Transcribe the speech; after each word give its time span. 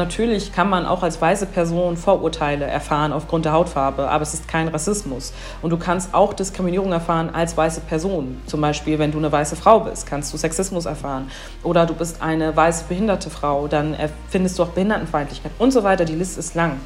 natürlich 0.00 0.52
kann 0.52 0.68
man 0.68 0.86
auch 0.86 1.02
als 1.02 1.20
weiße 1.20 1.46
Person 1.46 1.96
Vorurteile 1.96 2.64
erfahren 2.64 3.12
aufgrund 3.12 3.44
der 3.44 3.52
Hautfarbe, 3.52 4.08
aber 4.08 4.22
es 4.22 4.34
ist 4.34 4.48
kein 4.48 4.68
Rassismus. 4.68 5.32
Und 5.62 5.70
du 5.70 5.76
kannst 5.76 6.14
auch 6.14 6.32
Diskriminierung 6.32 6.90
erfahren 6.90 7.30
als 7.32 7.56
weiße 7.56 7.82
Person. 7.82 8.40
Zum 8.46 8.60
Beispiel, 8.60 8.98
wenn 8.98 9.12
du 9.12 9.18
eine 9.18 9.30
weiße 9.30 9.56
Frau 9.56 9.80
bist, 9.80 10.06
kannst 10.06 10.32
du 10.32 10.38
Sexismus 10.38 10.86
erfahren. 10.86 11.30
Oder 11.62 11.86
du 11.86 11.94
bist 11.94 12.22
eine 12.22 12.56
weiße 12.56 12.84
behinderte 12.88 13.30
Frau, 13.30 13.68
dann 13.68 13.94
findest 14.28 14.58
du 14.58 14.62
auch 14.62 14.68
Behindertenfeindlichkeit 14.70 15.52
und 15.58 15.70
so 15.70 15.84
weiter. 15.84 16.04
Die 16.04 16.14
Liste 16.14 16.40
ist 16.40 16.54
lang. 16.54 16.80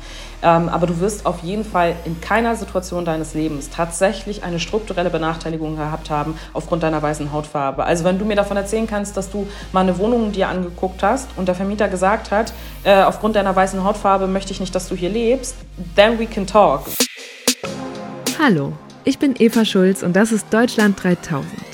Ähm, 0.44 0.68
aber 0.68 0.86
du 0.86 1.00
wirst 1.00 1.24
auf 1.24 1.42
jeden 1.42 1.64
Fall 1.64 1.96
in 2.04 2.20
keiner 2.20 2.54
Situation 2.54 3.04
deines 3.06 3.32
Lebens 3.32 3.70
tatsächlich 3.70 4.44
eine 4.44 4.60
strukturelle 4.60 5.08
Benachteiligung 5.08 5.76
gehabt 5.76 6.10
haben 6.10 6.38
aufgrund 6.52 6.82
deiner 6.82 7.02
weißen 7.02 7.32
Hautfarbe. 7.32 7.84
Also 7.84 8.04
wenn 8.04 8.18
du 8.18 8.26
mir 8.26 8.36
davon 8.36 8.58
erzählen 8.58 8.86
kannst, 8.86 9.16
dass 9.16 9.30
du 9.30 9.48
mal 9.72 9.80
eine 9.80 9.96
Wohnung 9.98 10.32
dir 10.32 10.48
angeguckt 10.48 11.02
hast 11.02 11.28
und 11.36 11.48
der 11.48 11.54
Vermieter 11.54 11.88
gesagt 11.88 12.30
hat, 12.30 12.52
äh, 12.84 13.02
aufgrund 13.02 13.36
deiner 13.36 13.56
weißen 13.56 13.82
Hautfarbe 13.82 14.26
möchte 14.26 14.52
ich 14.52 14.60
nicht, 14.60 14.74
dass 14.74 14.88
du 14.88 14.94
hier 14.94 15.08
lebst, 15.08 15.56
then 15.96 16.18
we 16.18 16.26
can 16.26 16.46
talk. 16.46 16.82
Hallo, 18.38 18.72
ich 19.04 19.18
bin 19.18 19.34
Eva 19.38 19.64
Schulz 19.64 20.02
und 20.02 20.14
das 20.14 20.30
ist 20.30 20.52
Deutschland 20.52 21.02
3000. 21.02 21.73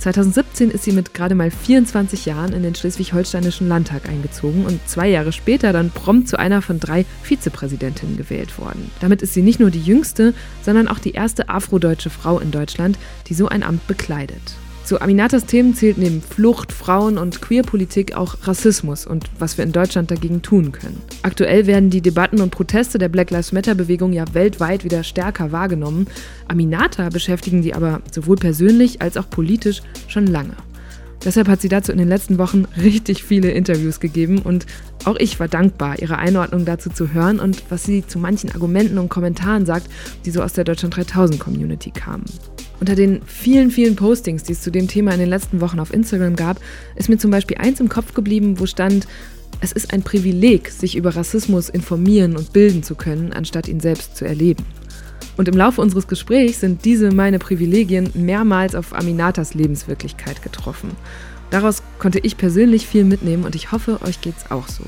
2017 0.00 0.70
ist 0.70 0.84
sie 0.84 0.92
mit 0.92 1.14
gerade 1.14 1.34
mal 1.34 1.50
24 1.50 2.26
Jahren 2.26 2.52
in 2.52 2.62
den 2.62 2.74
schleswig-holsteinischen 2.74 3.68
Landtag 3.68 4.08
eingezogen 4.08 4.64
und 4.64 4.80
zwei 4.88 5.08
Jahre 5.08 5.32
später 5.32 5.72
dann 5.72 5.90
prompt 5.90 6.28
zu 6.28 6.38
einer 6.38 6.62
von 6.62 6.80
drei 6.80 7.04
Vizepräsidentinnen 7.22 8.16
gewählt 8.16 8.58
worden. 8.58 8.90
Damit 9.00 9.22
ist 9.22 9.34
sie 9.34 9.42
nicht 9.42 9.60
nur 9.60 9.70
die 9.70 9.80
jüngste, 9.80 10.34
sondern 10.62 10.88
auch 10.88 10.98
die 10.98 11.12
erste 11.12 11.48
afrodeutsche 11.48 12.10
Frau 12.10 12.38
in 12.40 12.50
Deutschland, 12.50 12.98
die 13.28 13.34
so 13.34 13.48
ein 13.48 13.62
Amt 13.62 13.86
bekleidet. 13.86 14.56
Zu 14.92 15.00
Aminatas 15.00 15.46
Themen 15.46 15.74
zählt 15.74 15.96
neben 15.96 16.20
Flucht, 16.20 16.70
Frauen 16.70 17.16
und 17.16 17.40
Queerpolitik 17.40 18.14
auch 18.14 18.36
Rassismus 18.42 19.06
und 19.06 19.24
was 19.38 19.56
wir 19.56 19.64
in 19.64 19.72
Deutschland 19.72 20.10
dagegen 20.10 20.42
tun 20.42 20.70
können. 20.70 21.00
Aktuell 21.22 21.66
werden 21.66 21.88
die 21.88 22.02
Debatten 22.02 22.42
und 22.42 22.50
Proteste 22.50 22.98
der 22.98 23.08
Black 23.08 23.30
Lives 23.30 23.52
Matter-Bewegung 23.52 24.12
ja 24.12 24.26
weltweit 24.34 24.84
wieder 24.84 25.02
stärker 25.02 25.50
wahrgenommen. 25.50 26.08
Aminata 26.46 27.08
beschäftigen 27.08 27.62
die 27.62 27.72
aber 27.72 28.02
sowohl 28.12 28.36
persönlich 28.36 29.00
als 29.00 29.16
auch 29.16 29.30
politisch 29.30 29.80
schon 30.08 30.26
lange. 30.26 30.56
Deshalb 31.24 31.48
hat 31.48 31.62
sie 31.62 31.70
dazu 31.70 31.90
in 31.90 31.96
den 31.96 32.08
letzten 32.08 32.36
Wochen 32.36 32.66
richtig 32.82 33.24
viele 33.24 33.50
Interviews 33.50 33.98
gegeben 33.98 34.40
und 34.42 34.66
auch 35.06 35.16
ich 35.16 35.40
war 35.40 35.48
dankbar, 35.48 36.02
ihre 36.02 36.18
Einordnung 36.18 36.66
dazu 36.66 36.90
zu 36.90 37.14
hören 37.14 37.40
und 37.40 37.62
was 37.70 37.84
sie 37.84 38.06
zu 38.06 38.18
manchen 38.18 38.52
Argumenten 38.52 38.98
und 38.98 39.08
Kommentaren 39.08 39.64
sagt, 39.64 39.88
die 40.26 40.30
so 40.30 40.42
aus 40.42 40.52
der 40.52 40.64
Deutschland 40.64 40.94
3000 40.94 41.40
Community 41.40 41.90
kamen. 41.92 42.24
Unter 42.82 42.96
den 42.96 43.22
vielen, 43.26 43.70
vielen 43.70 43.94
Postings, 43.94 44.42
die 44.42 44.54
es 44.54 44.60
zu 44.60 44.72
dem 44.72 44.88
Thema 44.88 45.12
in 45.12 45.20
den 45.20 45.28
letzten 45.28 45.60
Wochen 45.60 45.78
auf 45.78 45.94
Instagram 45.94 46.34
gab, 46.34 46.58
ist 46.96 47.08
mir 47.08 47.16
zum 47.16 47.30
Beispiel 47.30 47.58
eins 47.58 47.78
im 47.78 47.88
Kopf 47.88 48.12
geblieben, 48.12 48.58
wo 48.58 48.66
stand, 48.66 49.06
es 49.60 49.70
ist 49.70 49.92
ein 49.92 50.02
Privileg, 50.02 50.68
sich 50.68 50.96
über 50.96 51.14
Rassismus 51.14 51.68
informieren 51.68 52.36
und 52.36 52.52
bilden 52.52 52.82
zu 52.82 52.96
können, 52.96 53.32
anstatt 53.32 53.68
ihn 53.68 53.78
selbst 53.78 54.16
zu 54.16 54.24
erleben. 54.24 54.64
Und 55.36 55.46
im 55.46 55.56
Laufe 55.56 55.80
unseres 55.80 56.08
Gesprächs 56.08 56.58
sind 56.58 56.84
diese 56.84 57.12
meine 57.12 57.38
Privilegien 57.38 58.10
mehrmals 58.14 58.74
auf 58.74 58.92
Aminatas 58.92 59.54
Lebenswirklichkeit 59.54 60.42
getroffen. 60.42 60.90
Daraus 61.50 61.84
konnte 62.00 62.18
ich 62.18 62.36
persönlich 62.36 62.88
viel 62.88 63.04
mitnehmen 63.04 63.44
und 63.44 63.54
ich 63.54 63.70
hoffe, 63.70 64.00
euch 64.02 64.20
geht's 64.20 64.50
auch 64.50 64.66
so. 64.66 64.82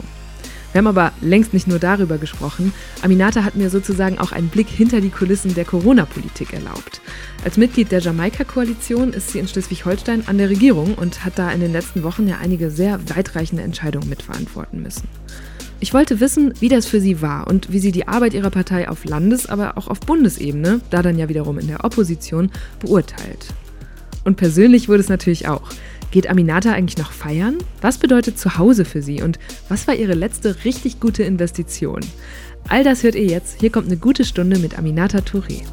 Wir 0.75 0.81
haben 0.81 0.89
aber 0.89 1.13
längst 1.21 1.55
nicht 1.55 1.69
nur 1.69 1.79
darüber 1.79 2.19
gesprochen. 2.19 2.73
Aminata 3.01 3.45
hat 3.45 3.55
mir 3.55 3.71
sozusagen 3.71 4.19
auch 4.19 4.33
einen 4.33 4.49
Blick 4.49 4.67
hinter 4.67 5.01
die 5.01 5.11
Kulissen 5.11 5.55
der 5.55 5.65
Corona-Politik 5.65 6.53
erlaubt. 6.53 7.01
Als 7.45 7.57
Mitglied 7.57 7.93
der 7.93 8.01
Jamaika-Koalition 8.01 9.13
ist 9.13 9.31
sie 9.31 9.39
in 9.39 9.47
Schleswig-Holstein 9.47 10.25
an 10.27 10.37
der 10.37 10.51
Regierung 10.51 10.95
und 10.95 11.25
hat 11.25 11.39
da 11.39 11.53
in 11.53 11.61
den 11.61 11.71
letzten 11.71 12.03
Wochen 12.03 12.27
ja 12.27 12.39
einige 12.43 12.73
sehr 12.73 12.99
weitreichende 13.15 13.63
Entscheidungen 13.63 14.09
mitverantworten 14.09 14.83
müssen. 14.83 15.07
Ich 15.79 15.95
wollte 15.95 16.19
wissen, 16.19 16.53
wie 16.59 16.69
das 16.69 16.87
für 16.87 17.01
sie 17.01 17.23
war 17.23 17.47
und 17.47 17.73
wie 17.73 17.79
sie 17.79 17.93
die 17.93 18.09
Arbeit 18.09 18.35
ihrer 18.35 18.51
Partei 18.51 18.89
auf 18.89 19.05
Landes-, 19.05 19.47
aber 19.49 19.79
auch 19.79 19.87
auf 19.87 20.01
Bundesebene, 20.01 20.81
da 20.91 21.03
dann 21.03 21.19
ja 21.21 21.29
wiederum 21.29 21.61
in 21.61 21.69
der 21.69 21.85
Opposition, 21.85 22.51
beurteilt. 22.81 23.47
Und 24.25 24.37
persönlich 24.37 24.89
wurde 24.89 25.01
es 25.01 25.09
natürlich 25.09 25.47
auch. 25.47 25.71
Geht 26.15 26.31
Aminata 26.31 26.71
eigentlich 26.71 26.97
noch 26.97 27.11
feiern? 27.11 27.59
Was 27.81 27.99
bedeutet 27.99 28.39
Zuhause 28.39 28.85
für 28.85 29.03
sie 29.03 29.21
und 29.21 29.41
was 29.69 29.89
war 29.89 29.97
ihre 29.97 30.15
letzte 30.15 30.65
richtig 30.65 31.01
gute 31.01 31.25
Investition? 31.25 31.99
All 32.69 32.85
das 32.85 33.03
hört 33.03 33.17
ihr 33.17 33.25
jetzt. 33.25 33.59
Hier 33.59 33.73
kommt 33.73 33.89
eine 33.89 33.97
gute 33.97 34.25
Stunde 34.25 34.61
mit 34.61 34.79
Aminata 34.79 35.19
Touré. 35.19 35.65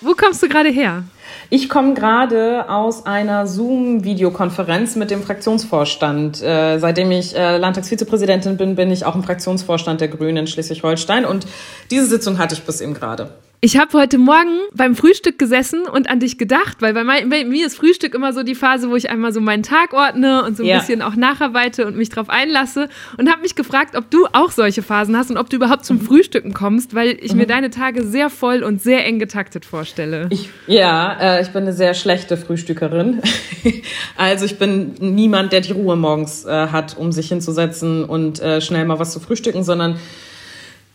Wo 0.00 0.14
kommst 0.14 0.42
du 0.42 0.48
gerade 0.48 0.70
her? 0.70 1.04
Ich 1.50 1.68
komme 1.68 1.92
gerade 1.92 2.70
aus 2.70 3.04
einer 3.04 3.46
Zoom-Videokonferenz 3.46 4.96
mit 4.96 5.10
dem 5.10 5.22
Fraktionsvorstand. 5.22 6.40
Äh, 6.40 6.78
seitdem 6.78 7.10
ich 7.10 7.36
äh, 7.36 7.58
Landtagsvizepräsidentin 7.58 8.56
bin, 8.56 8.74
bin 8.74 8.90
ich 8.90 9.04
auch 9.04 9.16
im 9.16 9.22
Fraktionsvorstand 9.22 10.00
der 10.00 10.08
Grünen 10.08 10.38
in 10.38 10.46
Schleswig-Holstein 10.46 11.26
und 11.26 11.46
diese 11.90 12.06
Sitzung 12.06 12.38
hatte 12.38 12.54
ich 12.54 12.62
bis 12.62 12.80
eben 12.80 12.94
gerade. 12.94 13.28
Ich 13.62 13.76
habe 13.76 13.92
heute 13.98 14.16
Morgen 14.16 14.58
beim 14.72 14.96
Frühstück 14.96 15.38
gesessen 15.38 15.82
und 15.82 16.08
an 16.08 16.18
dich 16.18 16.38
gedacht, 16.38 16.78
weil 16.80 16.94
bei, 16.94 17.04
mein, 17.04 17.28
bei, 17.28 17.44
mir 17.44 17.66
ist 17.66 17.76
Frühstück 17.76 18.14
immer 18.14 18.32
so 18.32 18.42
die 18.42 18.54
Phase, 18.54 18.88
wo 18.88 18.96
ich 18.96 19.10
einmal 19.10 19.34
so 19.34 19.40
meinen 19.42 19.62
Tag 19.62 19.92
ordne 19.92 20.44
und 20.44 20.56
so 20.56 20.62
ein 20.62 20.66
ja. 20.66 20.78
bisschen 20.78 21.02
auch 21.02 21.14
nacharbeite 21.14 21.86
und 21.86 21.94
mich 21.94 22.08
drauf 22.08 22.30
einlasse 22.30 22.88
und 23.18 23.30
habe 23.30 23.42
mich 23.42 23.56
gefragt, 23.56 23.96
ob 23.96 24.10
du 24.10 24.26
auch 24.32 24.50
solche 24.50 24.82
Phasen 24.82 25.14
hast 25.14 25.30
und 25.30 25.36
ob 25.36 25.50
du 25.50 25.56
überhaupt 25.56 25.84
zum 25.84 25.98
mhm. 25.98 26.06
Frühstücken 26.06 26.54
kommst, 26.54 26.94
weil 26.94 27.18
ich 27.20 27.32
mhm. 27.32 27.40
mir 27.40 27.46
deine 27.46 27.68
Tage 27.68 28.02
sehr 28.02 28.30
voll 28.30 28.62
und 28.62 28.80
sehr 28.80 29.04
eng 29.04 29.18
getaktet 29.18 29.66
vorstelle. 29.66 30.28
Ich, 30.30 30.48
ja, 30.66 31.12
äh, 31.20 31.42
ich 31.42 31.48
bin 31.48 31.64
eine 31.64 31.74
sehr 31.74 31.92
schlechte 31.92 32.38
Frühstückerin. 32.38 33.20
also 34.16 34.46
ich 34.46 34.58
bin 34.58 34.94
niemand, 35.00 35.52
der 35.52 35.60
die 35.60 35.72
Ruhe 35.72 35.96
morgens 35.96 36.46
äh, 36.46 36.68
hat, 36.68 36.96
um 36.96 37.12
sich 37.12 37.28
hinzusetzen 37.28 38.06
und 38.06 38.40
äh, 38.40 38.62
schnell 38.62 38.86
mal 38.86 38.98
was 38.98 39.12
zu 39.12 39.20
frühstücken, 39.20 39.64
sondern 39.64 39.98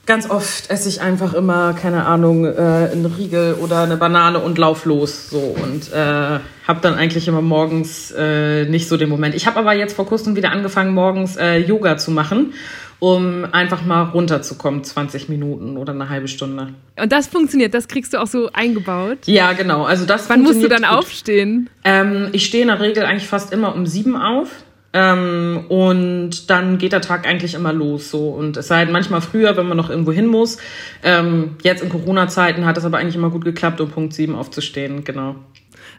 Ganz 0.05 0.29
oft 0.29 0.69
esse 0.69 0.87
ich 0.87 1.01
einfach 1.01 1.33
immer, 1.33 1.73
keine 1.73 2.05
Ahnung, 2.05 2.45
äh, 2.45 2.49
einen 2.91 3.07
Riegel 3.07 3.55
oder 3.55 3.81
eine 3.81 3.97
Banane 3.97 4.39
und 4.39 4.57
lauf 4.59 4.85
los. 4.85 5.31
So 5.31 5.39
und 5.39 5.91
äh, 5.91 6.39
habe 6.67 6.79
dann 6.81 6.93
eigentlich 6.93 7.27
immer 7.27 7.41
morgens 7.41 8.11
äh, 8.15 8.65
nicht 8.65 8.87
so 8.87 8.97
den 8.97 9.09
Moment. 9.09 9.33
Ich 9.33 9.47
habe 9.47 9.57
aber 9.57 9.73
jetzt 9.73 9.95
vor 9.95 10.05
kurzem 10.05 10.35
wieder 10.35 10.51
angefangen, 10.51 10.93
morgens 10.93 11.37
äh, 11.37 11.57
Yoga 11.57 11.97
zu 11.97 12.11
machen, 12.11 12.53
um 12.99 13.47
einfach 13.51 13.83
mal 13.83 14.03
runterzukommen, 14.03 14.83
20 14.83 15.27
Minuten 15.27 15.75
oder 15.75 15.93
eine 15.93 16.07
halbe 16.07 16.27
Stunde. 16.27 16.69
Und 17.01 17.11
das 17.11 17.27
funktioniert, 17.27 17.73
das 17.73 17.87
kriegst 17.87 18.13
du 18.13 18.21
auch 18.21 18.27
so 18.27 18.51
eingebaut? 18.53 19.19
Ja, 19.25 19.53
genau. 19.53 19.85
Also 19.85 20.05
das 20.05 20.29
Wann 20.29 20.43
musst 20.43 20.61
du 20.61 20.67
dann 20.67 20.83
gut. 20.83 20.91
aufstehen? 20.91 21.69
Ähm, 21.83 22.29
ich 22.31 22.45
stehe 22.45 22.61
in 22.61 22.69
der 22.69 22.79
Regel 22.79 23.05
eigentlich 23.05 23.27
fast 23.27 23.51
immer 23.51 23.73
um 23.73 23.87
sieben 23.87 24.15
auf. 24.15 24.49
Ähm, 24.97 25.65
und 25.67 26.49
dann 26.49 26.77
geht 26.77 26.93
der 26.93 27.01
Tag 27.01 27.27
eigentlich 27.27 27.53
immer 27.53 27.73
los 27.73 28.09
so. 28.09 28.29
Und 28.29 28.55
es 28.55 28.69
sei 28.69 28.77
halt 28.77 28.91
manchmal 28.91 29.19
früher, 29.19 29.57
wenn 29.57 29.67
man 29.67 29.75
noch 29.75 29.89
irgendwo 29.89 30.13
hin 30.13 30.25
muss. 30.25 30.57
Ähm, 31.03 31.57
jetzt 31.63 31.83
in 31.83 31.89
Corona-Zeiten 31.89 32.65
hat 32.65 32.77
es 32.77 32.85
aber 32.85 32.99
eigentlich 32.99 33.17
immer 33.17 33.29
gut 33.29 33.43
geklappt, 33.43 33.81
um 33.81 33.89
Punkt 33.89 34.13
7 34.13 34.33
aufzustehen, 34.33 35.03
genau. 35.03 35.35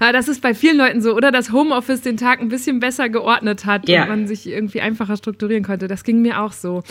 Ja, 0.00 0.12
das 0.12 0.28
ist 0.28 0.42
bei 0.42 0.54
vielen 0.54 0.76
Leuten 0.76 1.00
so, 1.00 1.14
oder 1.14 1.30
dass 1.30 1.52
Homeoffice 1.52 2.02
den 2.02 2.16
Tag 2.16 2.40
ein 2.40 2.48
bisschen 2.48 2.80
besser 2.80 3.08
geordnet 3.08 3.66
hat 3.66 3.88
ja. 3.88 4.02
und 4.02 4.08
man 4.08 4.26
sich 4.26 4.46
irgendwie 4.46 4.80
einfacher 4.80 5.16
strukturieren 5.16 5.64
konnte. 5.64 5.88
Das 5.88 6.04
ging 6.04 6.22
mir 6.22 6.40
auch 6.42 6.52
so. 6.52 6.82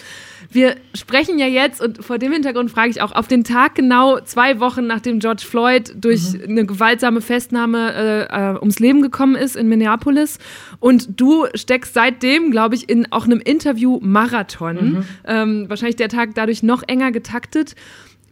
Wir 0.52 0.76
sprechen 0.94 1.40
ja 1.40 1.48
jetzt, 1.48 1.82
und 1.82 2.04
vor 2.04 2.18
dem 2.18 2.32
Hintergrund 2.32 2.72
frage 2.72 2.90
ich 2.90 3.02
auch, 3.02 3.12
auf 3.12 3.28
den 3.28 3.44
Tag 3.44 3.76
genau 3.76 4.20
zwei 4.20 4.60
Wochen 4.60 4.88
nachdem 4.88 5.20
George 5.20 5.44
Floyd 5.48 5.94
durch 5.96 6.34
mhm. 6.34 6.42
eine 6.50 6.66
gewaltsame 6.66 7.22
Festnahme 7.22 7.94
äh, 7.94 8.54
äh, 8.54 8.60
ums 8.60 8.80
Leben 8.80 9.02
gekommen 9.02 9.36
ist 9.36 9.56
in 9.56 9.68
Minneapolis. 9.68 10.40
Und 10.80 11.20
du 11.20 11.46
steckst 11.56 11.94
seitdem, 11.94 12.52
glaube 12.52 12.76
ich, 12.76 12.90
in 12.90 13.12
auch 13.12 13.26
einem 13.26 13.40
Interview-Marathon. 13.40 14.76
Mhm. 14.76 15.06
Ähm, 15.26 15.70
wahrscheinlich 15.70 15.96
der 15.96 16.10
Tag 16.10 16.36
dadurch 16.36 16.64
noch 16.64 16.84
enger 16.88 17.12
getaktet. 17.12 17.76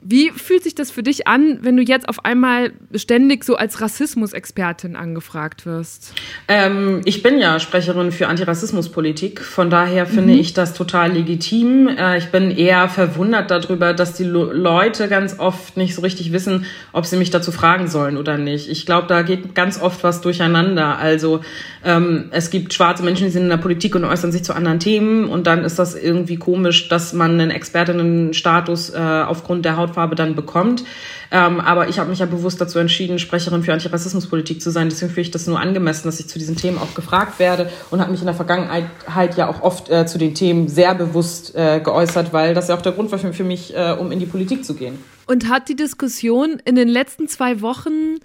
Wie 0.06 0.32
fühlt 0.32 0.64
sich 0.64 0.76
das 0.76 0.92
für 0.92 1.02
dich 1.02 1.28
an, 1.28 1.60
wenn 1.62 1.78
du 1.78 1.84
jetzt 1.84 2.10
auf 2.10 2.26
einmal 2.26 2.74
ständig 2.94 3.46
so 3.46 3.56
als 3.56 3.80
Rassismusexpertin 3.80 4.98
angefragt 4.98 5.66
wirst? 5.66 6.14
Ähm, 6.50 7.02
ich 7.06 7.24
bin 7.24 7.40
ja 7.40 7.60
Sprecherin 7.60 8.12
für 8.12 8.28
Antirassismuspolitik, 8.28 9.40
von 9.40 9.70
daher 9.70 10.06
finde 10.06 10.34
mhm. 10.34 10.40
ich 10.40 10.54
das 10.54 10.74
total 10.74 11.14
legitim. 11.14 11.88
Äh, 11.88 12.18
ich 12.18 12.32
bin 12.32 12.52
eher 12.52 12.90
verwundert 12.90 13.50
darüber, 13.50 13.94
dass 13.94 14.14
die 14.14 14.26
Leute 14.26 15.08
ganz 15.08 15.40
oft 15.40 15.78
nicht 15.78 15.96
so 15.96 16.02
richtig 16.02 16.34
wissen, 16.34 16.66
ob 16.92 17.06
sie 17.06 17.16
mich 17.16 17.30
dazu 17.30 17.54
fragen 17.54 17.88
sollen 17.88 18.18
oder 18.18 18.38
nicht. 18.38 18.70
Ich 18.70 18.86
glaube, 18.86 19.08
da 19.08 19.22
geht 19.22 19.56
ganz 19.56 19.82
oft 19.82 20.04
was 20.04 20.20
durcheinander. 20.20 20.98
Also 20.98 21.42
ähm, 21.86 22.26
es 22.32 22.50
gibt 22.50 22.74
schwarze 22.74 23.04
Menschen, 23.04 23.26
die 23.26 23.32
sind 23.32 23.44
in 23.44 23.50
der 23.50 23.58
Politik 23.58 23.96
und 23.96 24.04
äußern 24.04 24.34
sich 24.34 24.44
zu 24.44 24.54
anderen 24.54 24.80
Themen 24.80 25.26
und 25.26 25.48
dann 25.48 25.64
ist 25.64 25.80
das 25.80 25.96
irgendwie 25.96 26.36
komisch, 26.36 26.90
dass 26.90 27.14
man 27.14 27.32
einen 27.32 27.52
Expertinnenstatus 27.52 28.90
äh, 28.90 28.98
aufgrund 28.98 29.64
der 29.64 29.78
Haut 29.78 29.93
Hautfarbe 29.94 30.16
dann 30.16 30.36
bekommt. 30.36 30.84
Ähm, 31.32 31.60
aber 31.60 31.88
ich 31.88 32.00
habe 32.00 32.10
mich 32.10 32.20
ja 32.20 32.26
bewusst 32.26 32.60
dazu 32.60 32.80
entschieden, 32.80 33.20
Sprecherin 33.20 33.64
für 33.64 33.74
Antirassismuspolitik 33.74 34.62
zu 34.62 34.72
sein. 34.72 34.90
Deswegen 34.90 35.10
finde 35.10 35.22
ich 35.22 35.32
das 35.32 35.48
nur 35.48 35.60
angemessen, 35.60 36.08
dass 36.08 36.20
ich 36.20 36.28
zu 36.28 36.40
diesen 36.40 36.56
Themen 36.56 36.78
auch 36.78 36.94
gefragt 36.94 37.40
werde 37.40 37.70
und 37.92 38.02
habe 38.02 38.12
mich 38.12 38.20
in 38.20 38.26
der 38.26 38.36
Vergangenheit 38.36 39.38
ja 39.38 39.48
auch 39.48 39.62
oft 39.62 39.90
äh, 39.90 40.06
zu 40.06 40.18
den 40.18 40.36
Themen 40.36 40.68
sehr 40.68 40.96
bewusst 40.96 41.56
äh, 41.56 41.80
geäußert, 41.80 42.34
weil 42.34 42.54
das 42.54 42.68
ja 42.68 42.76
auch 42.76 42.82
der 42.82 42.92
Grund 42.92 43.12
war 43.12 43.20
für, 43.20 43.34
für 43.34 43.44
mich, 43.44 43.76
äh, 43.76 43.96
um 44.00 44.12
in 44.12 44.20
die 44.20 44.26
Politik 44.26 44.66
zu 44.66 44.76
gehen. 44.76 44.98
Und 45.26 45.50
hat 45.50 45.70
die 45.70 45.76
Diskussion 45.76 46.62
in 46.66 46.76
den 46.76 46.88
letzten 46.88 47.28
zwei 47.28 47.62
Wochen 47.62 48.18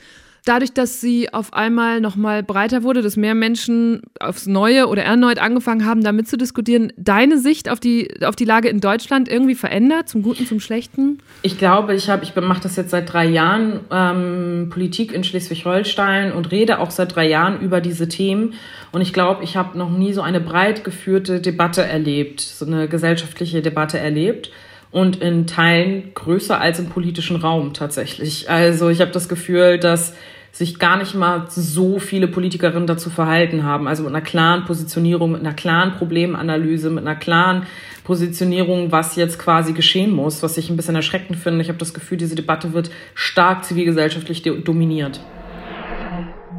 dadurch, 0.48 0.72
dass 0.72 1.00
sie 1.00 1.32
auf 1.32 1.52
einmal 1.52 2.00
noch 2.00 2.16
mal 2.16 2.42
breiter 2.42 2.82
wurde, 2.82 3.02
dass 3.02 3.16
mehr 3.16 3.34
Menschen 3.34 4.02
aufs 4.18 4.46
Neue 4.46 4.88
oder 4.88 5.02
erneut 5.02 5.38
angefangen 5.38 5.84
haben, 5.84 6.02
damit 6.02 6.28
zu 6.28 6.36
diskutieren, 6.36 6.92
deine 6.96 7.38
Sicht 7.38 7.68
auf 7.68 7.80
die, 7.80 8.10
auf 8.24 8.34
die 8.34 8.44
Lage 8.44 8.68
in 8.68 8.80
Deutschland 8.80 9.28
irgendwie 9.28 9.54
verändert, 9.54 10.08
zum 10.08 10.22
Guten, 10.22 10.46
zum 10.46 10.60
Schlechten? 10.60 11.18
Ich 11.42 11.58
glaube, 11.58 11.94
ich, 11.94 12.08
ich 12.22 12.34
mache 12.36 12.62
das 12.62 12.76
jetzt 12.76 12.90
seit 12.90 13.12
drei 13.12 13.26
Jahren, 13.26 13.80
ähm, 13.90 14.70
Politik 14.70 15.12
in 15.12 15.22
Schleswig-Holstein 15.22 16.32
und 16.32 16.50
rede 16.50 16.78
auch 16.78 16.90
seit 16.90 17.14
drei 17.14 17.28
Jahren 17.28 17.60
über 17.60 17.80
diese 17.80 18.08
Themen. 18.08 18.54
Und 18.90 19.02
ich 19.02 19.12
glaube, 19.12 19.44
ich 19.44 19.56
habe 19.56 19.76
noch 19.76 19.90
nie 19.90 20.12
so 20.12 20.22
eine 20.22 20.40
breit 20.40 20.82
geführte 20.82 21.40
Debatte 21.40 21.82
erlebt, 21.82 22.40
so 22.40 22.64
eine 22.64 22.88
gesellschaftliche 22.88 23.60
Debatte 23.60 23.98
erlebt 23.98 24.50
und 24.90 25.20
in 25.20 25.46
Teilen 25.46 26.14
größer 26.14 26.60
als 26.60 26.78
im 26.78 26.86
politischen 26.86 27.36
Raum 27.36 27.74
tatsächlich. 27.74 28.48
Also 28.48 28.88
ich 28.88 29.00
habe 29.00 29.10
das 29.10 29.28
Gefühl, 29.28 29.78
dass 29.78 30.14
sich 30.58 30.80
gar 30.80 30.96
nicht 30.96 31.14
mal 31.14 31.46
so 31.48 32.00
viele 32.00 32.26
Politikerinnen 32.26 32.88
dazu 32.88 33.10
verhalten 33.10 33.62
haben. 33.62 33.86
Also 33.86 34.02
mit 34.02 34.12
einer 34.12 34.20
klaren 34.20 34.64
Positionierung, 34.64 35.30
mit 35.30 35.40
einer 35.40 35.54
klaren 35.54 35.92
Problemanalyse, 35.92 36.90
mit 36.90 37.06
einer 37.06 37.14
klaren 37.14 37.62
Positionierung, 38.02 38.90
was 38.90 39.14
jetzt 39.14 39.38
quasi 39.38 39.72
geschehen 39.72 40.10
muss, 40.10 40.42
was 40.42 40.58
ich 40.58 40.68
ein 40.68 40.76
bisschen 40.76 40.96
erschreckend 40.96 41.38
finde. 41.38 41.62
Ich 41.62 41.68
habe 41.68 41.78
das 41.78 41.94
Gefühl, 41.94 42.18
diese 42.18 42.34
Debatte 42.34 42.72
wird 42.72 42.90
stark 43.14 43.64
zivilgesellschaftlich 43.64 44.42
dominiert. 44.42 45.20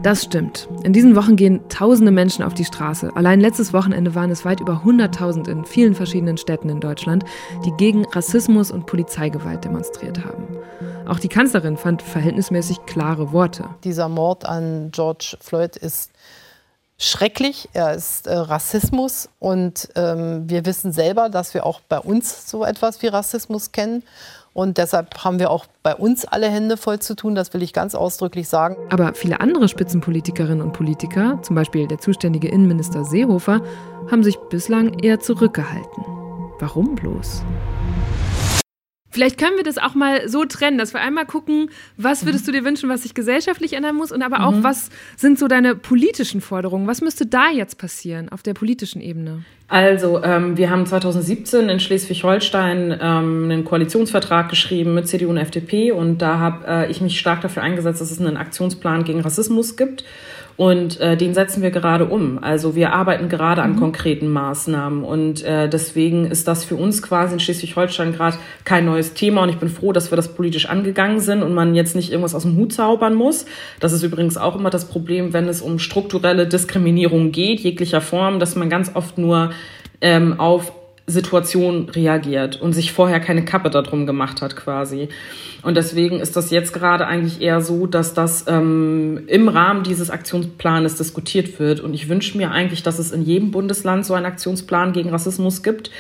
Das 0.01 0.23
stimmt. 0.23 0.69
In 0.85 0.93
diesen 0.93 1.17
Wochen 1.17 1.35
gehen 1.35 1.59
tausende 1.67 2.13
Menschen 2.13 2.45
auf 2.45 2.53
die 2.53 2.63
Straße. 2.63 3.11
Allein 3.17 3.41
letztes 3.41 3.73
Wochenende 3.73 4.15
waren 4.15 4.31
es 4.31 4.45
weit 4.45 4.61
über 4.61 4.83
100.000 4.85 5.49
in 5.49 5.65
vielen 5.65 5.93
verschiedenen 5.93 6.37
Städten 6.37 6.69
in 6.69 6.79
Deutschland, 6.79 7.25
die 7.65 7.73
gegen 7.75 8.05
Rassismus 8.05 8.71
und 8.71 8.85
Polizeigewalt 8.85 9.65
demonstriert 9.65 10.23
haben. 10.23 10.47
Auch 11.09 11.19
die 11.19 11.27
Kanzlerin 11.27 11.75
fand 11.75 12.03
verhältnismäßig 12.03 12.85
klare 12.85 13.31
Worte. 13.33 13.65
Dieser 13.83 14.07
Mord 14.07 14.45
an 14.45 14.91
George 14.91 15.38
Floyd 15.41 15.75
ist 15.75 16.11
schrecklich. 17.00 17.67
Er 17.73 17.95
ist 17.95 18.27
äh, 18.27 18.35
Rassismus 18.35 19.27
und 19.39 19.89
ähm, 19.95 20.47
wir 20.47 20.67
wissen 20.67 20.91
selber, 20.91 21.29
dass 21.29 21.56
wir 21.56 21.65
auch 21.65 21.81
bei 21.81 21.97
uns 21.97 22.47
so 22.47 22.63
etwas 22.63 23.01
wie 23.01 23.07
Rassismus 23.07 23.71
kennen. 23.71 24.03
Und 24.53 24.77
deshalb 24.77 25.23
haben 25.23 25.39
wir 25.39 25.50
auch 25.50 25.65
bei 25.81 25.95
uns 25.95 26.25
alle 26.25 26.47
Hände 26.47 26.77
voll 26.77 27.00
zu 27.00 27.15
tun, 27.15 27.33
das 27.33 27.53
will 27.53 27.63
ich 27.63 27.73
ganz 27.73 27.95
ausdrücklich 27.95 28.47
sagen. 28.47 28.75
Aber 28.91 29.13
viele 29.15 29.39
andere 29.39 29.67
Spitzenpolitikerinnen 29.67 30.61
und 30.61 30.73
Politiker, 30.73 31.39
zum 31.41 31.56
Beispiel 31.56 31.88
der 31.88 31.97
zuständige 31.97 32.50
Innenminister 32.50 33.03
Seehofer, 33.03 33.61
haben 34.11 34.23
sich 34.23 34.38
bislang 34.50 35.00
eher 35.00 35.19
zurückgehalten. 35.19 36.03
Warum 36.59 36.94
bloß? 36.95 37.44
Vielleicht 39.11 39.39
können 39.39 39.57
wir 39.57 39.63
das 39.63 39.77
auch 39.77 39.95
mal 39.95 40.29
so 40.29 40.45
trennen, 40.45 40.77
dass 40.77 40.94
wir 40.94 41.01
einmal 41.01 41.25
gucken, 41.25 41.69
was 41.97 42.25
würdest 42.25 42.47
du 42.47 42.51
dir 42.51 42.63
wünschen, 42.63 42.89
was 42.89 43.03
sich 43.03 43.15
gesellschaftlich 43.15 43.73
ändern 43.73 43.95
muss 43.95 44.11
und 44.11 44.21
aber 44.21 44.45
auch, 44.45 44.51
mhm. 44.51 44.63
was 44.63 44.89
sind 45.17 45.39
so 45.39 45.47
deine 45.47 45.75
politischen 45.75 46.41
Forderungen? 46.41 46.88
Was 46.88 47.01
müsste 47.01 47.25
da 47.25 47.50
jetzt 47.50 47.77
passieren 47.77 48.29
auf 48.29 48.44
der 48.44 48.53
politischen 48.53 49.01
Ebene? 49.01 49.44
Also, 49.67 50.23
ähm, 50.23 50.57
wir 50.57 50.69
haben 50.69 50.85
2017 50.85 51.69
in 51.69 51.79
Schleswig-Holstein 51.79 52.91
ähm, 52.91 53.44
einen 53.45 53.65
Koalitionsvertrag 53.65 54.50
geschrieben 54.50 54.95
mit 54.95 55.07
CDU 55.07 55.29
und 55.29 55.38
FDP 55.38 55.91
und 55.91 56.19
da 56.19 56.39
habe 56.39 56.67
äh, 56.67 56.91
ich 56.91 57.01
mich 57.01 57.19
stark 57.19 57.41
dafür 57.41 57.61
eingesetzt, 57.61 58.01
dass 58.01 58.09
es 58.09 58.19
einen 58.19 58.38
Aktionsplan 58.38 59.03
gegen 59.03 59.21
Rassismus 59.21 59.77
gibt. 59.77 60.03
Und 60.59 61.00
äh, 61.00 61.15
den 61.15 61.33
setzen 61.33 61.63
wir 61.63 61.71
gerade 61.71 62.03
um. 62.03 62.38
Also 62.44 62.75
wir 62.75 62.91
arbeiten 62.91 63.29
gerade 63.29 63.61
an 63.61 63.75
mhm. 63.75 63.79
konkreten 63.79 64.27
Maßnahmen. 64.27 65.06
Und 65.06 65.41
äh, 65.41 65.69
deswegen 65.69 66.25
ist 66.25 66.50
das 66.50 66.65
für 66.65 66.75
uns 66.75 67.01
quasi 67.01 67.35
in 67.35 67.39
Schleswig-Holstein 67.39 68.11
gerade 68.11 68.35
kein 68.65 68.83
neues 68.83 69.13
Thema. 69.13 69.44
Und 69.44 69.47
ich 69.47 69.56
bin 69.56 69.69
froh, 69.69 69.94
dass 69.94 70.11
wir 70.11 70.17
das 70.17 70.35
politisch 70.35 70.65
angegangen 70.65 71.21
sind 71.21 71.44
und 71.44 71.53
man 71.53 71.75
jetzt 71.75 71.95
nicht 71.95 72.11
irgendwas 72.11 72.35
aus 72.35 72.44
dem 72.44 72.57
Hut 72.57 72.73
zaubern 72.73 73.15
muss. 73.15 73.45
Das 73.79 73.94
ist 73.94 74.03
übrigens 74.03 74.35
auch 74.35 74.57
immer 74.57 74.69
das 74.69 74.89
Problem, 74.89 75.31
wenn 75.31 75.47
es 75.47 75.61
um 75.61 75.79
strukturelle 75.79 76.45
Diskriminierung 76.45 77.31
geht, 77.31 77.61
jeglicher 77.61 78.01
Form, 78.01 78.41
dass 78.41 78.57
man 78.57 78.69
ganz 78.69 78.91
oft 78.94 79.17
nur 79.17 79.51
ähm, 80.01 80.41
auf 80.41 80.73
Situation 81.09 81.89
reagiert 81.89 82.61
und 82.61 82.73
sich 82.73 82.91
vorher 82.91 83.19
keine 83.19 83.45
Kappe 83.45 83.69
darum 83.69 84.06
gemacht 84.06 84.41
hat 84.41 84.56
quasi. 84.56 85.09
Und 85.61 85.75
deswegen 85.75 86.19
ist 86.19 86.35
das 86.38 86.51
jetzt 86.51 86.73
gerade 86.73 87.06
eigentlich 87.06 87.41
eher 87.41 87.61
so, 87.61 87.85
dass 87.85 88.13
das 88.13 88.45
ähm, 88.47 89.23
im 89.27 89.50
Rahmen 89.50 89.83
dieses 89.83 90.09
Aktionsplanes 90.09 90.95
diskutiert 90.95 91.59
wird. 91.59 91.81
Und 91.81 91.94
ich 91.94 92.07
wünsche 92.07 92.38
mir 92.38 92.51
eigentlich, 92.51 92.81
dass 92.81 92.97
es 92.97 93.11
in 93.11 93.23
jedem 93.23 93.51
Bundesland 93.51 94.06
so 94.06 94.13
einen 94.13 94.25
Aktionsplan 94.25 94.94
gegen 94.94 95.09
Rassismus 95.09 95.61
gibt 95.61 95.91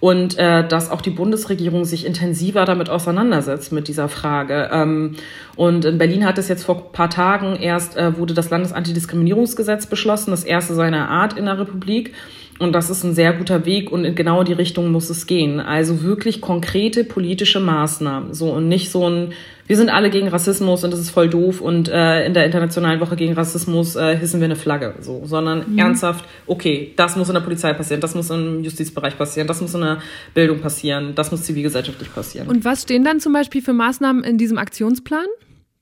und 0.00 0.38
äh, 0.38 0.66
dass 0.66 0.90
auch 0.90 1.00
die 1.00 1.10
Bundesregierung 1.10 1.84
sich 1.84 2.06
intensiver 2.06 2.64
damit 2.64 2.90
auseinandersetzt 2.90 3.72
mit 3.72 3.88
dieser 3.88 4.08
Frage. 4.08 4.70
Ähm, 4.72 5.16
und 5.56 5.84
in 5.84 5.98
Berlin 5.98 6.24
hat 6.24 6.38
es 6.38 6.46
jetzt 6.46 6.64
vor 6.64 6.76
ein 6.76 6.92
paar 6.92 7.10
Tagen 7.10 7.56
erst 7.56 7.96
äh, 7.96 8.16
wurde 8.16 8.34
das 8.34 8.50
Landesantidiskriminierungsgesetz 8.50 9.86
beschlossen, 9.86 10.30
das 10.30 10.44
erste 10.44 10.74
seiner 10.74 11.08
Art 11.08 11.36
in 11.36 11.46
der 11.46 11.58
Republik. 11.58 12.14
Und 12.58 12.72
das 12.72 12.90
ist 12.90 13.04
ein 13.04 13.14
sehr 13.14 13.32
guter 13.32 13.64
Weg 13.64 13.92
und 13.92 14.04
in 14.04 14.14
genau 14.14 14.42
die 14.42 14.52
Richtung 14.52 14.90
muss 14.90 15.10
es 15.10 15.26
gehen. 15.26 15.60
Also 15.60 16.02
wirklich 16.02 16.40
konkrete 16.40 17.04
politische 17.04 17.60
Maßnahmen. 17.60 18.34
So 18.34 18.50
und 18.50 18.66
nicht 18.68 18.90
so 18.90 19.08
ein, 19.08 19.32
wir 19.68 19.76
sind 19.76 19.90
alle 19.90 20.10
gegen 20.10 20.26
Rassismus 20.26 20.82
und 20.82 20.90
das 20.90 20.98
ist 20.98 21.10
voll 21.10 21.28
doof 21.28 21.60
und 21.60 21.88
äh, 21.88 22.26
in 22.26 22.34
der 22.34 22.46
Internationalen 22.46 23.00
Woche 23.00 23.14
gegen 23.14 23.34
Rassismus 23.34 23.94
äh, 23.94 24.16
hissen 24.16 24.40
wir 24.40 24.46
eine 24.46 24.56
Flagge. 24.56 24.94
So, 25.00 25.22
sondern 25.24 25.70
mhm. 25.70 25.78
ernsthaft, 25.78 26.24
okay, 26.46 26.92
das 26.96 27.16
muss 27.16 27.28
in 27.28 27.34
der 27.34 27.42
Polizei 27.42 27.72
passieren, 27.74 28.00
das 28.00 28.16
muss 28.16 28.28
im 28.30 28.64
Justizbereich 28.64 29.16
passieren, 29.16 29.46
das 29.46 29.60
muss 29.60 29.74
in 29.74 29.82
der 29.82 29.98
Bildung 30.34 30.58
passieren, 30.58 31.14
das 31.14 31.30
muss 31.30 31.44
zivilgesellschaftlich 31.44 32.12
passieren. 32.12 32.48
Und 32.48 32.64
was 32.64 32.82
stehen 32.82 33.04
dann 33.04 33.20
zum 33.20 33.32
Beispiel 33.32 33.62
für 33.62 33.72
Maßnahmen 33.72 34.24
in 34.24 34.36
diesem 34.38 34.58
Aktionsplan? 34.58 35.26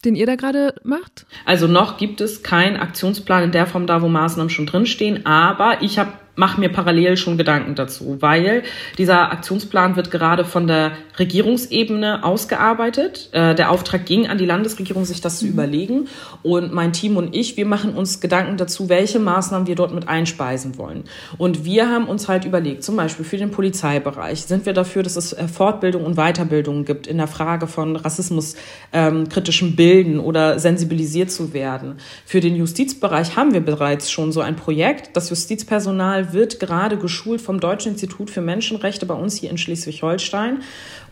den 0.04 0.14
ihr 0.14 0.26
da 0.26 0.36
gerade 0.36 0.74
macht? 0.84 1.26
Also 1.46 1.66
noch 1.66 1.96
gibt 1.96 2.20
es 2.20 2.44
keinen 2.44 2.76
Aktionsplan 2.76 3.44
in 3.44 3.50
der 3.50 3.66
Form 3.66 3.86
da, 3.86 4.02
wo 4.02 4.08
Maßnahmen 4.08 4.50
schon 4.50 4.66
drinstehen, 4.66 5.26
aber 5.26 5.78
ich 5.80 5.98
habe 5.98 6.12
mache 6.36 6.60
mir 6.60 6.68
parallel 6.68 7.16
schon 7.16 7.36
Gedanken 7.36 7.74
dazu, 7.74 8.18
weil 8.20 8.62
dieser 8.98 9.32
Aktionsplan 9.32 9.96
wird 9.96 10.10
gerade 10.10 10.44
von 10.44 10.66
der 10.66 10.92
Regierungsebene 11.18 12.22
ausgearbeitet. 12.22 13.30
Äh, 13.32 13.54
der 13.54 13.70
Auftrag 13.70 14.06
ging 14.06 14.28
an 14.28 14.38
die 14.38 14.44
Landesregierung, 14.44 15.04
sich 15.04 15.20
das 15.20 15.38
zu 15.38 15.46
mhm. 15.46 15.52
überlegen. 15.52 16.08
Und 16.42 16.72
mein 16.72 16.92
Team 16.92 17.16
und 17.16 17.34
ich, 17.34 17.56
wir 17.56 17.66
machen 17.66 17.94
uns 17.94 18.20
Gedanken 18.20 18.58
dazu, 18.58 18.88
welche 18.88 19.18
Maßnahmen 19.18 19.66
wir 19.66 19.74
dort 19.74 19.94
mit 19.94 20.08
einspeisen 20.08 20.76
wollen. 20.76 21.04
Und 21.38 21.64
wir 21.64 21.88
haben 21.88 22.06
uns 22.06 22.28
halt 22.28 22.44
überlegt, 22.44 22.84
zum 22.84 22.96
Beispiel 22.96 23.24
für 23.24 23.38
den 23.38 23.50
Polizeibereich 23.50 24.42
sind 24.42 24.66
wir 24.66 24.74
dafür, 24.74 25.02
dass 25.02 25.16
es 25.16 25.32
äh, 25.32 25.48
Fortbildung 25.48 26.04
und 26.04 26.16
Weiterbildung 26.16 26.84
gibt 26.84 27.06
in 27.06 27.16
der 27.16 27.28
Frage 27.28 27.66
von 27.66 27.96
rassismuskritischem 27.96 29.68
ähm, 29.68 29.76
Bilden 29.76 30.20
oder 30.20 30.58
sensibilisiert 30.58 31.30
zu 31.30 31.54
werden. 31.54 31.96
Für 32.26 32.40
den 32.40 32.56
Justizbereich 32.56 33.36
haben 33.36 33.54
wir 33.54 33.60
bereits 33.60 34.10
schon 34.10 34.32
so 34.32 34.42
ein 34.42 34.56
Projekt. 34.56 35.16
Das 35.16 35.30
Justizpersonal 35.30 36.25
wird 36.32 36.60
gerade 36.60 36.96
geschult 36.96 37.40
vom 37.40 37.60
Deutschen 37.60 37.92
Institut 37.92 38.30
für 38.30 38.40
Menschenrechte 38.40 39.06
bei 39.06 39.14
uns 39.14 39.36
hier 39.36 39.50
in 39.50 39.58
Schleswig-Holstein. 39.58 40.62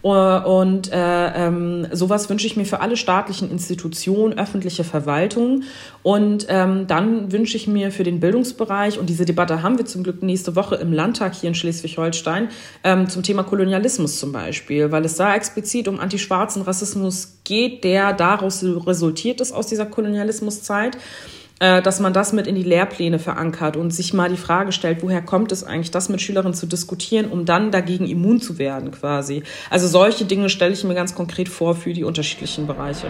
Äh, 0.02 0.08
und 0.08 0.92
äh, 0.92 1.46
ähm, 1.46 1.86
sowas 1.90 2.28
wünsche 2.28 2.46
ich 2.46 2.56
mir 2.56 2.66
für 2.66 2.80
alle 2.80 2.96
staatlichen 2.96 3.50
Institutionen, 3.50 4.38
öffentliche 4.38 4.84
Verwaltung. 4.84 5.62
Und 6.02 6.46
ähm, 6.48 6.86
dann 6.86 7.32
wünsche 7.32 7.56
ich 7.56 7.66
mir 7.66 7.90
für 7.90 8.04
den 8.04 8.20
Bildungsbereich, 8.20 8.98
und 8.98 9.08
diese 9.08 9.24
Debatte 9.24 9.62
haben 9.62 9.78
wir 9.78 9.86
zum 9.86 10.02
Glück 10.02 10.22
nächste 10.22 10.54
Woche 10.56 10.76
im 10.76 10.92
Landtag 10.92 11.34
hier 11.34 11.48
in 11.48 11.54
Schleswig-Holstein, 11.54 12.48
ähm, 12.84 13.08
zum 13.08 13.22
Thema 13.22 13.42
Kolonialismus 13.42 14.18
zum 14.18 14.32
Beispiel, 14.32 14.92
weil 14.92 15.04
es 15.04 15.16
da 15.16 15.34
explizit 15.34 15.88
um 15.88 15.98
antischwarzen 15.98 16.62
Rassismus 16.62 17.38
geht, 17.44 17.84
der 17.84 18.12
daraus 18.12 18.62
resultiert 18.62 19.40
ist 19.40 19.52
aus 19.52 19.66
dieser 19.66 19.86
Kolonialismuszeit. 19.86 20.98
Äh, 21.60 21.82
dass 21.82 22.00
man 22.00 22.12
das 22.12 22.32
mit 22.32 22.48
in 22.48 22.56
die 22.56 22.64
Lehrpläne 22.64 23.20
verankert 23.20 23.76
und 23.76 23.92
sich 23.92 24.12
mal 24.12 24.28
die 24.28 24.36
Frage 24.36 24.72
stellt, 24.72 25.02
woher 25.02 25.22
kommt 25.22 25.52
es 25.52 25.62
eigentlich, 25.62 25.92
das 25.92 26.08
mit 26.08 26.20
Schülerinnen 26.20 26.54
zu 26.54 26.66
diskutieren, 26.66 27.30
um 27.30 27.44
dann 27.44 27.70
dagegen 27.70 28.06
immun 28.06 28.40
zu 28.40 28.58
werden 28.58 28.90
quasi. 28.90 29.44
Also 29.70 29.86
solche 29.86 30.24
Dinge 30.24 30.48
stelle 30.48 30.72
ich 30.72 30.82
mir 30.82 30.94
ganz 30.94 31.14
konkret 31.14 31.48
vor 31.48 31.76
für 31.76 31.92
die 31.92 32.02
unterschiedlichen 32.02 32.66
Bereiche. 32.66 33.06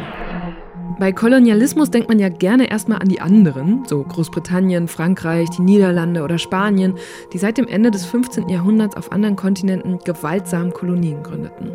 Bei 0.99 1.11
Kolonialismus 1.11 1.91
denkt 1.91 2.09
man 2.09 2.19
ja 2.19 2.29
gerne 2.29 2.71
erstmal 2.71 2.99
an 2.99 3.09
die 3.09 3.21
anderen, 3.21 3.85
so 3.87 4.05
Großbritannien, 4.05 4.89
Frankreich, 4.89 5.49
die 5.51 5.63
Niederlande 5.63 6.23
oder 6.23 6.39
Spanien, 6.39 6.95
die 7.33 7.39
seit 7.39 7.57
dem 7.57 7.67
Ende 7.67 7.91
des 7.91 8.05
15. 8.05 8.49
Jahrhunderts 8.49 8.97
auf 8.97 9.11
anderen 9.11 9.37
Kontinenten 9.37 9.99
gewaltsam 10.05 10.73
Kolonien 10.73 11.23
gründeten. 11.23 11.73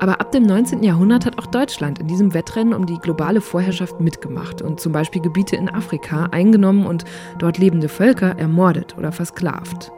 Aber 0.00 0.18
ab 0.18 0.32
dem 0.32 0.44
19. 0.44 0.82
Jahrhundert 0.82 1.26
hat 1.26 1.38
auch 1.38 1.46
Deutschland 1.46 1.98
in 1.98 2.06
diesem 2.06 2.32
Wettrennen 2.32 2.72
um 2.72 2.86
die 2.86 2.98
globale 2.98 3.42
Vorherrschaft 3.42 4.00
mitgemacht 4.00 4.62
und 4.62 4.80
zum 4.80 4.92
Beispiel 4.92 5.20
Gebiete 5.20 5.56
in 5.56 5.68
Afrika 5.68 6.28
eingenommen 6.30 6.86
und 6.86 7.04
dort 7.38 7.58
lebende 7.58 7.90
Völker 7.90 8.38
ermordet 8.38 8.96
oder 8.96 9.12
versklavt. 9.12 9.92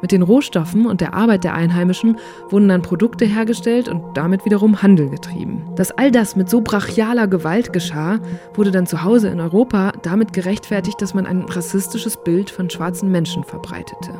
Mit 0.00 0.12
den 0.12 0.22
Rohstoffen 0.22 0.86
und 0.86 1.02
der 1.02 1.12
Arbeit 1.12 1.44
der 1.44 1.54
Einheimischen 1.54 2.18
wurden 2.48 2.68
dann 2.68 2.82
Produkte 2.82 3.26
hergestellt 3.26 3.88
und 3.88 4.16
damit 4.16 4.46
wiederum 4.46 4.82
Handel 4.82 5.10
getrieben. 5.10 5.62
Dass 5.76 5.92
all 5.92 6.10
das 6.10 6.36
mit 6.36 6.48
so 6.48 6.62
brachialer 6.62 7.26
Gewalt 7.26 7.72
geschah, 7.72 8.20
wurde 8.54 8.70
dann 8.70 8.86
zu 8.86 9.02
Hause 9.02 9.28
in 9.28 9.40
Europa 9.40 9.92
damit 10.02 10.32
gerechtfertigt, 10.32 11.00
dass 11.02 11.14
man 11.14 11.26
ein 11.26 11.42
rassistisches 11.42 12.16
Bild 12.16 12.50
von 12.50 12.70
schwarzen 12.70 13.10
Menschen 13.10 13.44
verbreitete. 13.44 14.12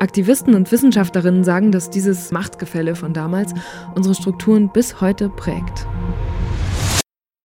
Aktivisten 0.00 0.54
und 0.54 0.70
Wissenschaftlerinnen 0.70 1.44
sagen, 1.44 1.72
dass 1.72 1.90
dieses 1.90 2.30
Machtgefälle 2.30 2.94
von 2.94 3.12
damals 3.12 3.52
unsere 3.94 4.14
Strukturen 4.14 4.70
bis 4.72 5.00
heute 5.00 5.28
prägt. 5.28 5.86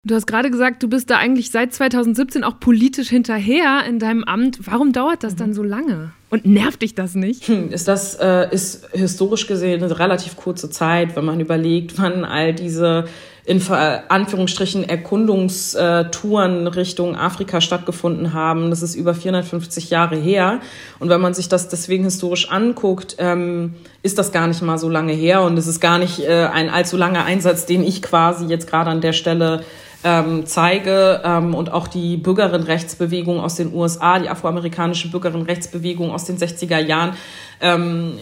Du 0.04 0.16
hast 0.16 0.26
gerade 0.26 0.50
gesagt, 0.50 0.82
du 0.82 0.88
bist 0.88 1.10
da 1.10 1.18
eigentlich 1.18 1.52
seit 1.52 1.72
2017 1.72 2.42
auch 2.42 2.58
politisch 2.58 3.08
hinterher 3.08 3.84
in 3.88 4.00
deinem 4.00 4.24
Amt. 4.24 4.58
Warum 4.66 4.92
dauert 4.92 5.22
das 5.22 5.36
dann 5.36 5.54
so 5.54 5.62
lange? 5.62 6.10
Und 6.28 6.44
nervt 6.44 6.82
dich 6.82 6.96
das 6.96 7.14
nicht? 7.14 7.46
Hm, 7.46 7.70
ist 7.70 7.86
das 7.86 8.16
äh, 8.16 8.52
ist 8.52 8.88
historisch 8.92 9.46
gesehen 9.46 9.82
eine 9.82 9.96
relativ 9.98 10.36
kurze 10.36 10.70
Zeit, 10.70 11.14
wenn 11.14 11.24
man 11.24 11.38
überlegt, 11.38 11.98
wann 11.98 12.24
all 12.24 12.52
diese 12.52 13.04
in 13.44 13.60
Anführungsstrichen 13.68 14.88
Erkundungstouren 14.88 16.66
Richtung 16.68 17.16
Afrika 17.16 17.60
stattgefunden 17.60 18.34
haben. 18.34 18.70
Das 18.70 18.82
ist 18.82 18.94
über 18.94 19.14
450 19.14 19.90
Jahre 19.90 20.16
her. 20.16 20.60
Und 21.00 21.08
wenn 21.08 21.20
man 21.20 21.34
sich 21.34 21.48
das 21.48 21.68
deswegen 21.68 22.04
historisch 22.04 22.50
anguckt, 22.50 23.16
ähm, 23.18 23.74
ist 24.02 24.18
das 24.18 24.30
gar 24.30 24.46
nicht 24.46 24.62
mal 24.62 24.78
so 24.78 24.88
lange 24.88 25.12
her. 25.12 25.42
Und 25.42 25.58
es 25.58 25.66
ist 25.66 25.80
gar 25.80 25.98
nicht 25.98 26.20
äh, 26.20 26.48
ein 26.52 26.70
allzu 26.70 26.96
langer 26.96 27.24
Einsatz, 27.24 27.66
den 27.66 27.82
ich 27.82 28.00
quasi 28.00 28.46
jetzt 28.46 28.68
gerade 28.68 28.90
an 28.90 29.00
der 29.00 29.12
Stelle 29.12 29.64
ähm, 30.04 30.46
zeige 30.46 31.20
ähm, 31.24 31.54
und 31.54 31.72
auch 31.72 31.88
die 31.88 32.16
Bürgerinnenrechtsbewegung 32.16 33.40
aus 33.40 33.56
den 33.56 33.74
USA, 33.74 34.18
die 34.18 34.28
afroamerikanische 34.28 35.10
Bürgerinnenrechtsbewegung 35.10 36.10
aus 36.10 36.24
den 36.24 36.38
60er 36.38 36.78
Jahren, 36.78 37.14
ähm, 37.60 38.14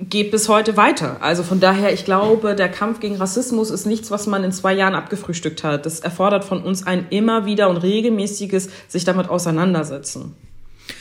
geht 0.00 0.30
bis 0.30 0.48
heute 0.48 0.76
weiter. 0.76 1.18
Also 1.20 1.42
von 1.42 1.60
daher, 1.60 1.92
ich 1.92 2.04
glaube, 2.04 2.54
der 2.54 2.68
Kampf 2.68 3.00
gegen 3.00 3.16
Rassismus 3.16 3.70
ist 3.70 3.86
nichts, 3.86 4.10
was 4.10 4.26
man 4.26 4.44
in 4.44 4.52
zwei 4.52 4.72
Jahren 4.74 4.94
abgefrühstückt 4.94 5.64
hat. 5.64 5.86
Das 5.86 6.00
erfordert 6.00 6.44
von 6.44 6.62
uns 6.62 6.86
ein 6.86 7.06
immer 7.10 7.46
wieder 7.46 7.68
und 7.68 7.78
regelmäßiges 7.78 8.70
sich 8.88 9.04
damit 9.04 9.28
auseinandersetzen. 9.28 10.34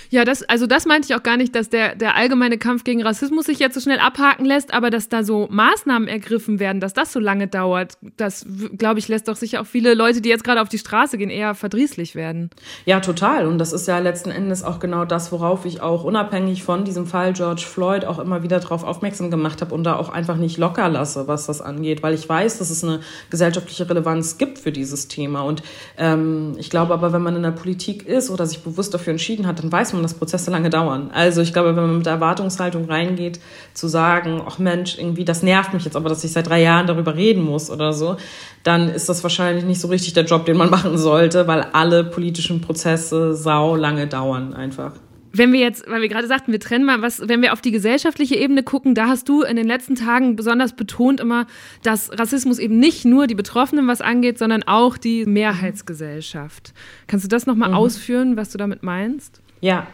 Ja, 0.09 0.25
das, 0.25 0.43
also 0.43 0.67
das 0.67 0.85
meinte 0.85 1.07
ich 1.09 1.15
auch 1.15 1.23
gar 1.23 1.37
nicht, 1.37 1.55
dass 1.55 1.69
der, 1.69 1.95
der 1.95 2.15
allgemeine 2.15 2.57
Kampf 2.57 2.83
gegen 2.83 3.03
Rassismus 3.03 3.45
sich 3.45 3.59
jetzt 3.59 3.73
so 3.73 3.79
schnell 3.79 3.99
abhaken 3.99 4.45
lässt, 4.45 4.73
aber 4.73 4.89
dass 4.89 5.09
da 5.09 5.23
so 5.23 5.47
Maßnahmen 5.49 6.07
ergriffen 6.07 6.59
werden, 6.59 6.79
dass 6.79 6.93
das 6.93 7.11
so 7.11 7.19
lange 7.19 7.47
dauert, 7.47 7.97
das, 8.17 8.45
glaube 8.77 8.99
ich, 8.99 9.07
lässt 9.07 9.27
doch 9.27 9.35
sicher 9.35 9.61
auch 9.61 9.65
viele 9.65 9.93
Leute, 9.93 10.21
die 10.21 10.29
jetzt 10.29 10.43
gerade 10.43 10.61
auf 10.61 10.69
die 10.69 10.77
Straße 10.77 11.17
gehen, 11.17 11.29
eher 11.29 11.55
verdrießlich 11.55 12.15
werden. 12.15 12.49
Ja, 12.85 12.99
total. 12.99 13.47
Und 13.47 13.57
das 13.57 13.73
ist 13.73 13.87
ja 13.87 13.99
letzten 13.99 14.31
Endes 14.31 14.63
auch 14.63 14.79
genau 14.79 15.05
das, 15.05 15.31
worauf 15.31 15.65
ich 15.65 15.81
auch 15.81 16.03
unabhängig 16.03 16.63
von 16.63 16.85
diesem 16.85 17.05
Fall 17.05 17.33
George 17.33 17.63
Floyd 17.65 18.05
auch 18.05 18.19
immer 18.19 18.43
wieder 18.43 18.59
darauf 18.59 18.83
aufmerksam 18.83 19.31
gemacht 19.31 19.61
habe 19.61 19.73
und 19.73 19.83
da 19.83 19.95
auch 19.95 20.09
einfach 20.09 20.37
nicht 20.37 20.57
locker 20.57 20.89
lasse, 20.89 21.27
was 21.27 21.45
das 21.45 21.61
angeht, 21.61 22.03
weil 22.03 22.13
ich 22.13 22.27
weiß, 22.27 22.59
dass 22.59 22.69
es 22.69 22.83
eine 22.83 23.01
gesellschaftliche 23.29 23.89
Relevanz 23.89 24.37
gibt 24.37 24.59
für 24.59 24.71
dieses 24.71 25.07
Thema. 25.07 25.41
Und 25.41 25.63
ähm, 25.97 26.53
ich 26.57 26.69
glaube 26.69 26.93
aber, 26.93 27.13
wenn 27.13 27.21
man 27.21 27.35
in 27.35 27.43
der 27.43 27.51
Politik 27.51 28.07
ist 28.07 28.29
oder 28.29 28.45
sich 28.45 28.59
bewusst 28.59 28.93
dafür 28.93 29.11
entschieden 29.11 29.47
hat, 29.47 29.59
dann 29.59 29.71
weiß 29.71 29.93
man, 29.93 29.97
und 29.98 30.04
dass 30.04 30.13
Prozesse 30.13 30.51
lange 30.51 30.70
dauern. 30.70 31.12
Also 31.13 31.42
ich 31.42 31.54
glaube, 31.54 31.75
wenn 31.75 31.84
man 31.84 31.98
mit 31.98 32.06
der 32.06 32.13
Erwartungshaltung 32.13 32.86
reingeht, 32.86 33.39
zu 33.74 33.88
sagen, 33.88 34.42
ach 34.46 34.60
Mensch, 34.60 34.98
irgendwie, 34.98 35.25
das 35.25 35.44
nervt 35.44 35.74
mich 35.74 35.86
jetzt 35.86 35.96
aber, 35.96 36.10
dass 36.10 36.24
ich 36.24 36.32
seit 36.32 36.48
drei 36.48 36.62
Jahren 36.62 36.88
darüber 36.88 37.16
reden 37.16 37.44
muss 37.44 37.70
oder 37.70 37.94
so, 37.94 38.18
dann 38.63 38.89
ist 38.89 39.10
das 39.10 39.24
wahrscheinlich 39.24 39.66
nicht 39.66 39.82
so 39.82 39.88
richtig 39.88 40.13
der 40.13 40.25
Job, 40.25 40.46
den 40.46 40.58
man 40.58 40.70
machen 40.72 40.98
sollte, 40.98 41.48
weil 41.48 41.62
alle 41.74 42.04
politischen 42.04 42.62
Prozesse 42.62 43.36
sau 43.36 43.75
lange 43.75 44.08
dauern 44.08 44.54
einfach. 44.54 44.94
Wenn 45.38 45.54
wir 45.54 45.60
jetzt, 45.60 45.88
weil 45.88 46.01
wir 46.01 46.08
gerade 46.08 46.27
sagten, 46.27 46.51
wir 46.51 46.60
trennen 46.60 46.84
mal 46.84 47.01
was, 47.04 47.22
wenn 47.27 47.44
wir 47.44 47.54
auf 47.54 47.62
die 47.62 47.72
gesellschaftliche 47.72 48.36
Ebene 48.36 48.63
gucken, 48.63 48.96
da 48.96 49.08
hast 49.08 49.30
du 49.30 49.44
in 49.44 49.56
den 49.56 49.68
letzten 49.68 49.94
Tagen 49.94 50.36
besonders 50.36 50.74
betont 50.74 51.20
immer, 51.20 51.46
dass 51.84 52.10
Rassismus 52.18 52.58
eben 52.58 52.80
nicht 52.80 53.06
nur 53.06 53.27
die 53.27 53.36
Betroffenen 53.36 53.88
was 53.88 54.01
angeht, 54.01 54.39
sondern 54.39 54.63
auch 54.63 54.98
die 54.98 55.25
Mehrheitsgesellschaft. 55.25 56.74
Kannst 57.06 57.25
du 57.25 57.30
das 57.30 57.46
nochmal 57.46 57.70
mhm. 57.70 57.75
ausführen, 57.75 58.38
was 58.38 58.50
du 58.50 58.58
damit 58.58 58.82
meinst? 58.82 59.42
Ja. 59.61 59.87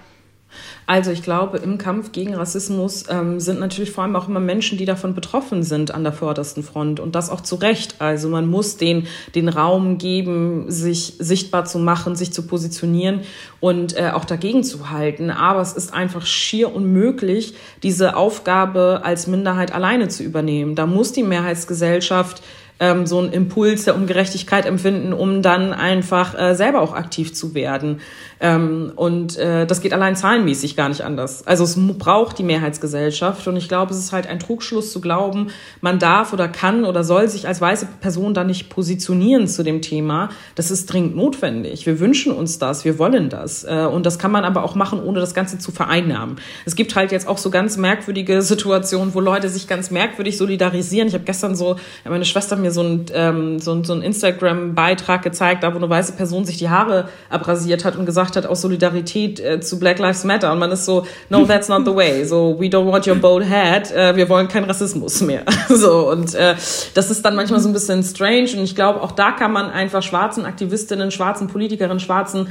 Also 0.86 1.12
ich 1.12 1.24
glaube, 1.24 1.58
im 1.58 1.78
Kampf 1.78 2.12
gegen 2.12 2.36
Rassismus 2.36 3.06
ähm, 3.10 3.40
sind 3.40 3.60
natürlich 3.60 3.92
vor 3.92 4.04
allem 4.04 4.16
auch 4.16 4.28
immer 4.28 4.40
Menschen, 4.40 4.78
die 4.78 4.86
davon 4.86 5.16
betroffen 5.16 5.64
sind 5.64 5.94
an 5.94 6.04
der 6.04 6.14
vordersten 6.14 6.62
Front 6.62 7.00
und 7.00 7.16
das 7.16 7.30
auch 7.30 7.42
zu 7.42 7.56
Recht. 7.56 7.96
Also 8.00 8.30
man 8.30 8.48
muss 8.48 8.78
den, 8.78 9.08
den 9.34 9.50
Raum 9.50 9.98
geben, 9.98 10.70
sich 10.70 11.16
sichtbar 11.20 11.66
zu 11.66 11.80
machen, 11.80 12.16
sich 12.16 12.34
zu 12.34 12.46
positionieren 12.46 13.22
und 13.62 13.98
äh, 13.98 14.12
auch 14.14 14.26
dagegen 14.26 14.64
zu 14.64 14.90
halten. 14.90 15.32
Aber 15.32 15.62
es 15.62 15.74
ist 15.74 15.94
einfach 15.94 16.26
schier 16.26 16.76
unmöglich, 16.76 17.56
diese 17.82 18.16
Aufgabe 18.18 19.02
als 19.04 19.28
Minderheit 19.28 19.74
alleine 19.74 20.10
zu 20.10 20.24
übernehmen. 20.24 20.76
Da 20.76 20.86
muss 20.86 21.14
die 21.14 21.24
Mehrheitsgesellschaft 21.24 22.44
ähm, 22.84 23.06
so 23.06 23.20
einen 23.20 23.32
Impuls 23.32 23.86
der 23.86 23.96
Ungerechtigkeit 23.96 24.66
empfinden, 24.66 25.14
um 25.14 25.42
dann 25.42 25.72
einfach 25.72 26.38
äh, 26.38 26.54
selber 26.54 26.82
auch 26.82 26.94
aktiv 26.94 27.34
zu 27.34 27.56
werden. 27.56 28.02
Ähm, 28.42 28.92
und 28.98 29.38
äh, 29.38 29.66
das 29.66 29.80
geht 29.80 29.94
allein 29.94 30.18
zahlenmäßig 30.18 30.76
gar 30.76 30.90
nicht 30.90 31.02
anders. 31.02 31.48
Also 31.48 31.64
es 31.64 31.78
braucht 31.98 32.38
die 32.40 32.44
Mehrheitsgesellschaft 32.44 33.48
und 33.48 33.56
ich 33.56 33.70
glaube, 33.70 33.94
es 33.94 34.00
ist 34.00 34.12
halt 34.12 34.28
ein 34.28 34.40
Trugschluss 34.40 34.92
zu 34.92 35.00
glauben, 35.00 35.48
man 35.80 35.98
darf 35.98 36.34
oder 36.34 36.50
kann 36.50 36.84
oder 36.84 37.06
soll 37.06 37.30
sich 37.30 37.48
als 37.48 37.62
weiße 37.62 37.88
Person 38.02 38.34
da 38.34 38.44
nicht 38.44 38.70
positionieren 38.70 39.48
zu 39.48 39.64
dem 39.64 39.82
Thema. 39.82 40.28
Das 40.56 40.72
ist 40.72 40.88
dringend 40.88 41.16
notwendig. 41.16 41.86
Wir 41.86 42.02
wünschen 42.02 42.34
uns 42.34 42.60
das, 42.60 42.84
wir 42.84 43.00
wollen 43.00 43.30
das. 43.30 43.64
Äh, 43.64 43.88
und 43.90 44.06
das 44.06 44.20
kann 44.20 44.32
man 44.32 44.44
aber 44.44 44.64
auch 44.66 44.76
machen, 44.76 45.02
ohne 45.02 45.22
das 45.22 45.34
Ganze 45.34 45.58
zu 45.58 45.72
vereinnahmen. 45.72 46.36
Es 46.66 46.76
gibt 46.76 46.98
halt 46.98 47.14
jetzt 47.14 47.30
auch 47.30 47.38
so 47.38 47.50
ganz 47.50 47.78
merkwürdige 47.78 48.42
Situationen, 48.42 49.14
wo 49.14 49.22
Leute 49.22 49.48
sich 49.48 49.70
ganz 49.70 49.90
merkwürdig 49.90 50.38
solidarisieren. 50.38 51.08
Ich 51.08 51.14
habe 51.14 51.24
gestern 51.24 51.56
so, 51.56 51.78
meine 52.04 52.26
Schwester 52.26 52.58
mir 52.58 52.73
so 52.74 52.82
ein, 52.82 53.06
ähm, 53.14 53.60
so, 53.60 53.84
so 53.84 53.94
ein 53.94 54.02
Instagram-Beitrag 54.02 55.22
gezeigt, 55.22 55.64
da 55.64 55.74
wo 55.74 55.78
eine 55.78 55.90
weiße 55.90 56.14
Person 56.14 56.46
sich 56.46 56.58
die 56.58 56.70
Haare 56.70 57.08
abrasiert 57.30 57.86
hat 57.86 57.96
und 57.96 58.06
gesagt 58.06 58.36
hat 58.36 58.46
aus 58.46 58.62
Solidarität 58.62 59.40
äh, 59.40 59.62
zu 59.62 59.80
Black 59.80 60.00
Lives 60.00 60.24
Matter. 60.24 60.52
Und 60.52 60.60
man 60.60 60.72
ist 60.72 60.86
so, 60.86 61.06
no, 61.30 61.46
that's 61.46 61.70
not 61.70 61.86
the 61.86 61.96
way. 61.96 62.26
So, 62.26 62.60
we 62.60 62.66
don't 62.66 62.92
want 62.92 63.08
your 63.08 63.16
bold 63.16 63.46
head. 63.46 63.92
Äh, 63.92 64.16
wir 64.16 64.28
wollen 64.28 64.48
keinen 64.48 64.66
Rassismus 64.66 65.22
mehr. 65.22 65.44
so, 65.70 66.12
und 66.12 66.36
äh, 66.36 66.56
das 66.94 67.12
ist 67.12 67.24
dann 67.24 67.36
manchmal 67.36 67.60
so 67.60 67.70
ein 67.70 67.74
bisschen 67.74 68.04
strange. 68.04 68.50
Und 68.58 68.64
ich 68.64 68.76
glaube, 68.76 69.02
auch 69.02 69.12
da 69.12 69.32
kann 69.32 69.54
man 69.54 69.70
einfach 69.70 70.04
schwarzen 70.04 70.46
Aktivistinnen, 70.46 71.12
schwarzen 71.12 71.48
Politikerinnen, 71.48 72.00
schwarzen 72.00 72.50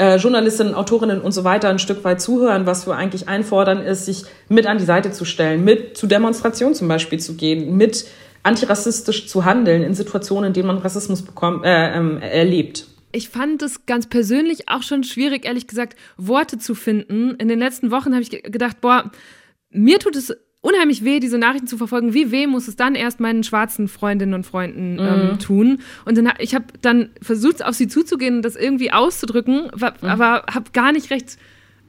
äh, 0.00 0.16
Journalistinnen, 0.16 0.74
Autorinnen 0.74 1.20
und 1.20 1.32
so 1.32 1.44
weiter 1.44 1.68
ein 1.68 1.78
Stück 1.78 2.02
weit 2.04 2.22
zuhören. 2.22 2.64
Was 2.64 2.86
wir 2.86 2.96
eigentlich 2.96 3.28
einfordern, 3.28 3.82
ist, 3.82 4.06
sich 4.06 4.24
mit 4.48 4.66
an 4.66 4.78
die 4.78 4.84
Seite 4.84 5.12
zu 5.12 5.26
stellen, 5.26 5.62
mit 5.62 5.96
zu 5.96 6.06
Demonstrationen 6.06 6.74
zum 6.74 6.88
Beispiel 6.88 7.20
zu 7.20 7.34
gehen, 7.34 7.76
mit 7.76 8.06
antirassistisch 8.42 9.26
zu 9.28 9.44
handeln 9.44 9.82
in 9.82 9.94
Situationen, 9.94 10.48
in 10.48 10.52
denen 10.52 10.66
man 10.66 10.78
Rassismus 10.78 11.22
bekommt, 11.22 11.64
äh, 11.64 11.96
ähm, 11.96 12.18
erlebt 12.18 12.86
ich 13.12 13.28
fand 13.28 13.62
es 13.62 13.86
ganz 13.86 14.06
persönlich 14.06 14.68
auch 14.68 14.82
schon 14.82 15.04
schwierig, 15.04 15.44
ehrlich 15.44 15.66
gesagt, 15.66 15.96
Worte 16.16 16.58
zu 16.58 16.74
finden. 16.74 17.34
In 17.36 17.48
den 17.48 17.58
letzten 17.58 17.90
Wochen 17.90 18.12
habe 18.12 18.22
ich 18.22 18.30
gedacht, 18.30 18.80
boah, 18.80 19.10
mir 19.70 19.98
tut 19.98 20.16
es 20.16 20.36
unheimlich 20.60 21.04
weh, 21.04 21.20
diese 21.20 21.38
Nachrichten 21.38 21.66
zu 21.66 21.78
verfolgen. 21.78 22.14
Wie 22.14 22.30
weh 22.30 22.46
muss 22.46 22.68
es 22.68 22.76
dann 22.76 22.94
erst 22.94 23.18
meinen 23.18 23.42
schwarzen 23.42 23.88
Freundinnen 23.88 24.34
und 24.34 24.44
Freunden 24.44 24.98
ähm, 24.98 25.30
mhm. 25.32 25.38
tun? 25.38 25.78
Und 26.04 26.18
dann, 26.18 26.32
ich 26.38 26.54
habe 26.54 26.66
dann 26.82 27.10
versucht, 27.22 27.64
auf 27.64 27.74
sie 27.74 27.88
zuzugehen 27.88 28.36
und 28.36 28.42
das 28.42 28.56
irgendwie 28.56 28.92
auszudrücken, 28.92 29.70
mhm. 29.74 30.08
aber 30.08 30.44
habe 30.52 30.70
gar 30.72 30.92
nicht 30.92 31.10
recht 31.10 31.38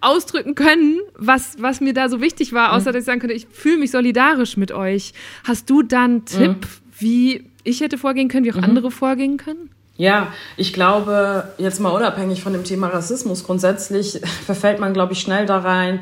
ausdrücken 0.01 0.55
können, 0.55 1.00
was, 1.15 1.55
was 1.60 1.79
mir 1.79 1.93
da 1.93 2.10
so 2.10 2.22
wichtig 2.22 2.53
war, 2.53 2.74
außer 2.74 2.89
mhm. 2.89 2.93
dass 2.93 3.01
ich 3.01 3.05
sagen 3.05 3.20
könnte, 3.20 3.36
ich 3.36 3.48
fühle 3.51 3.77
mich 3.77 3.91
solidarisch 3.91 4.58
mit 4.58 4.72
euch. 4.72 5.13
Hast 5.43 5.70
du 5.70 5.84
dann 5.84 6.25
Tipp, 6.25 6.50
mhm. 6.50 6.67
wie 7.00 7.46
ich 7.63 7.81
hätte 7.81 7.98
vorgehen 7.98 8.27
können, 8.27 8.46
wie 8.46 8.51
auch 8.51 8.58
mhm. 8.58 8.63
andere 8.63 8.91
vorgehen 8.91 9.38
können? 9.38 9.70
Ja, 9.98 10.34
ich 10.58 10.74
glaube, 10.74 11.53
jetzt 11.60 11.79
mal 11.79 11.89
unabhängig 11.89 12.41
von 12.41 12.53
dem 12.53 12.63
Thema 12.63 12.88
Rassismus, 12.88 13.43
grundsätzlich 13.43 14.20
verfällt 14.46 14.79
man, 14.79 14.93
glaube 14.93 15.13
ich, 15.13 15.22
schnell 15.22 15.46
da 15.46 15.60
rein, 15.60 16.00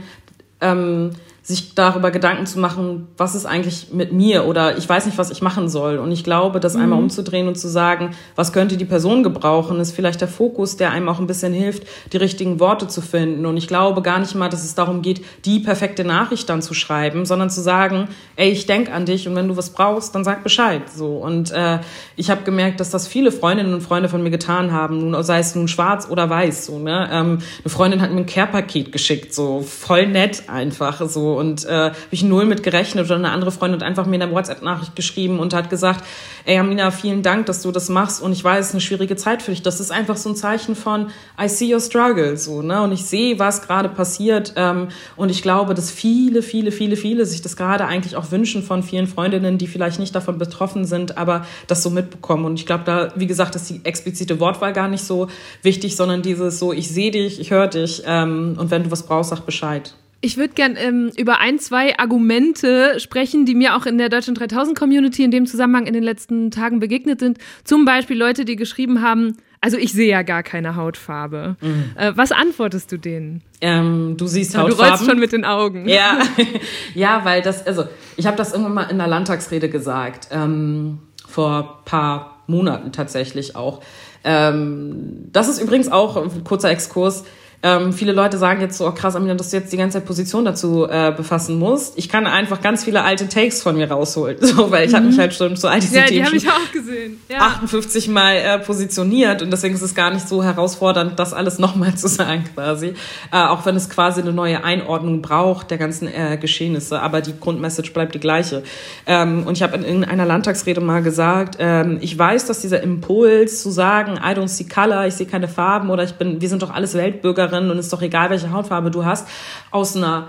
ähm, 0.61 1.11
sich 1.41 1.73
darüber 1.73 2.11
Gedanken 2.11 2.45
zu 2.45 2.59
machen, 2.59 3.07
was 3.17 3.33
ist 3.33 3.45
eigentlich 3.45 3.87
mit 3.91 4.11
mir 4.11 4.45
oder 4.45 4.77
ich 4.77 4.87
weiß 4.87 5.05
nicht, 5.05 5.17
was 5.17 5.31
ich 5.31 5.41
machen 5.41 5.69
soll. 5.69 5.97
Und 5.97 6.11
ich 6.11 6.23
glaube, 6.23 6.59
das 6.59 6.75
mhm. 6.75 6.81
einmal 6.81 6.99
umzudrehen 6.99 7.47
und 7.47 7.55
zu 7.55 7.67
sagen, 7.67 8.11
was 8.35 8.53
könnte 8.53 8.77
die 8.77 8.85
Person 8.85 9.23
gebrauchen, 9.23 9.79
ist 9.79 9.93
vielleicht 9.93 10.21
der 10.21 10.27
Fokus, 10.27 10.77
der 10.77 10.91
einem 10.91 11.09
auch 11.09 11.19
ein 11.19 11.27
bisschen 11.27 11.53
hilft, 11.53 11.83
die 12.11 12.17
richtigen 12.17 12.59
Worte 12.59 12.87
zu 12.87 13.01
finden. 13.01 13.45
Und 13.45 13.57
ich 13.57 13.67
glaube 13.67 14.01
gar 14.01 14.19
nicht 14.19 14.35
mal, 14.35 14.49
dass 14.49 14.63
es 14.63 14.75
darum 14.75 15.01
geht, 15.01 15.23
die 15.45 15.59
perfekte 15.59 16.03
Nachricht 16.03 16.49
dann 16.49 16.61
zu 16.61 16.73
schreiben, 16.73 17.25
sondern 17.25 17.49
zu 17.49 17.61
sagen, 17.61 18.09
ey, 18.35 18.49
ich 18.49 18.65
denk 18.65 18.91
an 18.91 19.05
dich 19.05 19.27
und 19.27 19.35
wenn 19.35 19.47
du 19.47 19.57
was 19.57 19.71
brauchst, 19.71 20.13
dann 20.15 20.23
sag 20.23 20.43
Bescheid. 20.43 20.83
So 20.93 21.17
und 21.17 21.51
äh, 21.51 21.79
ich 22.15 22.29
habe 22.29 22.43
gemerkt, 22.43 22.79
dass 22.79 22.89
das 22.89 23.07
viele 23.07 23.31
Freundinnen 23.31 23.73
und 23.73 23.81
Freunde 23.81 24.09
von 24.09 24.21
mir 24.21 24.31
getan 24.31 24.71
haben, 24.71 25.11
nun 25.11 25.23
sei 25.23 25.39
es 25.39 25.55
nun 25.55 25.67
schwarz 25.67 26.07
oder 26.09 26.29
weiß. 26.29 26.65
So 26.65 26.79
ne, 26.79 27.09
ähm, 27.11 27.39
eine 27.63 27.69
Freundin 27.69 28.01
hat 28.01 28.11
mir 28.11 28.19
ein 28.19 28.25
Care-Paket 28.25 28.91
geschickt, 28.91 29.33
so 29.33 29.61
voll 29.61 30.07
nett 30.07 30.43
einfach 30.47 31.01
so 31.07 31.28
Und 31.35 31.65
äh, 31.65 31.69
habe 31.69 31.95
ich 32.11 32.23
null 32.23 32.45
mit 32.45 32.63
gerechnet 32.63 33.05
oder 33.05 33.15
eine 33.15 33.31
andere 33.31 33.51
Freundin 33.51 33.81
hat 33.81 33.87
einfach 33.87 34.05
mir 34.05 34.21
eine 34.21 34.31
WhatsApp-Nachricht 34.31 34.95
geschrieben 34.95 35.39
und 35.39 35.53
hat 35.53 35.69
gesagt, 35.69 36.03
ey 36.45 36.57
Amina, 36.57 36.91
vielen 36.91 37.23
Dank, 37.23 37.45
dass 37.45 37.61
du 37.61 37.71
das 37.71 37.89
machst 37.89 38.21
und 38.21 38.31
ich 38.31 38.43
weiß, 38.43 38.59
es 38.59 38.67
ist 38.67 38.73
eine 38.73 38.81
schwierige 38.81 39.15
Zeit 39.15 39.41
für 39.41 39.51
dich. 39.51 39.61
Das 39.61 39.79
ist 39.79 39.91
einfach 39.91 40.17
so 40.17 40.29
ein 40.29 40.35
Zeichen 40.35 40.75
von 40.75 41.07
I 41.41 41.47
see 41.47 41.73
your 41.73 41.79
struggle, 41.79 42.37
so 42.37 42.61
ne 42.61 42.81
und 42.81 42.91
ich 42.91 43.05
sehe, 43.05 43.39
was 43.39 43.61
gerade 43.61 43.89
passiert 43.89 44.53
ähm, 44.55 44.89
und 45.15 45.29
ich 45.29 45.41
glaube, 45.41 45.73
dass 45.73 45.91
viele, 45.91 46.41
viele, 46.41 46.71
viele, 46.71 46.95
viele 46.95 47.25
sich 47.25 47.41
das 47.41 47.55
gerade 47.55 47.85
eigentlich 47.85 48.15
auch 48.15 48.31
wünschen 48.31 48.63
von 48.63 48.83
vielen 48.83 49.07
Freundinnen, 49.07 49.57
die 49.57 49.67
vielleicht 49.67 49.99
nicht 49.99 50.15
davon 50.15 50.37
betroffen 50.37 50.85
sind, 50.85 51.17
aber 51.17 51.45
das 51.67 51.83
so 51.83 51.89
mitbekommen 51.89 52.45
und 52.45 52.59
ich 52.59 52.65
glaube, 52.65 52.83
da 52.85 53.09
wie 53.15 53.27
gesagt, 53.27 53.55
ist 53.55 53.69
die 53.69 53.81
explizite 53.83 54.39
Wortwahl 54.39 54.73
gar 54.73 54.87
nicht 54.87 55.03
so 55.03 55.27
wichtig, 55.61 55.95
sondern 55.95 56.21
dieses 56.21 56.59
so, 56.59 56.73
ich 56.73 56.89
sehe 56.89 57.11
dich, 57.11 57.39
ich 57.39 57.51
höre 57.51 57.67
dich 57.67 58.03
ähm, 58.05 58.55
und 58.57 58.71
wenn 58.71 58.83
du 58.83 58.91
was 58.91 59.03
brauchst, 59.03 59.29
sag 59.29 59.45
Bescheid. 59.45 59.93
Ich 60.21 60.37
würde 60.37 60.53
gern 60.53 60.75
ähm, 60.77 61.11
über 61.17 61.39
ein, 61.39 61.59
zwei 61.59 61.97
Argumente 61.97 62.99
sprechen, 62.99 63.45
die 63.45 63.55
mir 63.55 63.77
auch 63.77 63.85
in 63.85 63.97
der 63.97 64.09
Deutschen 64.09 64.35
3000 64.35 64.77
Community 64.77 65.23
in 65.23 65.31
dem 65.31 65.45
Zusammenhang 65.45 65.87
in 65.87 65.93
den 65.93 66.03
letzten 66.03 66.51
Tagen 66.51 66.79
begegnet 66.79 67.19
sind. 67.21 67.37
Zum 67.63 67.85
Beispiel 67.85 68.17
Leute, 68.17 68.43
die 68.43 68.57
geschrieben 68.57 69.01
haben, 69.01 69.37
also 69.61 69.77
ich 69.77 69.93
sehe 69.93 70.09
ja 70.09 70.21
gar 70.21 70.43
keine 70.43 70.75
Hautfarbe. 70.75 71.55
Mhm. 71.61 71.91
Äh, 71.95 72.11
was 72.15 72.31
antwortest 72.31 72.91
du 72.91 72.97
denen? 72.97 73.43
Ähm, 73.61 74.15
du 74.17 74.27
siehst 74.27 74.53
ja, 74.53 74.61
Hautfarben. 74.61 74.85
Du 74.85 74.89
rollst 74.89 75.05
schon 75.05 75.19
mit 75.19 75.31
den 75.31 75.45
Augen. 75.45 75.87
Ja, 75.87 76.19
ja 76.93 77.21
weil 77.23 77.41
das, 77.41 77.65
also 77.65 77.85
ich 78.17 78.25
habe 78.25 78.35
das 78.35 78.51
irgendwann 78.51 78.73
mal 78.73 78.83
in 78.83 78.97
der 78.97 79.07
Landtagsrede 79.07 79.69
gesagt, 79.69 80.29
ähm, 80.31 80.99
vor 81.27 81.81
paar 81.85 82.43
Monaten 82.47 82.91
tatsächlich 82.91 83.55
auch. 83.55 83.81
Ähm, 84.23 85.29
das 85.31 85.47
ist 85.47 85.61
übrigens 85.61 85.89
auch 85.89 86.17
ein 86.17 86.43
kurzer 86.43 86.69
Exkurs. 86.71 87.23
Ähm, 87.61 87.91
viele 87.91 88.13
Leute 88.13 88.37
sagen 88.37 88.61
jetzt 88.61 88.77
so, 88.77 88.87
oh 88.87 88.91
krass, 88.91 89.17
Amina, 89.17 89.33
dass 89.35 89.49
du 89.49 89.57
jetzt 89.57 89.73
die 89.73 89.77
ganze 89.77 89.97
Zeit 89.97 90.05
Position 90.05 90.45
dazu 90.45 90.87
äh, 90.89 91.11
befassen 91.11 91.59
musst. 91.59 91.97
Ich 91.97 92.07
kann 92.07 92.25
einfach 92.25 92.61
ganz 92.61 92.85
viele 92.85 93.03
alte 93.03 93.27
Takes 93.27 93.61
von 93.61 93.75
mir 93.75 93.91
rausholen, 93.91 94.37
so, 94.41 94.71
weil 94.71 94.85
ich 94.85 94.91
mhm. 94.91 94.95
habe 94.95 95.05
mich 95.07 95.19
halt 95.19 95.33
schon 95.33 95.57
zu 95.57 95.67
all 95.67 95.81
diesen 95.81 95.97
ja, 95.97 96.03
Themen 96.03 96.29
die 96.31 96.37
ich 96.37 96.49
auch 96.49 96.71
gesehen. 96.71 97.19
Ja. 97.27 97.39
58 97.39 98.07
Mal 98.07 98.35
äh, 98.37 98.59
positioniert 98.59 99.41
und 99.41 99.51
deswegen 99.51 99.75
ist 99.75 99.81
es 99.81 99.93
gar 99.93 100.13
nicht 100.13 100.27
so 100.27 100.41
herausfordernd, 100.41 101.19
das 101.19 101.33
alles 101.33 101.59
nochmal 101.59 101.95
zu 101.95 102.07
sagen 102.07 102.45
quasi. 102.53 102.93
Äh, 103.31 103.37
auch 103.37 103.65
wenn 103.65 103.75
es 103.75 103.89
quasi 103.89 104.21
eine 104.21 104.31
neue 104.31 104.63
Einordnung 104.63 105.21
braucht 105.21 105.69
der 105.69 105.77
ganzen 105.77 106.07
äh, 106.07 106.37
Geschehnisse, 106.39 107.01
aber 107.01 107.19
die 107.19 107.37
Grundmessage 107.37 107.91
bleibt 107.91 108.15
die 108.15 108.19
gleiche. 108.19 108.63
Ähm, 109.05 109.45
und 109.45 109.57
ich 109.57 109.63
habe 109.63 109.75
in 109.77 110.05
einer 110.05 110.25
Landtagsrede 110.25 110.79
mal 110.79 111.01
gesagt, 111.01 111.57
ähm, 111.59 111.97
ich 111.99 112.17
weiß, 112.17 112.45
dass 112.45 112.61
dieser 112.61 112.81
Impuls 112.81 113.61
zu 113.61 113.69
sagen, 113.69 114.13
I 114.13 114.33
don't 114.33 114.47
see 114.47 114.63
color, 114.63 115.05
ich 115.07 115.15
sehe 115.15 115.27
keine 115.27 115.49
Farben 115.49 115.89
oder 115.89 116.03
ich 116.03 116.13
bin, 116.13 116.39
wir 116.39 116.47
sind 116.47 116.61
doch 116.61 116.73
alles 116.73 116.93
Weltbürger 116.93 117.48
Bürgerin 117.49 117.69
und 117.69 117.77
ist 117.77 117.91
doch 117.91 118.01
egal, 118.01 118.29
welche 118.29 118.51
Hautfarbe 118.51 118.91
du 118.91 119.05
hast, 119.05 119.27
aus 119.71 119.95
einer 119.95 120.27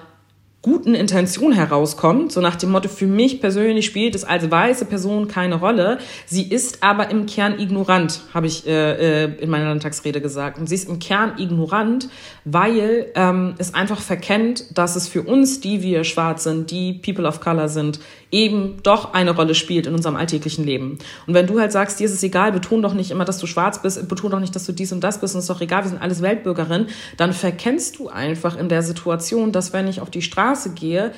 guten 0.62 0.94
Intention 0.94 1.52
herauskommt, 1.52 2.32
so 2.32 2.42
nach 2.42 2.56
dem 2.56 2.70
Motto, 2.70 2.90
für 2.90 3.06
mich 3.06 3.40
persönlich 3.40 3.86
spielt 3.86 4.14
es 4.14 4.24
als 4.24 4.50
weiße 4.50 4.84
Person 4.84 5.26
keine 5.26 5.54
Rolle. 5.54 5.98
Sie 6.26 6.42
ist 6.42 6.82
aber 6.82 7.10
im 7.10 7.24
Kern 7.24 7.58
ignorant, 7.58 8.20
habe 8.34 8.46
ich 8.46 8.66
äh, 8.66 9.24
äh, 9.24 9.34
in 9.40 9.48
meiner 9.48 9.70
Landtagsrede 9.70 10.20
gesagt. 10.20 10.58
Und 10.58 10.68
sie 10.68 10.74
ist 10.74 10.86
im 10.86 10.98
Kern 10.98 11.38
ignorant, 11.38 12.10
weil 12.44 13.06
ähm, 13.14 13.54
es 13.56 13.72
einfach 13.72 14.00
verkennt, 14.00 14.76
dass 14.76 14.96
es 14.96 15.08
für 15.08 15.22
uns, 15.22 15.60
die 15.60 15.82
wir 15.82 16.04
schwarz 16.04 16.44
sind, 16.44 16.70
die 16.70 16.92
People 16.92 17.26
of 17.26 17.40
Color 17.40 17.70
sind, 17.70 17.98
eben 18.30 18.76
doch 18.82 19.14
eine 19.14 19.32
Rolle 19.32 19.54
spielt 19.54 19.86
in 19.86 19.94
unserem 19.94 20.16
alltäglichen 20.16 20.64
Leben. 20.64 20.98
Und 21.26 21.34
wenn 21.34 21.46
du 21.46 21.58
halt 21.58 21.72
sagst, 21.72 21.98
dir 22.00 22.04
ist 22.04 22.12
es 22.12 22.22
egal, 22.22 22.52
beton 22.52 22.82
doch 22.82 22.94
nicht 22.94 23.10
immer, 23.10 23.24
dass 23.24 23.38
du 23.38 23.46
schwarz 23.46 23.82
bist, 23.82 24.08
beton 24.08 24.30
doch 24.30 24.40
nicht, 24.40 24.54
dass 24.54 24.66
du 24.66 24.72
dies 24.72 24.92
und 24.92 25.02
das 25.02 25.20
bist, 25.20 25.34
und 25.34 25.38
es 25.38 25.44
ist 25.44 25.50
doch 25.50 25.60
egal, 25.60 25.84
wir 25.84 25.88
sind 25.88 26.02
alles 26.02 26.22
Weltbürgerinnen, 26.22 26.88
dann 27.16 27.32
verkennst 27.32 27.98
du 27.98 28.08
einfach 28.08 28.56
in 28.56 28.68
der 28.68 28.82
Situation, 28.82 29.52
dass 29.52 29.72
wenn 29.72 29.88
ich 29.88 30.00
auf 30.00 30.10
die 30.10 30.22
Straße 30.22 30.49
gehe, 30.74 31.12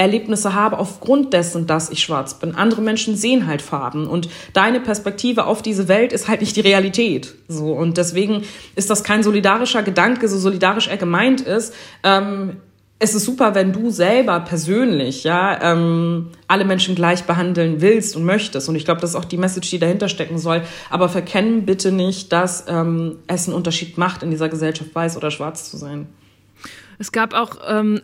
Erlebnisse 0.00 0.54
habe 0.54 0.78
aufgrund 0.78 1.34
dessen, 1.34 1.66
dass 1.66 1.90
ich 1.90 2.02
schwarz 2.02 2.34
bin. 2.34 2.54
Andere 2.54 2.80
Menschen 2.80 3.16
sehen 3.16 3.46
halt 3.46 3.60
Farben 3.60 4.06
und 4.06 4.30
deine 4.54 4.80
Perspektive 4.80 5.44
auf 5.44 5.60
diese 5.60 5.88
Welt 5.88 6.12
ist 6.12 6.26
halt 6.26 6.40
nicht 6.40 6.56
die 6.56 6.62
Realität. 6.62 7.34
So 7.48 7.72
und 7.72 7.98
deswegen 7.98 8.42
ist 8.76 8.88
das 8.88 9.04
kein 9.04 9.22
solidarischer 9.22 9.82
Gedanke, 9.82 10.28
so 10.28 10.38
solidarisch 10.38 10.88
er 10.88 10.96
gemeint 10.96 11.42
ist. 11.42 11.74
Ähm, 12.02 12.56
es 13.02 13.14
ist 13.14 13.24
super, 13.24 13.54
wenn 13.54 13.72
du 13.72 13.90
selber 13.90 14.40
persönlich 14.40 15.24
ja 15.24 15.58
ähm, 15.62 16.28
alle 16.48 16.66
Menschen 16.66 16.94
gleich 16.94 17.24
behandeln 17.24 17.80
willst 17.80 18.14
und 18.14 18.24
möchtest. 18.24 18.68
Und 18.68 18.76
ich 18.76 18.84
glaube, 18.84 19.00
das 19.00 19.10
ist 19.10 19.16
auch 19.16 19.24
die 19.24 19.38
Message, 19.38 19.70
die 19.70 19.78
dahinter 19.78 20.08
stecken 20.10 20.38
soll. 20.38 20.62
Aber 20.90 21.08
verkennen 21.08 21.64
bitte 21.64 21.92
nicht, 21.92 22.30
dass 22.30 22.66
ähm, 22.68 23.16
es 23.26 23.46
einen 23.46 23.56
Unterschied 23.56 23.96
macht, 23.96 24.22
in 24.22 24.30
dieser 24.30 24.50
Gesellschaft 24.50 24.94
weiß 24.94 25.16
oder 25.16 25.30
schwarz 25.30 25.70
zu 25.70 25.78
sein. 25.78 26.08
Es 27.00 27.12
gab 27.12 27.32
auch, 27.32 27.56
ähm, 27.66 28.02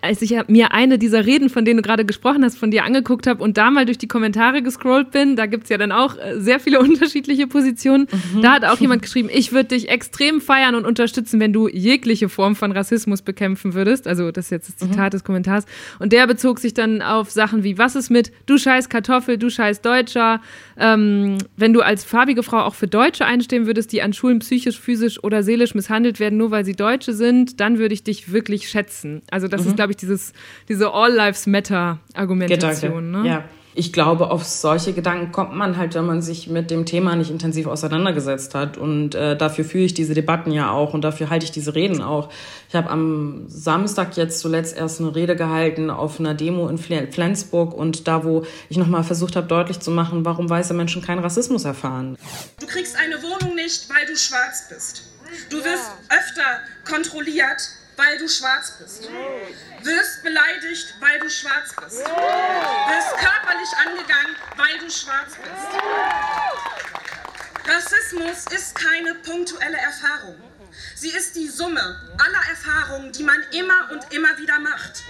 als 0.00 0.22
ich 0.22 0.32
mir 0.46 0.70
eine 0.70 0.96
dieser 0.96 1.26
Reden, 1.26 1.50
von 1.50 1.64
denen 1.64 1.78
du 1.78 1.82
gerade 1.82 2.04
gesprochen 2.04 2.44
hast, 2.44 2.56
von 2.56 2.70
dir 2.70 2.84
angeguckt 2.84 3.26
habe 3.26 3.42
und 3.42 3.58
da 3.58 3.72
mal 3.72 3.84
durch 3.84 3.98
die 3.98 4.06
Kommentare 4.06 4.62
gescrollt 4.62 5.10
bin, 5.10 5.34
da 5.34 5.46
gibt 5.46 5.64
es 5.64 5.70
ja 5.70 5.76
dann 5.76 5.90
auch 5.90 6.16
äh, 6.16 6.38
sehr 6.38 6.60
viele 6.60 6.78
unterschiedliche 6.88 7.48
Positionen. 7.48 8.06
Mhm. 8.32 8.42
Da 8.42 8.52
hat 8.52 8.64
auch 8.64 8.78
jemand 8.78 9.02
geschrieben, 9.02 9.28
ich 9.32 9.50
würde 9.50 9.70
dich 9.70 9.88
extrem 9.88 10.40
feiern 10.40 10.76
und 10.76 10.86
unterstützen, 10.86 11.40
wenn 11.40 11.52
du 11.52 11.66
jegliche 11.66 12.28
Form 12.28 12.54
von 12.54 12.70
Rassismus 12.70 13.22
bekämpfen 13.22 13.74
würdest. 13.74 14.06
Also 14.06 14.30
das 14.30 14.44
ist 14.44 14.50
jetzt 14.52 14.68
das 14.68 14.86
mhm. 14.86 14.92
Zitat 14.92 15.06
mhm. 15.06 15.16
des 15.16 15.24
Kommentars. 15.24 15.64
Und 15.98 16.12
der 16.12 16.24
bezog 16.28 16.60
sich 16.60 16.74
dann 16.74 17.02
auf 17.02 17.32
Sachen 17.32 17.64
wie, 17.64 17.76
was 17.76 17.96
ist 17.96 18.08
mit 18.08 18.30
du 18.46 18.56
scheiß 18.56 18.88
Kartoffel, 18.88 19.38
du 19.38 19.50
scheiß 19.50 19.80
Deutscher. 19.80 20.40
Ähm, 20.78 21.38
wenn 21.56 21.72
du 21.72 21.80
als 21.80 22.04
farbige 22.04 22.44
Frau 22.44 22.58
auch 22.58 22.76
für 22.76 22.86
Deutsche 22.86 23.24
einstehen 23.24 23.66
würdest, 23.66 23.90
die 23.90 24.00
an 24.00 24.12
Schulen 24.12 24.38
psychisch, 24.38 24.78
physisch 24.78 25.24
oder 25.24 25.42
seelisch 25.42 25.74
misshandelt 25.74 26.20
werden, 26.20 26.38
nur 26.38 26.52
weil 26.52 26.64
sie 26.64 26.74
Deutsche 26.74 27.14
sind, 27.14 27.58
dann 27.58 27.78
würde 27.80 27.94
ich 27.94 28.04
dich 28.04 28.27
wirklich 28.32 28.68
schätzen. 28.68 29.22
Also 29.30 29.48
das 29.48 29.62
mhm. 29.62 29.68
ist, 29.68 29.76
glaube 29.76 29.92
ich, 29.92 29.96
dieses, 29.96 30.32
diese 30.68 30.92
All 30.92 31.12
Lives 31.12 31.46
Matter-Argumentation. 31.46 33.10
Ne? 33.10 33.28
Ja. 33.28 33.44
Ich 33.74 33.92
glaube, 33.92 34.32
auf 34.32 34.44
solche 34.44 34.92
Gedanken 34.92 35.30
kommt 35.30 35.54
man 35.54 35.76
halt, 35.76 35.94
wenn 35.94 36.04
man 36.04 36.20
sich 36.20 36.48
mit 36.48 36.68
dem 36.68 36.84
Thema 36.84 37.14
nicht 37.14 37.30
intensiv 37.30 37.68
auseinandergesetzt 37.68 38.56
hat. 38.56 38.76
Und 38.76 39.14
äh, 39.14 39.36
dafür 39.36 39.64
führe 39.64 39.84
ich 39.84 39.94
diese 39.94 40.14
Debatten 40.14 40.50
ja 40.50 40.72
auch 40.72 40.94
und 40.94 41.02
dafür 41.02 41.30
halte 41.30 41.44
ich 41.44 41.52
diese 41.52 41.76
Reden 41.76 42.02
auch. 42.02 42.28
Ich 42.68 42.74
habe 42.74 42.90
am 42.90 43.44
Samstag 43.46 44.16
jetzt 44.16 44.40
zuletzt 44.40 44.76
erst 44.76 45.00
eine 45.00 45.14
Rede 45.14 45.36
gehalten 45.36 45.90
auf 45.90 46.18
einer 46.18 46.34
Demo 46.34 46.68
in 46.68 46.76
Flensburg 46.78 47.72
und 47.72 48.08
da, 48.08 48.24
wo 48.24 48.44
ich 48.68 48.78
nochmal 48.78 49.04
versucht 49.04 49.36
habe, 49.36 49.46
deutlich 49.46 49.78
zu 49.78 49.92
machen, 49.92 50.24
warum 50.24 50.50
weiße 50.50 50.74
Menschen 50.74 51.00
keinen 51.00 51.20
Rassismus 51.20 51.64
erfahren. 51.64 52.18
Du 52.58 52.66
kriegst 52.66 52.96
eine 52.96 53.22
Wohnung 53.22 53.54
nicht, 53.54 53.88
weil 53.90 54.06
du 54.06 54.16
schwarz 54.16 54.64
bist. 54.68 55.04
Du 55.50 55.58
wirst 55.58 55.90
öfter 56.08 56.42
kontrolliert, 56.84 57.62
weil 57.98 58.16
du 58.16 58.28
schwarz 58.28 58.72
bist. 58.78 59.08
Wirst 59.82 60.22
beleidigt, 60.22 60.94
weil 61.00 61.18
du 61.18 61.28
schwarz 61.28 61.74
bist. 61.82 61.98
Wirst 61.98 63.16
körperlich 63.18 63.68
angegangen, 63.84 64.36
weil 64.56 64.78
du 64.78 64.88
schwarz 64.88 65.32
bist. 65.34 65.82
Rassismus 67.66 68.44
ist 68.54 68.74
keine 68.76 69.14
punktuelle 69.16 69.78
Erfahrung. 69.78 70.40
Sie 70.94 71.10
ist 71.10 71.34
die 71.34 71.48
Summe 71.48 72.00
aller 72.18 72.48
Erfahrungen, 72.48 73.10
die 73.12 73.24
man 73.24 73.42
immer 73.50 73.90
und 73.90 74.12
immer 74.14 74.38
wieder 74.38 74.60
macht. 74.60 75.02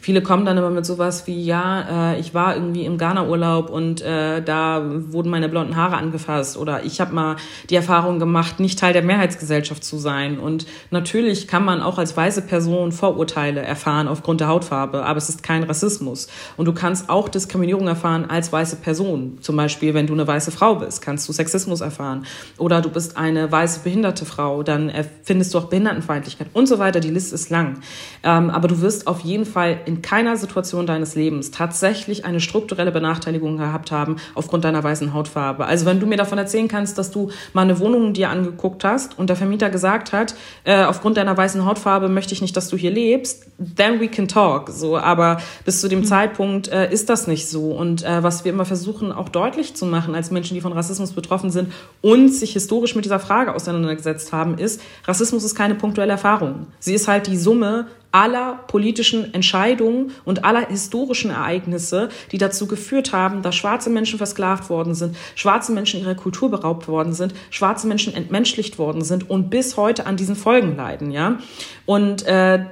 Viele 0.00 0.22
kommen 0.22 0.44
dann 0.44 0.58
immer 0.58 0.70
mit 0.70 0.84
sowas 0.84 1.26
wie, 1.26 1.42
ja, 1.42 2.12
äh, 2.12 2.20
ich 2.20 2.34
war 2.34 2.54
irgendwie 2.54 2.84
im 2.84 2.98
Ghana-Urlaub 2.98 3.70
und 3.70 4.02
äh, 4.02 4.42
da 4.42 4.82
wurden 4.84 5.30
meine 5.30 5.48
blonden 5.48 5.76
Haare 5.76 5.96
angefasst 5.96 6.56
oder 6.56 6.84
ich 6.84 7.00
habe 7.00 7.14
mal 7.14 7.36
die 7.70 7.74
Erfahrung 7.74 8.18
gemacht, 8.18 8.60
nicht 8.60 8.78
Teil 8.78 8.92
der 8.92 9.02
Mehrheitsgesellschaft 9.02 9.82
zu 9.82 9.96
sein. 9.96 10.38
Und 10.38 10.66
natürlich 10.90 11.48
kann 11.48 11.64
man 11.64 11.80
auch 11.80 11.98
als 11.98 12.16
weiße 12.16 12.42
Person 12.42 12.92
Vorurteile 12.92 13.62
erfahren 13.62 14.08
aufgrund 14.08 14.40
der 14.40 14.48
Hautfarbe, 14.48 15.04
aber 15.04 15.16
es 15.16 15.28
ist 15.28 15.42
kein 15.42 15.64
Rassismus. 15.64 16.28
Und 16.56 16.66
du 16.66 16.74
kannst 16.74 17.08
auch 17.08 17.28
Diskriminierung 17.28 17.88
erfahren 17.88 18.28
als 18.28 18.52
weiße 18.52 18.76
Person. 18.76 19.38
Zum 19.40 19.56
Beispiel, 19.56 19.94
wenn 19.94 20.06
du 20.06 20.12
eine 20.12 20.26
weiße 20.26 20.50
Frau 20.50 20.74
bist, 20.76 21.00
kannst 21.00 21.28
du 21.28 21.32
Sexismus 21.32 21.80
erfahren. 21.80 22.26
Oder 22.58 22.82
du 22.82 22.90
bist 22.90 23.16
eine 23.16 23.50
weiße 23.50 23.80
behinderte 23.80 24.26
Frau, 24.26 24.62
dann 24.62 24.92
findest 25.22 25.54
du 25.54 25.58
auch 25.58 25.64
Behindertenfeindlichkeit 25.64 26.48
und 26.52 26.66
so 26.66 26.78
weiter. 26.78 27.00
Die 27.00 27.10
Liste 27.10 27.34
ist 27.34 27.50
lang. 27.50 27.80
Ähm, 28.22 28.50
aber 28.50 28.68
du 28.68 28.80
wirst 28.80 29.06
auf 29.06 29.20
jeden 29.20 29.46
Fall 29.46 29.63
in 29.72 30.02
keiner 30.02 30.36
Situation 30.36 30.86
deines 30.86 31.14
Lebens 31.14 31.50
tatsächlich 31.50 32.24
eine 32.24 32.40
strukturelle 32.40 32.92
Benachteiligung 32.92 33.56
gehabt 33.56 33.90
haben 33.90 34.16
aufgrund 34.34 34.64
deiner 34.64 34.82
weißen 34.82 35.12
Hautfarbe. 35.12 35.66
Also 35.66 35.86
wenn 35.86 36.00
du 36.00 36.06
mir 36.06 36.16
davon 36.16 36.38
erzählen 36.38 36.68
kannst, 36.68 36.98
dass 36.98 37.10
du 37.10 37.30
mal 37.52 37.62
eine 37.62 37.78
Wohnung 37.78 38.12
dir 38.12 38.30
angeguckt 38.30 38.84
hast 38.84 39.18
und 39.18 39.28
der 39.28 39.36
Vermieter 39.36 39.70
gesagt 39.70 40.12
hat, 40.12 40.34
äh, 40.64 40.84
aufgrund 40.84 41.16
deiner 41.16 41.36
weißen 41.36 41.64
Hautfarbe 41.64 42.08
möchte 42.08 42.34
ich 42.34 42.42
nicht, 42.42 42.56
dass 42.56 42.68
du 42.68 42.76
hier 42.76 42.90
lebst, 42.90 43.46
then 43.76 44.00
we 44.00 44.08
can 44.08 44.28
talk. 44.28 44.70
So, 44.70 44.96
aber 44.98 45.38
bis 45.64 45.80
zu 45.80 45.88
dem 45.88 46.00
mhm. 46.00 46.04
Zeitpunkt 46.04 46.68
äh, 46.68 46.92
ist 46.92 47.08
das 47.08 47.26
nicht 47.26 47.48
so. 47.48 47.72
Und 47.72 48.04
äh, 48.04 48.22
was 48.22 48.44
wir 48.44 48.52
immer 48.52 48.64
versuchen 48.64 49.12
auch 49.12 49.28
deutlich 49.28 49.74
zu 49.74 49.86
machen 49.86 50.14
als 50.14 50.30
Menschen, 50.30 50.54
die 50.54 50.60
von 50.60 50.72
Rassismus 50.72 51.12
betroffen 51.12 51.50
sind 51.50 51.72
und 52.02 52.28
sich 52.28 52.52
historisch 52.52 52.94
mit 52.94 53.04
dieser 53.04 53.20
Frage 53.20 53.54
auseinandergesetzt 53.54 54.32
haben, 54.32 54.58
ist, 54.58 54.80
Rassismus 55.04 55.44
ist 55.44 55.54
keine 55.54 55.74
punktuelle 55.74 56.12
Erfahrung. 56.12 56.66
Sie 56.78 56.94
ist 56.94 57.08
halt 57.08 57.26
die 57.26 57.36
Summe 57.36 57.86
aller 58.14 58.60
politischen 58.68 59.34
Entscheidungen 59.34 60.12
und 60.24 60.44
aller 60.44 60.68
historischen 60.68 61.32
Ereignisse, 61.32 62.10
die 62.30 62.38
dazu 62.38 62.68
geführt 62.68 63.12
haben, 63.12 63.42
dass 63.42 63.56
schwarze 63.56 63.90
Menschen 63.90 64.18
versklavt 64.18 64.70
worden 64.70 64.94
sind, 64.94 65.16
schwarze 65.34 65.72
Menschen 65.72 66.00
ihrer 66.00 66.14
Kultur 66.14 66.48
beraubt 66.48 66.86
worden 66.86 67.12
sind, 67.12 67.34
schwarze 67.50 67.88
Menschen 67.88 68.14
entmenschlicht 68.14 68.78
worden 68.78 69.02
sind 69.02 69.28
und 69.28 69.50
bis 69.50 69.76
heute 69.76 70.06
an 70.06 70.16
diesen 70.16 70.36
Folgen 70.36 70.76
leiden, 70.76 71.10
ja. 71.10 71.38
Und 71.86 72.24
äh, 72.26 72.64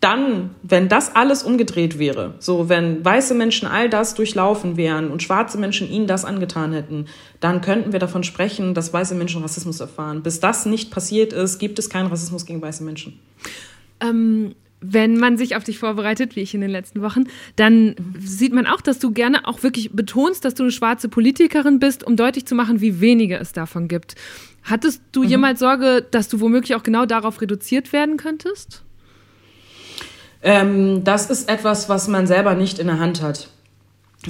dann, 0.00 0.54
wenn 0.62 0.88
das 0.88 1.14
alles 1.14 1.42
umgedreht 1.42 1.98
wäre, 1.98 2.34
so 2.38 2.70
wenn 2.70 3.04
weiße 3.04 3.34
Menschen 3.34 3.68
all 3.68 3.90
das 3.90 4.14
durchlaufen 4.14 4.78
wären 4.78 5.10
und 5.10 5.22
schwarze 5.22 5.58
Menschen 5.58 5.90
ihnen 5.90 6.06
das 6.06 6.24
angetan 6.24 6.72
hätten, 6.72 7.06
dann 7.40 7.60
könnten 7.60 7.92
wir 7.92 7.98
davon 7.98 8.22
sprechen, 8.22 8.72
dass 8.72 8.94
weiße 8.94 9.14
Menschen 9.14 9.42
Rassismus 9.42 9.80
erfahren. 9.80 10.22
Bis 10.22 10.40
das 10.40 10.64
nicht 10.64 10.90
passiert 10.90 11.34
ist, 11.34 11.58
gibt 11.58 11.78
es 11.78 11.90
keinen 11.90 12.06
Rassismus 12.06 12.46
gegen 12.46 12.62
weiße 12.62 12.82
Menschen. 12.82 13.20
Ähm, 14.00 14.54
wenn 14.80 15.18
man 15.18 15.36
sich 15.36 15.56
auf 15.56 15.64
dich 15.64 15.78
vorbereitet, 15.78 16.36
wie 16.36 16.40
ich 16.40 16.54
in 16.54 16.60
den 16.60 16.70
letzten 16.70 17.02
Wochen, 17.02 17.24
dann 17.56 17.96
sieht 18.18 18.52
man 18.52 18.66
auch, 18.66 18.80
dass 18.80 18.98
du 18.98 19.10
gerne 19.10 19.46
auch 19.46 19.62
wirklich 19.62 19.92
betonst, 19.92 20.44
dass 20.44 20.54
du 20.54 20.64
eine 20.64 20.72
schwarze 20.72 21.08
Politikerin 21.08 21.78
bist, 21.78 22.04
um 22.04 22.16
deutlich 22.16 22.46
zu 22.46 22.54
machen, 22.54 22.80
wie 22.80 23.00
wenige 23.00 23.38
es 23.38 23.52
davon 23.52 23.88
gibt. 23.88 24.14
Hattest 24.62 25.02
du 25.12 25.22
mhm. 25.22 25.28
jemals 25.28 25.60
Sorge, 25.60 26.04
dass 26.10 26.28
du 26.28 26.40
womöglich 26.40 26.74
auch 26.74 26.82
genau 26.82 27.06
darauf 27.06 27.40
reduziert 27.40 27.92
werden 27.92 28.16
könntest? 28.16 28.82
Ähm, 30.42 31.04
das 31.04 31.30
ist 31.30 31.48
etwas, 31.48 31.88
was 31.88 32.08
man 32.08 32.26
selber 32.26 32.54
nicht 32.54 32.78
in 32.78 32.86
der 32.86 32.98
Hand 32.98 33.22
hat. 33.22 33.48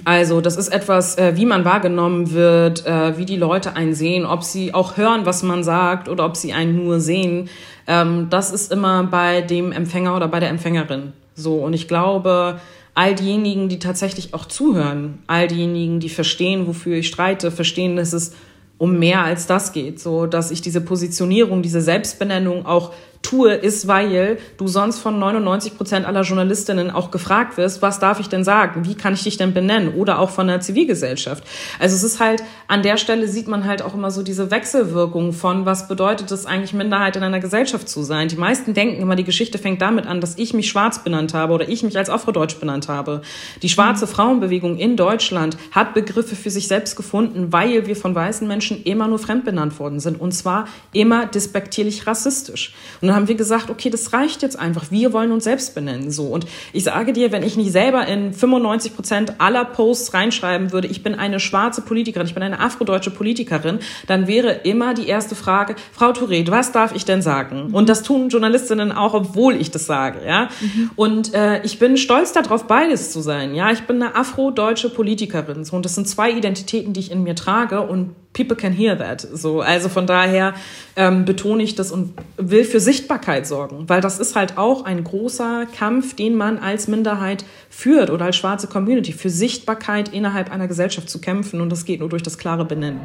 Also 0.05 0.41
das 0.41 0.57
ist 0.57 0.69
etwas, 0.69 1.17
äh, 1.17 1.37
wie 1.37 1.47
man 1.47 1.65
wahrgenommen 1.65 2.33
wird, 2.33 2.87
äh, 2.87 3.17
wie 3.17 3.25
die 3.25 3.37
Leute 3.37 3.77
einen 3.77 3.95
sehen, 3.95 4.27
ob 4.27 4.45
sie 4.45 4.75
auch 4.75 4.97
hören, 4.97 5.25
was 5.25 5.43
man 5.43 5.65
sagt 5.65 6.09
oder 6.09 6.27
ob 6.27 6.37
sie 6.37 6.53
einen 6.53 6.77
nur 6.77 7.01
sehen. 7.01 7.49
Ähm, 7.87 8.29
das 8.31 8.53
ist 8.53 8.73
immer 8.73 9.05
bei 9.05 9.43
dem 9.43 9.73
Empfänger 9.73 10.17
oder 10.17 10.29
bei 10.29 10.41
der 10.41 10.51
Empfängerin 10.51 11.13
so. 11.37 11.57
Und 11.57 11.75
ich 11.75 11.87
glaube, 11.87 12.61
all 12.95 13.15
diejenigen, 13.15 13.69
die 13.69 13.79
tatsächlich 13.79 14.35
auch 14.35 14.47
zuhören, 14.47 15.23
all 15.27 15.47
diejenigen, 15.47 16.01
die 16.01 16.09
verstehen, 16.09 16.67
wofür 16.67 16.97
ich 16.97 17.09
streite, 17.09 17.51
verstehen, 17.51 17.97
dass 17.97 18.13
es 18.13 18.35
um 18.79 18.99
mehr 18.99 19.23
als 19.23 19.47
das 19.47 19.73
geht, 19.73 20.01
so 20.01 20.27
dass 20.27 20.51
ich 20.51 20.61
diese 20.61 20.81
Positionierung, 20.81 21.63
diese 21.63 21.81
Selbstbenennung 21.81 22.67
auch 22.67 22.93
tue, 23.27 23.53
ist, 23.55 23.89
weil 23.89 24.39
du 24.57 24.69
sonst 24.69 25.01
von 25.01 25.19
99 25.19 25.77
Prozent 25.77 26.07
aller 26.07 26.23
Journalistinnen 26.23 26.91
auch 26.91 27.11
gefragt 27.11 27.57
wirst, 27.57 27.83
was 27.83 27.99
darf 27.99 28.21
ich 28.21 28.29
denn 28.29 28.45
sagen? 28.45 28.85
Wie 28.85 28.95
kann 28.95 29.15
ich 29.15 29.25
dich 29.25 29.37
denn 29.37 29.53
benennen? 29.53 29.95
Oder 29.95 30.21
auch 30.21 30.31
von 30.31 30.47
der 30.47 30.61
Zivilgesellschaft. 30.61 31.43
Also 31.81 31.97
es 31.97 32.05
ist 32.05 32.21
halt, 32.21 32.43
an 32.69 32.83
der 32.83 32.97
Stelle 32.97 33.27
sieht 33.27 33.49
man 33.49 33.65
halt 33.65 33.83
auch 33.83 33.95
immer 33.95 34.13
so 34.13 34.23
diese 34.23 34.51
Wechselwirkung 34.51 35.33
von, 35.33 35.67
was 35.67 35.89
bedeutet 35.89 36.31
es 36.31 36.47
eigentlich, 36.47 36.73
Minderheit 36.73 37.17
in 37.17 37.25
einer 37.25 37.41
Gesellschaft 37.41 37.89
zu 37.89 38.05
sein. 38.05 38.29
Die 38.29 38.37
meisten 38.37 38.75
denken 38.75 39.03
immer, 39.03 39.17
die 39.17 39.25
Geschichte 39.25 39.59
fängt 39.59 39.83
damit 39.83 40.07
an, 40.07 40.21
dass 40.21 40.39
ich 40.39 40.55
mich 40.55 40.69
schwarz 40.69 41.03
benannt 41.03 41.35
habe 41.35 41.53
oder 41.53 41.69
ich 41.69 41.83
mich 41.83 41.99
als 41.99 42.11
Afrodeutsch 42.11 42.61
benannt 42.61 42.89
habe. 42.89 43.23
Die 43.63 43.69
schwarze 43.69 44.07
Frauenbewegung 44.07 44.79
in 44.79 44.97
Deutschland 44.97 45.57
hat 45.73 45.95
Begriffe 45.95 46.37
für 46.37 46.51
sich 46.51 46.69
selbst 46.69 46.95
gefunden, 46.95 47.53
weil 47.53 47.87
wir 47.87 47.97
von 47.97 48.15
weißen 48.15 48.47
Menschen 48.47 48.85
immer 48.85 49.09
nur 49.09 49.19
fremd 49.19 49.45
benannt 49.45 49.79
worden 49.81 49.99
sind. 49.99 50.21
Und 50.21 50.33
zwar 50.33 50.69
immer 50.93 51.27
despektierlich 51.27 52.07
rassistisch. 52.07 52.73
Und 53.01 53.09
dann 53.09 53.16
haben 53.17 53.29
wir 53.29 53.35
gesagt, 53.35 53.71
okay, 53.71 53.91
das 53.91 54.13
reicht 54.13 54.43
jetzt 54.43 54.59
einfach. 54.59 54.91
Wir 54.91 55.13
wollen 55.13 55.33
uns 55.33 55.45
selbst 55.45 55.75
benennen. 55.75 56.11
So. 56.11 56.27
Und 56.27 56.47
ich 56.73 56.85
sage 56.85 57.13
dir, 57.13 57.33
wenn 57.33 57.43
ich 57.43 57.57
nicht 57.57 57.73
selber 57.73 58.07
in 58.07 58.33
95 58.33 58.95
Prozent 58.95 59.41
aller 59.41 59.65
Posts 59.65 60.15
reinschreiben 60.15 60.71
würde, 60.71 60.87
ich 60.87 61.03
bin 61.03 61.15
eine 61.15 61.41
schwarze 61.41 61.83
Politikerin, 61.83 62.27
ich 62.27 62.35
bin 62.35 62.43
eine 62.43 62.61
afrodeutsche 62.61 63.11
Politikerin, 63.11 63.81
dann 64.07 64.27
wäre 64.27 64.53
immer 64.53 64.95
die 64.95 65.09
erste 65.09 65.35
Frage, 65.35 65.75
Frau 65.93 66.11
Touré, 66.11 66.49
was 66.51 66.71
darf 66.71 66.95
ich 66.95 67.05
denn 67.05 67.23
sagen? 67.23 67.71
Und 67.73 67.89
das 67.89 68.03
tun 68.03 68.29
Journalistinnen 68.29 68.93
auch, 68.93 69.15
obwohl 69.15 69.57
ich 69.57 69.71
das 69.71 69.87
sage. 69.87 70.25
Ja? 70.25 70.49
Mhm. 70.61 70.91
Und 70.95 71.35
äh, 71.35 71.63
ich 71.65 71.79
bin 71.79 71.97
stolz 71.97 72.33
darauf, 72.33 72.67
beides 72.67 73.11
zu 73.11 73.21
sein. 73.21 73.55
Ja, 73.55 73.73
ich 73.73 73.83
bin 73.83 74.03
eine 74.03 74.15
afrodeutsche 74.15 74.91
Politikerin. 74.91 75.65
So. 75.65 75.77
Und 75.77 75.85
das 75.85 75.95
sind 75.95 76.07
zwei 76.07 76.31
Identitäten, 76.31 76.93
die 76.93 77.01
ich 77.01 77.11
in 77.11 77.23
mir 77.23 77.35
trage. 77.35 77.81
Und 77.81 78.15
people 78.37 78.57
can 78.57 78.73
hear 78.73 78.97
that. 78.97 79.21
So, 79.21 79.61
also 79.63 79.89
von 79.89 80.07
daher 80.07 80.55
ähm, 80.95 81.25
betone 81.25 81.63
ich 81.63 81.75
das 81.75 81.91
und 81.91 82.13
will 82.37 82.65
für 82.65 82.81
Sichtbarkeit 82.81 83.47
sorgen, 83.47 83.89
weil 83.89 84.01
das 84.01 84.19
ist 84.19 84.37
halt 84.37 84.59
auch 84.59 84.85
ein 84.85 85.03
großer 85.03 85.67
Kampf, 85.67 86.15
den 86.15 86.37
man 86.37 86.59
als 86.59 86.87
Minderheit 86.87 87.45
führt 87.71 88.11
oder 88.11 88.27
als 88.27 88.37
schwarze 88.37 88.69
Community, 88.69 89.13
für 89.13 89.31
Sichtbarkeit 89.31 90.11
innerhalb 90.11 90.53
einer 90.53 90.69
Gesellschaft 90.69 91.09
zu 91.09 91.21
kämpfen 91.21 91.61
und 91.61 91.71
das 91.71 91.85
geht 91.85 92.01
nur 92.01 92.11
durch 92.11 92.23
das 92.23 92.39
klare 92.39 92.65
Benennen. 92.65 93.01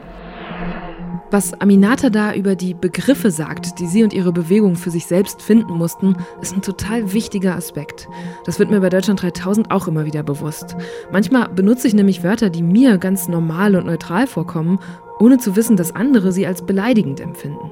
Was 1.31 1.53
Aminata 1.53 2.09
da 2.09 2.33
über 2.33 2.57
die 2.57 2.73
Begriffe 2.73 3.31
sagt, 3.31 3.79
die 3.79 3.87
sie 3.87 4.03
und 4.03 4.11
ihre 4.11 4.33
Bewegung 4.33 4.75
für 4.75 4.89
sich 4.89 5.05
selbst 5.05 5.41
finden 5.41 5.71
mussten, 5.71 6.17
ist 6.41 6.53
ein 6.53 6.61
total 6.61 7.13
wichtiger 7.13 7.55
Aspekt. 7.55 8.09
Das 8.43 8.59
wird 8.59 8.69
mir 8.69 8.81
bei 8.81 8.89
Deutschland 8.89 9.21
3000 9.21 9.71
auch 9.71 9.87
immer 9.87 10.03
wieder 10.03 10.23
bewusst. 10.23 10.75
Manchmal 11.09 11.47
benutze 11.47 11.87
ich 11.87 11.93
nämlich 11.93 12.21
Wörter, 12.21 12.49
die 12.49 12.63
mir 12.63 12.97
ganz 12.97 13.29
normal 13.29 13.77
und 13.77 13.85
neutral 13.85 14.27
vorkommen 14.27 14.79
ohne 15.21 15.38
zu 15.38 15.55
wissen, 15.55 15.77
dass 15.77 15.95
andere 15.95 16.31
sie 16.31 16.47
als 16.47 16.65
beleidigend 16.65 17.19
empfinden. 17.19 17.71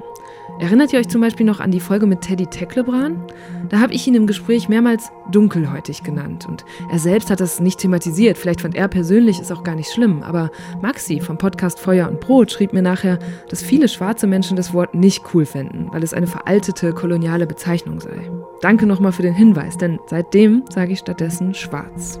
Erinnert 0.60 0.92
ihr 0.92 0.98
euch 0.98 1.08
zum 1.08 1.22
Beispiel 1.22 1.46
noch 1.46 1.58
an 1.58 1.70
die 1.70 1.80
Folge 1.80 2.06
mit 2.06 2.20
Teddy 2.20 2.46
Tecklebran? 2.46 3.24
Da 3.70 3.80
habe 3.80 3.94
ich 3.94 4.06
ihn 4.06 4.14
im 4.14 4.26
Gespräch 4.26 4.68
mehrmals 4.68 5.10
dunkelhäutig 5.32 6.02
genannt 6.02 6.46
und 6.46 6.66
er 6.92 6.98
selbst 6.98 7.30
hat 7.30 7.40
das 7.40 7.60
nicht 7.60 7.80
thematisiert. 7.80 8.36
Vielleicht 8.36 8.60
fand 8.60 8.74
er 8.74 8.86
persönlich 8.86 9.40
es 9.40 9.50
auch 9.50 9.64
gar 9.64 9.74
nicht 9.74 9.90
schlimm, 9.90 10.22
aber 10.22 10.50
Maxi 10.82 11.20
vom 11.20 11.38
Podcast 11.38 11.80
Feuer 11.80 12.08
und 12.08 12.20
Brot 12.20 12.52
schrieb 12.52 12.74
mir 12.74 12.82
nachher, 12.82 13.18
dass 13.48 13.62
viele 13.62 13.88
schwarze 13.88 14.26
Menschen 14.26 14.56
das 14.56 14.74
Wort 14.74 14.94
nicht 14.94 15.24
cool 15.32 15.46
fänden, 15.46 15.88
weil 15.92 16.02
es 16.02 16.12
eine 16.12 16.26
veraltete 16.26 16.92
koloniale 16.92 17.46
Bezeichnung 17.46 17.98
sei. 18.00 18.30
Danke 18.60 18.84
nochmal 18.84 19.12
für 19.12 19.22
den 19.22 19.34
Hinweis, 19.34 19.78
denn 19.78 19.98
seitdem 20.08 20.64
sage 20.68 20.92
ich 20.92 20.98
stattdessen 20.98 21.54
schwarz. 21.54 22.20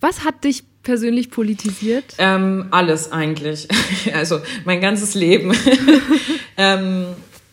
Was 0.00 0.24
hat 0.24 0.44
dich 0.44 0.69
persönlich 0.82 1.30
politisiert? 1.30 2.14
Ähm, 2.18 2.66
alles 2.70 3.12
eigentlich. 3.12 3.68
also 4.14 4.40
mein 4.64 4.80
ganzes 4.80 5.14
Leben. 5.14 5.52
ähm, 6.56 7.06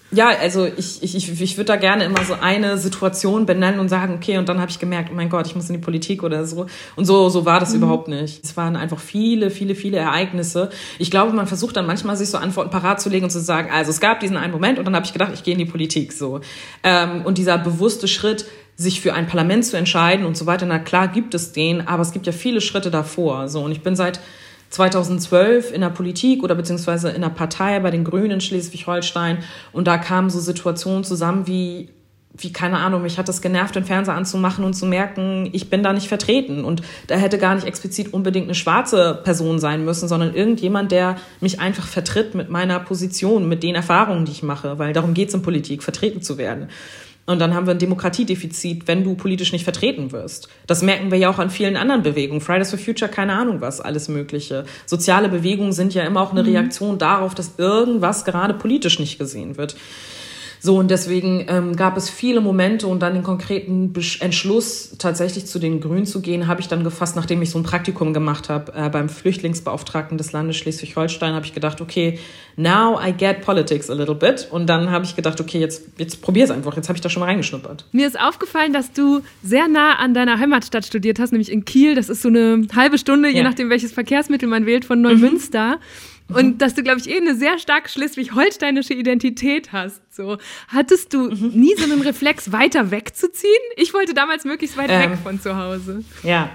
ja, 0.10 0.30
also 0.30 0.66
ich, 0.66 1.04
ich, 1.04 1.42
ich, 1.42 1.58
würde 1.58 1.66
da 1.66 1.76
gerne 1.76 2.06
immer 2.06 2.24
so 2.24 2.36
eine 2.36 2.78
Situation 2.78 3.46
benennen 3.46 3.82
und 3.82 3.90
sagen, 3.90 4.13
okay, 4.13 4.38
und 4.38 4.48
dann 4.48 4.62
habe 4.62 4.72
ich 4.72 4.80
gemerkt, 4.80 5.10
oh 5.12 5.16
mein 5.16 5.30
Gott, 5.30 5.48
ich 5.48 5.56
muss 5.56 5.68
in 5.68 5.74
die 5.74 5.82
Politik 5.82 6.24
oder 6.24 6.46
so. 6.46 6.66
Und 6.96 7.04
so, 7.04 7.28
so 7.28 7.46
war 7.46 7.60
das 7.60 7.72
mhm. 7.72 7.80
überhaupt 7.80 8.08
nicht. 8.08 8.42
Es 8.42 8.56
waren 8.56 8.78
einfach 8.78 9.00
viele, 9.00 9.50
viele, 9.50 9.76
viele 9.76 9.98
Ereignisse. 9.98 10.70
Ich 10.98 11.12
glaube, 11.12 11.34
man 11.34 11.46
versucht 11.46 11.76
dann 11.76 11.86
manchmal, 11.86 12.16
sich 12.16 12.30
so 12.30 12.38
Antworten 12.38 12.70
parat 12.70 13.02
zu 13.02 13.10
legen 13.10 13.26
und 13.26 13.32
zu 13.32 13.42
sagen, 13.42 13.70
also 13.70 13.92
es 13.92 14.00
gab 14.00 14.22
diesen 14.22 14.38
einen 14.38 14.54
Moment 14.54 14.80
und 14.80 14.86
dann 14.86 14.96
habe 14.96 15.06
ich 15.06 15.12
gedacht, 15.12 15.32
ich 15.34 15.44
gehe 15.44 15.54
in 15.54 15.60
die 15.60 15.66
Politik 15.66 16.13
so. 16.13 16.40
Ähm, 16.84 17.24
und 17.26 17.38
dieser 17.38 17.58
bewusste 17.58 18.08
Schritt, 18.08 18.46
sich 18.78 19.02
für 19.02 19.13
ein 19.13 19.28
Parlament 19.28 19.66
zu 19.66 19.76
entscheiden 19.76 20.26
und 20.26 20.38
so 20.38 20.46
weiter. 20.46 20.66
Na 20.66 20.80
klar 20.80 21.08
gibt 21.08 21.34
es 21.34 21.52
den, 21.52 21.88
aber 21.88 22.04
es 22.04 22.12
gibt 22.12 22.28
ja 22.28 22.32
viele 22.32 22.62
Schritte 22.62 22.92
davor. 22.92 23.50
So, 23.50 23.63
und 23.63 23.72
ich 23.72 23.82
bin 23.82 23.96
seit 23.96 24.20
2012 24.70 25.74
in 25.74 25.82
der 25.82 25.90
Politik 25.90 26.44
oder 26.44 26.56
beziehungsweise 26.56 27.10
in 27.10 27.22
der 27.22 27.30
Partei 27.30 27.80
bei 27.80 27.90
den 27.90 28.04
Grünen 28.04 28.40
Schleswig-Holstein 28.40 29.40
und 29.72 29.88
da 29.88 29.98
kamen 29.98 30.30
so 30.30 30.40
Situationen 30.40 31.04
zusammen 31.04 31.48
wie 31.48 31.90
wie, 32.40 32.52
keine 32.52 32.78
Ahnung, 32.78 33.02
mich 33.02 33.18
hat 33.18 33.28
das 33.28 33.42
genervt, 33.42 33.76
den 33.76 33.86
Fernseher 33.86 34.16
anzumachen 34.16 34.63
und 34.63 34.74
zu 34.74 34.86
merken, 34.86 35.50
ich 35.54 35.70
bin 35.70 35.84
da 35.84 35.94
nicht 35.94 36.08
vertreten. 36.08 36.63
Und 36.63 36.82
da 37.08 37.16
hätte 37.16 37.38
gar 37.38 37.56
nicht 37.56 37.66
explizit 37.66 38.13
unbedingt 38.13 38.46
eine 38.46 38.56
schwarze 38.56 39.20
Person 39.24 39.60
sein 39.60 39.86
müssen, 39.86 40.08
sondern 40.08 40.36
irgendjemand, 40.36 40.92
der 40.92 41.18
mich 41.42 41.60
einfach 41.60 41.88
vertritt 41.88 42.36
mit 42.36 42.50
meiner 42.50 42.80
Position, 42.80 43.50
mit 43.50 43.63
den 43.63 43.76
Erfahrungen, 43.76 44.26
die 44.26 44.32
ich 44.32 44.44
mache. 44.44 44.78
Weil 44.78 44.94
darum 44.94 45.13
geht 45.13 45.30
es 45.30 45.34
in 45.34 45.42
Politik, 45.42 45.84
vertreten 45.84 46.22
zu 46.22 46.38
werden. 46.38 46.68
Und 47.28 47.40
dann 47.40 47.54
haben 47.54 47.68
wir 47.68 47.72
ein 47.74 47.80
Demokratiedefizit, 47.80 48.88
wenn 48.88 49.04
du 49.04 49.16
politisch 49.16 49.52
nicht 49.52 49.66
vertreten 49.66 50.13
wirst. 50.13 50.48
Das 50.66 50.82
merken 50.82 51.12
wir 51.12 51.18
ja 51.18 51.30
auch 51.30 51.40
an 51.40 51.50
vielen 51.50 51.76
anderen 51.76 52.02
Bewegungen. 52.02 52.40
Fridays 52.40 52.70
for 52.70 52.80
Future, 52.80 53.12
keine 53.12 53.34
Ahnung 53.34 53.60
was, 53.60 53.82
alles 53.82 54.08
Mögliche. 54.08 54.63
Soziale 54.86 55.28
Bewegungen 55.28 55.74
sind 55.74 55.94
ja 55.94 56.04
immer 56.04 56.22
auch 56.22 56.32
eine 56.32 56.42
mhm. 56.42 56.50
Reaktion 56.50 56.98
darauf, 56.98 57.36
dass 57.36 57.56
irgendwas 57.58 58.24
gerade 58.24 58.54
politisch 58.54 58.98
nicht 59.00 59.20
gesehen 59.20 59.58
wird. 59.58 59.76
So, 60.67 60.75
und 60.75 60.91
deswegen 60.91 61.45
ähm, 61.47 61.77
gab 61.77 61.95
es 61.95 62.10
viele 62.10 62.41
Momente 62.41 62.88
und 62.88 62.99
dann 62.99 63.13
den 63.13 63.23
konkreten 63.23 63.93
Entschluss, 64.19 64.97
tatsächlich 64.97 65.45
zu 65.45 65.60
den 65.60 65.80
Grünen 65.80 66.06
zu 66.06 66.19
gehen, 66.19 66.47
habe 66.47 66.60
ich 66.60 66.67
dann 66.67 66.84
gefasst, 66.84 67.15
nachdem 67.15 67.41
ich 67.41 67.51
so 67.51 67.58
ein 67.58 67.63
Praktikum 67.63 68.13
gemacht 68.13 68.49
habe 68.49 68.73
äh, 68.75 68.89
beim 68.89 69.08
Flüchtlingsbeauftragten 69.08 70.17
des 70.17 70.34
Landes 70.34 70.58
Schleswig-Holstein, 70.58 71.36
habe 71.36 71.45
ich 71.45 71.53
gedacht, 71.53 71.80
okay, 71.80 72.19
now 72.58 72.99
I 73.01 73.13
get 73.13 73.43
politics 73.43 73.89
a 73.89 73.93
little 73.93 74.13
bit. 74.13 74.49
Und 74.51 74.67
dann 74.67 74.91
habe 74.91 75.06
ich 75.06 75.15
gedacht, 75.15 75.39
okay, 75.39 75.58
jetzt, 75.58 75.88
jetzt 75.99 76.21
probier 76.21 76.43
es 76.43 76.51
einfach, 76.51 76.75
jetzt 76.75 76.89
habe 76.89 76.97
ich 76.97 77.01
da 77.01 77.08
schon 77.08 77.21
mal 77.21 77.27
reingeschnuppert. 77.27 77.86
Mir 77.93 78.06
ist 78.06 78.19
aufgefallen, 78.19 78.73
dass 78.73 78.91
du 78.91 79.21
sehr 79.41 79.69
nah 79.69 79.93
an 79.99 80.13
deiner 80.13 80.38
Heimatstadt 80.38 80.86
studiert 80.86 81.17
hast, 81.17 81.32
nämlich 81.32 81.49
in 81.49 81.63
Kiel. 81.63 81.95
Das 81.95 82.10
ist 82.10 82.21
so 82.21 82.27
eine 82.27 82.67
halbe 82.75 82.97
Stunde, 82.97 83.30
je 83.30 83.38
ja. 83.38 83.43
nachdem, 83.43 83.69
welches 83.69 83.93
Verkehrsmittel 83.93 84.49
man 84.49 84.65
wählt, 84.65 84.84
von 84.84 84.99
Neumünster. 85.01 85.75
Mhm. 85.75 86.16
Und 86.30 86.46
mhm. 86.46 86.58
dass 86.58 86.74
du, 86.74 86.84
glaube 86.84 87.00
ich, 87.00 87.10
eh 87.10 87.18
eine 87.18 87.36
sehr 87.36 87.58
stark 87.58 87.90
schleswig-holsteinische 87.90 88.94
Identität 88.94 89.72
hast. 89.72 90.02
So. 90.13 90.38
Hattest 90.68 91.13
du 91.13 91.30
mhm. 91.30 91.52
nie 91.54 91.76
so 91.78 91.84
einen 91.84 92.02
Reflex, 92.02 92.52
weiter 92.52 92.92
wegzuziehen? 92.92 93.52
Ich 93.76 93.94
wollte 93.94 94.13
damals 94.13 94.44
möglichst 94.44 94.78
weit 94.78 94.90
ähm, 94.90 95.12
weg 95.12 95.20
von 95.24 95.40
zu 95.40 95.56
Hause. 95.56 96.04
Ja, 96.24 96.50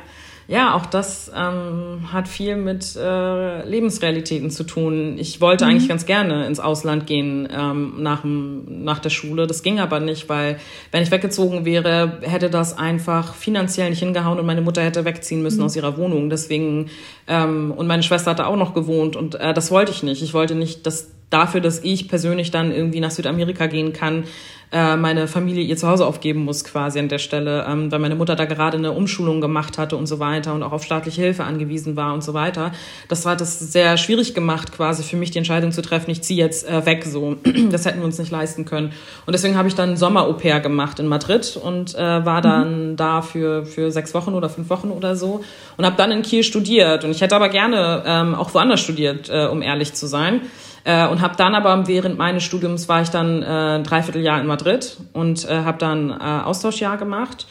ja, 0.49 0.75
auch 0.75 0.87
das 0.87 1.31
ähm, 1.35 2.13
hat 2.13 2.29
viel 2.29 2.57
mit 2.57 2.97
äh, 2.97 3.67
Lebensrealitäten 3.67 4.51
zu 4.51 4.65
tun. 4.65 5.17
Ich 5.19 5.41
wollte 5.41 5.65
mhm. 5.65 5.71
eigentlich 5.71 5.89
ganz 5.89 6.05
gerne 6.05 6.47
ins 6.47 6.61
Ausland 6.61 7.07
gehen 7.07 7.49
ähm, 7.51 8.03
nach, 8.03 8.23
nach 8.25 8.99
der 8.99 9.11
Schule. 9.11 9.47
Das 9.47 9.63
ging 9.63 9.81
aber 9.81 10.01
nicht, 10.01 10.29
weil 10.29 10.59
wenn 10.91 11.03
ich 11.03 11.11
weggezogen 11.11 11.65
wäre, 11.65 12.19
hätte 12.23 12.51
das 12.51 12.77
einfach 12.77 13.35
finanziell 13.35 13.91
nicht 13.91 14.01
hingehauen 14.01 14.39
und 14.39 14.47
meine 14.47 14.63
Mutter 14.63 14.83
hätte 14.83 15.05
wegziehen 15.05 15.43
müssen 15.43 15.61
mhm. 15.61 15.67
aus 15.67 15.77
ihrer 15.77 15.97
Wohnung. 15.97 16.29
Deswegen 16.29 16.91
ähm, 17.29 17.73
und 17.77 17.87
meine 17.87 18.03
Schwester 18.03 18.33
hatte 18.33 18.47
auch 18.47 18.57
noch 18.57 18.75
gewohnt 18.75 19.17
und 19.17 19.37
äh, 19.37 19.55
das 19.55 19.71
wollte 19.71 19.93
ich 19.93 20.03
nicht. 20.03 20.23
Ich 20.23 20.35
wollte 20.35 20.55
nicht, 20.55 20.87
dass 20.87 21.11
dafür, 21.33 21.61
dass 21.61 21.83
ich 21.83 22.09
persönlich 22.09 22.51
dann 22.51 22.73
irgendwie 22.73 23.01
nach 23.01 23.11
Südamerika 23.11 23.67
gehen 23.67 23.93
kann, 23.93 24.25
äh, 24.73 24.97
meine 24.97 25.29
Familie 25.29 25.63
ihr 25.63 25.77
Zuhause 25.77 26.07
aufgeben 26.07 26.45
muss 26.47 26.65
quasi 26.65 26.99
an 26.99 27.09
der 27.09 27.19
Stelle, 27.19 27.67
ähm, 27.69 27.93
weil 27.93 27.99
meine 27.99 28.15
Mutter 28.15 28.37
da 28.37 28.47
gerade 28.47 28.79
eine 28.79 28.93
Umschulung 28.93 29.43
gemacht 29.43 29.77
hatte 29.77 29.99
und 29.99 30.07
so 30.07 30.19
weiter 30.19 30.55
und 30.55 30.63
auch 30.63 30.73
auf 30.73 30.83
staatliche 30.83 31.21
Hilfe 31.21 31.45
angewiesen 31.45 31.95
war 31.95 32.15
und 32.15 32.25
so 32.25 32.33
weiter. 32.33 32.73
Das 33.09 33.27
hat 33.27 33.43
es 33.43 33.59
sehr 33.59 33.99
schwierig 33.99 34.35
gemacht, 34.35 34.73
quasi 34.73 35.03
für 35.03 35.17
mich 35.17 35.31
die 35.31 35.37
Entscheidung 35.37 35.73
zu 35.73 35.83
treffen, 35.83 36.11
ich 36.11 36.23
ziehe 36.23 36.43
jetzt 36.43 36.67
äh, 36.67 36.87
weg 36.87 37.05
so. 37.05 37.37
Das 37.73 37.87
hätten 37.87 37.99
wir 37.99 38.05
uns 38.05 38.19
nicht 38.19 38.31
leisten 38.31 38.65
können. 38.65 38.93
Und 39.25 39.33
deswegen 39.35 39.57
habe 39.57 39.69
ich 39.69 39.75
dann 39.75 39.97
Sommer-Au-pair 39.97 40.61
gemacht 40.61 40.99
in 40.99 41.07
Madrid 41.07 41.59
und 41.63 41.95
äh, 41.95 42.25
war 42.25 42.41
dann 42.41 42.93
mhm. 42.93 42.97
da 42.97 43.23
für, 43.23 43.65
für 43.65 43.91
sechs 43.91 44.15
Wochen 44.15 44.35
oder 44.35 44.49
fünf 44.49 44.69
Wochen 44.69 44.91
oder 44.91 45.17
so 45.17 45.45
und 45.77 45.85
habe 45.85 45.97
dann 45.97 46.13
in 46.13 46.23
Kiel 46.23 46.43
studiert. 46.43 47.05
Und 47.05 47.11
ich 47.11 47.21
hätte 47.21 47.37
aber 47.37 47.49
gerne 47.49 48.03
ähm, 48.07 48.35
auch 48.35 48.53
woanders 48.55 48.81
studiert, 48.81 49.29
äh, 49.31 49.47
um 49.47 49.63
ehrlich 49.63 49.95
zu 49.95 50.07
sein. 50.07 50.43
Äh, 50.85 51.07
und 51.07 51.21
habe 51.21 51.37
dann 51.37 51.55
aber 51.55 51.87
während 51.87 52.19
meines 52.19 52.43
Studiums 52.43 52.89
war 52.89 53.03
ich 53.03 53.11
dann 53.11 53.43
äh, 53.43 53.47
ein 53.47 53.85
Dreivierteljahr 53.85 54.41
in 54.41 54.47
Madrid 54.47 54.97
und 55.13 55.49
äh, 55.49 55.63
habe 55.63 55.79
dann 55.79 56.11
äh, 56.11 56.15
Austauschjahr 56.15 56.97
gemacht. 56.97 57.47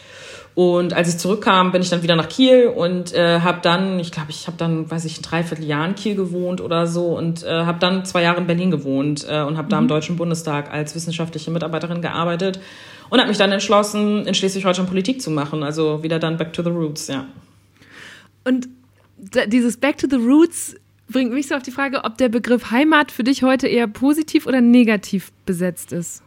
Und 0.53 0.93
als 0.93 1.07
ich 1.07 1.17
zurückkam, 1.17 1.71
bin 1.71 1.81
ich 1.81 1.89
dann 1.89 2.03
wieder 2.03 2.17
nach 2.17 2.27
Kiel 2.27 2.67
und 2.67 3.13
äh, 3.13 3.39
habe 3.39 3.59
dann, 3.61 3.99
ich 3.99 4.11
glaube, 4.11 4.31
ich 4.31 4.47
habe 4.47 4.57
dann, 4.57 4.91
weiß 4.91 5.05
ich, 5.05 5.17
ein 5.17 5.21
Dreivierteljahr 5.21 5.87
in 5.87 5.95
Kiel 5.95 6.15
gewohnt 6.15 6.59
oder 6.59 6.87
so 6.87 7.17
und 7.17 7.43
äh, 7.43 7.63
habe 7.63 7.79
dann 7.79 8.03
zwei 8.03 8.23
Jahre 8.23 8.41
in 8.41 8.47
Berlin 8.47 8.69
gewohnt 8.69 9.25
äh, 9.29 9.41
und 9.43 9.57
habe 9.57 9.69
da 9.69 9.77
im 9.77 9.85
mhm. 9.85 9.89
Deutschen 9.89 10.17
Bundestag 10.17 10.69
als 10.69 10.93
wissenschaftliche 10.93 11.51
Mitarbeiterin 11.51 12.01
gearbeitet 12.01 12.59
und 13.09 13.19
habe 13.19 13.29
mich 13.29 13.37
dann 13.37 13.51
entschlossen, 13.53 14.25
in 14.25 14.33
Schleswig-Holstein 14.33 14.87
Politik 14.87 15.21
zu 15.21 15.31
machen. 15.31 15.63
Also 15.63 16.03
wieder 16.03 16.19
dann 16.19 16.35
Back 16.35 16.51
to 16.51 16.63
the 16.63 16.69
Roots, 16.69 17.07
ja. 17.07 17.25
Und 18.43 18.67
dieses 19.47 19.77
Back 19.77 19.99
to 19.99 20.07
the 20.09 20.17
Roots 20.17 20.75
bringt 21.11 21.31
mich 21.31 21.47
so 21.47 21.55
auf 21.55 21.63
die 21.63 21.71
Frage, 21.71 22.03
ob 22.03 22.17
der 22.17 22.29
Begriff 22.29 22.71
Heimat 22.71 23.11
für 23.11 23.23
dich 23.23 23.43
heute 23.43 23.67
eher 23.67 23.87
positiv 23.87 24.47
oder 24.47 24.61
negativ 24.61 25.31
besetzt 25.45 25.91
ist. 25.91 26.23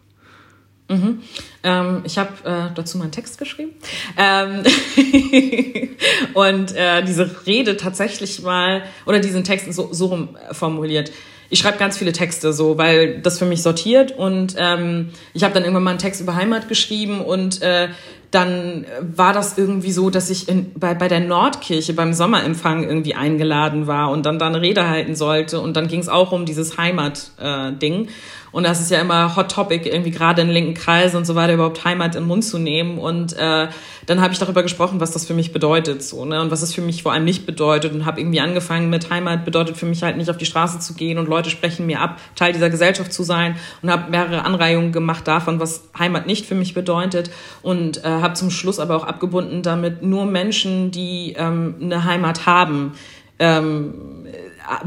Mhm. 0.88 1.22
Ähm, 1.62 2.02
ich 2.04 2.18
habe 2.18 2.32
äh, 2.44 2.74
dazu 2.74 2.98
mal 2.98 3.04
einen 3.04 3.12
Text 3.12 3.38
geschrieben 3.38 3.72
ähm 4.18 4.62
und 6.34 6.76
äh, 6.76 7.02
diese 7.02 7.46
Rede 7.46 7.78
tatsächlich 7.78 8.42
mal 8.42 8.82
oder 9.06 9.18
diesen 9.18 9.44
Text 9.44 9.72
so, 9.72 9.92
so 9.92 10.06
rum 10.06 10.36
formuliert. 10.52 11.10
Ich 11.48 11.60
schreibe 11.60 11.78
ganz 11.78 11.96
viele 11.96 12.12
Texte 12.12 12.52
so, 12.52 12.76
weil 12.76 13.20
das 13.20 13.38
für 13.38 13.46
mich 13.46 13.62
sortiert 13.62 14.12
und 14.12 14.56
ähm, 14.58 15.10
ich 15.32 15.42
habe 15.42 15.54
dann 15.54 15.62
irgendwann 15.62 15.84
mal 15.84 15.90
einen 15.90 15.98
Text 15.98 16.20
über 16.20 16.34
Heimat 16.34 16.68
geschrieben 16.68 17.22
und 17.22 17.62
äh, 17.62 17.88
dann 18.34 18.84
war 19.00 19.32
das 19.32 19.56
irgendwie 19.56 19.92
so, 19.92 20.10
dass 20.10 20.28
ich 20.28 20.48
in, 20.48 20.72
bei, 20.74 20.94
bei 20.94 21.08
der 21.08 21.20
Nordkirche 21.20 21.92
beim 21.92 22.12
Sommerempfang 22.12 22.82
irgendwie 22.82 23.14
eingeladen 23.14 23.86
war 23.86 24.10
und 24.10 24.26
dann 24.26 24.38
da 24.38 24.46
eine 24.46 24.60
Rede 24.60 24.88
halten 24.88 25.14
sollte. 25.14 25.60
Und 25.60 25.76
dann 25.76 25.86
ging 25.86 26.00
es 26.00 26.08
auch 26.08 26.32
um 26.32 26.44
dieses 26.44 26.76
Heimat-Ding. 26.76 28.04
Äh, 28.04 28.08
und 28.54 28.62
das 28.62 28.80
ist 28.80 28.88
ja 28.92 29.00
immer 29.00 29.34
Hot 29.34 29.50
Topic, 29.50 29.90
irgendwie 29.90 30.12
gerade 30.12 30.40
in 30.40 30.48
linken 30.48 30.74
Kreisen 30.74 31.16
und 31.16 31.24
so 31.24 31.34
weiter, 31.34 31.54
überhaupt 31.54 31.84
Heimat 31.84 32.14
in 32.14 32.22
den 32.22 32.28
Mund 32.28 32.44
zu 32.44 32.60
nehmen. 32.60 32.98
Und 32.98 33.32
äh, 33.32 33.66
dann 34.06 34.20
habe 34.20 34.32
ich 34.32 34.38
darüber 34.38 34.62
gesprochen, 34.62 35.00
was 35.00 35.10
das 35.10 35.26
für 35.26 35.34
mich 35.34 35.52
bedeutet 35.52 36.04
so, 36.04 36.24
ne? 36.24 36.40
und 36.40 36.52
was 36.52 36.62
es 36.62 36.72
für 36.72 36.80
mich 36.80 37.02
vor 37.02 37.12
allem 37.12 37.24
nicht 37.24 37.46
bedeutet. 37.46 37.92
Und 37.92 38.06
habe 38.06 38.20
irgendwie 38.20 38.38
angefangen 38.38 38.90
mit 38.90 39.10
Heimat 39.10 39.44
bedeutet 39.44 39.76
für 39.76 39.86
mich 39.86 40.04
halt 40.04 40.16
nicht 40.16 40.30
auf 40.30 40.36
die 40.36 40.46
Straße 40.46 40.78
zu 40.78 40.94
gehen 40.94 41.18
und 41.18 41.28
Leute 41.28 41.50
sprechen 41.50 41.84
mir 41.86 42.00
ab, 42.00 42.20
Teil 42.36 42.52
dieser 42.52 42.70
Gesellschaft 42.70 43.12
zu 43.12 43.24
sein. 43.24 43.56
Und 43.82 43.90
habe 43.90 44.08
mehrere 44.08 44.44
Anreihungen 44.44 44.92
gemacht 44.92 45.26
davon, 45.26 45.58
was 45.58 45.88
Heimat 45.98 46.28
nicht 46.28 46.46
für 46.46 46.54
mich 46.54 46.74
bedeutet. 46.74 47.32
Und 47.60 48.04
äh, 48.04 48.08
habe 48.08 48.34
zum 48.34 48.50
Schluss 48.50 48.78
aber 48.78 48.94
auch 48.94 49.04
abgebunden 49.04 49.64
damit, 49.64 50.04
nur 50.04 50.26
Menschen, 50.26 50.92
die 50.92 51.34
ähm, 51.36 51.74
eine 51.80 52.04
Heimat 52.04 52.46
haben, 52.46 52.92
ähm, 53.40 53.94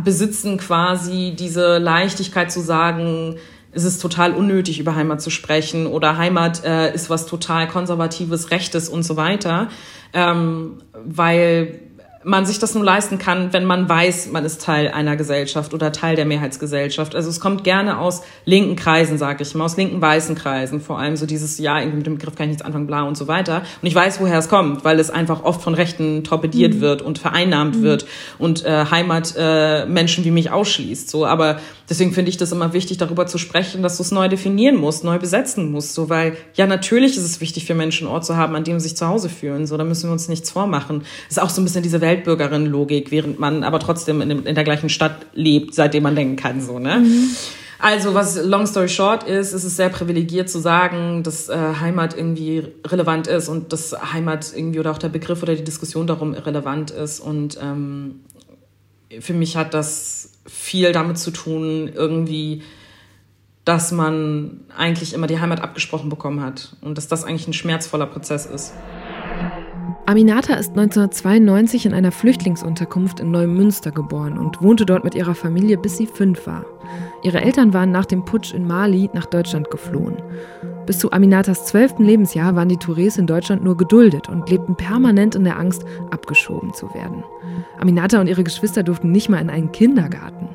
besitzen 0.02 0.58
quasi 0.58 1.36
diese 1.38 1.80
Leichtigkeit 1.80 2.50
zu 2.50 2.62
sagen, 2.62 3.36
es 3.78 3.84
ist 3.84 4.02
total 4.02 4.34
unnötig, 4.34 4.80
über 4.80 4.96
Heimat 4.96 5.22
zu 5.22 5.30
sprechen 5.30 5.86
oder 5.86 6.18
Heimat 6.18 6.64
äh, 6.66 6.94
ist 6.94 7.10
was 7.10 7.28
total 7.28 7.68
konservatives, 7.68 8.52
rechtes 8.52 8.90
und 8.90 9.04
so 9.04 9.16
weiter, 9.16 9.70
ähm, 10.14 10.80
weil 11.06 11.80
man 12.28 12.46
sich 12.46 12.60
das 12.60 12.76
nur 12.76 12.84
leisten 12.84 13.18
kann, 13.18 13.54
wenn 13.54 13.64
man 13.64 13.88
weiß, 13.88 14.32
man 14.32 14.44
ist 14.44 14.62
Teil 14.62 14.90
einer 14.90 15.16
Gesellschaft 15.16 15.74
oder 15.74 15.94
Teil 15.94 16.18
der 16.18 16.26
Mehrheitsgesellschaft. 16.26 17.16
Also 17.16 17.30
es 17.30 17.40
kommt 17.40 17.64
gerne 17.64 18.00
aus 18.00 18.22
linken 18.44 18.76
Kreisen, 18.76 19.18
sage 19.18 19.44
ich 19.44 19.56
mal, 19.56 19.64
aus 19.64 19.78
linken 19.78 20.02
weißen 20.02 20.36
Kreisen, 20.36 20.82
vor 20.82 21.00
allem 21.00 21.16
so 21.16 21.26
dieses 21.26 21.58
ja 21.58 21.80
irgendwie 21.80 21.98
mit 21.98 22.06
dem 22.06 22.16
Begriff 22.18 22.36
kann 22.36 22.48
ich 22.48 22.50
nichts 22.50 22.66
anfangen, 22.66 22.86
bla 22.86 23.04
und 23.04 23.16
so 23.16 23.30
weiter. 23.30 23.64
Und 23.82 23.88
ich 23.88 23.96
weiß, 23.96 24.20
woher 24.20 24.40
es 24.40 24.50
kommt, 24.50 24.84
weil 24.84 25.00
es 25.00 25.10
einfach 25.10 25.44
oft 25.44 25.62
von 25.62 25.74
Rechten 25.74 26.26
torpediert 26.26 26.76
mhm. 26.76 26.82
wird 26.82 27.02
und 27.02 27.18
vereinnahmt 27.18 27.78
mhm. 27.78 27.84
wird 27.84 28.06
und 28.38 28.66
äh, 28.66 28.86
Heimat 28.92 29.34
äh, 29.38 29.86
Menschen 29.86 30.26
wie 30.26 30.32
mich 30.32 30.52
ausschließt. 30.52 31.10
So, 31.10 31.26
aber 31.26 31.62
deswegen 31.90 32.12
finde 32.12 32.30
ich 32.30 32.36
das 32.36 32.52
immer 32.52 32.74
wichtig, 32.74 32.98
darüber 32.98 33.26
zu 33.28 33.38
sprechen, 33.38 33.84
dass 33.84 33.96
du 33.96 34.04
es 34.04 34.12
neu 34.12 34.28
definieren 34.28 34.76
musst, 34.76 35.06
neu 35.06 35.18
besetzen 35.18 35.72
musst. 35.72 35.94
So, 35.94 36.10
weil 36.10 36.36
ja 36.56 36.68
natürlich 36.68 37.16
ist 37.16 37.24
es 37.24 37.40
wichtig 37.40 37.66
für 37.66 37.74
Menschen 37.74 38.08
einen 38.08 38.14
Ort 38.16 38.26
zu 38.26 38.36
haben, 38.36 38.54
an 38.58 38.66
dem 38.66 38.82
sie 38.82 38.90
sich 38.90 38.98
zu 38.98 39.08
Hause 39.08 39.30
fühlen. 39.30 39.66
So, 39.66 39.78
da 39.78 39.86
müssen 39.86 40.10
wir 40.10 40.12
uns 40.12 40.28
nichts 40.28 40.52
vormachen. 40.52 41.04
Das 41.30 41.38
ist 41.38 41.42
auch 41.42 41.50
so 41.50 41.62
ein 41.62 41.64
bisschen 41.64 41.84
diese 41.84 42.02
Welt 42.02 42.17
Weltbürgerin-Logik, 42.18 43.12
während 43.12 43.40
man 43.40 43.64
aber 43.64 43.80
trotzdem 43.80 44.22
in, 44.22 44.46
in, 44.46 44.56
der 44.56 44.64
gleichen 44.64 44.90
Stadt 44.90 45.28
lebt, 45.34 45.74
seitdem 45.74 46.04
man 46.04 46.16
denken 46.16 46.36
kann. 46.36 46.62
So, 46.62 46.80
ne? 46.80 47.00
Mhm. 47.00 47.30
Also, 47.80 48.16
was 48.16 48.44
long 48.44 48.66
story 48.66 48.90
short 48.90 49.24
ist, 49.24 49.54
ist 49.54 49.64
es 49.64 49.76
sehr 49.76 49.90
privilegiert 49.90 50.50
zu 50.50 50.60
sagen, 50.60 51.22
dass 51.22 51.48
äh, 51.48 51.56
Heimat 51.80 52.18
irgendwie 52.18 52.64
relevant 52.86 53.28
ist 53.28 53.50
und 53.50 53.72
dass 53.72 53.94
Heimat 54.14 54.52
irgendwie 54.56 54.80
oder 54.80 54.92
auch 54.92 54.98
der 54.98 55.10
Begriff 55.10 55.44
oder 55.44 55.56
die 55.56 55.64
Diskussion 55.64 56.08
darum 56.08 56.34
relevant 56.34 56.90
ist. 56.90 57.20
Und 57.20 57.60
ähm, 57.62 58.22
für 59.20 59.34
mich 59.34 59.58
hat 59.58 59.76
das 59.76 60.32
viel 60.48 60.92
damit 60.92 61.20
zu 61.20 61.30
tun, 61.30 61.92
irgendwie, 61.94 62.64
dass 63.64 63.92
man 63.92 64.62
eigentlich 64.76 65.14
immer 65.14 65.28
die 65.28 65.40
Heimat 65.40 65.62
abgesprochen 65.62 66.10
bekommen 66.10 66.42
hat 66.42 66.76
und 66.82 66.98
dass 66.98 67.08
das 67.08 67.26
eigentlich 67.26 67.48
ein 67.48 67.54
schmerzvoller 67.54 68.08
Prozess 68.08 68.48
ist. 68.48 68.74
Aminata 70.08 70.54
ist 70.54 70.70
1992 70.70 71.86
in 71.86 71.94
einer 71.94 72.14
Flüchtlingsunterkunft 72.14 73.20
in 73.20 73.30
Neumünster 73.30 73.92
geboren 73.92 74.38
und 74.38 74.62
wohnte 74.62 74.86
dort 74.86 75.04
mit 75.04 75.16
ihrer 75.16 75.36
Familie, 75.36 75.78
bis 75.78 75.98
sie 75.98 76.08
fünf 76.08 76.48
war. 76.48 76.64
Ihre 77.24 77.42
Eltern 77.42 77.74
waren 77.74 77.92
nach 77.92 78.06
dem 78.06 78.24
Putsch 78.24 78.54
in 78.54 78.66
Mali 78.66 79.10
nach 79.12 79.26
Deutschland 79.26 79.70
geflohen. 79.70 80.16
Bis 80.86 81.00
zu 81.00 81.12
Aminatas 81.12 81.66
zwölften 81.66 82.06
Lebensjahr 82.06 82.56
waren 82.56 82.70
die 82.70 82.78
Tourés 82.78 83.20
in 83.20 83.28
Deutschland 83.28 83.66
nur 83.66 83.76
geduldet 83.76 84.30
und 84.30 84.50
lebten 84.50 84.78
permanent 84.78 85.36
in 85.36 85.44
der 85.44 85.60
Angst, 85.60 85.84
abgeschoben 86.10 86.74
zu 86.74 86.94
werden. 86.94 87.26
Aminata 87.78 88.22
und 88.22 88.28
ihre 88.28 88.46
Geschwister 88.46 88.84
durften 88.84 89.12
nicht 89.12 89.28
mal 89.28 89.42
in 89.42 89.50
einen 89.50 89.74
Kindergarten. 89.74 90.48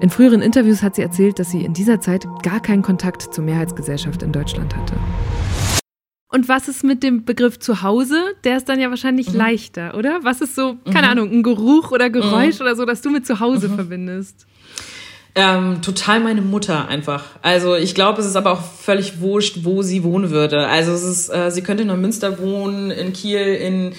In 0.00 0.10
früheren 0.10 0.42
Interviews 0.42 0.82
hat 0.82 0.96
sie 0.96 1.02
erzählt, 1.02 1.38
dass 1.38 1.52
sie 1.52 1.64
in 1.64 1.74
dieser 1.74 2.00
Zeit 2.00 2.26
gar 2.42 2.58
keinen 2.58 2.82
Kontakt 2.82 3.22
zur 3.22 3.44
Mehrheitsgesellschaft 3.44 4.24
in 4.24 4.32
Deutschland 4.32 4.76
hatte. 4.76 4.94
Und 6.36 6.50
was 6.50 6.68
ist 6.68 6.84
mit 6.84 7.02
dem 7.02 7.24
Begriff 7.24 7.58
Zuhause? 7.60 8.22
Der 8.44 8.58
ist 8.58 8.68
dann 8.68 8.78
ja 8.78 8.90
wahrscheinlich 8.90 9.30
mhm. 9.30 9.38
leichter, 9.38 9.94
oder? 9.96 10.18
Was 10.20 10.42
ist 10.42 10.54
so, 10.54 10.76
keine 10.84 11.06
mhm. 11.06 11.12
Ahnung, 11.12 11.32
ein 11.32 11.42
Geruch 11.42 11.92
oder 11.92 12.10
Geräusch 12.10 12.56
mhm. 12.56 12.66
oder 12.66 12.76
so, 12.76 12.84
das 12.84 13.00
du 13.00 13.08
mit 13.08 13.26
Zuhause 13.26 13.70
mhm. 13.70 13.76
verbindest? 13.76 14.46
Ähm, 15.34 15.80
total 15.80 16.20
meine 16.20 16.42
Mutter 16.42 16.88
einfach. 16.88 17.24
Also 17.40 17.74
ich 17.74 17.94
glaube, 17.94 18.20
es 18.20 18.26
ist 18.26 18.36
aber 18.36 18.52
auch 18.52 18.60
völlig 18.60 19.22
wurscht, 19.22 19.60
wo 19.62 19.80
sie 19.80 20.04
wohnen 20.04 20.28
würde. 20.28 20.66
Also 20.66 20.92
es 20.92 21.04
ist, 21.04 21.30
äh, 21.30 21.50
sie 21.50 21.62
könnte 21.62 21.84
in 21.84 21.88
Neumünster 21.88 22.38
wohnen, 22.38 22.90
in 22.90 23.14
Kiel, 23.14 23.40
in 23.40 23.94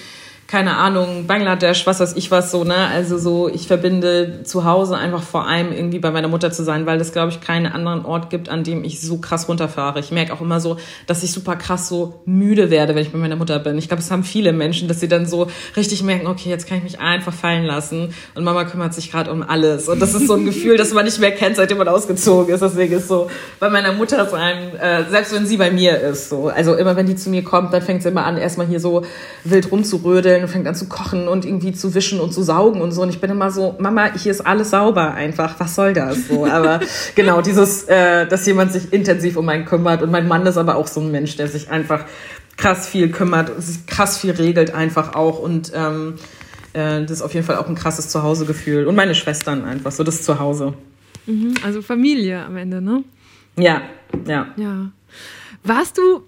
keine 0.48 0.78
Ahnung, 0.78 1.26
Bangladesch, 1.26 1.86
was 1.86 2.00
weiß 2.00 2.16
ich 2.16 2.30
was 2.30 2.50
so, 2.50 2.64
ne? 2.64 2.74
Also 2.74 3.18
so, 3.18 3.50
ich 3.50 3.66
verbinde 3.66 4.44
zu 4.44 4.64
Hause 4.64 4.96
einfach 4.96 5.22
vor 5.22 5.46
allem 5.46 5.72
irgendwie 5.72 5.98
bei 5.98 6.10
meiner 6.10 6.28
Mutter 6.28 6.50
zu 6.50 6.64
sein, 6.64 6.86
weil 6.86 6.98
es, 7.02 7.12
glaube 7.12 7.30
ich, 7.30 7.42
keinen 7.42 7.66
anderen 7.66 8.06
Ort 8.06 8.30
gibt, 8.30 8.48
an 8.48 8.64
dem 8.64 8.82
ich 8.82 9.02
so 9.02 9.18
krass 9.18 9.46
runterfahre. 9.46 10.00
Ich 10.00 10.10
merke 10.10 10.32
auch 10.32 10.40
immer 10.40 10.58
so, 10.58 10.78
dass 11.06 11.22
ich 11.22 11.32
super 11.32 11.56
krass 11.56 11.86
so 11.86 12.22
müde 12.24 12.70
werde, 12.70 12.94
wenn 12.94 13.02
ich 13.02 13.12
bei 13.12 13.18
meiner 13.18 13.36
Mutter 13.36 13.58
bin. 13.58 13.76
Ich 13.76 13.88
glaube, 13.88 14.02
es 14.02 14.10
haben 14.10 14.24
viele 14.24 14.54
Menschen, 14.54 14.88
dass 14.88 15.00
sie 15.00 15.08
dann 15.08 15.26
so 15.26 15.48
richtig 15.76 16.02
merken, 16.02 16.26
okay, 16.26 16.48
jetzt 16.48 16.66
kann 16.66 16.78
ich 16.78 16.84
mich 16.84 16.98
einfach 16.98 17.34
fallen 17.34 17.64
lassen 17.64 18.14
und 18.34 18.42
Mama 18.42 18.64
kümmert 18.64 18.94
sich 18.94 19.12
gerade 19.12 19.30
um 19.30 19.42
alles. 19.42 19.86
Und 19.86 20.00
das 20.00 20.14
ist 20.14 20.28
so 20.28 20.34
ein 20.34 20.46
Gefühl, 20.46 20.78
das 20.78 20.94
man 20.94 21.04
nicht 21.04 21.20
mehr 21.20 21.32
kennt, 21.32 21.56
seitdem 21.56 21.76
man 21.76 21.88
ausgezogen 21.88 22.54
ist. 22.54 22.62
Deswegen 22.62 22.94
ist 22.94 23.08
so 23.08 23.30
bei 23.60 23.68
meiner 23.68 23.92
Mutter 23.92 24.24
sein, 24.24 24.74
äh, 24.76 25.04
selbst 25.10 25.34
wenn 25.34 25.44
sie 25.44 25.58
bei 25.58 25.70
mir 25.70 26.00
ist, 26.00 26.30
so. 26.30 26.48
Also 26.48 26.74
immer 26.74 26.96
wenn 26.96 27.04
die 27.04 27.16
zu 27.16 27.28
mir 27.28 27.44
kommt, 27.44 27.74
dann 27.74 27.82
fängt 27.82 28.02
sie 28.02 28.08
immer 28.08 28.24
an, 28.24 28.38
erstmal 28.38 28.66
hier 28.66 28.80
so 28.80 29.02
wild 29.44 29.70
rumzurödeln 29.70 30.37
und 30.42 30.48
fängt 30.48 30.66
an 30.66 30.74
zu 30.74 30.86
kochen 30.86 31.28
und 31.28 31.44
irgendwie 31.44 31.72
zu 31.72 31.94
wischen 31.94 32.20
und 32.20 32.32
zu 32.32 32.42
saugen 32.42 32.80
und 32.80 32.92
so. 32.92 33.02
Und 33.02 33.10
ich 33.10 33.20
bin 33.20 33.30
immer 33.30 33.50
so, 33.50 33.76
Mama, 33.78 34.12
hier 34.14 34.32
ist 34.32 34.40
alles 34.40 34.70
sauber 34.70 35.14
einfach. 35.14 35.58
Was 35.58 35.74
soll 35.74 35.92
das 35.92 36.28
so? 36.28 36.46
Aber 36.46 36.80
genau, 37.14 37.40
dieses, 37.40 37.84
äh, 37.84 38.26
dass 38.26 38.46
jemand 38.46 38.72
sich 38.72 38.92
intensiv 38.92 39.36
um 39.36 39.48
einen 39.48 39.64
kümmert. 39.64 40.02
Und 40.02 40.10
mein 40.10 40.28
Mann 40.28 40.46
ist 40.46 40.56
aber 40.56 40.76
auch 40.76 40.86
so 40.86 41.00
ein 41.00 41.10
Mensch, 41.10 41.36
der 41.36 41.48
sich 41.48 41.70
einfach 41.70 42.04
krass 42.56 42.88
viel 42.88 43.10
kümmert, 43.10 43.50
sich 43.62 43.86
krass 43.86 44.18
viel 44.18 44.32
regelt 44.32 44.74
einfach 44.74 45.14
auch. 45.14 45.38
Und 45.38 45.72
ähm, 45.74 46.14
äh, 46.72 47.02
das 47.02 47.12
ist 47.12 47.22
auf 47.22 47.34
jeden 47.34 47.46
Fall 47.46 47.56
auch 47.56 47.68
ein 47.68 47.74
krasses 47.74 48.08
Zuhausegefühl. 48.08 48.86
Und 48.86 48.96
meine 48.96 49.14
Schwestern 49.14 49.64
einfach, 49.64 49.92
so 49.92 50.04
das 50.04 50.22
Zuhause. 50.22 50.74
Mhm, 51.26 51.54
also 51.64 51.82
Familie 51.82 52.44
am 52.44 52.56
Ende, 52.56 52.80
ne? 52.80 53.04
Ja, 53.56 53.82
ja. 54.26 54.48
Ja. 54.56 54.90
Warst 55.64 55.98
du 55.98 56.22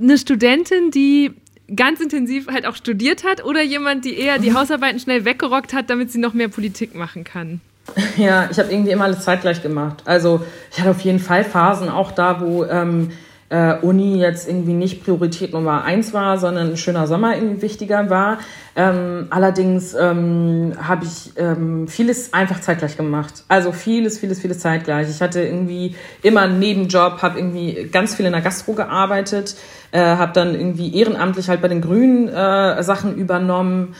eine 0.00 0.18
Studentin, 0.18 0.90
die 0.90 1.32
ganz 1.74 2.00
intensiv 2.00 2.48
halt 2.48 2.66
auch 2.66 2.76
studiert 2.76 3.24
hat 3.24 3.44
oder 3.44 3.62
jemand, 3.62 4.04
die 4.04 4.18
eher 4.18 4.38
die 4.38 4.54
Hausarbeiten 4.54 5.00
schnell 5.00 5.24
weggerockt 5.24 5.72
hat, 5.72 5.90
damit 5.90 6.12
sie 6.12 6.18
noch 6.18 6.34
mehr 6.34 6.48
Politik 6.48 6.94
machen 6.94 7.24
kann? 7.24 7.60
Ja, 8.16 8.48
ich 8.50 8.58
habe 8.58 8.72
irgendwie 8.72 8.90
immer 8.90 9.04
alles 9.04 9.20
zeitgleich 9.20 9.62
gemacht. 9.62 10.02
Also 10.06 10.44
ich 10.72 10.80
hatte 10.80 10.90
auf 10.90 11.00
jeden 11.00 11.20
Fall 11.20 11.44
Phasen 11.44 11.88
auch 11.88 12.10
da, 12.10 12.40
wo 12.40 12.64
ähm, 12.64 13.12
äh, 13.48 13.74
Uni 13.80 14.18
jetzt 14.18 14.48
irgendwie 14.48 14.72
nicht 14.72 15.04
Priorität 15.04 15.52
Nummer 15.52 15.84
eins 15.84 16.12
war, 16.12 16.38
sondern 16.38 16.70
ein 16.70 16.76
schöner 16.76 17.06
Sommer 17.06 17.36
irgendwie 17.36 17.62
wichtiger 17.62 18.10
war. 18.10 18.38
Ähm, 18.74 19.26
allerdings 19.30 19.94
ähm, 19.94 20.72
habe 20.80 21.04
ich 21.04 21.32
ähm, 21.36 21.86
vieles 21.88 22.32
einfach 22.32 22.60
zeitgleich 22.60 22.96
gemacht. 22.96 23.44
Also 23.48 23.72
vieles, 23.72 24.18
vieles, 24.18 24.40
vieles 24.40 24.58
zeitgleich. 24.58 25.08
Ich 25.08 25.20
hatte 25.20 25.42
irgendwie 25.42 25.94
immer 26.22 26.42
einen 26.42 26.58
Nebenjob, 26.58 27.22
habe 27.22 27.38
irgendwie 27.38 27.88
ganz 27.90 28.14
viel 28.14 28.26
in 28.26 28.32
der 28.32 28.42
Gastro 28.42 28.72
gearbeitet, 28.72 29.56
äh, 29.92 30.00
habe 30.00 30.32
dann 30.32 30.54
irgendwie 30.54 30.94
ehrenamtlich 30.96 31.48
halt 31.48 31.62
bei 31.62 31.68
den 31.68 31.80
Grünen 31.80 32.28
äh, 32.28 32.82
Sachen 32.82 33.16
übernommen 33.16 33.94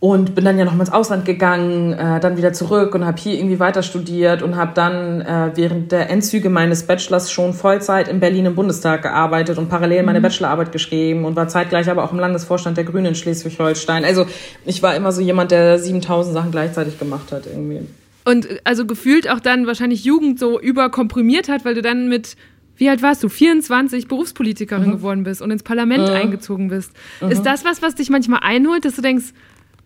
und 0.00 0.34
bin 0.34 0.44
dann 0.44 0.58
ja 0.58 0.64
noch 0.64 0.74
mal 0.74 0.80
ins 0.80 0.92
Ausland 0.92 1.24
gegangen, 1.24 1.94
äh, 1.94 2.20
dann 2.20 2.36
wieder 2.36 2.52
zurück 2.52 2.94
und 2.94 3.06
habe 3.06 3.18
hier 3.18 3.34
irgendwie 3.38 3.58
weiter 3.58 3.82
studiert 3.82 4.42
und 4.42 4.56
habe 4.56 4.72
dann 4.74 5.22
äh, 5.22 5.52
während 5.54 5.92
der 5.92 6.10
Endzüge 6.10 6.50
meines 6.50 6.82
Bachelors 6.82 7.32
schon 7.32 7.54
Vollzeit 7.54 8.08
in 8.08 8.20
Berlin 8.20 8.46
im 8.46 8.54
Bundestag 8.54 9.02
gearbeitet 9.02 9.56
und 9.56 9.68
parallel 9.68 10.02
meine 10.02 10.18
mhm. 10.18 10.24
Bachelorarbeit 10.24 10.72
geschrieben 10.72 11.24
und 11.24 11.36
war 11.36 11.48
zeitgleich 11.48 11.88
aber 11.88 12.04
auch 12.04 12.12
im 12.12 12.18
Landesvorstand 12.18 12.76
der 12.76 12.84
Grünen 12.84 13.06
in 13.06 13.14
Schleswig-Holstein. 13.14 14.04
Also 14.04 14.26
ich 14.66 14.82
war 14.82 14.94
immer 14.94 15.10
so 15.10 15.22
jemand, 15.22 15.52
der 15.52 15.78
7000 15.78 16.34
Sachen 16.34 16.50
gleichzeitig 16.50 16.98
gemacht 16.98 17.32
hat 17.32 17.46
irgendwie. 17.46 17.80
Und 18.26 18.48
also 18.64 18.86
gefühlt 18.86 19.30
auch 19.30 19.40
dann 19.40 19.66
wahrscheinlich 19.66 20.04
Jugend 20.04 20.38
so 20.38 20.60
überkomprimiert 20.60 21.48
hat, 21.48 21.64
weil 21.64 21.74
du 21.74 21.82
dann 21.82 22.08
mit 22.08 22.36
wie 22.76 22.88
alt 22.88 23.02
warst 23.02 23.22
du? 23.22 23.28
24 23.28 24.08
Berufspolitikerin 24.08 24.88
mhm. 24.88 24.92
geworden 24.92 25.22
bist 25.22 25.40
und 25.40 25.50
ins 25.50 25.62
Parlament 25.62 26.08
mhm. 26.08 26.14
eingezogen 26.14 26.68
bist. 26.68 26.92
Mhm. 27.20 27.30
Ist 27.30 27.42
das 27.44 27.64
was, 27.64 27.82
was 27.82 27.94
dich 27.94 28.10
manchmal 28.10 28.40
einholt, 28.42 28.84
dass 28.84 28.96
du 28.96 29.02
denkst, 29.02 29.26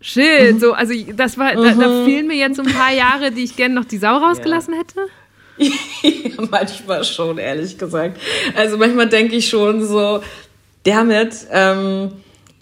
Shit, 0.01 0.61
so, 0.61 0.73
also 0.75 0.95
das 1.17 1.39
war, 1.39 1.55
da, 1.55 1.75
da, 1.75 1.89
mhm. 1.89 2.05
fehlen 2.05 2.27
mir 2.29 2.37
jetzt 2.37 2.57
so 2.57 2.63
ein 2.63 2.73
paar 2.73 2.93
Jahre, 2.93 3.33
die 3.33 3.43
ich 3.43 3.57
gerne 3.57 3.75
noch 3.75 3.85
die 3.85 3.99
Sau 3.99 4.17
rausgelassen 4.17 4.75
ja. 4.75 4.81
hätte. 4.81 6.41
manchmal 6.51 7.05
schon, 7.05 7.39
ehrlich 7.39 7.79
gesagt. 7.79 8.21
Also 8.55 8.77
manchmal 8.77 9.09
denke 9.09 9.37
ich 9.37 9.49
schon 9.49 9.85
so, 9.85 10.21
damit, 10.85 11.35
ähm, 11.53 12.13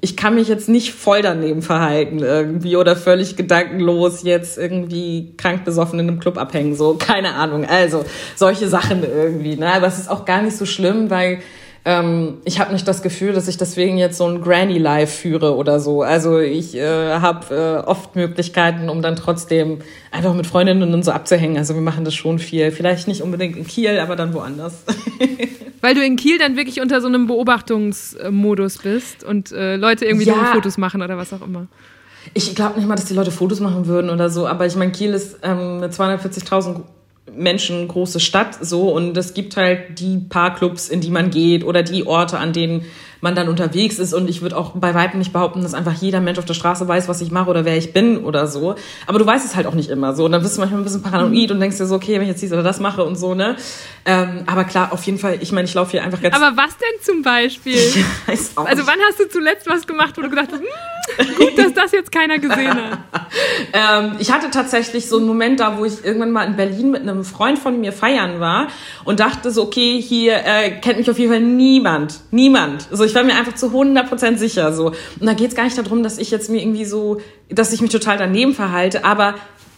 ich 0.01 0.17
kann 0.17 0.35
mich 0.35 0.49
jetzt 0.49 0.69
nicht 0.69 0.93
voll 0.93 1.23
daneben 1.23 1.63
verhalten 1.63 2.21
irgendwie 2.21 2.77
oder 2.77 2.97
völlig 2.97 3.37
gedankenlos 3.37 4.23
jetzt 4.23 4.57
irgendwie 4.57 5.35
krank 5.37 5.65
besoffen 5.65 5.99
in 5.99 6.09
einem 6.09 6.21
Club 6.21 6.39
abhängen, 6.39 6.75
so, 6.75 6.95
keine 6.95 7.35
Ahnung. 7.35 7.65
Also 7.67 8.05
solche 8.35 8.69
Sachen 8.69 9.03
irgendwie, 9.03 9.57
ne? 9.57 9.73
Aber 9.73 9.87
es 9.87 9.99
ist 9.99 10.11
auch 10.11 10.25
gar 10.25 10.43
nicht 10.43 10.57
so 10.57 10.67
schlimm, 10.67 11.11
weil 11.11 11.41
ähm, 11.87 12.39
ich 12.45 12.59
habe 12.59 12.73
nicht 12.73 12.87
das 12.89 13.01
Gefühl, 13.01 13.33
dass 13.33 13.47
ich 13.47 13.59
deswegen 13.59 13.97
jetzt 13.97 14.19
so 14.19 14.27
ein 14.27 14.43
Granny 14.43 14.77
Life 14.77 15.19
führe 15.19 15.55
oder 15.55 15.79
so. 15.79 16.03
Also 16.03 16.41
ich 16.41 16.75
äh, 16.75 17.15
habe 17.21 17.55
äh, 17.55 17.89
oft 17.89 18.17
Möglichkeiten, 18.17 18.89
um 18.89 19.03
dann 19.03 19.15
trotzdem 19.15 19.79
einfach 20.11 20.35
mit 20.35 20.49
Freundinnen 20.49 20.93
und 20.93 21.05
so 21.05 21.13
abzuhängen. 21.13 21.57
Also 21.57 21.75
wir 21.75 21.81
machen 21.81 22.05
das 22.05 22.13
schon 22.17 22.41
viel. 22.41 22.73
Vielleicht 22.73 23.07
nicht 23.07 23.23
unbedingt 23.23 23.57
in 23.57 23.65
Kiel, 23.65 24.01
aber 24.01 24.17
dann 24.17 24.35
woanders. 24.35 24.83
Weil 25.81 25.95
du 25.95 26.05
in 26.05 26.17
Kiel 26.17 26.39
dann 26.39 26.57
wirklich 26.57 26.81
unter 26.81 27.01
so 27.01 27.07
einem 27.07 27.29
Beobachtungsmodus 27.29 28.79
bist 28.79 29.23
und 29.23 29.53
äh, 29.53 29.77
Leute 29.77 30.07
irgendwie 30.07 30.27
ja. 30.27 30.51
Fotos 30.53 30.79
machen 30.79 31.03
oder 31.03 31.17
was 31.17 31.33
auch 31.33 31.43
immer. 31.43 31.69
Ich 32.35 32.53
glaube 32.57 32.81
nicht 32.81 32.89
mal, 32.89 32.97
dass 32.97 33.05
die 33.05 33.15
Leute 33.15 33.31
Fotos 33.31 33.61
machen 33.61 33.87
würden 33.87 34.11
oder 34.11 34.29
so, 34.29 34.49
aber 34.49 34.67
ich 34.67 34.75
meine, 34.75 34.91
Kiel 34.91 35.15
ist 35.15 35.39
ähm, 35.45 35.77
eine 35.77 35.87
240.000 35.87 36.81
Menschen 37.35 37.89
große 37.89 38.21
Stadt 38.21 38.57
so. 38.61 38.91
Und 38.91 39.17
es 39.17 39.35
gibt 39.35 39.57
halt 39.57 39.99
die 39.99 40.19
paar 40.19 40.55
Clubs, 40.55 40.89
in 40.89 41.01
die 41.01 41.11
man 41.11 41.31
geht 41.31 41.65
oder 41.65 41.83
die 41.83 42.07
Orte, 42.07 42.39
an 42.39 42.53
denen 42.53 42.85
man 43.21 43.35
dann 43.35 43.49
unterwegs 43.49 43.99
ist. 43.99 44.13
Und 44.15 44.29
ich 44.29 44.43
würde 44.43 44.57
auch 44.57 44.73
bei 44.75 44.95
weitem 44.95 45.19
nicht 45.19 45.33
behaupten, 45.33 45.63
dass 45.63 45.75
einfach 45.75 45.95
jeder 45.95 46.21
Mensch 46.21 46.39
auf 46.39 46.45
der 46.45 46.55
Straße 46.55 46.87
weiß, 46.87 47.09
was 47.09 47.21
ich 47.21 47.31
mache 47.31 47.51
oder 47.51 47.65
wer 47.65 47.77
ich 47.77 47.93
bin 47.93 48.19
oder 48.19 48.47
so. 48.47 48.75
Aber 49.07 49.19
du 49.19 49.27
weißt 49.27 49.45
es 49.45 49.57
halt 49.57 49.67
auch 49.67 49.75
nicht 49.75 49.91
immer 49.91 50.15
so. 50.15 50.25
Und 50.25 50.33
dann 50.33 50.43
bist 50.43 50.57
du 50.57 50.61
manchmal 50.61 50.81
ein 50.81 50.85
bisschen 50.85 51.03
paranoid 51.03 51.51
und 51.51 51.61
denkst 51.61 51.79
dir 51.79 51.87
so, 51.87 51.95
okay, 51.97 52.15
wenn 52.15 52.23
ich 52.23 52.29
jetzt 52.29 52.43
dies 52.43 52.53
oder 52.53 52.63
das 52.63 52.81
mache 52.81 53.05
und 53.05 53.17
so, 53.17 53.35
ne? 53.35 53.57
Ähm, 54.05 54.45
aber 54.47 54.65
klar, 54.65 54.93
auf 54.93 55.03
jeden 55.05 55.19
Fall, 55.19 55.39
ich 55.41 55.53
meine, 55.53 55.67
ich 55.67 55.75
laufe 55.75 55.93
hier 55.93 56.05
einfach 56.05 56.21
ganz. 56.21 56.35
Aber 56.35 56.57
was 56.57 56.77
denn 56.77 57.03
zum 57.03 57.23
Beispiel? 57.23 57.77
Ich 58.27 58.29
weiß 58.29 58.53
auch 58.57 58.67
also 58.67 58.87
wann 58.87 58.99
hast 59.09 59.21
du 59.21 59.29
zuletzt 59.29 59.67
was 59.69 59.87
gemacht, 59.87 60.17
wo 60.17 60.23
du 60.23 60.31
gedacht 60.31 60.49
hast, 60.53 60.61
hm, 60.61 61.37
gut, 61.37 61.57
dass 61.57 61.73
das 61.73 61.93
jetzt 61.93 62.13
keiner 62.13 62.39
gesehen 62.39 62.75
hat? 62.75 62.99
ähm, 63.73 64.17
ich 64.19 64.33
hatte 64.33 64.51
tatsächlich 64.51 65.09
so 65.09 65.19
einen 65.19 65.27
Moment 65.27 65.61
da, 65.61 65.79
wo 65.79 65.85
ich 65.85 66.05
irgendwann 66.05 66.31
mal 66.31 66.45
in 66.45 66.57
Berlin 66.57 66.91
mit 66.91 67.03
einem 67.03 67.25
Freund 67.25 67.59
von 67.59 67.81
mir 67.81 67.93
feiern 67.93 68.41
war 68.41 68.69
und 69.05 69.21
dachte 69.21 69.51
so, 69.51 69.63
okay, 69.63 70.01
hier 70.01 70.37
äh, 70.45 70.71
kennt 70.81 70.99
mich 70.99 71.11
auf 71.11 71.19
jeden 71.19 71.31
Fall 71.31 71.41
niemand. 71.41 72.21
Niemand. 72.31 72.89
Also 72.91 73.05
ich 73.07 73.15
war 73.15 73.25
mir 73.25 73.35
einfach 73.35 73.55
zu 73.55 73.69
100% 73.69 74.37
sicher. 74.37 74.73
So. 74.73 74.87
Und 74.87 75.27
da 75.27 75.35
geht 75.35 75.49
es 75.51 75.55
gar 75.55 75.65
nicht 75.65 75.79
darum, 75.79 76.03
dass 76.03 76.19
ich 76.19 76.31
jetzt 76.31 76.51
mir 76.51 76.61
irgendwie 76.61 76.85
so, 76.85 77.21
dass 77.49 77.73
ich 77.73 77.81
mich 77.81 77.91
total 77.91 78.19
daneben 78.19 78.55
verhalte, 78.55 79.05
aber 79.05 79.35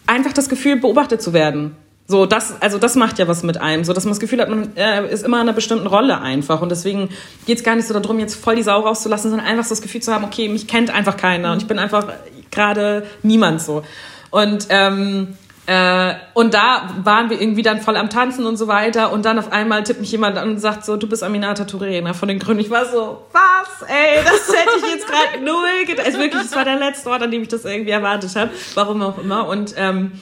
einfach 0.07 0.33
das 0.33 0.49
Gefühl, 0.49 0.77
beobachtet 0.77 1.21
zu 1.21 1.33
werden. 1.33 1.75
So, 2.07 2.25
das, 2.25 2.59
also 2.59 2.79
das 2.79 2.95
macht 2.95 3.19
ja 3.19 3.27
was 3.27 3.43
mit 3.43 3.61
einem, 3.61 3.83
so 3.83 3.93
dass 3.93 4.03
man 4.03 4.13
das 4.13 4.19
Gefühl 4.19 4.41
hat, 4.41 4.49
man 4.49 4.75
äh, 4.75 5.13
ist 5.13 5.23
immer 5.23 5.37
in 5.37 5.41
einer 5.41 5.53
bestimmten 5.53 5.85
Rolle 5.85 6.19
einfach. 6.19 6.63
Und 6.63 6.69
deswegen 6.69 7.09
geht 7.45 7.59
es 7.59 7.63
gar 7.63 7.75
nicht 7.75 7.87
so 7.87 7.93
darum, 7.93 8.17
jetzt 8.17 8.33
voll 8.33 8.55
die 8.55 8.63
Sau 8.63 8.79
rauszulassen, 8.79 9.29
sondern 9.29 9.47
einfach 9.47 9.63
so 9.63 9.69
das 9.69 9.81
Gefühl 9.83 10.01
zu 10.01 10.11
haben, 10.11 10.25
okay, 10.25 10.49
mich 10.49 10.67
kennt 10.67 10.89
einfach 10.89 11.17
keiner 11.17 11.51
und 11.51 11.61
ich 11.61 11.67
bin 11.67 11.77
einfach 11.77 12.07
gerade 12.49 13.05
niemand 13.21 13.61
so. 13.61 13.83
Und 14.31 14.65
ähm, 14.69 15.37
äh, 15.69 16.15
und 16.33 16.55
da 16.55 16.89
waren 17.03 17.29
wir 17.29 17.39
irgendwie 17.39 17.61
dann 17.61 17.79
voll 17.79 17.95
am 17.95 18.09
Tanzen 18.09 18.47
und 18.47 18.57
so 18.57 18.67
weiter. 18.67 19.13
Und 19.13 19.23
dann 19.23 19.37
auf 19.37 19.51
einmal 19.51 19.83
tippt 19.83 19.99
mich 19.99 20.11
jemand 20.11 20.35
an 20.35 20.49
und 20.49 20.57
sagt 20.57 20.83
so, 20.83 20.97
du 20.97 21.07
bist 21.07 21.23
Aminata 21.23 21.65
Touré 21.65 22.01
ne, 22.01 22.15
von 22.15 22.27
den 22.27 22.39
Grünen. 22.39 22.59
Ich 22.59 22.71
war 22.71 22.87
so, 22.87 23.21
was? 23.31 23.87
Ey, 23.87 24.23
das 24.23 24.47
hätte 24.47 24.71
ich 24.79 24.93
jetzt 24.95 25.05
gerade 25.05 25.45
null 25.45 25.85
gedacht. 25.85 26.07
Also 26.07 26.17
wirklich, 26.17 26.41
das 26.41 26.55
war 26.55 26.65
der 26.65 26.77
letzte 26.77 27.11
Ort, 27.11 27.21
an 27.21 27.29
dem 27.29 27.43
ich 27.43 27.49
das 27.49 27.65
irgendwie 27.65 27.91
erwartet 27.91 28.35
habe. 28.35 28.49
Warum 28.73 29.03
auch 29.03 29.19
immer. 29.19 29.47
Und 29.47 29.75
ähm, 29.77 30.13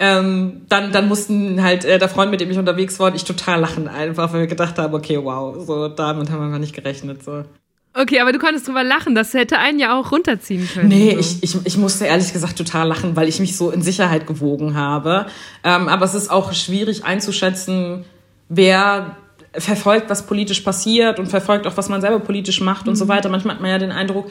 ähm, 0.00 0.62
dann, 0.68 0.90
dann 0.90 1.06
mussten 1.06 1.62
halt 1.62 1.84
äh, 1.84 2.00
der 2.00 2.08
Freund, 2.08 2.32
mit 2.32 2.40
dem 2.40 2.50
ich 2.50 2.58
unterwegs 2.58 2.98
war, 2.98 3.06
und 3.06 3.14
ich 3.14 3.22
total 3.22 3.60
lachen 3.60 3.86
einfach, 3.86 4.32
weil 4.32 4.40
wir 4.40 4.46
gedacht 4.48 4.78
haben, 4.78 4.94
okay, 4.94 5.20
wow, 5.22 5.54
so 5.64 5.86
damit 5.86 6.28
haben 6.28 6.40
wir 6.40 6.46
einfach 6.46 6.58
nicht 6.58 6.74
gerechnet. 6.74 7.22
So. 7.22 7.44
Okay, 7.94 8.20
aber 8.20 8.32
du 8.32 8.38
konntest 8.38 8.68
drüber 8.68 8.84
lachen. 8.84 9.14
Das 9.14 9.34
hätte 9.34 9.58
einen 9.58 9.78
ja 9.78 9.98
auch 9.98 10.12
runterziehen 10.12 10.68
können. 10.72 10.88
Nee, 10.88 11.12
so. 11.14 11.18
ich, 11.18 11.42
ich, 11.42 11.56
ich 11.66 11.76
musste 11.76 12.04
ehrlich 12.04 12.32
gesagt 12.32 12.56
total 12.56 12.88
lachen, 12.88 13.16
weil 13.16 13.28
ich 13.28 13.40
mich 13.40 13.56
so 13.56 13.70
in 13.70 13.82
Sicherheit 13.82 14.26
gewogen 14.26 14.76
habe. 14.76 15.26
Ähm, 15.64 15.88
aber 15.88 16.04
es 16.04 16.14
ist 16.14 16.30
auch 16.30 16.52
schwierig 16.52 17.04
einzuschätzen, 17.04 18.04
wer 18.48 19.16
verfolgt, 19.52 20.10
was 20.10 20.26
politisch 20.26 20.60
passiert 20.60 21.18
und 21.18 21.26
verfolgt 21.26 21.66
auch, 21.66 21.76
was 21.76 21.88
man 21.88 22.00
selber 22.00 22.20
politisch 22.20 22.60
macht 22.60 22.84
mhm. 22.84 22.90
und 22.90 22.96
so 22.96 23.06
mhm. 23.06 23.08
weiter. 23.08 23.28
Manchmal 23.28 23.54
hat 23.54 23.62
man 23.62 23.70
ja 23.70 23.78
den 23.78 23.92
Eindruck, 23.92 24.30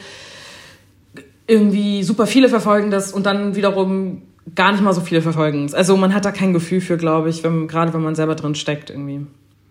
irgendwie 1.46 2.02
super 2.02 2.26
viele 2.26 2.48
verfolgen 2.48 2.90
das 2.90 3.12
und 3.12 3.26
dann 3.26 3.56
wiederum 3.56 4.22
gar 4.54 4.72
nicht 4.72 4.82
mal 4.82 4.92
so 4.92 5.00
viele 5.00 5.22
verfolgen 5.22 5.64
es. 5.64 5.74
Also 5.74 5.96
man 5.96 6.14
hat 6.14 6.24
da 6.24 6.30
kein 6.30 6.52
Gefühl 6.52 6.80
für, 6.80 6.96
glaube 6.96 7.30
ich, 7.30 7.42
wenn, 7.42 7.68
gerade 7.68 7.92
wenn 7.94 8.02
man 8.02 8.14
selber 8.14 8.34
drin 8.34 8.54
steckt 8.54 8.90
irgendwie. 8.90 9.26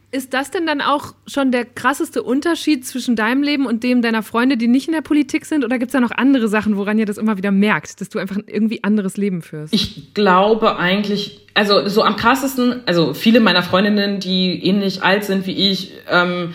Ist 0.09 0.33
das 0.33 0.51
denn 0.51 0.65
dann 0.65 0.79
auch 0.79 1.15
schon 1.25 1.51
der 1.51 1.65
krasseste 1.65 2.23
Unterschied 2.23 2.85
zwischen 2.85 3.17
deinem 3.17 3.43
Leben 3.43 3.65
und 3.65 3.83
dem 3.83 4.01
deiner 4.01 4.23
Freunde, 4.23 4.55
die 4.55 4.69
nicht 4.69 4.87
in 4.87 4.93
der 4.93 5.01
Politik 5.01 5.45
sind? 5.45 5.65
Oder 5.65 5.79
gibt 5.79 5.89
es 5.89 5.93
da 5.93 5.99
noch 5.99 6.11
andere 6.11 6.47
Sachen, 6.47 6.77
woran 6.77 6.97
ihr 6.97 7.05
das 7.05 7.17
immer 7.17 7.35
wieder 7.35 7.51
merkt, 7.51 7.99
dass 7.99 8.07
du 8.07 8.17
einfach 8.17 8.37
ein 8.37 8.45
irgendwie 8.47 8.85
anderes 8.85 9.17
Leben 9.17 9.41
führst? 9.41 9.73
Ich 9.73 10.13
glaube 10.13 10.77
eigentlich, 10.77 11.45
also 11.53 11.89
so 11.89 12.03
am 12.03 12.15
krassesten, 12.15 12.83
also 12.85 13.13
viele 13.13 13.41
meiner 13.41 13.63
Freundinnen, 13.63 14.21
die 14.21 14.65
ähnlich 14.65 15.03
alt 15.03 15.25
sind 15.25 15.45
wie 15.45 15.71
ich, 15.71 15.91
ähm, 16.09 16.53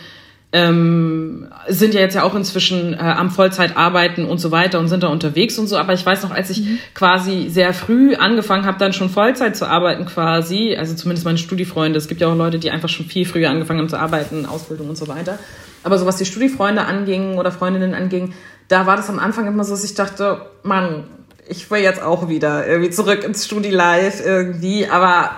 ähm, 0.54 1.48
sind 1.66 1.94
ja 1.94 2.00
jetzt 2.00 2.14
ja 2.14 2.24
auch 2.24 2.34
inzwischen 2.34 2.92
äh, 2.92 2.98
am 2.98 3.30
Vollzeit 3.30 3.76
arbeiten 3.76 4.26
und 4.26 4.38
so 4.38 4.50
weiter 4.50 4.78
und 4.80 4.88
sind 4.88 5.02
da 5.02 5.08
unterwegs 5.08 5.58
und 5.58 5.66
so. 5.66 5.78
Aber 5.78 5.94
ich 5.94 6.04
weiß 6.04 6.22
noch, 6.22 6.30
als 6.30 6.50
ich 6.50 6.62
mhm. 6.62 6.78
quasi 6.94 7.48
sehr 7.48 7.72
früh 7.72 8.14
angefangen 8.14 8.66
habe, 8.66 8.78
dann 8.78 8.92
schon 8.92 9.08
Vollzeit 9.08 9.56
zu 9.56 9.66
arbeiten 9.66 10.04
quasi, 10.04 10.76
also 10.78 10.94
zumindest 10.94 11.24
meine 11.24 11.38
Studiefreunde, 11.38 11.98
es 11.98 12.06
gibt 12.06 12.20
ja 12.20 12.28
auch 12.28 12.36
Leute, 12.36 12.58
die 12.58 12.70
einfach 12.70 12.90
schon 12.90 13.06
viel 13.06 13.24
früher 13.24 13.48
angefangen 13.48 13.80
haben 13.80 13.88
zu 13.88 13.98
arbeiten, 13.98 14.44
Ausbildung 14.44 14.90
und 14.90 14.98
so 14.98 15.08
weiter. 15.08 15.38
Aber 15.84 15.98
so 15.98 16.04
was 16.04 16.16
die 16.16 16.26
Studiefreunde 16.26 16.84
anging 16.84 17.38
oder 17.38 17.50
Freundinnen 17.50 17.94
anging, 17.94 18.34
da 18.68 18.86
war 18.86 18.96
das 18.96 19.08
am 19.08 19.18
Anfang 19.18 19.46
immer 19.46 19.64
so, 19.64 19.72
dass 19.72 19.84
ich 19.84 19.94
dachte, 19.94 20.42
Mann, 20.62 21.04
ich 21.48 21.70
will 21.70 21.80
jetzt 21.80 22.02
auch 22.02 22.28
wieder 22.28 22.66
irgendwie 22.66 22.90
zurück 22.90 23.24
ins 23.24 23.46
Studi-Life 23.46 24.22
irgendwie. 24.22 24.86
Aber 24.86 25.30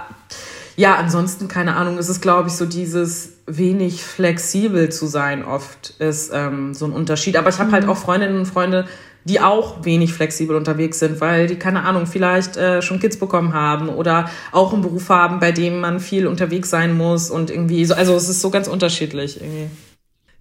ja, 0.77 0.97
ansonsten, 0.97 1.49
keine 1.49 1.77
Ahnung, 1.77 1.99
ist 1.99 2.09
es, 2.09 2.21
glaube 2.21 2.49
ich, 2.49 2.55
so 2.55 2.67
dieses 2.67 3.34
wenig 3.47 4.03
flexibel 4.03 4.89
zu 4.89 5.07
sein 5.07 5.45
oft 5.45 5.95
ist 5.99 6.31
ähm, 6.33 6.75
so 6.75 6.87
ein 6.87 6.93
Unterschied. 6.93 7.37
Aber 7.37 7.51
ich 7.51 7.59
habe 7.59 7.73
halt 7.73 7.85
mhm. 7.85 7.91
auch 7.91 7.97
Freundinnen 7.97 8.39
und 8.39 8.47
Freunde, 8.47 8.87
die 9.25 9.41
auch 9.41 9.85
wenig 9.85 10.13
flexibel 10.13 10.55
unterwegs 10.55 10.99
sind, 10.99 11.21
weil 11.21 11.47
die, 11.47 11.57
keine 11.57 11.83
Ahnung, 11.83 12.07
vielleicht 12.07 12.57
äh, 12.57 12.83
schon 12.83 13.01
Kids 13.01 13.19
bekommen 13.19 13.55
haben 13.55 13.89
oder 13.89 14.31
auch 14.53 14.73
einen 14.73 14.83
Beruf 14.83 15.09
haben, 15.09 15.41
bei 15.41 15.51
dem 15.51 15.81
man 15.81 16.01
viel 16.01 16.27
unterwegs 16.27 16.71
sein 16.71 16.97
muss 16.97 17.31
und 17.31 17.51
irgendwie 17.51 17.85
so, 17.85 17.95
also 17.95 18.15
es 18.15 18.29
ist 18.29 18.41
so 18.41 18.51
ganz 18.51 18.69
unterschiedlich 18.69 19.41
irgendwie. 19.41 19.71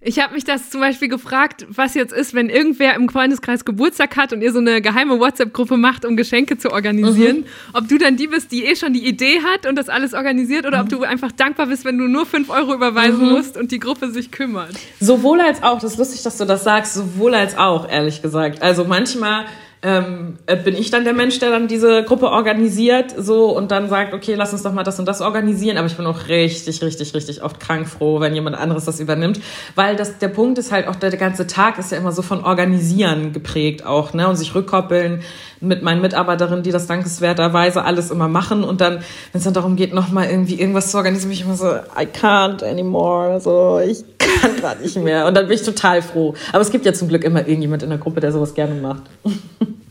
Ich 0.06 0.18
habe 0.18 0.34
mich 0.34 0.44
das 0.44 0.68
zum 0.68 0.82
Beispiel 0.82 1.08
gefragt, 1.08 1.64
was 1.70 1.94
jetzt 1.94 2.12
ist, 2.12 2.34
wenn 2.34 2.50
irgendwer 2.50 2.94
im 2.94 3.08
Freundeskreis 3.08 3.64
Geburtstag 3.64 4.18
hat 4.18 4.34
und 4.34 4.42
ihr 4.42 4.52
so 4.52 4.58
eine 4.58 4.82
geheime 4.82 5.18
WhatsApp-Gruppe 5.18 5.78
macht, 5.78 6.04
um 6.04 6.14
Geschenke 6.14 6.58
zu 6.58 6.72
organisieren. 6.72 7.38
Mhm. 7.38 7.44
Ob 7.72 7.88
du 7.88 7.96
dann 7.96 8.18
die 8.18 8.26
bist, 8.26 8.52
die 8.52 8.66
eh 8.66 8.76
schon 8.76 8.92
die 8.92 9.06
Idee 9.08 9.40
hat 9.40 9.64
und 9.66 9.76
das 9.76 9.88
alles 9.88 10.12
organisiert 10.12 10.66
oder 10.66 10.76
mhm. 10.76 10.84
ob 10.84 10.88
du 10.90 11.02
einfach 11.04 11.32
dankbar 11.32 11.68
bist, 11.68 11.86
wenn 11.86 11.96
du 11.96 12.06
nur 12.06 12.26
fünf 12.26 12.50
Euro 12.50 12.74
überweisen 12.74 13.24
mhm. 13.24 13.32
musst 13.32 13.56
und 13.56 13.72
die 13.72 13.78
Gruppe 13.78 14.10
sich 14.10 14.30
kümmert. 14.30 14.74
Sowohl 15.00 15.40
als 15.40 15.62
auch, 15.62 15.80
das 15.80 15.92
ist 15.92 15.98
lustig, 15.98 16.22
dass 16.22 16.36
du 16.36 16.44
das 16.44 16.64
sagst, 16.64 16.92
sowohl 16.92 17.34
als 17.34 17.56
auch, 17.56 17.88
ehrlich 17.90 18.20
gesagt. 18.20 18.60
Also 18.60 18.84
manchmal 18.84 19.46
ähm, 19.84 20.38
äh, 20.46 20.56
bin 20.56 20.74
ich 20.74 20.90
dann 20.90 21.04
der 21.04 21.12
Mensch, 21.12 21.38
der 21.38 21.50
dann 21.50 21.68
diese 21.68 22.04
Gruppe 22.04 22.30
organisiert 22.30 23.14
so 23.16 23.54
und 23.54 23.70
dann 23.70 23.90
sagt, 23.90 24.14
okay, 24.14 24.34
lass 24.34 24.54
uns 24.54 24.62
doch 24.62 24.72
mal 24.72 24.82
das 24.82 24.98
und 24.98 25.06
das 25.06 25.20
organisieren. 25.20 25.76
Aber 25.76 25.86
ich 25.86 25.96
bin 25.96 26.06
auch 26.06 26.28
richtig, 26.28 26.82
richtig, 26.82 27.14
richtig 27.14 27.42
oft 27.42 27.60
krank 27.60 27.86
froh, 27.86 28.18
wenn 28.18 28.34
jemand 28.34 28.56
anderes 28.56 28.86
das 28.86 28.98
übernimmt. 28.98 29.40
Weil 29.74 29.94
das, 29.96 30.18
der 30.18 30.28
Punkt 30.28 30.58
ist 30.58 30.72
halt 30.72 30.88
auch, 30.88 30.96
der, 30.96 31.10
der 31.10 31.18
ganze 31.18 31.46
Tag 31.46 31.78
ist 31.78 31.92
ja 31.92 31.98
immer 31.98 32.12
so 32.12 32.22
von 32.22 32.42
Organisieren 32.42 33.34
geprägt 33.34 33.84
auch, 33.84 34.14
ne? 34.14 34.26
Und 34.26 34.36
sich 34.36 34.54
rückkoppeln 34.54 35.22
mit 35.60 35.82
meinen 35.82 36.00
Mitarbeiterinnen, 36.00 36.62
die 36.62 36.70
das 36.70 36.86
dankenswerterweise 36.86 37.84
alles 37.84 38.10
immer 38.10 38.28
machen. 38.28 38.64
Und 38.64 38.80
dann, 38.80 38.94
wenn 39.32 39.38
es 39.38 39.44
dann 39.44 39.54
darum 39.54 39.76
geht, 39.76 39.94
nochmal 39.94 40.28
irgendwie 40.28 40.60
irgendwas 40.60 40.90
zu 40.90 40.96
organisieren, 40.96 41.30
bin 41.30 41.38
ich 41.38 41.44
immer 41.44 41.56
so, 41.56 41.66
I 41.66 42.06
can't 42.06 42.64
anymore. 42.64 43.40
So, 43.40 43.80
ich 43.80 44.04
kann 44.18 44.56
gerade 44.60 44.82
nicht 44.82 44.96
mehr. 44.96 45.26
Und 45.26 45.34
dann 45.34 45.46
bin 45.46 45.56
ich 45.56 45.62
total 45.62 46.02
froh. 46.02 46.34
Aber 46.52 46.60
es 46.62 46.70
gibt 46.70 46.86
ja 46.86 46.92
zum 46.92 47.08
Glück 47.08 47.24
immer 47.24 47.40
irgendjemand 47.40 47.82
in 47.82 47.90
der 47.90 47.98
Gruppe, 47.98 48.20
der 48.20 48.32
sowas 48.32 48.54
gerne 48.54 48.74
macht. 48.74 49.02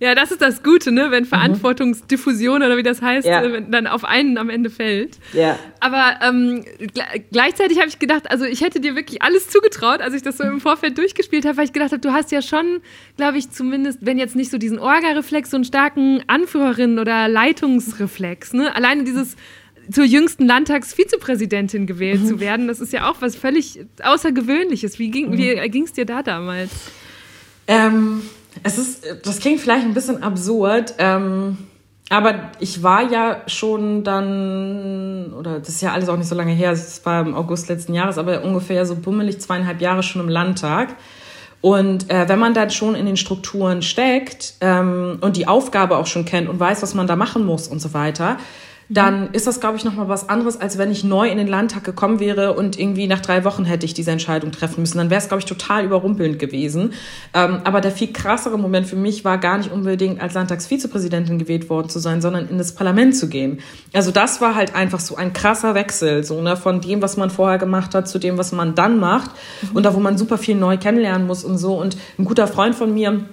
Ja, 0.00 0.14
das 0.14 0.30
ist 0.30 0.40
das 0.40 0.62
Gute, 0.62 0.92
ne? 0.92 1.10
wenn 1.10 1.24
mhm. 1.24 1.28
Verantwortungsdiffusion 1.28 2.62
oder 2.62 2.78
wie 2.78 2.82
das 2.82 3.02
heißt, 3.02 3.26
ja. 3.26 3.42
äh, 3.42 3.62
dann 3.68 3.86
auf 3.86 4.04
einen 4.04 4.38
am 4.38 4.48
Ende 4.48 4.70
fällt. 4.70 5.18
Ja. 5.34 5.58
Aber 5.78 6.18
ähm, 6.22 6.64
gleichzeitig 7.30 7.78
habe 7.78 7.88
ich 7.88 7.98
gedacht, 7.98 8.30
also 8.30 8.46
ich 8.46 8.62
hätte 8.62 8.80
dir 8.80 8.96
wirklich 8.96 9.20
alles 9.20 9.50
zugetraut, 9.50 10.00
als 10.00 10.14
ich 10.14 10.22
das 10.22 10.38
so 10.38 10.44
im 10.44 10.58
Vorfeld 10.60 10.96
durchgespielt 10.96 11.44
habe, 11.44 11.58
weil 11.58 11.66
ich 11.66 11.74
gedacht 11.74 11.92
habe, 11.92 12.00
du 12.00 12.12
hast 12.12 12.32
ja 12.32 12.40
schon, 12.40 12.80
glaube 13.18 13.36
ich, 13.36 13.50
zumindest, 13.50 13.98
wenn 14.00 14.16
jetzt 14.16 14.36
nicht 14.36 14.50
so 14.50 14.56
diesen 14.56 14.78
Orga-Reflex, 14.78 15.50
so 15.50 15.58
einen 15.58 15.64
starken 15.64 16.22
Anführerin- 16.26 16.98
oder 16.98 17.28
Leitungsreflex. 17.28 18.54
Ne? 18.54 18.74
Alleine 18.74 19.04
dieses 19.04 19.36
zur 19.92 20.04
jüngsten 20.04 20.46
Landtagsvizepräsidentin 20.46 21.86
gewählt 21.86 22.22
mhm. 22.22 22.26
zu 22.26 22.40
werden, 22.40 22.68
das 22.68 22.80
ist 22.80 22.94
ja 22.94 23.10
auch 23.10 23.16
was 23.20 23.36
völlig 23.36 23.80
Außergewöhnliches. 24.02 24.98
Wie 24.98 25.10
ging 25.10 25.30
mhm. 25.30 25.84
es 25.84 25.92
dir 25.92 26.06
da 26.06 26.22
damals? 26.22 26.70
Ähm 27.66 28.22
es 28.62 28.78
ist, 28.78 29.06
das 29.24 29.40
klingt 29.40 29.60
vielleicht 29.60 29.84
ein 29.84 29.94
bisschen 29.94 30.22
absurd, 30.22 30.94
ähm, 30.98 31.58
aber 32.10 32.50
ich 32.58 32.82
war 32.82 33.10
ja 33.10 33.42
schon 33.46 34.02
dann, 34.02 35.32
oder 35.32 35.60
das 35.60 35.68
ist 35.68 35.80
ja 35.80 35.92
alles 35.92 36.08
auch 36.08 36.16
nicht 36.16 36.28
so 36.28 36.34
lange 36.34 36.52
her, 36.52 36.72
es 36.72 37.04
war 37.06 37.20
im 37.20 37.34
August 37.34 37.68
letzten 37.68 37.94
Jahres, 37.94 38.18
aber 38.18 38.42
ungefähr 38.42 38.84
so 38.84 38.96
bummelig 38.96 39.40
zweieinhalb 39.40 39.80
Jahre 39.80 40.02
schon 40.02 40.20
im 40.20 40.28
Landtag. 40.28 40.96
Und 41.60 42.10
äh, 42.10 42.28
wenn 42.28 42.38
man 42.38 42.54
dann 42.54 42.70
schon 42.70 42.94
in 42.94 43.06
den 43.06 43.16
Strukturen 43.16 43.82
steckt 43.82 44.54
ähm, 44.60 45.18
und 45.20 45.36
die 45.36 45.46
Aufgabe 45.46 45.98
auch 45.98 46.06
schon 46.06 46.24
kennt 46.24 46.48
und 46.48 46.58
weiß, 46.58 46.82
was 46.82 46.94
man 46.94 47.06
da 47.06 47.16
machen 47.16 47.44
muss 47.44 47.68
und 47.68 47.80
so 47.80 47.92
weiter, 47.92 48.38
dann 48.92 49.30
ist 49.32 49.46
das, 49.46 49.60
glaube 49.60 49.76
ich, 49.76 49.84
nochmal 49.84 50.08
was 50.08 50.28
anderes, 50.28 50.60
als 50.60 50.76
wenn 50.76 50.90
ich 50.90 51.04
neu 51.04 51.30
in 51.30 51.38
den 51.38 51.46
Landtag 51.46 51.84
gekommen 51.84 52.18
wäre 52.18 52.54
und 52.54 52.76
irgendwie 52.76 53.06
nach 53.06 53.20
drei 53.20 53.44
Wochen 53.44 53.64
hätte 53.64 53.86
ich 53.86 53.94
diese 53.94 54.10
Entscheidung 54.10 54.50
treffen 54.50 54.80
müssen. 54.80 54.98
Dann 54.98 55.10
wäre 55.10 55.20
es, 55.20 55.28
glaube 55.28 55.38
ich, 55.38 55.44
total 55.44 55.84
überrumpelnd 55.84 56.40
gewesen. 56.40 56.92
Ähm, 57.32 57.60
aber 57.62 57.80
der 57.80 57.92
viel 57.92 58.12
krassere 58.12 58.58
Moment 58.58 58.88
für 58.88 58.96
mich 58.96 59.24
war 59.24 59.38
gar 59.38 59.58
nicht 59.58 59.70
unbedingt 59.70 60.20
als 60.20 60.34
Landtagsvizepräsidentin 60.34 61.38
gewählt 61.38 61.70
worden 61.70 61.88
zu 61.88 62.00
sein, 62.00 62.20
sondern 62.20 62.48
in 62.48 62.58
das 62.58 62.74
Parlament 62.74 63.14
zu 63.14 63.28
gehen. 63.28 63.60
Also 63.92 64.10
das 64.10 64.40
war 64.40 64.56
halt 64.56 64.74
einfach 64.74 64.98
so 64.98 65.14
ein 65.14 65.32
krasser 65.32 65.76
Wechsel, 65.76 66.24
so 66.24 66.42
ne, 66.42 66.56
von 66.56 66.80
dem, 66.80 67.00
was 67.00 67.16
man 67.16 67.30
vorher 67.30 67.58
gemacht 67.58 67.94
hat, 67.94 68.08
zu 68.08 68.18
dem, 68.18 68.38
was 68.38 68.50
man 68.50 68.74
dann 68.74 68.98
macht. 68.98 69.30
Mhm. 69.62 69.76
Und 69.76 69.82
da, 69.84 69.94
wo 69.94 70.00
man 70.00 70.18
super 70.18 70.36
viel 70.36 70.56
neu 70.56 70.76
kennenlernen 70.78 71.28
muss 71.28 71.44
und 71.44 71.58
so. 71.58 71.80
Und 71.80 71.96
ein 72.18 72.24
guter 72.24 72.48
Freund 72.48 72.74
von 72.74 72.92
mir, 72.92 73.24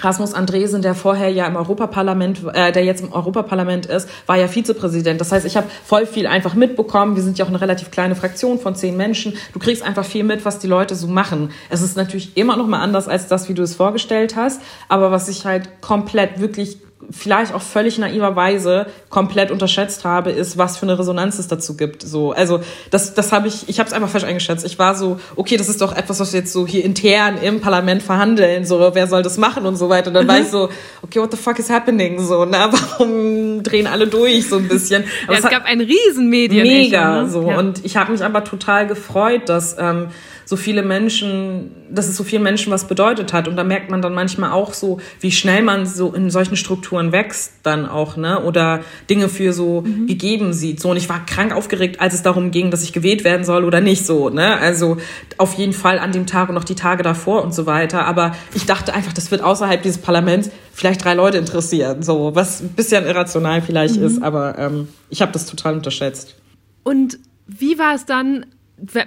Rasmus 0.00 0.32
Andresen, 0.32 0.82
der 0.82 0.94
vorher 0.94 1.28
ja 1.30 1.46
im 1.46 1.56
Europaparlament, 1.56 2.40
äh, 2.52 2.72
der 2.72 2.84
jetzt 2.84 3.02
im 3.02 3.12
Europaparlament 3.12 3.86
ist, 3.86 4.08
war 4.26 4.36
ja 4.36 4.46
Vizepräsident. 4.46 5.20
Das 5.20 5.32
heißt, 5.32 5.44
ich 5.44 5.56
habe 5.56 5.66
voll 5.84 6.06
viel 6.06 6.26
einfach 6.26 6.54
mitbekommen. 6.54 7.16
Wir 7.16 7.22
sind 7.22 7.38
ja 7.38 7.44
auch 7.44 7.48
eine 7.48 7.60
relativ 7.60 7.90
kleine 7.90 8.14
Fraktion 8.14 8.58
von 8.58 8.74
zehn 8.74 8.96
Menschen. 8.96 9.34
Du 9.52 9.58
kriegst 9.58 9.82
einfach 9.82 10.04
viel 10.04 10.24
mit, 10.24 10.44
was 10.44 10.58
die 10.58 10.68
Leute 10.68 10.94
so 10.94 11.08
machen. 11.08 11.50
Es 11.68 11.82
ist 11.82 11.96
natürlich 11.96 12.36
immer 12.36 12.56
noch 12.56 12.66
mal 12.66 12.80
anders 12.80 13.08
als 13.08 13.26
das, 13.26 13.48
wie 13.48 13.54
du 13.54 13.62
es 13.62 13.74
vorgestellt 13.74 14.36
hast. 14.36 14.62
Aber 14.88 15.10
was 15.10 15.28
ich 15.28 15.44
halt 15.44 15.80
komplett 15.80 16.40
wirklich 16.40 16.78
vielleicht 17.10 17.54
auch 17.54 17.62
völlig 17.62 17.98
naiverweise 17.98 18.86
komplett 19.08 19.50
unterschätzt 19.50 20.04
habe, 20.04 20.30
ist, 20.30 20.58
was 20.58 20.76
für 20.76 20.84
eine 20.84 20.98
Resonanz 20.98 21.38
es 21.38 21.48
dazu 21.48 21.76
gibt. 21.76 22.02
So, 22.02 22.32
also 22.32 22.60
das, 22.90 23.14
das 23.14 23.32
habe 23.32 23.48
ich, 23.48 23.68
ich 23.68 23.78
habe 23.78 23.86
es 23.86 23.92
einfach 23.92 24.08
falsch 24.08 24.24
eingeschätzt. 24.24 24.66
Ich 24.66 24.78
war 24.78 24.94
so, 24.94 25.18
okay, 25.36 25.56
das 25.56 25.68
ist 25.68 25.80
doch 25.80 25.96
etwas, 25.96 26.20
was 26.20 26.32
wir 26.32 26.40
jetzt 26.40 26.52
so 26.52 26.66
hier 26.66 26.84
intern 26.84 27.38
im 27.38 27.60
Parlament 27.60 28.02
verhandeln. 28.02 28.64
So, 28.64 28.90
wer 28.94 29.06
soll 29.06 29.22
das 29.22 29.38
machen 29.38 29.64
und 29.64 29.76
so 29.76 29.88
weiter. 29.88 30.08
Und 30.08 30.14
dann 30.14 30.24
mhm. 30.24 30.28
war 30.28 30.40
ich 30.40 30.48
so, 30.48 30.68
okay, 31.02 31.20
what 31.20 31.30
the 31.30 31.36
fuck 31.36 31.58
is 31.58 31.70
happening? 31.70 32.20
So, 32.20 32.44
na, 32.44 32.72
warum 32.98 33.62
drehen 33.62 33.86
alle 33.86 34.06
durch 34.08 34.48
so 34.48 34.56
ein 34.56 34.68
bisschen? 34.68 35.04
Ja, 35.28 35.34
es, 35.34 35.44
es 35.44 35.50
gab 35.50 35.64
ein 35.64 35.80
Riesenmedien. 35.80 36.66
Mega, 36.66 37.22
ne? 37.22 37.30
so. 37.30 37.48
Ja. 37.48 37.58
Und 37.58 37.84
ich 37.84 37.96
habe 37.96 38.12
mich 38.12 38.24
aber 38.24 38.44
total 38.44 38.86
gefreut, 38.86 39.48
dass 39.48 39.76
ähm, 39.78 40.08
so 40.48 40.56
viele 40.56 40.82
Menschen, 40.82 41.72
dass 41.90 42.08
es 42.08 42.16
so 42.16 42.24
vielen 42.24 42.42
Menschen 42.42 42.72
was 42.72 42.88
bedeutet 42.88 43.34
hat. 43.34 43.48
Und 43.48 43.56
da 43.56 43.64
merkt 43.64 43.90
man 43.90 44.00
dann 44.00 44.14
manchmal 44.14 44.50
auch 44.52 44.72
so, 44.72 44.98
wie 45.20 45.30
schnell 45.30 45.60
man 45.60 45.84
so 45.84 46.14
in 46.14 46.30
solchen 46.30 46.56
Strukturen 46.56 47.12
wächst 47.12 47.52
dann 47.64 47.84
auch, 47.84 48.16
ne? 48.16 48.42
Oder 48.42 48.80
Dinge 49.10 49.28
für 49.28 49.52
so 49.52 49.82
mhm. 49.82 50.06
gegeben 50.06 50.54
sieht. 50.54 50.80
So, 50.80 50.90
und 50.90 50.96
ich 50.96 51.10
war 51.10 51.26
krank 51.26 51.54
aufgeregt, 51.54 52.00
als 52.00 52.14
es 52.14 52.22
darum 52.22 52.50
ging, 52.50 52.70
dass 52.70 52.82
ich 52.82 52.94
gewählt 52.94 53.24
werden 53.24 53.44
soll 53.44 53.62
oder 53.62 53.82
nicht 53.82 54.06
so, 54.06 54.30
ne? 54.30 54.56
Also 54.56 54.96
auf 55.36 55.52
jeden 55.52 55.74
Fall 55.74 55.98
an 55.98 56.12
dem 56.12 56.24
Tag 56.24 56.48
und 56.48 56.54
noch 56.54 56.64
die 56.64 56.74
Tage 56.74 57.02
davor 57.02 57.44
und 57.44 57.52
so 57.52 57.66
weiter. 57.66 58.06
Aber 58.06 58.34
ich 58.54 58.64
dachte 58.64 58.94
einfach, 58.94 59.12
das 59.12 59.30
wird 59.30 59.42
außerhalb 59.42 59.82
dieses 59.82 59.98
Parlaments 59.98 60.50
vielleicht 60.72 61.04
drei 61.04 61.12
Leute 61.12 61.36
interessieren. 61.36 62.02
So, 62.02 62.34
was 62.34 62.62
ein 62.62 62.70
bisschen 62.70 63.04
irrational 63.04 63.60
vielleicht 63.60 63.96
mhm. 63.96 64.06
ist, 64.06 64.22
aber 64.22 64.56
ähm, 64.56 64.88
ich 65.10 65.20
habe 65.20 65.32
das 65.32 65.44
total 65.44 65.74
unterschätzt. 65.74 66.36
Und 66.84 67.18
wie 67.46 67.78
war 67.78 67.94
es 67.94 68.06
dann, 68.06 68.46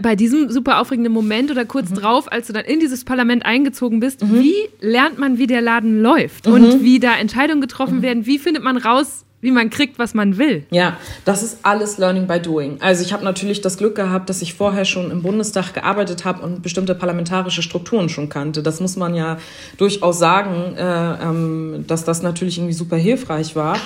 bei 0.01 0.15
diesem 0.15 0.49
super 0.49 0.79
aufregenden 0.79 1.13
Moment 1.13 1.51
oder 1.51 1.65
kurz 1.65 1.89
mhm. 1.89 1.95
drauf, 1.95 2.31
als 2.31 2.47
du 2.47 2.53
dann 2.53 2.65
in 2.65 2.79
dieses 2.79 3.05
Parlament 3.05 3.45
eingezogen 3.45 3.99
bist, 3.99 4.23
mhm. 4.23 4.39
wie 4.39 4.55
lernt 4.79 5.17
man, 5.17 5.37
wie 5.37 5.47
der 5.47 5.61
Laden 5.61 6.01
läuft 6.01 6.47
mhm. 6.47 6.53
und 6.53 6.83
wie 6.83 6.99
da 6.99 7.15
Entscheidungen 7.15 7.61
getroffen 7.61 7.97
mhm. 7.97 8.01
werden? 8.01 8.25
Wie 8.25 8.39
findet 8.39 8.63
man 8.63 8.77
raus, 8.77 9.25
wie 9.41 9.51
man 9.51 9.69
kriegt, 9.69 9.97
was 9.97 10.13
man 10.13 10.37
will? 10.37 10.65
Ja, 10.69 10.97
das 11.25 11.41
ist 11.41 11.59
alles 11.63 11.97
Learning 11.97 12.27
by 12.27 12.39
Doing. 12.39 12.77
Also 12.79 13.03
ich 13.03 13.11
habe 13.11 13.23
natürlich 13.23 13.61
das 13.61 13.77
Glück 13.77 13.95
gehabt, 13.95 14.29
dass 14.29 14.41
ich 14.41 14.53
vorher 14.53 14.85
schon 14.85 15.09
im 15.09 15.23
Bundestag 15.23 15.73
gearbeitet 15.73 16.25
habe 16.25 16.43
und 16.43 16.61
bestimmte 16.61 16.93
parlamentarische 16.93 17.61
Strukturen 17.61 18.09
schon 18.09 18.29
kannte. 18.29 18.61
Das 18.61 18.79
muss 18.79 18.97
man 18.97 19.15
ja 19.15 19.37
durchaus 19.77 20.19
sagen, 20.19 20.75
äh, 20.77 21.23
ähm, 21.23 21.85
dass 21.87 22.05
das 22.05 22.21
natürlich 22.21 22.57
irgendwie 22.57 22.73
super 22.73 22.97
hilfreich 22.97 23.55
war. 23.55 23.77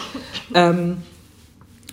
Ähm, 0.53 0.97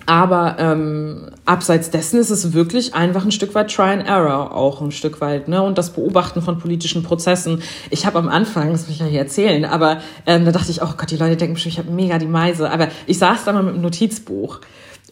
aber 0.07 0.57
ähm, 0.59 1.31
abseits 1.45 1.91
dessen 1.91 2.19
ist 2.19 2.31
es 2.31 2.53
wirklich 2.53 2.95
einfach 2.95 3.25
ein 3.25 3.33
Stück 3.33 3.55
weit 3.55 3.73
Try 3.73 3.91
and 3.91 4.07
Error 4.07 4.55
auch 4.55 4.81
ein 4.81 4.91
Stück 4.91 5.21
weit, 5.21 5.49
ne? 5.49 5.63
Und 5.63 5.79
das 5.79 5.91
Beobachten 5.91 6.43
von 6.43 6.59
politischen 6.59 7.03
Prozessen. 7.03 7.63
Ich 7.91 8.07
habe 8.07 8.19
am 8.19 8.29
Anfang, 8.29 8.73
das 8.73 8.87
will 8.87 8.95
ich 8.95 9.01
ja 9.01 9.07
hier 9.07 9.21
erzählen, 9.21 9.65
aber 9.65 10.01
ähm, 10.27 10.45
da 10.45 10.53
dachte 10.53 10.71
ich, 10.71 10.83
oh 10.83 10.95
Gott, 10.97 11.11
die 11.11 11.17
Leute 11.17 11.37
denken 11.37 11.55
bestimmt, 11.55 11.75
ich 11.75 11.79
habe 11.79 11.91
mega 11.91 12.19
die 12.19 12.27
Meise. 12.27 12.71
Aber 12.71 12.89
ich 13.07 13.19
saß 13.19 13.45
da 13.45 13.53
mal 13.53 13.63
mit 13.63 13.75
einem 13.75 13.83
Notizbuch 13.83 14.61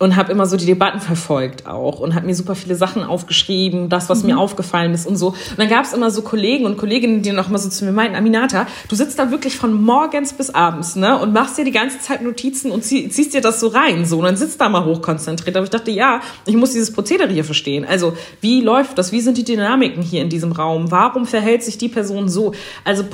und 0.01 0.17
habe 0.17 0.33
immer 0.33 0.47
so 0.47 0.57
die 0.57 0.65
Debatten 0.65 0.99
verfolgt 0.99 1.67
auch 1.67 2.01
und 2.01 2.15
habe 2.15 2.25
mir 2.25 2.35
super 2.35 2.55
viele 2.55 2.75
Sachen 2.75 3.05
aufgeschrieben, 3.05 3.91
das, 3.91 4.09
was 4.09 4.23
mhm. 4.23 4.31
mir 4.31 4.39
aufgefallen 4.39 4.95
ist 4.95 5.07
und 5.07 5.17
so. 5.17 5.29
Und 5.29 5.59
dann 5.59 5.69
gab 5.69 5.85
es 5.85 5.93
immer 5.93 6.11
so 6.11 6.23
Kollegen 6.23 6.65
und 6.65 6.79
Kolleginnen, 6.79 7.21
die 7.21 7.33
noch 7.33 7.51
mal 7.51 7.59
so 7.59 7.69
zu 7.69 7.85
mir 7.85 7.93
meinten, 7.93 8.17
Aminata, 8.17 8.67
du 8.89 8.97
sitzt 8.97 9.19
da 9.19 9.31
wirklich 9.31 9.59
von 9.59 9.75
morgens 9.75 10.33
bis 10.33 10.49
abends 10.49 10.97
ne, 10.97 11.19
und 11.19 11.35
machst 11.35 11.59
dir 11.59 11.67
die 11.67 11.71
ganze 11.71 12.01
Zeit 12.01 12.23
Notizen 12.23 12.71
und 12.71 12.83
zieh, 12.83 13.11
ziehst 13.11 13.35
dir 13.35 13.43
das 13.43 13.61
so 13.61 13.69
rein. 13.69 14.07
so 14.07 14.17
Und 14.19 14.25
dann 14.25 14.37
sitzt 14.39 14.59
da 14.63 14.71
mal 14.71 14.87
hochkonzentriert. 14.87 15.55
Aber 15.55 15.65
ich 15.65 15.71
dachte, 15.71 15.91
ja, 15.91 16.23
ich 16.47 16.57
muss 16.57 16.73
dieses 16.73 16.95
Prozedere 16.95 17.31
hier 17.31 17.45
verstehen. 17.45 17.85
Also 17.85 18.15
wie 18.41 18.63
läuft 18.63 18.97
das? 18.97 19.13
Wie 19.13 19.21
sind 19.21 19.37
die 19.37 19.45
Dynamiken 19.45 20.03
hier 20.03 20.23
in 20.23 20.31
diesem 20.31 20.53
Raum? 20.53 20.91
Warum 20.91 21.27
verhält 21.27 21.63
sich 21.63 21.77
die 21.77 21.89
Person 21.89 22.31
so? 22.31 22.55
Also, 22.85 23.05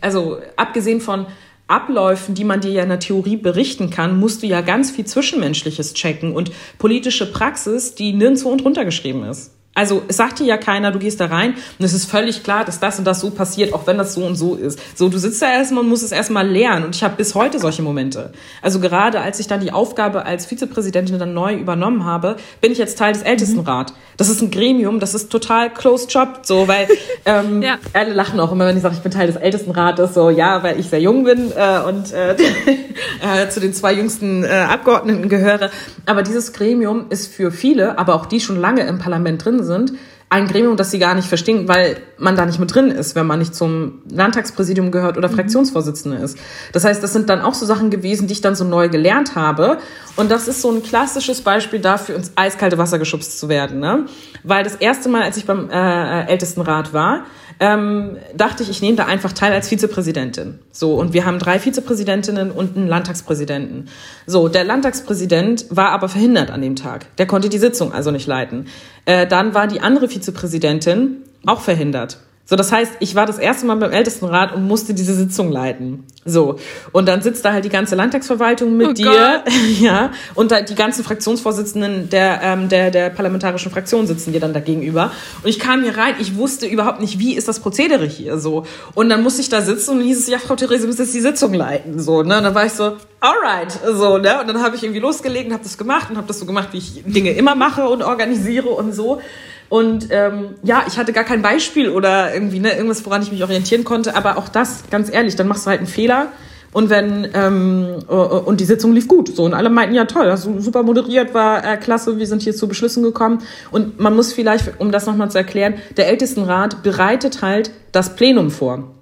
also 0.00 0.38
abgesehen 0.54 1.00
von 1.00 1.26
Abläufen, 1.66 2.34
die 2.34 2.44
man 2.44 2.60
dir 2.60 2.72
ja 2.72 2.82
in 2.82 2.90
der 2.90 3.00
Theorie 3.00 3.36
berichten 3.36 3.90
kann, 3.90 4.18
musst 4.18 4.42
du 4.42 4.46
ja 4.46 4.60
ganz 4.60 4.90
viel 4.90 5.06
Zwischenmenschliches 5.06 5.94
checken 5.94 6.32
und 6.32 6.50
politische 6.78 7.30
Praxis, 7.30 7.94
die 7.94 8.12
nirgendwo 8.12 8.50
und 8.50 8.64
runtergeschrieben 8.64 9.24
ist. 9.24 9.52
Also 9.74 10.02
es 10.06 10.16
sagt 10.16 10.38
dir 10.38 10.46
ja 10.46 10.56
keiner, 10.56 10.92
du 10.92 11.00
gehst 11.00 11.20
da 11.20 11.26
rein 11.26 11.54
und 11.78 11.84
es 11.84 11.92
ist 11.92 12.08
völlig 12.08 12.44
klar, 12.44 12.64
dass 12.64 12.78
das 12.78 12.98
und 12.98 13.04
das 13.04 13.20
so 13.20 13.30
passiert, 13.30 13.72
auch 13.72 13.86
wenn 13.88 13.98
das 13.98 14.14
so 14.14 14.24
und 14.24 14.36
so 14.36 14.54
ist. 14.54 14.78
So, 14.94 15.08
du 15.08 15.18
sitzt 15.18 15.42
da 15.42 15.52
erstmal 15.52 15.82
und 15.82 15.88
musst 15.90 16.04
es 16.04 16.12
erstmal 16.12 16.48
lernen. 16.48 16.84
Und 16.84 16.94
ich 16.94 17.02
habe 17.02 17.16
bis 17.16 17.34
heute 17.34 17.58
solche 17.58 17.82
Momente. 17.82 18.32
Also 18.62 18.78
gerade 18.78 19.20
als 19.20 19.40
ich 19.40 19.48
dann 19.48 19.60
die 19.60 19.72
Aufgabe 19.72 20.26
als 20.26 20.46
Vizepräsidentin 20.46 21.18
dann 21.18 21.34
neu 21.34 21.54
übernommen 21.54 22.04
habe, 22.04 22.36
bin 22.60 22.70
ich 22.70 22.78
jetzt 22.78 22.98
Teil 22.98 23.14
des 23.14 23.22
Ältestenrat. 23.22 23.90
Mhm. 23.90 23.96
Das 24.16 24.28
ist 24.28 24.40
ein 24.42 24.52
Gremium, 24.52 25.00
das 25.00 25.12
ist 25.12 25.30
total 25.30 25.70
closed 25.70 26.12
job, 26.12 26.40
so, 26.42 26.68
weil 26.68 26.86
ähm, 27.24 27.60
ja. 27.60 27.78
alle 27.92 28.12
lachen 28.12 28.38
auch 28.38 28.52
immer, 28.52 28.66
wenn 28.66 28.76
ich 28.76 28.82
sage, 28.82 28.94
ich 28.94 29.02
bin 29.02 29.10
Teil 29.10 29.26
des 29.26 29.36
Ältestenrates, 29.36 30.14
so 30.14 30.30
ja, 30.30 30.62
weil 30.62 30.78
ich 30.78 30.88
sehr 30.88 31.00
jung 31.00 31.24
bin 31.24 31.50
äh, 31.50 31.80
und 31.80 32.12
äh, 32.12 32.34
äh, 33.44 33.48
zu 33.48 33.58
den 33.58 33.74
zwei 33.74 33.92
jüngsten 33.92 34.44
äh, 34.44 34.48
Abgeordneten 34.48 35.28
gehöre. 35.28 35.70
Aber 36.06 36.22
dieses 36.22 36.52
Gremium 36.52 37.06
ist 37.10 37.34
für 37.34 37.50
viele, 37.50 37.98
aber 37.98 38.14
auch 38.14 38.26
die 38.26 38.38
schon 38.38 38.60
lange 38.60 38.86
im 38.86 39.00
Parlament 39.00 39.44
drin 39.44 39.63
sind, 39.64 39.92
ein 40.30 40.48
Gremium, 40.48 40.76
das 40.76 40.90
sie 40.90 40.98
gar 40.98 41.14
nicht 41.14 41.28
verstehen, 41.28 41.68
weil 41.68 41.98
man 42.18 42.34
da 42.34 42.44
nicht 42.44 42.58
mit 42.58 42.74
drin 42.74 42.90
ist, 42.90 43.14
wenn 43.14 43.26
man 43.26 43.38
nicht 43.38 43.54
zum 43.54 44.02
Landtagspräsidium 44.10 44.90
gehört 44.90 45.16
oder 45.16 45.28
mhm. 45.28 45.34
Fraktionsvorsitzende 45.34 46.16
ist. 46.16 46.38
Das 46.72 46.84
heißt, 46.84 47.02
das 47.02 47.12
sind 47.12 47.28
dann 47.30 47.40
auch 47.40 47.54
so 47.54 47.66
Sachen 47.66 47.90
gewesen, 47.90 48.26
die 48.26 48.32
ich 48.32 48.40
dann 48.40 48.56
so 48.56 48.64
neu 48.64 48.88
gelernt 48.88 49.36
habe. 49.36 49.78
Und 50.16 50.32
das 50.32 50.48
ist 50.48 50.60
so 50.60 50.72
ein 50.72 50.82
klassisches 50.82 51.42
Beispiel 51.42 51.78
dafür, 51.78 52.16
ins 52.16 52.32
eiskalte 52.34 52.78
Wasser 52.78 52.98
geschubst 52.98 53.38
zu 53.38 53.48
werden. 53.48 53.78
Ne? 53.78 54.06
Weil 54.42 54.64
das 54.64 54.74
erste 54.74 55.08
Mal, 55.08 55.22
als 55.22 55.36
ich 55.36 55.46
beim 55.46 55.70
äh, 55.70 56.26
Ältestenrat 56.26 56.92
war, 56.92 57.26
ähm, 57.60 58.16
dachte 58.36 58.62
ich, 58.62 58.70
ich 58.70 58.82
nehme 58.82 58.96
da 58.96 59.06
einfach 59.06 59.32
teil 59.32 59.52
als 59.52 59.68
Vizepräsidentin. 59.68 60.58
So, 60.72 60.94
und 60.94 61.12
wir 61.12 61.24
haben 61.24 61.38
drei 61.38 61.58
Vizepräsidentinnen 61.58 62.50
und 62.50 62.76
einen 62.76 62.88
Landtagspräsidenten. 62.88 63.88
So, 64.26 64.48
der 64.48 64.64
Landtagspräsident 64.64 65.66
war 65.70 65.90
aber 65.90 66.08
verhindert 66.08 66.50
an 66.50 66.62
dem 66.62 66.76
Tag. 66.76 67.16
Der 67.16 67.26
konnte 67.26 67.48
die 67.48 67.58
Sitzung 67.58 67.92
also 67.92 68.10
nicht 68.10 68.26
leiten. 68.26 68.66
Äh, 69.04 69.26
dann 69.26 69.54
war 69.54 69.66
die 69.66 69.80
andere 69.80 70.08
Vizepräsidentin 70.08 71.22
auch 71.46 71.60
verhindert. 71.60 72.18
So, 72.46 72.56
das 72.56 72.72
heißt, 72.72 72.92
ich 73.00 73.14
war 73.14 73.24
das 73.24 73.38
erste 73.38 73.64
Mal 73.64 73.76
beim 73.76 73.90
Ältestenrat 73.90 74.54
und 74.54 74.66
musste 74.66 74.92
diese 74.92 75.14
Sitzung 75.14 75.50
leiten. 75.50 76.04
So. 76.26 76.58
Und 76.92 77.08
dann 77.08 77.22
sitzt 77.22 77.42
da 77.44 77.54
halt 77.54 77.64
die 77.64 77.70
ganze 77.70 77.94
Landtagsverwaltung 77.94 78.76
mit 78.76 78.88
oh 78.88 78.92
dir. 78.92 79.42
Gott. 79.44 79.52
Ja. 79.80 80.10
Und 80.34 80.50
da 80.50 80.60
die 80.60 80.74
ganzen 80.74 81.04
Fraktionsvorsitzenden 81.04 82.10
der, 82.10 82.40
ähm, 82.42 82.68
der, 82.68 82.90
der 82.90 83.10
parlamentarischen 83.10 83.72
Fraktion 83.72 84.06
sitzen 84.06 84.32
dir 84.32 84.40
dann 84.40 84.52
da 84.52 84.60
gegenüber. 84.60 85.10
Und 85.42 85.48
ich 85.48 85.58
kam 85.58 85.82
hier 85.82 85.96
rein, 85.96 86.14
ich 86.20 86.36
wusste 86.36 86.66
überhaupt 86.66 87.00
nicht, 87.00 87.18
wie 87.18 87.34
ist 87.34 87.48
das 87.48 87.60
Prozedere 87.60 88.04
hier 88.04 88.38
so. 88.38 88.66
Und 88.94 89.08
dann 89.08 89.22
musste 89.22 89.40
ich 89.40 89.48
da 89.48 89.62
sitzen 89.62 89.98
und 89.98 90.02
hieß 90.02 90.20
es, 90.20 90.28
ja, 90.28 90.38
Frau 90.38 90.54
Therese, 90.54 90.86
müsst 90.86 90.98
jetzt 90.98 91.14
die 91.14 91.20
Sitzung 91.20 91.54
leiten. 91.54 91.98
So, 91.98 92.22
ne? 92.22 92.36
Und 92.38 92.44
dann 92.44 92.54
war 92.54 92.66
ich 92.66 92.72
so, 92.72 92.96
alright. 93.20 93.72
So, 93.94 94.18
ne? 94.18 94.40
Und 94.40 94.48
dann 94.48 94.62
habe 94.62 94.76
ich 94.76 94.82
irgendwie 94.82 95.00
losgelegt 95.00 95.46
und 95.46 95.54
habe 95.54 95.64
das 95.64 95.78
gemacht 95.78 96.10
und 96.10 96.18
habe 96.18 96.26
das 96.26 96.38
so 96.38 96.46
gemacht, 96.46 96.68
wie 96.72 96.78
ich 96.78 97.02
Dinge 97.06 97.32
immer 97.32 97.54
mache 97.54 97.88
und 97.88 98.02
organisiere 98.02 98.68
und 98.68 98.92
so. 98.92 99.20
Und 99.68 100.08
ähm, 100.10 100.54
ja, 100.62 100.84
ich 100.86 100.98
hatte 100.98 101.12
gar 101.12 101.24
kein 101.24 101.42
Beispiel 101.42 101.88
oder 101.90 102.34
irgendwie 102.34 102.60
ne, 102.60 102.72
irgendwas, 102.74 103.04
woran 103.04 103.22
ich 103.22 103.32
mich 103.32 103.42
orientieren 103.42 103.84
konnte. 103.84 104.16
Aber 104.16 104.36
auch 104.38 104.48
das, 104.48 104.84
ganz 104.90 105.12
ehrlich, 105.12 105.36
dann 105.36 105.48
machst 105.48 105.66
du 105.66 105.70
halt 105.70 105.80
einen 105.80 105.88
Fehler. 105.88 106.28
Und 106.72 106.90
wenn 106.90 107.28
ähm, 107.34 108.02
und 108.08 108.60
die 108.60 108.64
Sitzung 108.64 108.92
lief 108.92 109.06
gut, 109.06 109.34
so 109.34 109.44
und 109.44 109.54
alle 109.54 109.70
meinten 109.70 109.94
ja 109.94 110.06
toll, 110.06 110.30
hast 110.30 110.42
super 110.58 110.82
moderiert, 110.82 111.32
war 111.32 111.64
äh, 111.64 111.76
klasse, 111.76 112.18
wir 112.18 112.26
sind 112.26 112.42
hier 112.42 112.54
zu 112.54 112.66
Beschlüssen 112.66 113.02
gekommen. 113.04 113.42
Und 113.70 114.00
man 114.00 114.16
muss 114.16 114.32
vielleicht, 114.32 114.80
um 114.80 114.90
das 114.90 115.06
nochmal 115.06 115.30
zu 115.30 115.38
erklären, 115.38 115.74
der 115.96 116.08
Ältestenrat 116.08 116.82
bereitet 116.82 117.42
halt 117.42 117.70
das 117.92 118.16
Plenum 118.16 118.50
vor 118.50 118.93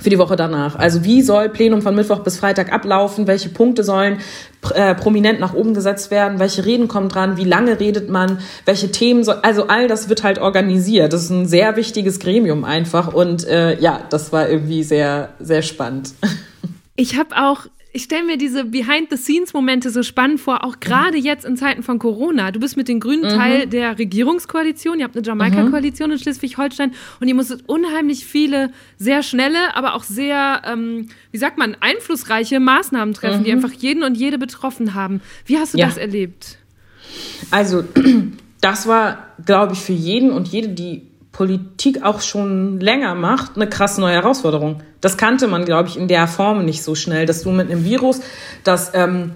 für 0.00 0.10
die 0.10 0.18
Woche 0.18 0.36
danach. 0.36 0.76
Also 0.76 1.04
wie 1.04 1.22
soll 1.22 1.48
Plenum 1.48 1.80
von 1.80 1.94
Mittwoch 1.94 2.20
bis 2.20 2.38
Freitag 2.38 2.72
ablaufen? 2.72 3.26
Welche 3.26 3.48
Punkte 3.48 3.84
sollen 3.84 4.18
äh, 4.74 4.94
prominent 4.94 5.38
nach 5.38 5.54
oben 5.54 5.72
gesetzt 5.72 6.10
werden? 6.10 6.40
Welche 6.40 6.64
Reden 6.64 6.88
kommen 6.88 7.08
dran? 7.08 7.36
Wie 7.36 7.44
lange 7.44 7.78
redet 7.78 8.10
man? 8.10 8.38
Welche 8.64 8.90
Themen 8.90 9.22
soll? 9.22 9.36
Also 9.42 9.68
all 9.68 9.86
das 9.86 10.08
wird 10.08 10.24
halt 10.24 10.38
organisiert. 10.38 11.12
Das 11.12 11.22
ist 11.22 11.30
ein 11.30 11.46
sehr 11.46 11.76
wichtiges 11.76 12.18
Gremium 12.18 12.64
einfach 12.64 13.12
und 13.14 13.46
äh, 13.46 13.78
ja, 13.80 14.00
das 14.10 14.32
war 14.32 14.48
irgendwie 14.48 14.82
sehr 14.82 15.30
sehr 15.38 15.62
spannend. 15.62 16.12
Ich 16.96 17.18
habe 17.18 17.34
auch 17.36 17.66
ich 17.94 18.02
stelle 18.02 18.24
mir 18.24 18.36
diese 18.36 18.64
Behind-the-Scenes-Momente 18.64 19.88
so 19.88 20.02
spannend 20.02 20.40
vor, 20.40 20.64
auch 20.64 20.80
gerade 20.80 21.16
jetzt 21.16 21.44
in 21.44 21.56
Zeiten 21.56 21.84
von 21.84 22.00
Corona. 22.00 22.50
Du 22.50 22.58
bist 22.58 22.76
mit 22.76 22.88
den 22.88 22.98
Grünen 22.98 23.22
mhm. 23.22 23.36
Teil 23.36 23.66
der 23.68 23.96
Regierungskoalition, 23.96 24.98
ihr 24.98 25.04
habt 25.04 25.16
eine 25.16 25.24
Jamaika-Koalition 25.24 26.10
in 26.10 26.18
Schleswig-Holstein 26.18 26.92
und 27.20 27.28
ihr 27.28 27.36
musstet 27.36 27.62
unheimlich 27.68 28.26
viele, 28.26 28.72
sehr 28.98 29.22
schnelle, 29.22 29.76
aber 29.76 29.94
auch 29.94 30.02
sehr, 30.02 30.62
ähm, 30.66 31.06
wie 31.30 31.38
sagt 31.38 31.56
man, 31.56 31.76
einflussreiche 31.78 32.58
Maßnahmen 32.58 33.14
treffen, 33.14 33.40
mhm. 33.40 33.44
die 33.44 33.52
einfach 33.52 33.72
jeden 33.72 34.02
und 34.02 34.16
jede 34.16 34.38
betroffen 34.38 34.94
haben. 34.94 35.20
Wie 35.46 35.58
hast 35.58 35.74
du 35.74 35.78
ja. 35.78 35.86
das 35.86 35.96
erlebt? 35.96 36.58
Also, 37.52 37.84
das 38.60 38.88
war, 38.88 39.28
glaube 39.46 39.74
ich, 39.74 39.78
für 39.78 39.92
jeden 39.92 40.32
und 40.32 40.48
jede, 40.48 40.70
die 40.70 41.02
Politik 41.34 42.02
auch 42.02 42.20
schon 42.20 42.80
länger 42.80 43.14
macht, 43.14 43.56
eine 43.56 43.68
krass 43.68 43.98
neue 43.98 44.14
Herausforderung. 44.14 44.82
Das 45.00 45.16
kannte 45.16 45.48
man, 45.48 45.64
glaube 45.64 45.88
ich, 45.88 45.98
in 45.98 46.08
der 46.08 46.26
Form 46.28 46.64
nicht 46.64 46.82
so 46.82 46.94
schnell, 46.94 47.26
dass 47.26 47.42
du 47.42 47.50
mit 47.50 47.70
einem 47.70 47.84
Virus, 47.84 48.20
das 48.62 48.92
ähm, 48.94 49.32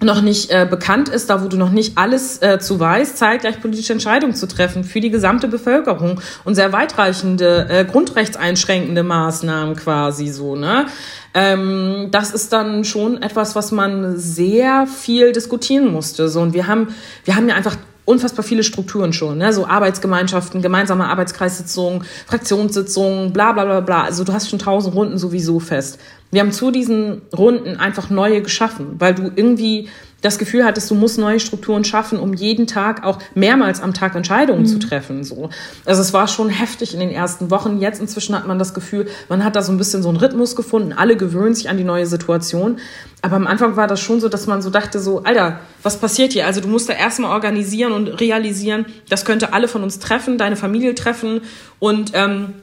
noch 0.00 0.22
nicht 0.22 0.50
äh, 0.50 0.66
bekannt 0.68 1.08
ist, 1.08 1.30
da 1.30 1.42
wo 1.42 1.48
du 1.48 1.56
noch 1.56 1.70
nicht 1.70 1.98
alles 1.98 2.40
äh, 2.42 2.58
zu 2.58 2.78
weißt, 2.78 3.16
zeitgleich 3.16 3.60
politische 3.60 3.92
Entscheidungen 3.92 4.34
zu 4.34 4.46
treffen 4.46 4.84
für 4.84 5.00
die 5.00 5.10
gesamte 5.10 5.48
Bevölkerung 5.48 6.20
und 6.44 6.54
sehr 6.54 6.72
weitreichende, 6.72 7.66
äh, 7.68 7.84
grundrechtseinschränkende 7.84 9.02
Maßnahmen 9.02 9.76
quasi 9.76 10.28
so, 10.28 10.56
ne? 10.56 10.86
Ähm, 11.34 12.08
das 12.10 12.32
ist 12.32 12.52
dann 12.52 12.84
schon 12.84 13.22
etwas, 13.22 13.56
was 13.56 13.72
man 13.72 14.16
sehr 14.16 14.86
viel 14.86 15.32
diskutieren 15.32 15.90
musste. 15.90 16.28
So, 16.28 16.40
und 16.40 16.52
wir 16.52 16.66
haben, 16.66 16.94
wir 17.24 17.36
haben 17.36 17.48
ja 17.48 17.54
einfach 17.54 17.76
unfassbar 18.04 18.44
viele 18.44 18.64
Strukturen 18.64 19.12
schon, 19.12 19.38
ne? 19.38 19.52
so 19.52 19.66
Arbeitsgemeinschaften, 19.66 20.60
gemeinsame 20.62 21.06
Arbeitskreissitzungen, 21.06 22.04
Fraktionssitzungen, 22.26 23.32
bla 23.32 23.52
bla 23.52 23.64
bla 23.64 23.80
bla. 23.80 24.02
Also 24.04 24.24
du 24.24 24.32
hast 24.32 24.50
schon 24.50 24.58
tausend 24.58 24.94
Runden 24.94 25.18
sowieso 25.18 25.60
fest. 25.60 25.98
Wir 26.30 26.40
haben 26.40 26.52
zu 26.52 26.70
diesen 26.70 27.22
Runden 27.36 27.76
einfach 27.76 28.10
neue 28.10 28.42
geschaffen, 28.42 28.96
weil 28.98 29.14
du 29.14 29.30
irgendwie 29.34 29.88
das 30.22 30.38
Gefühl 30.38 30.64
hattest, 30.64 30.90
du 30.90 30.94
musst 30.94 31.18
neue 31.18 31.40
Strukturen 31.40 31.84
schaffen, 31.84 32.18
um 32.18 32.32
jeden 32.32 32.66
Tag 32.66 33.04
auch 33.04 33.18
mehrmals 33.34 33.82
am 33.82 33.92
Tag 33.92 34.14
Entscheidungen 34.14 34.62
mhm. 34.62 34.66
zu 34.66 34.78
treffen. 34.78 35.24
So. 35.24 35.50
Also 35.84 36.00
es 36.00 36.12
war 36.12 36.28
schon 36.28 36.48
heftig 36.48 36.94
in 36.94 37.00
den 37.00 37.10
ersten 37.10 37.50
Wochen. 37.50 37.78
Jetzt 37.80 38.00
inzwischen 38.00 38.34
hat 38.34 38.46
man 38.46 38.58
das 38.58 38.72
Gefühl, 38.72 39.08
man 39.28 39.44
hat 39.44 39.56
da 39.56 39.62
so 39.62 39.72
ein 39.72 39.78
bisschen 39.78 40.02
so 40.02 40.08
einen 40.08 40.18
Rhythmus 40.18 40.56
gefunden. 40.56 40.92
Alle 40.92 41.16
gewöhnen 41.16 41.54
sich 41.54 41.68
an 41.68 41.76
die 41.76 41.84
neue 41.84 42.06
Situation. 42.06 42.78
Aber 43.20 43.36
am 43.36 43.46
Anfang 43.46 43.76
war 43.76 43.88
das 43.88 44.00
schon 44.00 44.20
so, 44.20 44.28
dass 44.28 44.46
man 44.46 44.62
so 44.62 44.70
dachte, 44.70 45.00
so, 45.00 45.24
Alter, 45.24 45.58
was 45.82 45.98
passiert 45.98 46.32
hier? 46.32 46.46
Also 46.46 46.60
du 46.60 46.68
musst 46.68 46.88
da 46.88 46.92
erstmal 46.92 47.32
organisieren 47.32 47.92
und 47.92 48.08
realisieren, 48.08 48.86
das 49.08 49.24
könnte 49.24 49.52
alle 49.52 49.68
von 49.68 49.82
uns 49.82 49.98
treffen, 49.98 50.38
deine 50.38 50.56
Familie 50.56 50.94
treffen 50.94 51.40
und 51.78 52.12
ähm, 52.14 52.54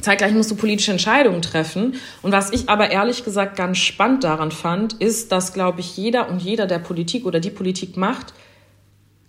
Zeitgleich 0.00 0.32
musst 0.32 0.50
du 0.50 0.56
politische 0.56 0.92
Entscheidungen 0.92 1.42
treffen. 1.42 1.94
Und 2.22 2.32
was 2.32 2.52
ich 2.52 2.68
aber 2.68 2.90
ehrlich 2.90 3.24
gesagt 3.24 3.56
ganz 3.56 3.78
spannend 3.78 4.24
daran 4.24 4.50
fand, 4.50 4.94
ist, 4.94 5.32
dass, 5.32 5.52
glaube 5.52 5.80
ich, 5.80 5.96
jeder 5.96 6.28
und 6.28 6.40
jeder, 6.40 6.66
der 6.66 6.78
Politik 6.78 7.24
oder 7.24 7.40
die 7.40 7.50
Politik 7.50 7.96
macht, 7.96 8.34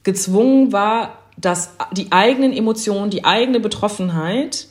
gezwungen 0.03 0.71
war, 0.73 1.19
dass 1.37 1.71
die 1.91 2.11
eigenen 2.11 2.53
Emotionen, 2.53 3.09
die 3.09 3.23
eigene 3.23 3.59
Betroffenheit 3.59 4.67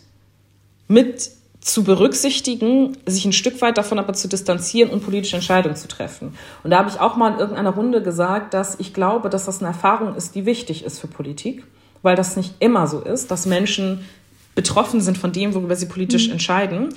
mit 0.88 1.30
zu 1.61 1.82
berücksichtigen, 1.82 2.97
sich 3.07 3.24
ein 3.24 3.32
Stück 3.32 3.61
weit 3.61 3.76
davon 3.76 3.99
aber 3.99 4.12
zu 4.12 4.28
distanzieren 4.28 4.88
und 4.90 5.05
politische 5.05 5.36
Entscheidungen 5.36 5.74
zu 5.74 5.88
treffen. 5.88 6.36
Und 6.62 6.70
da 6.70 6.78
habe 6.78 6.88
ich 6.88 7.01
auch 7.01 7.16
mal 7.16 7.32
in 7.32 7.40
irgendeiner 7.40 7.74
Runde 7.74 8.03
gesagt, 8.03 8.55
dass 8.55 8.78
ich 8.78 8.94
glaube, 8.94 9.30
dass 9.30 9.47
das 9.47 9.59
eine 9.59 9.68
Erfahrung 9.68 10.14
ist, 10.14 10.36
die 10.36 10.47
wichtig 10.47 10.84
ist 10.84 11.01
für 11.01 11.09
Politik, 11.09 11.64
weil 12.03 12.14
das 12.14 12.36
nicht 12.36 12.55
immer 12.61 12.86
so 12.86 13.01
ist, 13.01 13.32
dass 13.32 13.47
Menschen 13.47 14.05
betroffen 14.57 15.00
sind 15.00 15.16
von 15.16 15.30
dem, 15.30 15.54
worüber 15.54 15.76
sie 15.76 15.86
politisch 15.86 16.26
mhm. 16.26 16.32
entscheiden, 16.32 16.88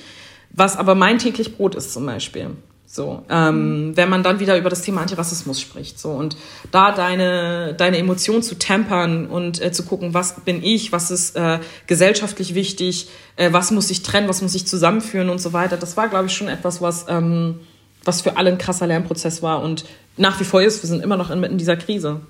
was 0.50 0.76
aber 0.76 0.96
mein 0.96 1.20
täglich 1.20 1.56
Brot 1.56 1.76
ist 1.76 1.94
zum 1.94 2.08
Beispiel. 2.08 2.50
So, 2.92 3.24
ähm, 3.30 3.92
wenn 3.94 4.10
man 4.10 4.24
dann 4.24 4.40
wieder 4.40 4.58
über 4.58 4.72
das 4.72 4.82
Thema 4.82 5.02
Antirassismus 5.02 5.62
spricht, 5.62 6.00
so 6.00 6.10
und 6.10 6.36
da 6.72 6.92
deine 6.92 7.76
deine 7.76 8.00
Emotionen 8.00 8.42
zu 8.42 8.58
tempern 8.58 9.28
und 9.28 9.62
äh, 9.62 9.72
zu 9.72 9.84
gucken, 9.84 10.16
was 10.16 10.40
bin 10.40 10.64
ich, 10.64 10.92
was 10.92 11.12
ist 11.12 11.36
äh, 11.36 11.60
gesellschaftlich 11.86 12.56
wichtig, 12.56 13.10
äh, 13.36 13.54
was 13.54 13.70
muss 13.70 13.92
ich 13.92 14.02
trennen, 14.02 14.28
was 14.28 14.42
muss 14.42 14.56
ich 14.56 14.66
zusammenführen 14.66 15.30
und 15.30 15.38
so 15.38 15.54
weiter. 15.54 15.78
Das 15.78 15.98
war, 15.98 16.08
glaube 16.08 16.26
ich, 16.26 16.34
schon 16.34 16.48
etwas, 16.48 16.82
was 16.82 17.06
ähm, 17.10 17.60
was 18.04 18.22
für 18.22 18.38
alle 18.38 18.50
ein 18.50 18.58
krasser 18.58 18.88
Lernprozess 18.88 19.44
war 19.44 19.62
und 19.62 19.86
nach 20.18 20.40
wie 20.40 20.46
vor 20.46 20.64
ist. 20.64 20.82
Wir 20.82 20.88
sind 20.88 21.04
immer 21.04 21.18
noch 21.18 21.30
inmitten 21.30 21.60
dieser 21.60 21.78
Krise. 21.78 22.22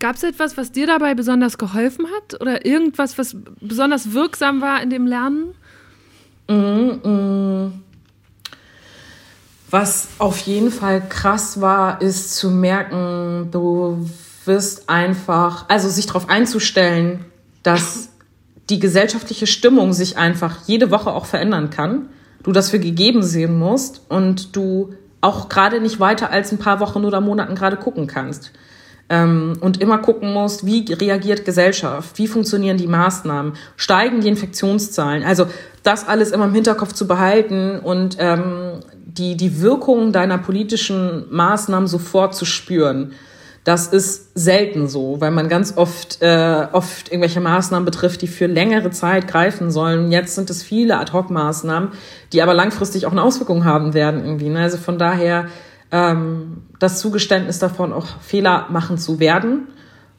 Gab 0.00 0.16
es 0.16 0.22
etwas, 0.22 0.56
was 0.56 0.72
dir 0.72 0.86
dabei 0.86 1.14
besonders 1.14 1.58
geholfen 1.58 2.06
hat? 2.06 2.40
Oder 2.40 2.64
irgendwas, 2.64 3.18
was 3.18 3.36
besonders 3.60 4.12
wirksam 4.12 4.62
war 4.62 4.82
in 4.82 4.88
dem 4.88 5.06
Lernen? 5.06 5.54
Mm, 6.48 7.08
mm. 7.08 7.82
Was 9.70 10.08
auf 10.18 10.38
jeden 10.38 10.70
Fall 10.70 11.06
krass 11.06 11.60
war, 11.60 12.00
ist 12.00 12.34
zu 12.34 12.50
merken, 12.50 13.50
du 13.52 14.08
wirst 14.46 14.88
einfach, 14.88 15.68
also 15.68 15.90
sich 15.90 16.06
darauf 16.06 16.30
einzustellen, 16.30 17.26
dass 17.62 18.08
die 18.70 18.80
gesellschaftliche 18.80 19.46
Stimmung 19.46 19.92
sich 19.92 20.16
einfach 20.16 20.66
jede 20.66 20.90
Woche 20.90 21.12
auch 21.12 21.26
verändern 21.26 21.68
kann. 21.68 22.08
Du 22.42 22.52
das 22.52 22.70
für 22.70 22.80
gegeben 22.80 23.22
sehen 23.22 23.58
musst 23.58 24.00
und 24.08 24.56
du 24.56 24.94
auch 25.20 25.50
gerade 25.50 25.78
nicht 25.82 26.00
weiter 26.00 26.30
als 26.30 26.52
ein 26.52 26.58
paar 26.58 26.80
Wochen 26.80 27.04
oder 27.04 27.20
Monaten 27.20 27.54
gerade 27.54 27.76
gucken 27.76 28.06
kannst 28.06 28.50
ähm, 29.10 29.54
und 29.60 29.80
immer 29.82 29.98
gucken 29.98 30.32
musst, 30.32 30.64
wie 30.64 30.90
reagiert 30.92 31.44
Gesellschaft, 31.44 32.16
wie 32.16 32.28
funktionieren 32.28 32.78
die 32.78 32.86
Maßnahmen, 32.86 33.54
steigen 33.76 34.20
die 34.20 34.28
Infektionszahlen. 34.28 35.24
Also 35.24 35.46
das 35.82 36.06
alles 36.06 36.30
immer 36.30 36.46
im 36.46 36.54
Hinterkopf 36.54 36.92
zu 36.92 37.06
behalten 37.06 37.80
und 37.80 38.16
ähm, 38.20 38.80
die, 38.94 39.36
die 39.36 39.60
Wirkung 39.60 40.12
deiner 40.12 40.38
politischen 40.38 41.24
Maßnahmen 41.30 41.88
sofort 41.88 42.34
zu 42.34 42.44
spüren. 42.44 43.12
Das 43.64 43.88
ist 43.88 44.30
selten 44.34 44.88
so, 44.88 45.20
weil 45.20 45.32
man 45.32 45.48
ganz 45.48 45.76
oft, 45.76 46.22
äh, 46.22 46.66
oft 46.72 47.08
irgendwelche 47.08 47.40
Maßnahmen 47.40 47.84
betrifft, 47.84 48.22
die 48.22 48.26
für 48.26 48.46
längere 48.46 48.90
Zeit 48.90 49.28
greifen 49.28 49.70
sollen. 49.70 50.10
Jetzt 50.12 50.34
sind 50.34 50.48
es 50.48 50.62
viele 50.62 50.98
Ad-Hoc-Maßnahmen, 50.98 51.90
die 52.32 52.40
aber 52.40 52.54
langfristig 52.54 53.06
auch 53.06 53.12
eine 53.12 53.22
Auswirkung 53.22 53.64
haben 53.64 53.92
werden 53.92 54.24
irgendwie. 54.24 54.48
Ne? 54.48 54.60
Also 54.60 54.78
von 54.78 54.98
daher 54.98 55.48
ähm, 55.92 56.62
das 56.78 57.00
Zugeständnis 57.00 57.58
davon, 57.58 57.92
auch 57.92 58.20
Fehler 58.20 58.66
machen 58.70 58.98
zu 58.98 59.20
werden 59.20 59.68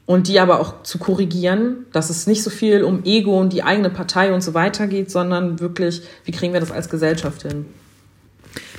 und 0.06 0.28
die 0.28 0.40
aber 0.40 0.60
auch 0.60 0.82
zu 0.82 0.98
korrigieren, 0.98 1.86
dass 1.92 2.10
es 2.10 2.26
nicht 2.26 2.42
so 2.42 2.50
viel 2.50 2.84
um 2.84 3.04
Ego 3.04 3.38
und 3.38 3.52
die 3.52 3.62
eigene 3.62 3.90
Partei 3.90 4.32
und 4.32 4.42
so 4.42 4.54
weiter 4.54 4.86
geht, 4.86 5.10
sondern 5.10 5.60
wirklich, 5.60 6.02
wie 6.24 6.32
kriegen 6.32 6.52
wir 6.52 6.60
das 6.60 6.72
als 6.72 6.88
Gesellschaft 6.88 7.42
hin? 7.42 7.66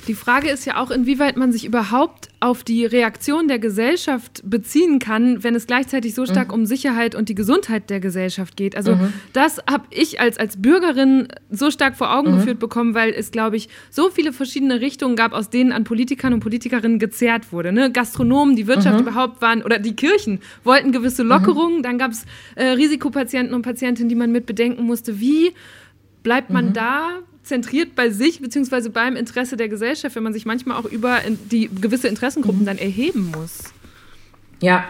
Die 0.06 0.14
Frage 0.14 0.50
ist 0.50 0.64
ja 0.64 0.76
auch, 0.76 0.90
inwieweit 0.90 1.36
man 1.36 1.52
sich 1.52 1.64
überhaupt 1.64 2.28
auf 2.40 2.62
die 2.62 2.84
Reaktion 2.84 3.48
der 3.48 3.58
Gesellschaft 3.58 4.42
beziehen 4.44 4.98
kann, 4.98 5.42
wenn 5.42 5.54
es 5.54 5.66
gleichzeitig 5.66 6.14
so 6.14 6.26
stark 6.26 6.48
mhm. 6.48 6.54
um 6.54 6.66
Sicherheit 6.66 7.14
und 7.14 7.28
die 7.28 7.34
Gesundheit 7.34 7.88
der 7.88 8.00
Gesellschaft 8.00 8.56
geht. 8.56 8.76
Also 8.76 8.96
mhm. 8.96 9.12
das 9.32 9.62
habe 9.68 9.84
ich 9.90 10.20
als, 10.20 10.38
als 10.38 10.60
Bürgerin 10.60 11.28
so 11.50 11.70
stark 11.70 11.96
vor 11.96 12.14
Augen 12.14 12.32
mhm. 12.32 12.36
geführt 12.36 12.58
bekommen, 12.58 12.94
weil 12.94 13.12
es, 13.12 13.30
glaube 13.30 13.56
ich, 13.56 13.68
so 13.90 14.10
viele 14.10 14.32
verschiedene 14.32 14.80
Richtungen 14.80 15.16
gab, 15.16 15.32
aus 15.32 15.48
denen 15.48 15.72
an 15.72 15.84
Politikern 15.84 16.34
und 16.34 16.40
Politikerinnen 16.40 16.98
gezerrt 16.98 17.52
wurde. 17.52 17.72
Ne? 17.72 17.90
Gastronomen, 17.90 18.56
die 18.56 18.66
Wirtschaft 18.66 19.00
mhm. 19.00 19.08
überhaupt 19.08 19.40
waren, 19.40 19.62
oder 19.62 19.78
die 19.78 19.96
Kirchen 19.96 20.40
wollten 20.64 20.92
gewisse 20.92 21.22
Lockerungen. 21.22 21.78
Mhm. 21.78 21.82
Dann 21.82 21.98
gab 21.98 22.10
es 22.10 22.26
äh, 22.56 22.66
Risikopatienten 22.66 23.54
und 23.54 23.62
Patientinnen, 23.62 24.08
die 24.08 24.16
man 24.16 24.32
mit 24.32 24.44
bedenken 24.44 24.84
musste. 24.84 25.18
Wie 25.20 25.52
bleibt 26.22 26.50
man 26.50 26.66
mhm. 26.66 26.72
da 26.74 27.08
zentriert 27.44 27.94
bei 27.94 28.10
sich 28.10 28.40
beziehungsweise 28.40 28.90
beim 28.90 29.16
Interesse 29.16 29.56
der 29.56 29.68
Gesellschaft, 29.68 30.16
wenn 30.16 30.22
man 30.22 30.32
sich 30.32 30.46
manchmal 30.46 30.76
auch 30.76 30.86
über 30.86 31.20
die 31.50 31.68
gewisse 31.68 32.08
Interessengruppen 32.08 32.62
mhm. 32.62 32.66
dann 32.66 32.78
erheben 32.78 33.32
muss. 33.36 33.64
Ja, 34.60 34.84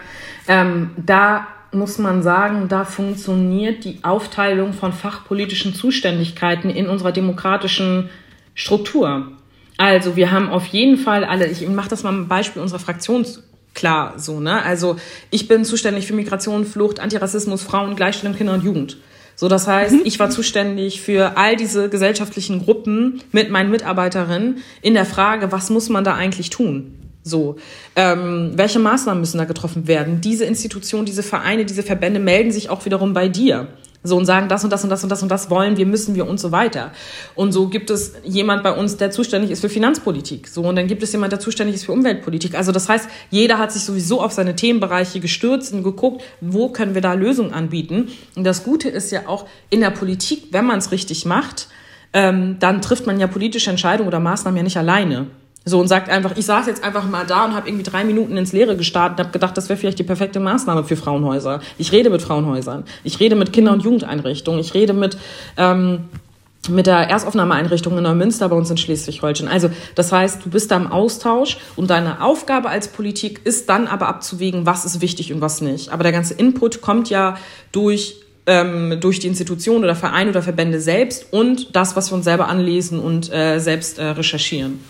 ähm, 0.48 0.90
da 0.96 1.48
muss 1.72 1.98
man 1.98 2.22
sagen, 2.22 2.68
da 2.68 2.84
funktioniert 2.84 3.84
die 3.84 3.98
Aufteilung 4.02 4.72
von 4.72 4.92
fachpolitischen 4.92 5.74
Zuständigkeiten 5.74 6.70
in 6.70 6.88
unserer 6.88 7.12
demokratischen 7.12 8.08
Struktur. 8.54 9.32
Also 9.76 10.14
wir 10.14 10.30
haben 10.30 10.50
auf 10.50 10.66
jeden 10.66 10.96
Fall 10.96 11.24
alle, 11.24 11.48
ich 11.48 11.66
mache 11.68 11.88
das 11.88 12.04
mal 12.04 12.12
ein 12.12 12.28
Beispiel 12.28 12.62
unserer 12.62 12.78
Fraktion 12.78 13.26
klar 13.74 14.14
so, 14.18 14.38
ne? 14.38 14.62
Also 14.62 14.96
ich 15.30 15.48
bin 15.48 15.64
zuständig 15.64 16.06
für 16.06 16.14
Migration, 16.14 16.64
Flucht, 16.64 17.00
Antirassismus, 17.00 17.64
Frauen, 17.64 17.96
Gleichstellung, 17.96 18.36
Kinder 18.36 18.54
und 18.54 18.62
Jugend. 18.62 18.96
So, 19.36 19.48
das 19.48 19.66
heißt, 19.66 19.94
mhm. 19.94 20.02
ich 20.04 20.18
war 20.18 20.30
zuständig 20.30 21.00
für 21.00 21.36
all 21.36 21.56
diese 21.56 21.88
gesellschaftlichen 21.88 22.64
Gruppen 22.64 23.22
mit 23.32 23.50
meinen 23.50 23.70
Mitarbeiterinnen 23.70 24.58
in 24.82 24.94
der 24.94 25.04
Frage, 25.04 25.50
was 25.52 25.70
muss 25.70 25.88
man 25.88 26.04
da 26.04 26.14
eigentlich 26.14 26.50
tun? 26.50 26.98
So, 27.22 27.56
ähm, 27.96 28.52
welche 28.54 28.78
Maßnahmen 28.78 29.20
müssen 29.20 29.38
da 29.38 29.44
getroffen 29.44 29.88
werden? 29.88 30.20
Diese 30.20 30.44
Institutionen, 30.44 31.06
diese 31.06 31.22
Vereine, 31.22 31.64
diese 31.64 31.82
Verbände 31.82 32.20
melden 32.20 32.52
sich 32.52 32.68
auch 32.68 32.84
wiederum 32.84 33.14
bei 33.14 33.28
dir. 33.28 33.68
So 34.06 34.16
und 34.18 34.26
sagen, 34.26 34.48
das 34.48 34.62
und 34.62 34.70
das 34.70 34.84
und 34.84 34.90
das 34.90 35.02
und 35.02 35.08
das 35.08 35.22
und 35.22 35.30
das 35.30 35.48
wollen 35.48 35.78
wir, 35.78 35.86
müssen 35.86 36.14
wir 36.14 36.28
und 36.28 36.38
so 36.38 36.52
weiter. 36.52 36.92
Und 37.34 37.52
so 37.52 37.68
gibt 37.68 37.88
es 37.88 38.12
jemand 38.22 38.62
bei 38.62 38.70
uns, 38.70 38.98
der 38.98 39.10
zuständig 39.10 39.50
ist 39.50 39.60
für 39.62 39.70
Finanzpolitik. 39.70 40.46
So 40.46 40.62
und 40.62 40.76
dann 40.76 40.86
gibt 40.86 41.02
es 41.02 41.10
jemand, 41.12 41.32
der 41.32 41.40
zuständig 41.40 41.76
ist 41.76 41.86
für 41.86 41.92
Umweltpolitik. 41.92 42.54
Also 42.54 42.70
das 42.70 42.88
heißt, 42.88 43.08
jeder 43.30 43.58
hat 43.58 43.72
sich 43.72 43.82
sowieso 43.82 44.20
auf 44.20 44.32
seine 44.32 44.54
Themenbereiche 44.56 45.20
gestürzt 45.20 45.72
und 45.72 45.82
geguckt, 45.82 46.22
wo 46.42 46.68
können 46.68 46.94
wir 46.94 47.00
da 47.00 47.14
Lösungen 47.14 47.54
anbieten. 47.54 48.08
Und 48.36 48.44
das 48.44 48.62
Gute 48.62 48.90
ist 48.90 49.10
ja 49.10 49.22
auch 49.26 49.46
in 49.70 49.80
der 49.80 49.90
Politik, 49.90 50.48
wenn 50.50 50.66
man 50.66 50.78
es 50.78 50.92
richtig 50.92 51.24
macht, 51.24 51.68
ähm, 52.12 52.56
dann 52.60 52.82
trifft 52.82 53.06
man 53.06 53.18
ja 53.18 53.26
politische 53.26 53.70
Entscheidungen 53.70 54.06
oder 54.06 54.20
Maßnahmen 54.20 54.58
ja 54.58 54.62
nicht 54.62 54.76
alleine. 54.76 55.26
So 55.64 55.80
und 55.80 55.88
sagt 55.88 56.10
einfach, 56.10 56.36
ich 56.36 56.44
saß 56.44 56.66
jetzt 56.66 56.84
einfach 56.84 57.08
mal 57.08 57.24
da 57.24 57.46
und 57.46 57.54
habe 57.54 57.68
irgendwie 57.68 57.84
drei 57.84 58.04
Minuten 58.04 58.36
ins 58.36 58.52
Leere 58.52 58.76
gestartet 58.76 59.18
und 59.18 59.24
habe 59.26 59.32
gedacht, 59.32 59.56
das 59.56 59.68
wäre 59.68 59.78
vielleicht 59.78 59.98
die 59.98 60.04
perfekte 60.04 60.38
Maßnahme 60.40 60.84
für 60.84 60.96
Frauenhäuser. 60.96 61.60
Ich 61.78 61.90
rede 61.92 62.10
mit 62.10 62.20
Frauenhäusern, 62.20 62.84
ich 63.02 63.18
rede 63.18 63.34
mit 63.34 63.52
Kinder- 63.52 63.72
und 63.72 63.82
Jugendeinrichtungen, 63.82 64.60
ich 64.60 64.74
rede 64.74 64.92
mit 64.92 65.16
ähm, 65.56 66.08
mit 66.68 66.86
der 66.86 67.10
Erstaufnahmeeinrichtung 67.10 67.96
in 67.96 68.04
Neumünster 68.04 68.48
bei 68.48 68.56
uns 68.56 68.70
in 68.70 68.76
Schleswig-Holstein. 68.76 69.48
Also 69.48 69.70
das 69.94 70.12
heißt, 70.12 70.46
du 70.46 70.50
bist 70.50 70.70
da 70.70 70.76
im 70.76 70.86
Austausch 70.86 71.58
und 71.76 71.90
deine 71.90 72.22
Aufgabe 72.22 72.68
als 72.68 72.88
Politik 72.88 73.42
ist 73.44 73.68
dann 73.68 73.86
aber 73.86 74.08
abzuwägen, 74.08 74.64
was 74.64 74.84
ist 74.84 75.00
wichtig 75.00 75.32
und 75.32 75.40
was 75.40 75.60
nicht. 75.60 75.90
Aber 75.90 76.02
der 76.02 76.12
ganze 76.12 76.34
Input 76.34 76.80
kommt 76.80 77.10
ja 77.10 77.36
durch 77.72 78.16
ähm, 78.46 78.98
durch 79.00 79.20
die 79.20 79.26
Institution 79.26 79.84
oder 79.84 79.94
Vereine 79.94 80.30
oder 80.30 80.42
Verbände 80.42 80.80
selbst 80.80 81.32
und 81.32 81.74
das, 81.74 81.96
was 81.96 82.10
wir 82.10 82.16
uns 82.16 82.24
selber 82.24 82.48
anlesen 82.48 82.98
und 82.98 83.32
äh, 83.32 83.58
selbst 83.58 83.98
äh, 83.98 84.04
recherchieren. 84.04 84.80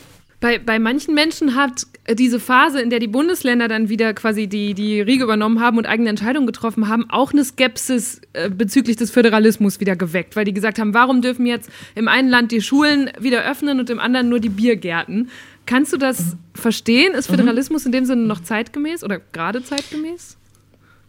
Bei, 0.44 0.58
bei 0.58 0.78
manchen 0.78 1.14
Menschen 1.14 1.54
hat 1.54 1.86
diese 2.06 2.38
Phase, 2.38 2.78
in 2.82 2.90
der 2.90 2.98
die 2.98 3.06
Bundesländer 3.06 3.66
dann 3.66 3.88
wieder 3.88 4.12
quasi 4.12 4.46
die, 4.46 4.74
die 4.74 5.00
Riege 5.00 5.24
übernommen 5.24 5.58
haben 5.58 5.78
und 5.78 5.86
eigene 5.86 6.10
Entscheidungen 6.10 6.46
getroffen 6.46 6.86
haben, 6.86 7.08
auch 7.08 7.32
eine 7.32 7.42
Skepsis 7.42 8.20
äh, 8.34 8.50
bezüglich 8.50 8.96
des 8.96 9.10
Föderalismus 9.10 9.80
wieder 9.80 9.96
geweckt, 9.96 10.36
weil 10.36 10.44
die 10.44 10.52
gesagt 10.52 10.78
haben, 10.78 10.92
warum 10.92 11.22
dürfen 11.22 11.46
jetzt 11.46 11.70
im 11.94 12.08
einen 12.08 12.28
Land 12.28 12.52
die 12.52 12.60
Schulen 12.60 13.10
wieder 13.18 13.42
öffnen 13.50 13.80
und 13.80 13.88
im 13.88 13.98
anderen 13.98 14.28
nur 14.28 14.38
die 14.38 14.50
Biergärten? 14.50 15.30
Kannst 15.64 15.94
du 15.94 15.96
das 15.96 16.36
verstehen? 16.52 17.14
Ist 17.14 17.30
mhm. 17.30 17.36
Föderalismus 17.36 17.86
in 17.86 17.92
dem 17.92 18.04
Sinne 18.04 18.26
noch 18.26 18.42
zeitgemäß 18.42 19.02
oder 19.02 19.22
gerade 19.32 19.64
zeitgemäß? 19.64 20.36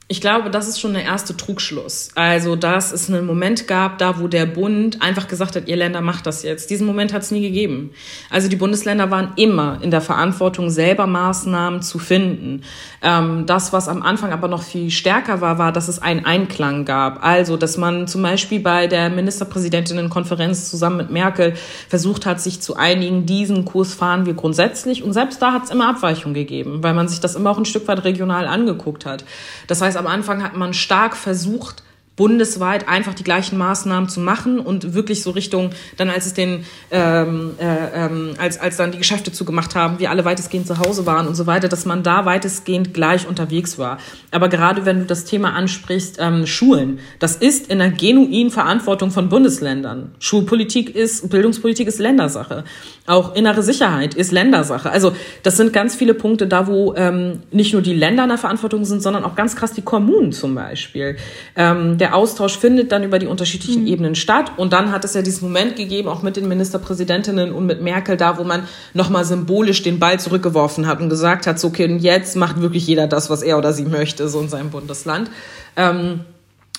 Ich 0.08 0.22
glaube, 0.22 0.52
das 0.52 0.68
ist 0.68 0.80
schon 0.80 0.94
der 0.94 1.04
erste 1.04 1.36
Trugschluss. 1.36 2.10
Also, 2.14 2.56
dass 2.56 2.92
es 2.92 3.10
einen 3.10 3.26
Moment 3.26 3.68
gab, 3.68 3.98
da 3.98 4.20
wo 4.20 4.28
der 4.28 4.46
Bund 4.46 5.02
einfach 5.02 5.28
gesagt 5.28 5.56
hat, 5.56 5.68
ihr 5.68 5.78
Länder 5.78 6.02
macht 6.02 6.28
das 6.28 6.44
jetzt. 6.44 6.70
Diesen 6.70 6.86
Moment 6.86 7.12
hat 7.12 7.24
es 7.24 7.32
nie 7.32 7.42
gegeben. 7.42 7.90
Also 8.30 8.48
die 8.48 8.56
Bundesländer 8.56 9.10
waren 9.10 9.34
immer 9.36 9.80
in 9.82 9.90
der 9.90 10.02
Verantwortung, 10.02 10.70
selber 10.70 11.08
Maßnahmen 11.08 11.82
zu 11.82 11.98
finden. 11.98 12.62
Ähm, 13.02 13.48
das, 13.48 13.74
was 13.74 13.88
am 13.88 14.04
Anfang 14.04 14.32
aber 14.32 14.48
noch 14.48 14.62
viel 14.62 14.92
stärker 14.92 15.42
war, 15.42 15.58
war, 15.58 15.72
dass 15.72 15.88
es 15.88 16.00
einen 16.00 16.24
Einklang 16.24 16.86
gab. 16.86 17.24
Also, 17.24 17.58
dass 17.58 17.76
man 17.78 18.08
zum 18.08 18.22
Beispiel 18.22 18.60
bei 18.60 18.86
der 18.86 19.10
Ministerpräsidentinnenkonferenz 19.10 20.70
zusammen 20.70 20.98
mit 20.98 21.10
Merkel 21.10 21.56
versucht 21.90 22.28
hat, 22.28 22.40
sich 22.40 22.62
zu 22.62 22.76
einigen, 22.76 23.26
diesen 23.26 23.66
Kurs 23.66 23.96
fahren 23.96 24.28
wir 24.28 24.36
grundsätzlich. 24.36 25.02
Und 25.02 25.14
selbst 25.14 25.42
da 25.42 25.52
hat 25.52 25.64
es 25.64 25.72
immer 25.72 25.90
Abweichungen 25.90 26.36
gegeben, 26.36 26.84
weil 26.84 26.94
man 26.94 27.08
sich 27.08 27.22
das 27.22 27.34
immer 27.34 27.50
auch 27.50 27.58
ein 27.58 27.66
Stück 27.66 27.88
weit 27.88 28.04
regional 28.04 28.46
angeguckt 28.46 29.08
hat. 29.08 29.26
Das 29.66 29.82
heißt, 29.82 29.95
am 29.96 30.08
Anfang 30.08 30.44
hat 30.44 30.56
man 30.56 30.74
stark 30.74 31.16
versucht, 31.16 31.84
bundesweit 32.16 32.88
einfach 32.88 33.14
die 33.14 33.24
gleichen 33.24 33.58
Maßnahmen 33.58 34.10
zu 34.10 34.20
machen 34.20 34.60
und 34.60 34.94
wirklich 34.94 35.22
so 35.22 35.32
Richtung, 35.32 35.72
dann 35.98 36.10
als 36.10 36.26
es 36.26 36.34
den, 36.34 36.66
ähm, 36.92 37.52
äh, 37.60 38.06
ähm, 38.06 38.36
als, 38.38 38.58
als 38.58 38.78
dann 38.78 38.92
die 38.92 38.98
Geschäfte 38.98 39.32
zugemacht 39.32 39.76
haben, 39.76 40.00
wir 40.00 40.10
alle 40.10 40.24
weitestgehend 40.24 40.66
zu 40.66 40.80
Hause 40.80 41.06
waren 41.06 41.28
und 41.28 41.36
so 41.36 41.46
weiter, 41.46 41.68
dass 41.68 41.86
man 41.86 42.04
da 42.04 42.26
weitestgehend 42.26 42.94
gleich 42.94 43.28
unterwegs 43.28 43.78
war. 43.78 43.98
Aber 44.32 44.48
gerade 44.48 44.86
wenn 44.86 45.00
du 45.00 45.06
das 45.06 45.26
Thema 45.26 45.54
ansprichst, 45.54 46.18
ähm, 46.20 46.48
Schulen, 46.48 47.00
das 47.20 47.36
ist 47.36 47.68
in 47.70 47.80
der 47.80 47.92
genuinen 47.92 48.50
Verantwortung 48.50 49.12
von 49.12 49.28
Bundesländern. 49.28 50.12
Schulpolitik 50.20 50.96
ist, 50.96 51.30
Bildungspolitik 51.30 51.88
ist 51.88 52.00
Ländersache. 52.00 52.64
Auch 53.08 53.36
innere 53.36 53.62
Sicherheit 53.62 54.14
ist 54.14 54.32
Ländersache. 54.32 54.90
Also 54.90 55.14
das 55.44 55.58
sind 55.58 55.74
ganz 55.74 55.96
viele 55.96 56.14
Punkte 56.14 56.48
da, 56.48 56.68
wo 56.68 56.96
ähm, 56.96 57.44
nicht 57.52 57.74
nur 57.74 57.82
die 57.82 57.94
Länder 57.94 58.24
in 58.24 58.30
der 58.30 58.38
Verantwortung 58.38 58.86
sind, 58.86 59.02
sondern 59.02 59.24
auch 59.26 59.36
ganz 59.36 59.56
krass 59.56 59.74
die 59.74 59.82
Kommunen 59.82 60.32
zum 60.32 60.56
Beispiel. 60.56 61.18
Ähm, 61.56 61.98
der 62.06 62.14
Austausch 62.14 62.60
findet 62.60 62.92
dann 62.92 63.04
über 63.04 63.18
die 63.18 63.26
unterschiedlichen 63.26 63.82
mhm. 63.82 63.88
Ebenen 63.88 64.16
statt. 64.16 64.52
Und 64.58 64.74
dann 64.74 64.92
hat 64.92 65.04
es 65.06 65.16
ja 65.16 65.24
diesen 65.24 65.48
Moment 65.48 65.76
gegeben, 65.76 66.08
auch 66.08 66.22
mit 66.22 66.36
den 66.36 66.48
Ministerpräsidentinnen 66.48 67.52
und 67.52 67.66
mit 67.66 67.82
Merkel 67.82 68.16
da, 68.16 68.38
wo 68.38 68.44
man 68.44 68.68
nochmal 68.94 69.26
symbolisch 69.26 69.82
den 69.82 69.98
Ball 69.98 70.20
zurückgeworfen 70.20 70.86
hat 70.86 71.02
und 71.02 71.10
gesagt 71.10 71.48
hat, 71.48 71.60
so, 71.60 71.70
okay, 71.70 71.86
und 71.86 71.98
jetzt 71.98 72.36
macht 72.36 72.62
wirklich 72.62 72.86
jeder 72.86 73.08
das, 73.08 73.32
was 73.32 73.42
er 73.42 73.58
oder 73.58 73.74
sie 73.74 73.86
möchte, 73.86 74.30
so 74.30 74.40
in 74.40 74.50
seinem 74.50 74.70
Bundesland. 74.70 75.32
Ähm, 75.76 76.20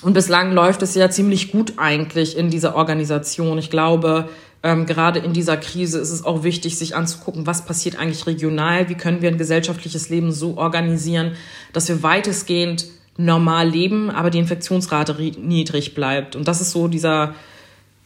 und 0.00 0.12
bislang 0.12 0.52
läuft 0.52 0.82
es 0.82 0.94
ja 0.94 1.10
ziemlich 1.10 1.50
gut 1.50 1.72
eigentlich 1.76 2.36
in 2.36 2.48
dieser 2.48 2.76
Organisation. 2.76 3.58
Ich 3.58 3.70
glaube, 3.70 4.28
ähm, 4.62 4.86
gerade 4.86 5.18
in 5.18 5.32
dieser 5.32 5.56
Krise 5.56 5.98
ist 5.98 6.12
es 6.12 6.24
auch 6.24 6.44
wichtig, 6.44 6.78
sich 6.78 6.94
anzugucken, 6.94 7.48
was 7.48 7.64
passiert 7.64 7.98
eigentlich 7.98 8.28
regional, 8.28 8.88
wie 8.88 8.94
können 8.94 9.22
wir 9.22 9.28
ein 9.28 9.38
gesellschaftliches 9.38 10.08
Leben 10.08 10.30
so 10.30 10.56
organisieren, 10.56 11.32
dass 11.72 11.88
wir 11.88 12.04
weitestgehend 12.04 12.86
normal 13.16 13.68
leben, 13.68 14.10
aber 14.10 14.30
die 14.30 14.38
Infektionsrate 14.38 15.16
niedrig 15.38 15.94
bleibt. 15.94 16.36
Und 16.36 16.48
das 16.48 16.60
ist 16.60 16.72
so 16.72 16.88
dieser, 16.88 17.34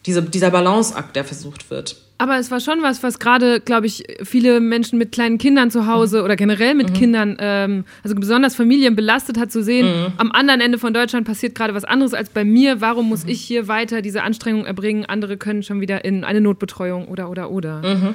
dieser, 0.06 0.22
dieser 0.22 0.50
Balanceakt, 0.50 1.16
der 1.16 1.24
versucht 1.24 1.70
wird. 1.70 1.96
Aber 2.18 2.36
es 2.36 2.50
war 2.50 2.60
schon 2.60 2.82
was, 2.82 3.02
was 3.02 3.18
gerade, 3.18 3.60
glaube 3.60 3.86
ich, 3.86 4.04
viele 4.22 4.60
Menschen 4.60 4.98
mit 4.98 5.10
kleinen 5.10 5.38
Kindern 5.38 5.70
zu 5.70 5.86
Hause 5.86 6.18
mhm. 6.18 6.24
oder 6.26 6.36
generell 6.36 6.74
mit 6.74 6.90
mhm. 6.90 6.94
Kindern, 6.94 7.36
ähm, 7.40 7.84
also 8.04 8.14
besonders 8.14 8.54
Familien 8.54 8.94
belastet 8.94 9.38
hat, 9.38 9.50
zu 9.50 9.62
sehen, 9.62 9.86
mhm. 9.86 10.12
am 10.18 10.30
anderen 10.30 10.60
Ende 10.60 10.76
von 10.76 10.92
Deutschland 10.92 11.26
passiert 11.26 11.54
gerade 11.54 11.74
was 11.74 11.84
anderes 11.84 12.12
als 12.12 12.28
bei 12.28 12.44
mir. 12.44 12.82
Warum 12.82 13.08
muss 13.08 13.24
mhm. 13.24 13.30
ich 13.30 13.40
hier 13.40 13.68
weiter 13.68 14.02
diese 14.02 14.22
Anstrengung 14.22 14.66
erbringen? 14.66 15.06
Andere 15.06 15.38
können 15.38 15.62
schon 15.62 15.80
wieder 15.80 16.04
in 16.04 16.22
eine 16.22 16.42
Notbetreuung 16.42 17.08
oder, 17.08 17.30
oder, 17.30 17.50
oder. 17.50 17.82
Mhm. 17.82 18.14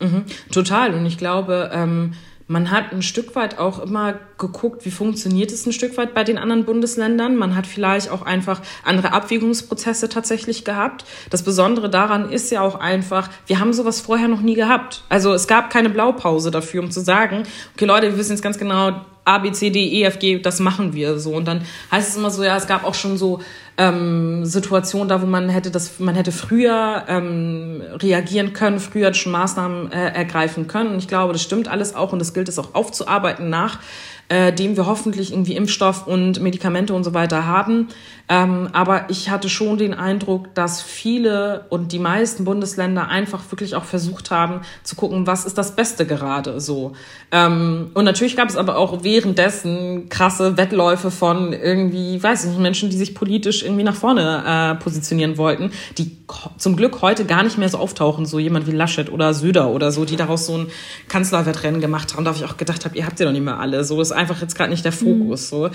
Mhm. 0.00 0.24
Total. 0.50 0.92
Und 0.92 1.06
ich 1.06 1.16
glaube, 1.16 1.70
ähm, 1.72 2.14
man 2.48 2.70
hat 2.70 2.92
ein 2.92 3.02
Stück 3.02 3.34
weit 3.34 3.58
auch 3.58 3.80
immer 3.80 4.14
geguckt, 4.38 4.84
wie 4.84 4.90
funktioniert 4.90 5.50
es 5.50 5.66
ein 5.66 5.72
Stück 5.72 5.96
weit 5.96 6.14
bei 6.14 6.22
den 6.22 6.38
anderen 6.38 6.64
Bundesländern. 6.64 7.36
Man 7.36 7.56
hat 7.56 7.66
vielleicht 7.66 8.10
auch 8.10 8.22
einfach 8.22 8.60
andere 8.84 9.12
Abwägungsprozesse 9.12 10.08
tatsächlich 10.08 10.64
gehabt. 10.64 11.04
Das 11.30 11.42
Besondere 11.42 11.90
daran 11.90 12.30
ist 12.30 12.50
ja 12.52 12.60
auch 12.60 12.78
einfach, 12.78 13.30
wir 13.46 13.58
haben 13.58 13.72
sowas 13.72 14.00
vorher 14.00 14.28
noch 14.28 14.42
nie 14.42 14.54
gehabt. 14.54 15.02
Also 15.08 15.32
es 15.34 15.48
gab 15.48 15.70
keine 15.70 15.90
Blaupause 15.90 16.50
dafür, 16.50 16.82
um 16.82 16.90
zu 16.90 17.00
sagen, 17.00 17.42
okay 17.74 17.84
Leute, 17.84 18.08
wir 18.08 18.18
wissen 18.18 18.32
jetzt 18.32 18.42
ganz 18.42 18.58
genau, 18.58 19.00
A, 19.26 19.38
B, 19.38 19.52
C, 19.52 19.70
D, 19.70 19.80
E, 19.80 20.04
F, 20.04 20.18
G, 20.18 20.38
das 20.38 20.60
machen 20.60 20.94
wir 20.94 21.18
so. 21.18 21.34
Und 21.34 21.46
dann 21.46 21.62
heißt 21.90 22.10
es 22.10 22.16
immer 22.16 22.30
so, 22.30 22.44
ja, 22.44 22.56
es 22.56 22.66
gab 22.66 22.84
auch 22.84 22.94
schon 22.94 23.18
so 23.18 23.40
ähm, 23.76 24.46
Situationen 24.46 25.08
da, 25.08 25.20
wo 25.20 25.26
man 25.26 25.48
hätte 25.48 25.70
das, 25.70 25.98
man 25.98 26.14
hätte 26.14 26.32
früher 26.32 27.04
ähm, 27.08 27.82
reagieren 28.00 28.52
können, 28.52 28.78
früher 28.78 29.12
schon 29.12 29.32
Maßnahmen 29.32 29.92
äh, 29.92 30.12
ergreifen 30.14 30.68
können. 30.68 30.90
Und 30.90 30.98
ich 30.98 31.08
glaube, 31.08 31.32
das 31.32 31.42
stimmt 31.42 31.68
alles 31.68 31.94
auch 31.94 32.12
und 32.12 32.20
das 32.20 32.34
gilt 32.34 32.48
es 32.48 32.58
auch 32.58 32.74
aufzuarbeiten 32.74 33.50
nach 33.50 33.80
äh, 34.28 34.52
dem 34.52 34.76
wir 34.76 34.86
hoffentlich 34.86 35.32
irgendwie 35.32 35.54
Impfstoff 35.54 36.06
und 36.06 36.40
Medikamente 36.40 36.94
und 36.94 37.04
so 37.04 37.14
weiter 37.14 37.46
haben. 37.46 37.88
Ähm, 38.28 38.68
aber 38.72 39.08
ich 39.08 39.30
hatte 39.30 39.48
schon 39.48 39.78
den 39.78 39.94
Eindruck, 39.94 40.54
dass 40.54 40.82
viele 40.82 41.66
und 41.70 41.92
die 41.92 41.98
meisten 41.98 42.44
Bundesländer 42.44 43.08
einfach 43.08 43.42
wirklich 43.50 43.76
auch 43.76 43.84
versucht 43.84 44.30
haben 44.30 44.62
zu 44.82 44.96
gucken, 44.96 45.26
was 45.26 45.44
ist 45.44 45.56
das 45.58 45.76
Beste 45.76 46.06
gerade 46.06 46.60
so. 46.60 46.92
Ähm, 47.30 47.90
und 47.94 48.04
natürlich 48.04 48.36
gab 48.36 48.48
es 48.48 48.56
aber 48.56 48.76
auch 48.78 49.04
währenddessen 49.04 50.08
krasse 50.08 50.56
Wettläufe 50.56 51.10
von 51.10 51.52
irgendwie, 51.52 52.20
weiß 52.20 52.44
ich 52.44 52.50
nicht, 52.50 52.60
Menschen, 52.60 52.90
die 52.90 52.96
sich 52.96 53.14
politisch 53.14 53.62
irgendwie 53.62 53.84
nach 53.84 53.94
vorne 53.94 54.42
äh, 54.46 54.82
positionieren 54.82 55.38
wollten, 55.38 55.70
die 55.96 56.16
zum 56.58 56.76
Glück 56.76 57.02
heute 57.02 57.24
gar 57.24 57.44
nicht 57.44 57.58
mehr 57.58 57.68
so 57.68 57.78
auftauchen, 57.78 58.26
so 58.26 58.40
jemand 58.40 58.66
wie 58.66 58.72
Laschet 58.72 59.12
oder 59.12 59.34
Söder 59.34 59.68
oder 59.68 59.92
so, 59.92 60.04
die 60.04 60.16
daraus 60.16 60.46
so 60.46 60.58
ein 60.58 60.66
Kanzlerwettrennen 61.08 61.80
gemacht 61.80 62.14
haben. 62.14 62.24
Da 62.24 62.30
habe 62.32 62.44
ich 62.44 62.50
auch 62.50 62.56
gedacht 62.56 62.84
habe, 62.84 62.96
ihr 62.96 63.06
habt 63.06 63.20
ja 63.20 63.26
doch 63.26 63.32
nicht 63.32 63.44
mehr 63.44 63.60
alle. 63.60 63.84
So 63.84 64.00
ist 64.00 64.10
einfach 64.10 64.40
jetzt 64.40 64.56
gerade 64.56 64.70
nicht 64.70 64.84
der 64.84 64.92
Fokus. 64.92 65.52
Mhm. 65.52 65.56
So. 65.56 65.70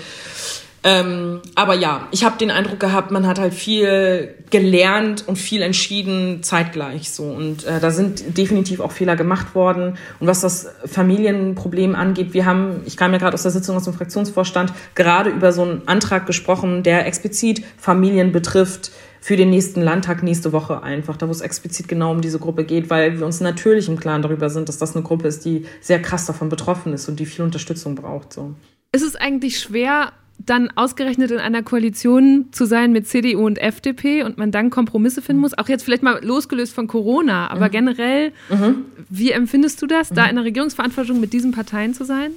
Ähm, 0.84 1.40
aber 1.54 1.74
ja, 1.74 2.08
ich 2.10 2.24
habe 2.24 2.38
den 2.38 2.50
Eindruck 2.50 2.80
gehabt, 2.80 3.12
man 3.12 3.26
hat 3.26 3.38
halt 3.38 3.54
viel 3.54 4.34
gelernt 4.50 5.26
und 5.28 5.36
viel 5.36 5.62
entschieden 5.62 6.42
zeitgleich 6.42 7.10
so. 7.10 7.24
Und 7.24 7.64
äh, 7.64 7.78
da 7.78 7.90
sind 7.90 8.36
definitiv 8.36 8.80
auch 8.80 8.90
Fehler 8.90 9.14
gemacht 9.14 9.54
worden. 9.54 9.96
Und 10.18 10.26
was 10.26 10.40
das 10.40 10.68
Familienproblem 10.84 11.94
angeht, 11.94 12.34
wir 12.34 12.46
haben, 12.46 12.80
ich 12.84 12.96
kam 12.96 13.12
ja 13.12 13.18
gerade 13.18 13.34
aus 13.34 13.42
der 13.42 13.52
Sitzung 13.52 13.76
aus 13.76 13.84
dem 13.84 13.94
Fraktionsvorstand, 13.94 14.72
gerade 14.94 15.30
über 15.30 15.52
so 15.52 15.62
einen 15.62 15.82
Antrag 15.86 16.26
gesprochen, 16.26 16.82
der 16.82 17.06
explizit 17.06 17.62
Familien 17.78 18.32
betrifft 18.32 18.90
für 19.20 19.36
den 19.36 19.50
nächsten 19.50 19.82
Landtag 19.82 20.24
nächste 20.24 20.52
Woche 20.52 20.82
einfach, 20.82 21.16
da 21.16 21.28
wo 21.28 21.30
es 21.30 21.42
explizit 21.42 21.86
genau 21.86 22.10
um 22.10 22.20
diese 22.20 22.40
Gruppe 22.40 22.64
geht, 22.64 22.90
weil 22.90 23.20
wir 23.20 23.24
uns 23.24 23.40
natürlich 23.40 23.88
im 23.88 24.00
Klaren 24.00 24.20
darüber 24.20 24.50
sind, 24.50 24.68
dass 24.68 24.78
das 24.78 24.96
eine 24.96 25.04
Gruppe 25.04 25.28
ist, 25.28 25.44
die 25.44 25.64
sehr 25.80 26.02
krass 26.02 26.26
davon 26.26 26.48
betroffen 26.48 26.92
ist 26.92 27.08
und 27.08 27.20
die 27.20 27.26
viel 27.26 27.44
Unterstützung 27.44 27.94
braucht. 27.94 28.32
So. 28.32 28.56
Ist 28.90 29.02
es 29.02 29.14
eigentlich 29.14 29.60
schwer, 29.60 30.12
dann 30.38 30.70
ausgerechnet 30.74 31.30
in 31.30 31.38
einer 31.38 31.62
Koalition 31.62 32.46
zu 32.52 32.64
sein 32.64 32.92
mit 32.92 33.06
CDU 33.06 33.46
und 33.46 33.58
FDP 33.58 34.24
und 34.24 34.38
man 34.38 34.50
dann 34.50 34.70
Kompromisse 34.70 35.22
finden 35.22 35.40
muss, 35.40 35.56
auch 35.56 35.68
jetzt 35.68 35.84
vielleicht 35.84 36.02
mal 36.02 36.22
losgelöst 36.24 36.74
von 36.74 36.88
Corona, 36.88 37.48
aber 37.50 37.66
mhm. 37.68 37.70
generell, 37.70 38.32
mhm. 38.50 38.84
wie 39.08 39.30
empfindest 39.30 39.80
du 39.82 39.86
das, 39.86 40.10
mhm. 40.10 40.14
da 40.16 40.26
in 40.26 40.36
der 40.36 40.44
Regierungsverantwortung 40.44 41.20
mit 41.20 41.32
diesen 41.32 41.52
Parteien 41.52 41.94
zu 41.94 42.04
sein? 42.04 42.32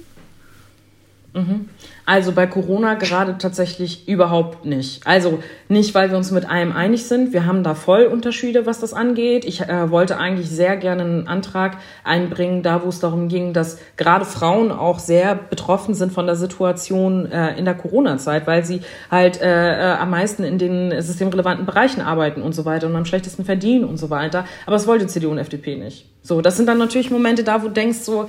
Mhm. 1.36 1.68
Also 2.06 2.32
bei 2.32 2.46
Corona 2.46 2.94
gerade 2.94 3.36
tatsächlich 3.36 4.08
überhaupt 4.08 4.64
nicht. 4.64 5.06
Also 5.06 5.40
nicht, 5.68 5.94
weil 5.94 6.10
wir 6.10 6.16
uns 6.16 6.30
mit 6.30 6.48
allem 6.48 6.72
einig 6.72 7.04
sind. 7.04 7.34
Wir 7.34 7.44
haben 7.44 7.62
da 7.62 7.74
voll 7.74 8.04
Unterschiede, 8.04 8.64
was 8.64 8.80
das 8.80 8.94
angeht. 8.94 9.44
Ich 9.44 9.60
äh, 9.60 9.90
wollte 9.90 10.16
eigentlich 10.16 10.48
sehr 10.48 10.76
gerne 10.78 11.02
einen 11.02 11.28
Antrag 11.28 11.76
einbringen, 12.04 12.62
da 12.62 12.82
wo 12.84 12.88
es 12.88 13.00
darum 13.00 13.28
ging, 13.28 13.52
dass 13.52 13.78
gerade 13.96 14.24
Frauen 14.24 14.72
auch 14.72 14.98
sehr 14.98 15.34
betroffen 15.34 15.94
sind 15.94 16.12
von 16.12 16.26
der 16.26 16.36
Situation 16.36 17.30
äh, 17.30 17.58
in 17.58 17.66
der 17.66 17.74
Corona-Zeit, 17.74 18.46
weil 18.46 18.64
sie 18.64 18.80
halt 19.10 19.42
äh, 19.42 19.46
äh, 19.46 19.96
am 19.96 20.08
meisten 20.08 20.42
in 20.42 20.58
den 20.58 21.02
systemrelevanten 21.02 21.66
Bereichen 21.66 22.00
arbeiten 22.00 22.40
und 22.40 22.54
so 22.54 22.64
weiter 22.64 22.86
und 22.86 22.96
am 22.96 23.04
schlechtesten 23.04 23.44
verdienen 23.44 23.84
und 23.84 23.98
so 23.98 24.08
weiter. 24.08 24.46
Aber 24.64 24.76
das 24.76 24.86
wollte 24.86 25.06
CDU 25.06 25.32
und 25.32 25.38
FDP 25.38 25.76
nicht. 25.76 26.06
So, 26.22 26.40
das 26.40 26.56
sind 26.56 26.66
dann 26.66 26.78
natürlich 26.78 27.10
Momente 27.10 27.44
da, 27.44 27.62
wo 27.62 27.66
du 27.68 27.74
denkst 27.74 27.98
so, 27.98 28.28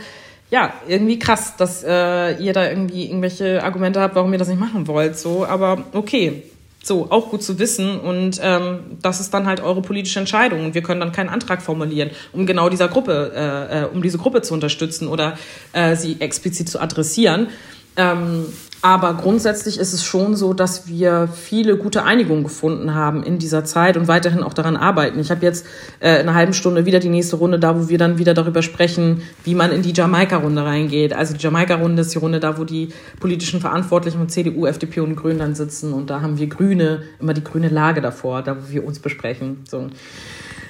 ja, 0.50 0.74
irgendwie 0.88 1.20
krass, 1.20 1.56
dass 1.58 1.84
äh, 1.84 2.41
ihr 2.41 2.54
da 2.54 2.70
irgendwie 2.70 3.06
irgendwelche 3.06 3.64
Argumente 3.64 4.00
habt, 4.00 4.16
warum 4.16 4.32
ihr 4.32 4.39
das 4.39 4.48
nicht 4.48 4.60
machen 4.60 4.88
wollt. 4.88 5.18
So, 5.18 5.45
aber 5.45 5.84
okay. 5.93 6.43
So, 6.84 7.08
auch 7.10 7.32
gut 7.32 7.43
zu 7.43 7.60
wissen. 7.60 8.00
Und 8.00 8.39
ähm, 8.41 8.80
das 9.02 9.20
ist 9.20 9.34
dann 9.34 9.45
halt 9.45 9.60
eure 9.60 9.82
politische 9.82 10.20
Entscheidung. 10.20 10.64
Und 10.64 10.74
wir 10.74 10.82
können 10.82 11.02
dann 11.02 11.12
keinen 11.12 11.28
Antrag 11.28 11.62
formulieren, 11.62 12.12
um 12.32 12.45
genau 12.45 12.70
dieser 12.70 12.88
Gruppe, 12.88 13.34
äh, 13.36 13.82
äh 13.82 13.86
um 13.86 14.02
diese 14.02 14.18
Gruppe 14.18 14.41
zu 14.41 14.54
unterstützen 14.54 15.10
oder 15.10 15.38
äh, 15.74 15.98
sie 15.98 16.16
explizit 16.22 16.70
zu 16.70 16.80
adressieren. 16.80 17.50
Ähm, 17.98 18.45
aber 18.82 19.16
grundsätzlich 19.16 19.80
ist 19.80 19.94
es 19.94 20.04
schon 20.04 20.36
so, 20.36 20.54
dass 20.54 20.88
wir 20.88 21.28
viele 21.34 21.78
gute 21.78 22.04
Einigungen 22.04 22.44
gefunden 22.44 22.94
haben 22.94 23.24
in 23.24 23.40
dieser 23.40 23.66
Zeit 23.66 23.98
und 23.98 24.08
weiterhin 24.08 24.44
auch 24.44 24.54
daran 24.54 24.78
arbeiten. 24.78 25.20
Ich 25.20 25.32
habe 25.32 25.44
jetzt 25.44 25.66
äh, 26.00 26.16
in 26.16 26.28
einer 26.28 26.36
halben 26.36 26.54
Stunde 26.54 26.86
wieder 26.86 27.00
die 27.00 27.10
nächste 27.10 27.38
Runde 27.38 27.58
da, 27.58 27.76
wo 27.76 27.90
wir 27.90 27.98
dann 27.98 28.20
wieder 28.20 28.36
darüber 28.36 28.62
sprechen, 28.62 29.24
wie 29.44 29.56
man 29.56 29.72
in 29.72 29.82
die 29.82 29.94
Jamaika-Runde 29.94 30.64
reingeht. 30.64 31.14
Also 31.14 31.34
die 31.34 31.42
Jamaika-Runde 31.42 32.04
ist 32.04 32.14
die 32.14 32.20
Runde 32.20 32.40
da, 32.40 32.60
wo 32.60 32.66
die 32.66 32.90
politischen 33.20 33.62
Verantwortlichen 33.62 34.20
von 34.20 34.30
CDU, 34.30 34.68
FDP 34.68 35.00
und 35.00 35.16
Grünen 35.16 35.40
dann 35.40 35.56
sitzen. 35.56 35.92
Und 35.94 36.12
da 36.12 36.22
haben 36.22 36.38
wir 36.38 36.48
Grüne, 36.48 37.02
immer 37.20 37.34
die 37.34 37.44
grüne 37.44 37.70
Lage 37.70 38.02
davor, 38.02 38.44
da 38.44 38.58
wo 38.58 38.72
wir 38.72 38.86
uns 38.86 39.00
besprechen. 39.00 39.64
So. 39.68 39.90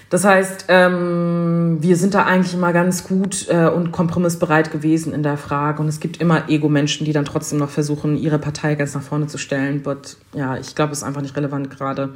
Das 0.09 0.23
heißt, 0.23 0.65
ähm, 0.69 1.77
wir 1.81 1.97
sind 1.97 2.13
da 2.13 2.23
eigentlich 2.23 2.53
immer 2.53 2.71
ganz 2.71 3.03
gut 3.03 3.47
äh, 3.49 3.67
und 3.67 3.91
kompromissbereit 3.91 4.71
gewesen 4.71 5.13
in 5.13 5.21
der 5.21 5.35
Frage. 5.35 5.81
Und 5.81 5.89
es 5.89 5.99
gibt 5.99 6.21
immer 6.21 6.49
Ego-Menschen, 6.49 7.03
die 7.05 7.11
dann 7.11 7.25
trotzdem 7.25 7.59
noch 7.59 7.69
versuchen, 7.69 8.17
ihre 8.17 8.39
Partei 8.39 8.75
ganz 8.75 8.95
nach 8.95 9.01
vorne 9.01 9.27
zu 9.27 9.37
stellen. 9.37 9.83
But 9.83 10.15
ja, 10.33 10.55
ich 10.55 10.75
glaube, 10.75 10.93
es 10.93 10.99
ist 10.99 11.03
einfach 11.03 11.21
nicht 11.21 11.35
relevant 11.35 11.69
gerade. 11.69 12.13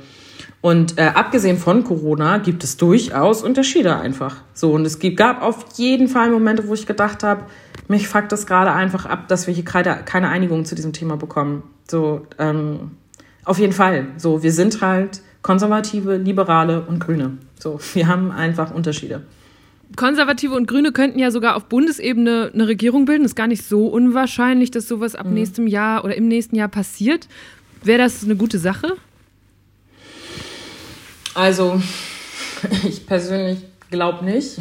Und 0.62 0.98
äh, 0.98 1.12
abgesehen 1.14 1.58
von 1.58 1.84
Corona 1.84 2.38
gibt 2.38 2.64
es 2.64 2.78
durchaus 2.78 3.44
Unterschiede 3.44 3.98
einfach. 3.98 4.38
So, 4.54 4.72
und 4.72 4.86
es 4.86 5.00
gab 5.18 5.42
auf 5.42 5.66
jeden 5.76 6.08
Fall 6.08 6.30
Momente, 6.30 6.68
wo 6.68 6.74
ich 6.74 6.88
gedacht 6.88 7.24
habe, 7.24 7.44
mich 7.90 8.08
fuckt 8.08 8.32
das 8.32 8.46
gerade 8.46 8.72
einfach 8.72 9.06
ab, 9.06 9.28
dass 9.28 9.48
wir 9.48 9.54
hier 9.54 9.66
keine 9.66 10.30
Einigung 10.30 10.64
zu 10.64 10.76
diesem 10.76 10.94
Thema 10.94 11.18
bekommen. 11.18 11.64
So, 11.90 12.26
ähm, 12.40 12.92
auf 13.44 13.60
jeden 13.60 13.74
Fall. 13.74 14.08
So, 14.18 14.44
wir 14.44 14.54
sind 14.54 14.82
halt 14.82 15.22
Konservative, 15.42 16.18
Liberale 16.18 16.82
und 16.82 17.00
Grüne. 17.00 17.38
So, 17.60 17.80
wir 17.94 18.08
haben 18.08 18.32
einfach 18.32 18.72
Unterschiede. 18.72 19.24
Konservative 19.96 20.56
und 20.56 20.68
Grüne 20.68 20.92
könnten 20.92 21.20
ja 21.20 21.32
sogar 21.32 21.56
auf 21.56 21.66
Bundesebene 21.66 22.52
eine 22.54 22.68
Regierung 22.68 23.06
bilden. 23.06 23.26
Ist 23.26 23.36
gar 23.36 23.48
nicht 23.48 23.66
so 23.66 23.88
unwahrscheinlich, 23.88 24.72
dass 24.72 24.88
sowas 24.88 25.16
ab 25.16 25.28
mhm. 25.28 25.34
nächstem 25.34 25.68
Jahr 25.68 26.06
oder 26.06 26.16
im 26.16 26.28
nächsten 26.28 26.56
Jahr 26.56 26.70
passiert. 26.70 27.28
Wäre 27.84 28.00
das 28.00 28.24
eine 28.24 28.36
gute 28.36 28.60
Sache? 28.60 28.96
Also, 31.34 31.82
ich 32.88 33.06
persönlich 33.06 33.60
glaube 33.90 34.24
nicht, 34.24 34.58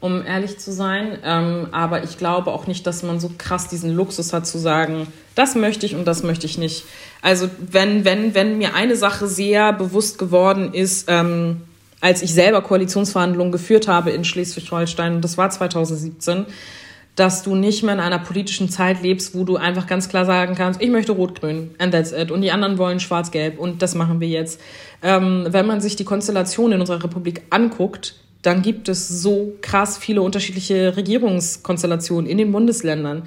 um 0.00 0.24
ehrlich 0.24 0.58
zu 0.58 0.72
sein. 0.72 1.18
Ähm, 1.24 1.68
aber 1.72 2.02
ich 2.04 2.16
glaube 2.18 2.50
auch 2.50 2.66
nicht, 2.66 2.86
dass 2.86 3.02
man 3.02 3.20
so 3.20 3.30
krass 3.36 3.68
diesen 3.68 3.94
Luxus 3.94 4.32
hat 4.32 4.46
zu 4.46 4.58
sagen, 4.58 5.06
das 5.34 5.54
möchte 5.54 5.86
ich 5.86 5.94
und 5.94 6.06
das 6.06 6.22
möchte 6.22 6.46
ich 6.46 6.58
nicht. 6.58 6.84
Also 7.22 7.48
wenn, 7.58 8.04
wenn, 8.04 8.34
wenn 8.34 8.58
mir 8.58 8.74
eine 8.74 8.96
Sache 8.96 9.28
sehr 9.28 9.72
bewusst 9.72 10.18
geworden 10.18 10.72
ist, 10.72 11.06
ähm, 11.08 11.62
als 12.00 12.22
ich 12.22 12.32
selber 12.32 12.62
Koalitionsverhandlungen 12.62 13.52
geführt 13.52 13.88
habe 13.88 14.10
in 14.10 14.24
Schleswig-Holstein, 14.24 15.16
und 15.16 15.24
das 15.24 15.36
war 15.36 15.50
2017, 15.50 16.46
dass 17.16 17.42
du 17.42 17.54
nicht 17.54 17.82
mehr 17.82 17.92
in 17.92 18.00
einer 18.00 18.18
politischen 18.18 18.70
Zeit 18.70 19.02
lebst, 19.02 19.34
wo 19.34 19.44
du 19.44 19.56
einfach 19.56 19.86
ganz 19.86 20.08
klar 20.08 20.24
sagen 20.24 20.54
kannst, 20.54 20.80
ich 20.80 20.88
möchte 20.88 21.12
rot-grün 21.12 21.74
and 21.78 21.92
that's 21.92 22.12
it. 22.12 22.30
Und 22.30 22.40
die 22.40 22.50
anderen 22.50 22.78
wollen 22.78 23.00
schwarz-gelb 23.00 23.58
und 23.58 23.82
das 23.82 23.94
machen 23.94 24.20
wir 24.20 24.28
jetzt. 24.28 24.60
Ähm, 25.02 25.46
wenn 25.50 25.66
man 25.66 25.82
sich 25.82 25.96
die 25.96 26.04
Konstellation 26.04 26.72
in 26.72 26.80
unserer 26.80 27.04
Republik 27.04 27.42
anguckt, 27.50 28.14
dann 28.42 28.62
gibt 28.62 28.88
es 28.88 29.08
so 29.08 29.54
krass 29.60 29.98
viele 29.98 30.22
unterschiedliche 30.22 30.96
Regierungskonstellationen 30.96 32.28
in 32.28 32.38
den 32.38 32.52
Bundesländern. 32.52 33.24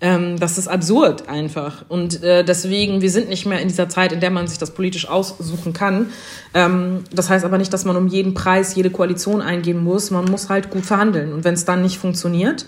Ähm, 0.00 0.38
das 0.38 0.58
ist 0.58 0.68
absurd 0.68 1.28
einfach. 1.28 1.84
Und 1.88 2.22
äh, 2.22 2.44
deswegen, 2.44 3.00
wir 3.00 3.10
sind 3.10 3.30
nicht 3.30 3.46
mehr 3.46 3.60
in 3.60 3.68
dieser 3.68 3.88
Zeit, 3.88 4.12
in 4.12 4.20
der 4.20 4.30
man 4.30 4.46
sich 4.46 4.58
das 4.58 4.72
politisch 4.72 5.08
aussuchen 5.08 5.72
kann. 5.72 6.10
Ähm, 6.52 7.04
das 7.12 7.30
heißt 7.30 7.44
aber 7.44 7.56
nicht, 7.56 7.72
dass 7.72 7.86
man 7.86 7.96
um 7.96 8.06
jeden 8.06 8.34
Preis 8.34 8.74
jede 8.74 8.90
Koalition 8.90 9.40
eingehen 9.40 9.82
muss. 9.82 10.10
Man 10.10 10.26
muss 10.26 10.50
halt 10.50 10.70
gut 10.70 10.84
verhandeln. 10.84 11.32
Und 11.32 11.44
wenn 11.44 11.54
es 11.54 11.64
dann 11.64 11.80
nicht 11.80 11.98
funktioniert 11.98 12.66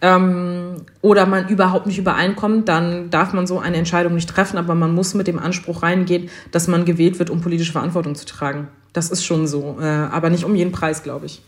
ähm, 0.00 0.82
oder 1.02 1.26
man 1.26 1.48
überhaupt 1.48 1.86
nicht 1.86 1.98
übereinkommt, 1.98 2.68
dann 2.68 3.10
darf 3.10 3.32
man 3.32 3.46
so 3.46 3.58
eine 3.58 3.76
Entscheidung 3.76 4.14
nicht 4.14 4.28
treffen. 4.28 4.58
Aber 4.58 4.74
man 4.74 4.94
muss 4.94 5.14
mit 5.14 5.26
dem 5.26 5.38
Anspruch 5.38 5.82
reingehen, 5.82 6.30
dass 6.50 6.68
man 6.68 6.84
gewählt 6.84 7.18
wird, 7.18 7.30
um 7.30 7.40
politische 7.40 7.72
Verantwortung 7.72 8.14
zu 8.14 8.26
tragen. 8.26 8.68
Das 8.92 9.10
ist 9.10 9.24
schon 9.24 9.46
so. 9.46 9.78
Äh, 9.80 9.84
aber 9.84 10.30
nicht 10.30 10.44
um 10.44 10.54
jeden 10.54 10.72
Preis, 10.72 11.02
glaube 11.02 11.26
ich. 11.26 11.42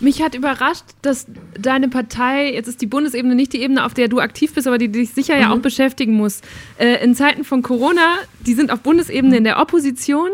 Mich 0.00 0.22
hat 0.22 0.36
überrascht, 0.36 0.84
dass 1.02 1.26
deine 1.58 1.88
Partei, 1.88 2.52
jetzt 2.52 2.68
ist 2.68 2.80
die 2.80 2.86
Bundesebene 2.86 3.34
nicht 3.34 3.52
die 3.52 3.60
Ebene, 3.60 3.84
auf 3.84 3.94
der 3.94 4.06
du 4.06 4.20
aktiv 4.20 4.54
bist, 4.54 4.68
aber 4.68 4.78
die 4.78 4.88
dich 4.88 5.10
sicher 5.10 5.34
mhm. 5.34 5.40
ja 5.40 5.52
auch 5.52 5.58
beschäftigen 5.58 6.12
muss. 6.12 6.40
Äh, 6.78 7.02
in 7.02 7.16
Zeiten 7.16 7.42
von 7.42 7.62
Corona, 7.62 8.18
die 8.46 8.54
sind 8.54 8.70
auf 8.70 8.80
Bundesebene 8.80 9.36
in 9.36 9.44
der 9.44 9.58
Opposition 9.58 10.30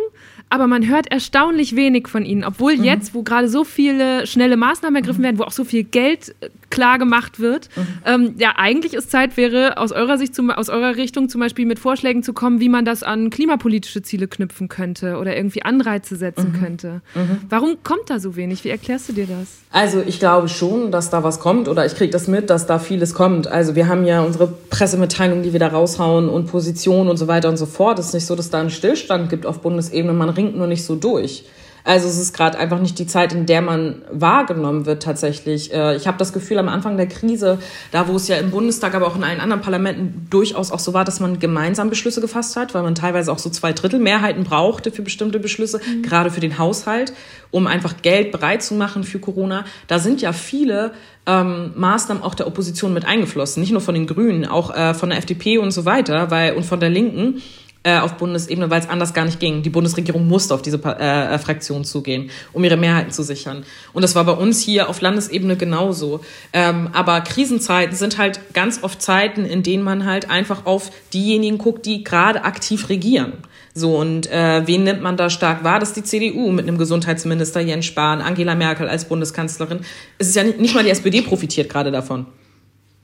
aber 0.55 0.69
man 0.69 0.87
hört 0.87 1.11
erstaunlich 1.11 1.75
wenig 1.75 2.07
von 2.07 2.25
ihnen, 2.25 2.45
obwohl 2.45 2.77
mhm. 2.77 2.85
jetzt, 2.85 3.13
wo 3.13 3.25
gerade 3.25 3.49
so 3.49 3.65
viele 3.65 4.25
schnelle 4.25 4.57
Maßnahmen 4.57 4.95
ergriffen 4.95 5.23
mhm. 5.23 5.25
werden, 5.25 5.39
wo 5.41 5.43
auch 5.43 5.51
so 5.51 5.65
viel 5.65 5.83
Geld 5.83 6.33
äh, 6.39 6.49
klar 6.71 7.01
gemacht 7.01 7.41
wird, 7.41 7.71
mhm. 7.75 7.87
ähm, 8.07 8.35
ja, 8.39 8.53
eigentlich 8.57 8.95
ist 8.95 9.11
Zeit 9.11 9.37
wäre 9.37 9.79
aus 9.79 9.91
eurer 9.91 10.17
Sicht, 10.17 10.33
zum, 10.33 10.51
aus 10.51 10.69
eurer 10.69 10.95
Richtung 10.95 11.29
zum 11.29 11.41
Beispiel 11.41 11.67
mit 11.67 11.81
Vorschlägen 11.81 12.23
zu 12.23 12.33
kommen, 12.33 12.61
wie 12.61 12.69
man 12.69 12.85
das 12.85 13.03
an 13.03 13.31
klimapolitische 13.31 14.03
Ziele 14.03 14.29
knüpfen 14.29 14.69
könnte 14.69 15.17
oder 15.17 15.37
irgendwie 15.37 15.65
Anreize 15.65 16.15
setzen 16.15 16.53
mhm. 16.53 16.61
könnte. 16.61 17.03
Mhm. 17.17 17.39
Warum 17.49 17.79
kommt 17.83 18.09
da 18.09 18.21
so 18.21 18.37
wenig? 18.37 18.63
Wie 18.63 18.69
erklärst 18.69 19.09
du 19.09 19.13
dir 19.13 19.27
das? 19.27 19.59
Also 19.73 20.05
ich 20.07 20.21
glaube 20.21 20.49
schon, 20.49 20.93
dass 20.93 21.11
da 21.11 21.25
was 21.25 21.41
kommt 21.41 21.67
oder 21.67 21.85
ich 21.85 21.97
kriege 21.97 22.13
das 22.13 22.29
mit, 22.29 22.49
dass 22.49 22.67
da 22.67 22.79
vieles 22.79 23.13
kommt. 23.13 23.49
Also 23.49 23.75
wir 23.75 23.89
haben 23.89 24.07
ja 24.07 24.21
unsere 24.21 24.47
Pressemitteilungen, 24.47 25.43
die 25.43 25.53
wir 25.53 25.59
da 25.59 25.67
raushauen 25.67 26.29
und 26.29 26.47
Positionen 26.47 27.11
und 27.11 27.17
so 27.17 27.27
weiter 27.27 27.49
und 27.49 27.57
so 27.57 27.67
fort. 27.67 27.99
Es 27.99 28.07
ist 28.07 28.15
nicht 28.15 28.27
so, 28.27 28.37
dass 28.37 28.51
da 28.51 28.61
einen 28.61 28.71
Stillstand 28.71 29.31
gibt 29.31 29.47
auf 29.47 29.63
Bundesebene. 29.63 30.13
Man 30.13 30.29
ringt 30.29 30.44
nur 30.53 30.67
nicht 30.67 30.85
so 30.85 30.97
durch. 30.97 31.45
Also 31.85 32.09
es 32.09 32.19
ist 32.19 32.35
gerade 32.35 32.59
einfach 32.59 32.81
nicht 32.81 32.99
die 32.99 33.07
Zeit, 33.07 33.35
in 33.35 33.45
der 33.45 33.61
man 33.61 34.03
wahrgenommen 34.11 34.87
wird 34.87 35.03
tatsächlich. 35.03 35.73
Äh, 35.73 35.97
ich 35.97 36.07
habe 36.07 36.17
das 36.17 36.33
Gefühl, 36.33 36.59
am 36.59 36.69
Anfang 36.69 36.97
der 36.97 37.07
Krise, 37.07 37.59
da 37.93 38.09
wo 38.09 38.17
es 38.17 38.27
ja 38.27 38.37
im 38.37 38.51
Bundestag, 38.51 38.95
aber 38.95 39.07
auch 39.07 39.17
in 39.17 39.23
allen 39.23 39.39
anderen 39.41 39.61
Parlamenten 39.61 40.27
durchaus 40.31 40.73
auch 40.73 40.79
so 40.79 40.95
war, 40.95 41.05
dass 41.05 41.21
man 41.21 41.39
gemeinsam 41.39 41.91
Beschlüsse 41.91 42.23
gefasst 42.23 42.57
hat, 42.57 42.75
weil 42.75 42.83
man 42.83 42.95
teilweise 42.95 43.31
auch 43.31 43.39
so 43.39 43.51
zwei 43.51 43.75
Drittel 43.75 44.01
Mehrheiten 44.01 44.45
brauchte 44.45 44.91
für 44.93 45.03
bestimmte 45.03 45.39
Beschlüsse, 45.39 45.79
mhm. 45.79 46.03
gerade 46.03 46.31
für 46.31 46.41
den 46.41 46.57
Haushalt, 46.57 47.13
um 47.51 47.67
einfach 47.67 48.01
Geld 48.01 48.33
bereit 48.33 48.63
zu 48.63 48.75
machen 48.75 49.05
für 49.05 49.19
Corona. 49.19 49.67
Da 49.87 49.99
sind 49.99 50.23
ja 50.23 50.33
viele 50.33 50.93
ähm, 51.27 51.73
Maßnahmen 51.77 52.23
auch 52.23 52.35
der 52.35 52.47
Opposition 52.47 52.95
mit 52.95 53.05
eingeflossen, 53.05 53.61
nicht 53.61 53.73
nur 53.73 53.83
von 53.83 53.95
den 53.95 54.07
Grünen, 54.07 54.47
auch 54.47 54.75
äh, 54.75 54.95
von 54.95 55.11
der 55.11 55.19
FDP 55.19 55.59
und 55.59 55.71
so 55.71 55.85
weiter, 55.85 56.31
weil 56.31 56.55
und 56.55 56.65
von 56.65 56.81
der 56.81 56.89
Linken 56.89 57.43
äh, 57.85 57.99
auf 57.99 58.17
Bundesebene, 58.17 58.71
weil 58.71 58.81
es 58.81 58.89
anders 58.89 59.15
gar 59.15 59.27
nicht 59.27 59.39
ging. 59.39 59.63
Die 59.63 59.71
Bundesregierung 59.71 60.27
musste 60.27 60.55
auf 60.55 60.63
diese 60.63 60.83
äh, 60.83 61.39
Fraktion 61.39 61.85
zugehen, 61.85 62.31
um 62.53 62.65
ihre 62.65 62.79
Mehrheiten 62.79 63.13
zu 63.13 63.23
sichern. 63.23 63.65
Und 63.93 64.03
das 64.03 64.15
war 64.15 64.25
bei 64.25 64.33
uns 64.33 64.61
hier 64.61 64.89
auf 64.89 65.01
Landesebene 65.03 65.57
genauso. 65.57 66.21
Ähm, 66.53 66.89
aber 66.93 67.21
Krisenzeiten 67.21 67.95
sind 67.95 68.19
halt 68.19 68.41
ganz 68.55 68.83
oft 68.83 69.03
Zeiten, 69.03 69.45
in 69.45 69.63
denen 69.63 69.83
man 69.83 70.07
halt 70.07 70.31
einfach 70.31 70.65
auf 70.65 70.91
diejenigen 71.13 71.59
guckt, 71.59 71.85
die 71.85 72.03
gerade 72.03 72.45
aktiv 72.45 72.89
regieren. 72.89 73.35
So, 73.75 73.99
und 73.99 74.31
äh, 74.31 74.67
wen 74.67 74.85
nimmt 74.85 75.03
man 75.03 75.17
da 75.17 75.29
stark 75.29 75.63
wahr? 75.63 75.79
Das 75.79 75.91
ist 75.91 75.97
die 75.97 76.05
CDU 76.05 76.53
mit 76.53 76.67
einem 76.67 76.79
Gesundheitsminister 76.79 77.61
Jens 77.61 77.85
Spahn, 77.85 78.23
Angela 78.23 78.55
Merkel 78.55 78.89
als 78.89 79.05
Bundeskanzlerin. 79.07 79.81
Es 80.17 80.29
ist 80.29 80.37
ja 80.37 80.45
nicht, 80.45 80.59
nicht 80.59 80.75
mal 80.75 80.85
die 80.85 80.91
SPD 80.91 81.21
profitiert 81.23 81.69
gerade 81.69 81.91
davon. 81.91 82.27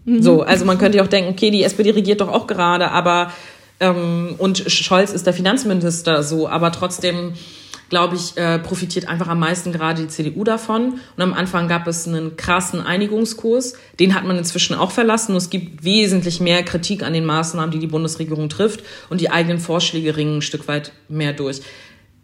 Mhm. 0.04 0.22
So, 0.22 0.42
also 0.42 0.64
man 0.64 0.78
könnte 0.78 0.98
ja 0.98 1.04
auch 1.04 1.08
denken, 1.08 1.30
okay, 1.30 1.50
die 1.50 1.64
SPD 1.64 1.90
regiert 1.90 2.20
doch 2.20 2.28
auch 2.28 2.46
gerade, 2.46 2.90
aber 2.90 3.32
ähm, 3.80 4.34
und 4.38 4.58
Scholz 4.70 5.12
ist 5.12 5.26
der 5.26 5.34
Finanzminister 5.34 6.22
so, 6.22 6.48
aber 6.48 6.72
trotzdem 6.72 7.34
glaube 7.90 8.14
ich, 8.14 8.36
äh, 8.36 8.58
profitiert 8.60 9.08
einfach 9.08 9.26
am 9.28 9.40
meisten 9.40 9.72
gerade 9.72 10.02
die 10.02 10.08
CDU 10.08 10.44
davon. 10.44 11.00
Und 11.16 11.22
am 11.22 11.34
Anfang 11.34 11.68
gab 11.68 11.86
es 11.88 12.06
einen 12.06 12.36
krassen 12.36 12.80
Einigungskurs. 12.80 13.74
Den 13.98 14.14
hat 14.14 14.24
man 14.24 14.38
inzwischen 14.38 14.74
auch 14.74 14.92
verlassen. 14.92 15.32
Und 15.32 15.38
es 15.38 15.50
gibt 15.50 15.84
wesentlich 15.84 16.40
mehr 16.40 16.62
Kritik 16.62 17.02
an 17.02 17.12
den 17.12 17.26
Maßnahmen, 17.26 17.72
die 17.72 17.80
die 17.80 17.88
Bundesregierung 17.88 18.48
trifft. 18.48 18.84
Und 19.10 19.20
die 19.20 19.30
eigenen 19.30 19.58
Vorschläge 19.58 20.16
ringen 20.16 20.38
ein 20.38 20.42
Stück 20.42 20.68
weit 20.68 20.92
mehr 21.08 21.32
durch 21.32 21.62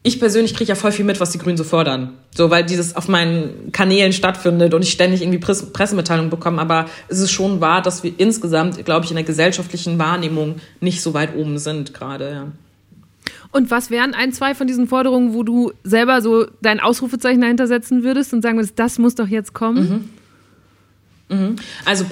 ich 0.06 0.20
persönlich 0.20 0.54
kriege 0.54 0.68
ja 0.68 0.76
voll 0.76 0.92
viel 0.92 1.04
mit, 1.04 1.18
was 1.18 1.30
die 1.30 1.38
Grünen 1.38 1.56
so 1.56 1.64
fordern. 1.64 2.12
So, 2.32 2.48
weil 2.48 2.64
dieses 2.64 2.94
auf 2.94 3.08
meinen 3.08 3.72
Kanälen 3.72 4.12
stattfindet 4.12 4.72
und 4.72 4.82
ich 4.82 4.92
ständig 4.92 5.20
irgendwie 5.20 5.38
Presse 5.38 5.66
Pressemitteilungen 5.66 6.30
bekomme. 6.30 6.60
Aber 6.60 6.86
es 7.08 7.18
ist 7.18 7.32
schon 7.32 7.60
wahr, 7.60 7.82
dass 7.82 8.04
wir 8.04 8.12
insgesamt, 8.16 8.84
glaube 8.84 9.04
ich, 9.04 9.10
in 9.10 9.16
der 9.16 9.24
gesellschaftlichen 9.24 9.98
Wahrnehmung 9.98 10.56
nicht 10.80 11.02
so 11.02 11.12
weit 11.12 11.34
oben 11.34 11.58
sind 11.58 11.92
gerade. 11.92 12.30
Ja. 12.30 12.46
Und 13.50 13.72
was 13.72 13.90
wären 13.90 14.14
ein, 14.14 14.32
zwei 14.32 14.54
von 14.54 14.68
diesen 14.68 14.86
Forderungen, 14.86 15.34
wo 15.34 15.42
du 15.42 15.72
selber 15.82 16.22
so 16.22 16.46
dein 16.62 16.78
Ausrufezeichen 16.78 17.40
dahinter 17.40 17.66
setzen 17.66 18.04
würdest 18.04 18.32
und 18.32 18.42
sagen 18.42 18.58
würdest, 18.58 18.78
das 18.78 19.00
muss 19.00 19.16
doch 19.16 19.26
jetzt 19.26 19.54
kommen? 19.54 19.88
Mhm. 19.88 20.08
Mhm. 21.28 21.56
Also 21.84 22.04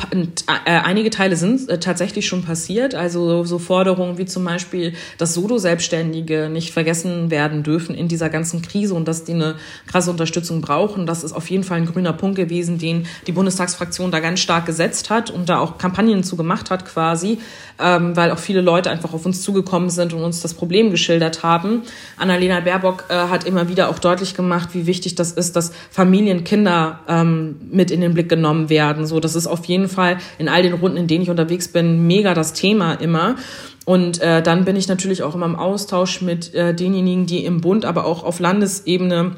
äh, 0.65 0.71
einige 0.71 1.09
Teile 1.09 1.37
sind 1.37 1.69
äh, 1.69 1.79
tatsächlich 1.79 2.27
schon 2.27 2.43
passiert. 2.43 2.97
Also 2.97 3.45
so 3.45 3.61
Forderungen 3.61 4.19
wie 4.19 4.25
zum 4.25 4.45
Beispiel, 4.45 4.95
dass 5.19 5.35
Solo-Selbstständige 5.35 6.49
nicht 6.49 6.73
vergessen 6.73 7.31
werden 7.31 7.63
dürfen 7.63 7.95
in 7.95 8.09
dieser 8.09 8.29
ganzen 8.29 8.61
Krise 8.61 8.95
und 8.95 9.07
dass 9.07 9.23
die 9.23 9.35
eine 9.35 9.55
krasse 9.87 10.11
Unterstützung 10.11 10.61
brauchen. 10.63 11.07
Das 11.07 11.23
ist 11.23 11.33
auf 11.33 11.49
jeden 11.49 11.63
Fall 11.63 11.79
ein 11.79 11.87
grüner 11.87 12.13
Punkt 12.13 12.35
gewesen, 12.37 12.79
den 12.79 13.07
die 13.29 13.33
Bundestagsfraktion 13.33 14.11
da 14.11 14.19
ganz 14.19 14.41
stark 14.41 14.67
gesetzt 14.67 15.11
hat 15.11 15.31
und 15.31 15.49
da 15.49 15.61
auch 15.61 15.79
Kampagnen 15.79 16.25
zu 16.25 16.37
gemacht 16.37 16.71
hat 16.71 16.85
quasi, 16.85 17.39
ähm, 17.81 18.17
weil 18.17 18.31
auch 18.31 18.39
viele 18.39 18.61
Leute 18.61 18.91
einfach 18.91 19.13
auf 19.13 19.27
uns 19.27 19.43
zugekommen 19.43 19.91
sind 19.91 20.13
und 20.13 20.23
uns 20.23 20.41
das 20.41 20.55
Problem 20.55 20.91
geschildert 20.91 21.43
haben. 21.43 21.83
Annalena 22.17 22.61
Baerbock 22.61 23.05
äh, 23.09 23.15
hat 23.15 23.45
immer 23.45 23.69
wieder 23.69 23.89
auch 23.89 23.99
deutlich 23.99 24.35
gemacht, 24.35 24.71
wie 24.73 24.87
wichtig 24.87 25.15
das 25.15 25.33
ist, 25.33 25.57
dass 25.57 25.73
Familien, 25.91 26.45
Kinder 26.45 27.01
ähm, 27.09 27.57
mit 27.71 27.91
in 27.91 28.01
den 28.01 28.15
Blick 28.15 28.29
genommen 28.29 28.71
werden. 28.71 29.07
So, 29.07 29.21
das 29.21 29.35
ist 29.35 29.47
auf 29.47 29.65
jeden 29.65 29.89
Fall 29.89 30.19
in 30.39 30.49
all 30.49 30.63
den 30.63 30.75
Runden, 30.75 30.97
in 30.97 31.07
denen 31.07 31.23
ich 31.23 31.31
unterwegs 31.31 31.69
bin, 31.69 32.07
mega 32.07 32.35
das 32.35 32.53
Thema 32.53 32.95
immer. 32.95 33.37
Und 33.85 34.21
äh, 34.23 34.43
dann 34.43 34.65
bin 34.65 34.77
ich 34.77 34.89
natürlich 34.89 35.23
auch 35.23 35.35
immer 35.35 35.47
im 35.47 35.57
Austausch 35.57 36.23
mit 36.23 36.55
äh, 36.55 36.75
denjenigen, 36.75 37.27
die 37.27 37.45
im 37.45 37.61
Bund, 37.61 37.85
aber 37.85 38.07
auch 38.07 38.25
auf 38.25 38.41
Landesebene 38.41 39.37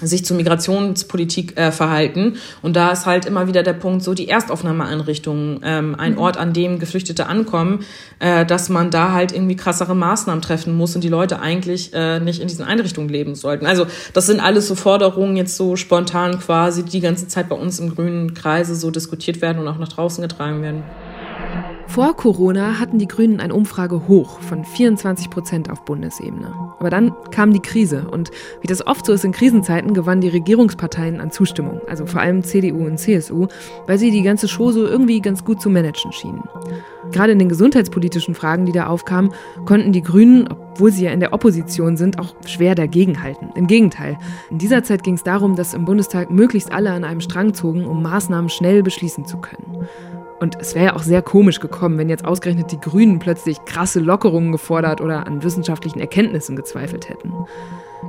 sich 0.00 0.24
zur 0.24 0.36
Migrationspolitik 0.36 1.56
äh, 1.56 1.70
verhalten. 1.70 2.36
Und 2.62 2.74
da 2.74 2.90
ist 2.90 3.06
halt 3.06 3.26
immer 3.26 3.46
wieder 3.46 3.62
der 3.62 3.74
Punkt, 3.74 4.02
so 4.02 4.12
die 4.14 4.28
Erstaufnahmeeinrichtungen, 4.28 5.60
ähm, 5.62 5.94
ein 5.96 6.12
mhm. 6.12 6.18
Ort, 6.18 6.36
an 6.36 6.52
dem 6.52 6.78
Geflüchtete 6.80 7.26
ankommen, 7.26 7.84
äh, 8.18 8.44
dass 8.44 8.68
man 8.68 8.90
da 8.90 9.12
halt 9.12 9.32
irgendwie 9.32 9.56
krassere 9.56 9.94
Maßnahmen 9.94 10.42
treffen 10.42 10.76
muss 10.76 10.94
und 10.96 11.04
die 11.04 11.08
Leute 11.08 11.40
eigentlich 11.40 11.92
äh, 11.94 12.18
nicht 12.18 12.40
in 12.40 12.48
diesen 12.48 12.64
Einrichtungen 12.64 13.08
leben 13.08 13.34
sollten. 13.34 13.66
Also 13.66 13.86
das 14.12 14.26
sind 14.26 14.40
alles 14.40 14.66
so 14.66 14.74
Forderungen 14.74 15.36
jetzt 15.36 15.56
so 15.56 15.76
spontan 15.76 16.40
quasi, 16.40 16.82
die 16.82 16.90
die 16.90 17.00
ganze 17.00 17.28
Zeit 17.28 17.48
bei 17.48 17.56
uns 17.56 17.78
im 17.78 17.94
grünen 17.94 18.34
Kreise 18.34 18.74
so 18.74 18.90
diskutiert 18.90 19.42
werden 19.42 19.58
und 19.58 19.68
auch 19.68 19.78
nach 19.78 19.88
draußen 19.88 20.22
getragen 20.22 20.62
werden. 20.62 20.82
Vor 21.94 22.16
Corona 22.16 22.80
hatten 22.80 22.98
die 22.98 23.06
Grünen 23.06 23.38
eine 23.38 23.54
Umfrage 23.54 24.08
hoch 24.08 24.40
von 24.40 24.64
24 24.64 25.30
Prozent 25.30 25.70
auf 25.70 25.84
Bundesebene. 25.84 26.52
Aber 26.80 26.90
dann 26.90 27.12
kam 27.30 27.52
die 27.52 27.60
Krise 27.60 28.08
und 28.10 28.32
wie 28.60 28.66
das 28.66 28.84
oft 28.84 29.06
so 29.06 29.12
ist 29.12 29.24
in 29.24 29.30
Krisenzeiten, 29.30 29.94
gewannen 29.94 30.20
die 30.20 30.28
Regierungsparteien 30.28 31.20
an 31.20 31.30
Zustimmung, 31.30 31.80
also 31.88 32.04
vor 32.06 32.20
allem 32.20 32.42
CDU 32.42 32.84
und 32.84 32.98
CSU, 32.98 33.46
weil 33.86 33.98
sie 33.98 34.10
die 34.10 34.22
ganze 34.22 34.48
Show 34.48 34.72
so 34.72 34.84
irgendwie 34.84 35.20
ganz 35.20 35.44
gut 35.44 35.60
zu 35.60 35.70
managen 35.70 36.10
schienen. 36.10 36.42
Gerade 37.12 37.32
in 37.32 37.38
den 37.38 37.48
gesundheitspolitischen 37.48 38.34
Fragen, 38.34 38.66
die 38.66 38.72
da 38.72 38.88
aufkamen, 38.88 39.32
konnten 39.64 39.92
die 39.92 40.02
Grünen, 40.02 40.48
obwohl 40.48 40.90
sie 40.90 41.04
ja 41.04 41.12
in 41.12 41.20
der 41.20 41.32
Opposition 41.32 41.96
sind, 41.96 42.18
auch 42.18 42.34
schwer 42.44 42.74
dagegenhalten. 42.74 43.50
Im 43.54 43.68
Gegenteil, 43.68 44.18
in 44.50 44.58
dieser 44.58 44.82
Zeit 44.82 45.04
ging 45.04 45.14
es 45.14 45.22
darum, 45.22 45.54
dass 45.54 45.74
im 45.74 45.84
Bundestag 45.84 46.28
möglichst 46.28 46.72
alle 46.72 46.90
an 46.90 47.04
einem 47.04 47.20
Strang 47.20 47.54
zogen, 47.54 47.84
um 47.84 48.02
Maßnahmen 48.02 48.50
schnell 48.50 48.82
beschließen 48.82 49.26
zu 49.26 49.36
können. 49.36 49.86
Und 50.40 50.56
es 50.60 50.74
wäre 50.74 50.86
ja 50.86 50.96
auch 50.96 51.02
sehr 51.02 51.22
komisch 51.22 51.60
gekommen, 51.60 51.96
wenn 51.96 52.08
jetzt 52.08 52.24
ausgerechnet 52.24 52.72
die 52.72 52.80
Grünen 52.80 53.18
plötzlich 53.18 53.64
krasse 53.64 54.00
Lockerungen 54.00 54.52
gefordert 54.52 55.00
oder 55.00 55.26
an 55.26 55.42
wissenschaftlichen 55.42 56.00
Erkenntnissen 56.00 56.56
gezweifelt 56.56 57.08
hätten. 57.08 57.32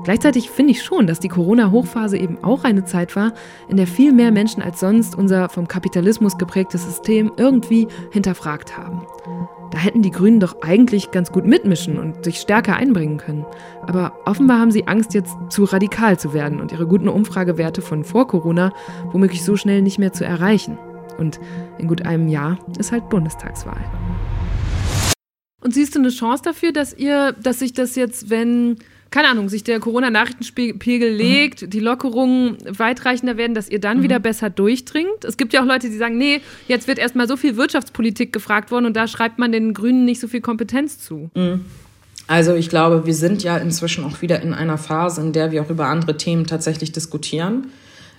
Gleichzeitig 0.03 0.49
finde 0.49 0.71
ich 0.71 0.83
schon, 0.83 1.07
dass 1.07 1.19
die 1.19 1.29
Corona-Hochphase 1.29 2.17
eben 2.17 2.43
auch 2.43 2.63
eine 2.63 2.85
Zeit 2.85 3.15
war, 3.15 3.33
in 3.67 3.77
der 3.77 3.87
viel 3.87 4.11
mehr 4.11 4.31
Menschen 4.31 4.61
als 4.61 4.79
sonst 4.79 5.15
unser 5.15 5.49
vom 5.49 5.67
Kapitalismus 5.67 6.37
geprägtes 6.37 6.83
System 6.83 7.31
irgendwie 7.37 7.87
hinterfragt 8.11 8.77
haben. 8.77 9.07
Da 9.71 9.79
hätten 9.79 10.03
die 10.03 10.11
Grünen 10.11 10.39
doch 10.39 10.61
eigentlich 10.61 11.11
ganz 11.11 11.31
gut 11.31 11.45
mitmischen 11.45 11.97
und 11.97 12.23
sich 12.23 12.39
stärker 12.39 12.75
einbringen 12.75 13.17
können. 13.17 13.45
Aber 13.81 14.13
offenbar 14.25 14.59
haben 14.59 14.71
sie 14.71 14.87
Angst, 14.87 15.13
jetzt 15.13 15.35
zu 15.49 15.63
radikal 15.63 16.19
zu 16.19 16.33
werden 16.33 16.61
und 16.61 16.71
ihre 16.71 16.87
guten 16.87 17.09
Umfragewerte 17.09 17.81
von 17.81 18.03
vor 18.03 18.27
Corona 18.27 18.71
womöglich 19.11 19.43
so 19.43 19.57
schnell 19.57 19.81
nicht 19.81 19.97
mehr 19.97 20.13
zu 20.13 20.23
erreichen. 20.23 20.77
Und 21.17 21.39
in 21.77 21.87
gut 21.87 22.03
einem 22.03 22.27
Jahr 22.27 22.59
ist 22.77 22.91
halt 22.91 23.09
Bundestagswahl. 23.09 23.83
Und 25.65 25.73
siehst 25.73 25.95
du 25.95 25.99
eine 25.99 26.09
Chance 26.09 26.43
dafür, 26.43 26.71
dass 26.71 26.95
ihr, 26.95 27.31
dass 27.41 27.57
sich 27.57 27.73
das 27.73 27.95
jetzt, 27.95 28.29
wenn, 28.29 28.77
keine 29.09 29.29
Ahnung, 29.29 29.49
sich 29.49 29.63
der 29.63 29.79
Corona-Nachrichtenpegel 29.79 31.11
mhm. 31.11 31.17
legt, 31.17 31.61
mhm. 31.63 31.69
die 31.71 31.79
Lockerungen 31.79 32.57
weitreichender 32.67 33.35
werden, 33.35 33.55
dass 33.55 33.67
ihr 33.67 33.79
dann 33.79 33.97
mhm. 33.97 34.03
wieder 34.03 34.19
besser 34.19 34.51
durchdringt? 34.51 35.25
Es 35.25 35.37
gibt 35.37 35.53
ja 35.53 35.63
auch 35.63 35.65
Leute, 35.65 35.89
die 35.89 35.97
sagen, 35.97 36.19
nee, 36.19 36.41
jetzt 36.67 36.87
wird 36.87 36.99
erstmal 36.99 37.27
so 37.27 37.35
viel 37.35 37.57
Wirtschaftspolitik 37.57 38.31
gefragt 38.31 38.69
worden 38.69 38.85
und 38.85 38.95
da 38.95 39.07
schreibt 39.07 39.39
man 39.39 39.51
den 39.51 39.73
Grünen 39.73 40.05
nicht 40.05 40.19
so 40.19 40.27
viel 40.27 40.41
Kompetenz 40.41 40.99
zu. 40.99 41.31
Mhm. 41.33 41.65
Also 42.27 42.53
ich 42.53 42.69
glaube, 42.69 43.05
wir 43.05 43.13
sind 43.13 43.43
ja 43.43 43.57
inzwischen 43.57 44.03
auch 44.03 44.21
wieder 44.21 44.41
in 44.41 44.53
einer 44.53 44.77
Phase, 44.77 45.21
in 45.21 45.33
der 45.33 45.51
wir 45.51 45.61
auch 45.61 45.69
über 45.69 45.87
andere 45.87 46.17
Themen 46.17 46.45
tatsächlich 46.45 46.91
diskutieren. 46.91 47.71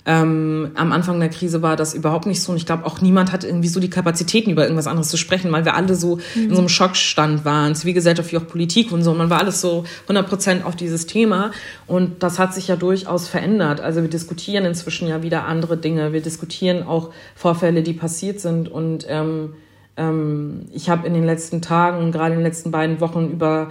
Ähm, 0.09 0.71
am 0.77 0.93
Anfang 0.93 1.19
der 1.19 1.29
Krise 1.29 1.63
war 1.63 1.75
das 1.75 1.93
überhaupt 1.93 2.27
nicht 2.27 2.41
so. 2.41 2.53
Und 2.53 2.59
ich 2.59 2.65
glaube, 2.65 2.87
auch 2.87 3.01
niemand 3.01 3.33
hat 3.33 3.43
irgendwie 3.43 3.67
so 3.67 3.81
die 3.81 3.91
Kapazitäten, 3.91 4.51
über 4.51 4.63
irgendwas 4.63 4.87
anderes 4.87 5.09
zu 5.09 5.17
sprechen, 5.17 5.51
weil 5.51 5.65
wir 5.65 5.75
alle 5.75 5.97
so 5.97 6.17
mhm. 6.37 6.45
in 6.45 6.55
so 6.55 6.59
einem 6.61 6.69
Schockstand 6.69 7.45
waren, 7.45 7.75
Zivilgesellschaft 7.75 8.31
wie 8.31 8.37
auch 8.37 8.47
Politik 8.47 8.93
und 8.93 9.03
so. 9.03 9.11
Und 9.11 9.19
man 9.19 9.31
war 9.31 9.41
alles 9.41 9.61
so 9.61 9.85
100 10.03 10.29
Prozent 10.29 10.65
auf 10.65 10.77
dieses 10.77 11.07
Thema. 11.07 11.51
Und 11.89 12.23
das 12.23 12.39
hat 12.39 12.55
sich 12.55 12.69
ja 12.69 12.77
durchaus 12.77 13.27
verändert. 13.27 13.81
Also 13.81 14.01
wir 14.01 14.09
diskutieren 14.09 14.65
inzwischen 14.65 15.09
ja 15.09 15.23
wieder 15.25 15.45
andere 15.45 15.77
Dinge. 15.77 16.13
Wir 16.13 16.23
diskutieren 16.23 16.85
auch 16.85 17.11
Vorfälle, 17.35 17.83
die 17.83 17.93
passiert 17.93 18.39
sind. 18.39 18.69
Und 18.69 19.07
ähm, 19.09 19.55
ähm, 19.97 20.67
ich 20.73 20.89
habe 20.89 21.07
in 21.07 21.15
den 21.15 21.25
letzten 21.25 21.63
Tagen, 21.63 22.13
gerade 22.13 22.35
in 22.35 22.41
den 22.41 22.47
letzten 22.47 22.71
beiden 22.71 23.01
Wochen 23.01 23.31
über 23.31 23.71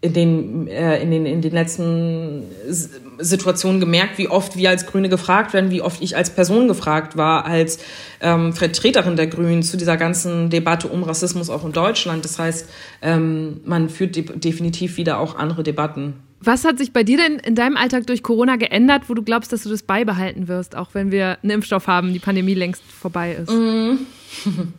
in 0.00 0.12
den, 0.12 0.68
äh, 0.68 1.02
in 1.02 1.10
den, 1.10 1.26
in 1.26 1.42
den 1.42 1.52
letzten 1.52 2.44
Situationen 3.18 3.80
gemerkt, 3.80 4.16
wie 4.18 4.28
oft 4.28 4.56
wir 4.56 4.70
als 4.70 4.86
Grüne 4.86 5.08
gefragt 5.08 5.52
werden, 5.52 5.72
wie 5.72 5.82
oft 5.82 6.00
ich 6.02 6.16
als 6.16 6.30
Person 6.30 6.68
gefragt 6.68 7.16
war, 7.16 7.44
als 7.44 7.80
ähm, 8.20 8.52
Vertreterin 8.52 9.16
der 9.16 9.26
Grünen 9.26 9.64
zu 9.64 9.76
dieser 9.76 9.96
ganzen 9.96 10.50
Debatte 10.50 10.86
um 10.86 11.02
Rassismus 11.02 11.50
auch 11.50 11.64
in 11.64 11.72
Deutschland. 11.72 12.24
Das 12.24 12.38
heißt, 12.38 12.68
ähm, 13.02 13.60
man 13.64 13.88
führt 13.88 14.14
de 14.14 14.24
definitiv 14.38 14.98
wieder 14.98 15.18
auch 15.18 15.34
andere 15.34 15.64
Debatten. 15.64 16.14
Was 16.40 16.64
hat 16.64 16.78
sich 16.78 16.92
bei 16.92 17.02
dir 17.02 17.16
denn 17.16 17.40
in 17.40 17.56
deinem 17.56 17.76
Alltag 17.76 18.06
durch 18.06 18.22
Corona 18.22 18.54
geändert, 18.54 19.08
wo 19.08 19.14
du 19.14 19.22
glaubst, 19.22 19.52
dass 19.52 19.64
du 19.64 19.68
das 19.68 19.82
beibehalten 19.82 20.46
wirst, 20.46 20.76
auch 20.76 20.90
wenn 20.92 21.10
wir 21.10 21.38
einen 21.42 21.50
Impfstoff 21.50 21.88
haben, 21.88 22.12
die 22.12 22.20
Pandemie 22.20 22.54
längst 22.54 22.82
vorbei 22.84 23.32
ist? 23.32 23.50
Mm. 23.50 23.96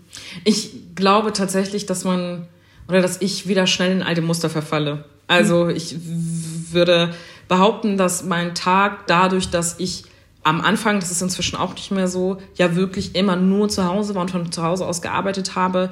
Ich 0.43 0.71
glaube 0.95 1.33
tatsächlich, 1.33 1.85
dass 1.85 2.03
man 2.03 2.47
oder 2.89 3.01
dass 3.01 3.21
ich 3.21 3.47
wieder 3.47 3.67
schnell 3.67 3.91
in 3.91 4.03
alte 4.03 4.21
Muster 4.21 4.49
verfalle. 4.49 5.05
Also 5.27 5.69
ich 5.69 5.95
würde 6.71 7.13
behaupten, 7.47 7.97
dass 7.97 8.25
mein 8.25 8.55
Tag 8.55 9.07
dadurch, 9.07 9.49
dass 9.49 9.79
ich 9.79 10.03
am 10.43 10.61
Anfang, 10.61 10.99
das 10.99 11.11
ist 11.11 11.21
inzwischen 11.21 11.55
auch 11.57 11.75
nicht 11.75 11.91
mehr 11.91 12.07
so, 12.07 12.37
ja 12.55 12.75
wirklich 12.75 13.15
immer 13.15 13.35
nur 13.35 13.69
zu 13.69 13.85
Hause 13.85 14.15
war 14.15 14.23
und 14.23 14.31
von 14.31 14.51
zu 14.51 14.63
Hause 14.63 14.87
aus 14.87 15.01
gearbeitet 15.01 15.55
habe, 15.55 15.91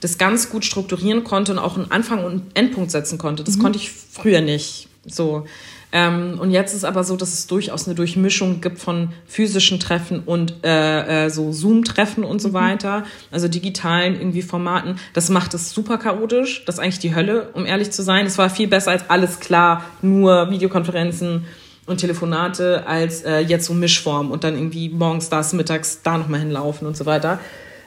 das 0.00 0.18
ganz 0.18 0.50
gut 0.50 0.64
strukturieren 0.64 1.24
konnte 1.24 1.52
und 1.52 1.58
auch 1.58 1.76
einen 1.76 1.90
Anfang 1.90 2.24
und 2.24 2.32
einen 2.32 2.50
Endpunkt 2.52 2.90
setzen 2.90 3.16
konnte. 3.16 3.42
Das 3.42 3.56
mhm. 3.56 3.62
konnte 3.62 3.78
ich 3.78 3.90
früher 3.90 4.42
nicht. 4.42 4.88
So. 5.06 5.46
Ähm, 5.94 6.40
und 6.40 6.50
jetzt 6.50 6.74
ist 6.74 6.84
aber 6.84 7.04
so, 7.04 7.16
dass 7.16 7.32
es 7.32 7.46
durchaus 7.46 7.86
eine 7.86 7.94
Durchmischung 7.94 8.60
gibt 8.60 8.80
von 8.80 9.10
physischen 9.26 9.78
Treffen 9.78 10.24
und 10.26 10.64
äh, 10.64 11.26
äh, 11.26 11.30
so 11.30 11.52
Zoom-Treffen 11.52 12.24
und 12.24 12.42
so 12.42 12.48
mhm. 12.48 12.54
weiter, 12.54 13.04
also 13.30 13.46
digitalen 13.46 14.16
irgendwie 14.16 14.42
Formaten. 14.42 14.96
Das 15.12 15.28
macht 15.28 15.54
es 15.54 15.70
super 15.70 15.98
chaotisch. 15.98 16.64
Das 16.64 16.74
ist 16.74 16.78
eigentlich 16.80 16.98
die 16.98 17.14
Hölle, 17.14 17.50
um 17.52 17.64
ehrlich 17.64 17.92
zu 17.92 18.02
sein. 18.02 18.26
Es 18.26 18.38
war 18.38 18.50
viel 18.50 18.66
besser 18.66 18.90
als 18.90 19.08
alles 19.08 19.38
klar, 19.38 19.84
nur 20.02 20.50
Videokonferenzen 20.50 21.44
und 21.86 21.98
Telefonate 21.98 22.88
als 22.88 23.22
äh, 23.22 23.38
jetzt 23.38 23.66
so 23.66 23.72
Mischform 23.72 24.32
und 24.32 24.42
dann 24.42 24.54
irgendwie 24.54 24.88
morgens 24.88 25.28
das, 25.28 25.52
mittags 25.52 26.02
da 26.02 26.18
nochmal 26.18 26.40
hinlaufen 26.40 26.88
und 26.88 26.96
so 26.96 27.06
weiter. 27.06 27.38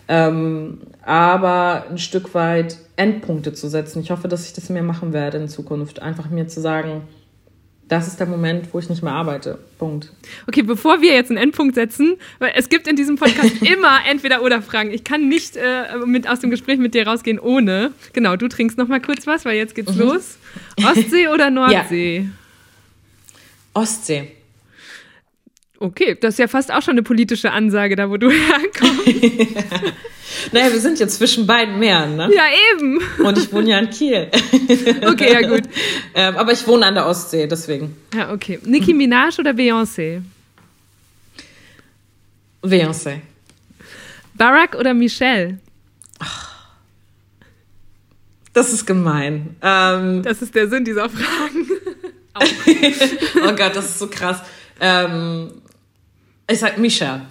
Ähm, 0.08 0.78
aber 1.02 1.88
ein 1.90 1.98
Stück 1.98 2.34
weit 2.34 2.78
Endpunkte 2.96 3.52
zu 3.52 3.68
setzen. 3.68 4.02
Ich 4.02 4.12
hoffe, 4.12 4.30
dass 4.30 4.46
ich 4.46 4.54
das 4.54 4.70
mehr 4.70 4.84
machen 4.84 5.12
werde 5.12 5.40
in 5.40 5.50
Zukunft. 5.50 6.02
Einfach 6.02 6.30
mir 6.30 6.48
zu 6.48 6.62
sagen, 6.62 7.02
das 7.88 8.08
ist 8.08 8.20
der 8.20 8.28
Moment, 8.28 8.74
wo 8.74 8.80
ich 8.80 8.90
nicht 8.90 9.02
mehr 9.02 9.14
arbeite. 9.14 9.60
Punkt. 9.78 10.12
Okay, 10.48 10.62
bevor 10.62 11.02
wir 11.02 11.14
jetzt 11.14 11.30
einen 11.30 11.38
Endpunkt 11.38 11.76
setzen, 11.76 12.18
weil 12.40 12.52
es 12.56 12.70
gibt 12.70 12.88
in 12.88 12.96
diesem 12.96 13.16
Podcast 13.16 13.62
immer 13.62 14.00
entweder 14.10 14.42
oder 14.44 14.62
Fragen. 14.62 14.92
Ich 14.92 15.04
kann 15.04 15.30
nicht 15.30 15.56
äh, 15.56 15.98
mit 16.06 16.28
aus 16.28 16.40
dem 16.40 16.50
Gespräch 16.50 16.80
mit 16.80 16.94
dir 16.94 17.08
rausgehen 17.08 17.40
ohne. 17.40 17.94
Genau, 18.14 18.36
du 18.36 18.48
trinkst 18.48 18.78
noch 18.78 18.88
mal 18.88 19.00
kurz 19.00 19.26
was, 19.26 19.46
weil 19.46 19.56
jetzt 19.56 19.74
geht's 19.76 19.96
mhm. 19.96 20.02
los. 20.02 20.38
Ostsee 20.84 21.30
oder 21.30 21.50
Nordsee? 21.50 22.18
Ja. 22.20 23.82
Ostsee. 23.82 24.32
Okay, 25.80 26.18
das 26.20 26.36
ist 26.36 26.40
ja 26.40 26.48
fast 26.48 26.72
auch 26.72 26.82
schon 26.82 26.94
eine 26.94 27.04
politische 27.04 27.52
Ansage, 27.52 27.96
da 27.96 28.10
wo 28.10 28.18
du 28.18 28.30
herkommst. 28.32 29.06
naja, 30.52 30.72
wir 30.72 30.80
sind 30.80 31.00
jetzt 31.00 31.18
zwischen 31.18 31.46
beiden 31.46 31.78
Meeren, 31.78 32.16
ne? 32.16 32.30
Ja, 32.34 32.46
eben. 32.74 33.00
Und 33.24 33.38
ich 33.38 33.52
wohne 33.54 33.70
ja 33.70 33.80
in 33.80 33.90
Kiel. 33.90 34.30
okay, 35.08 35.34
ja 35.34 35.48
gut. 35.48 35.64
Ähm, 36.16 36.36
aber 36.36 36.52
ich 36.52 36.66
wohne 36.66 36.86
an 36.86 36.96
der 36.96 37.06
Ostsee, 37.06 37.46
deswegen. 37.46 37.96
Ja, 38.16 38.34
okay. 38.34 38.60
Nicki 38.66 38.94
Minaj 38.94 39.38
oder 39.40 39.52
Beyoncé? 39.52 40.22
Beyoncé. 42.64 43.22
Barack 44.34 44.76
oder 44.76 44.94
Michelle? 44.96 45.60
Das 48.54 48.74
ist 48.74 48.88
gemein. 48.88 49.56
Ähm, 49.62 50.24
das 50.24 50.42
ist 50.42 50.56
der 50.56 50.68
Sinn 50.68 50.84
dieser 50.84 51.08
Fragen. 51.10 51.68
oh 52.36 53.54
Gott, 53.56 53.76
das 53.76 53.86
ist 53.86 54.00
so 54.00 54.08
krass. 54.08 54.42
Ähm, 54.80 55.52
ich 56.50 56.60
sag 56.60 56.78
Michelle. 56.78 57.22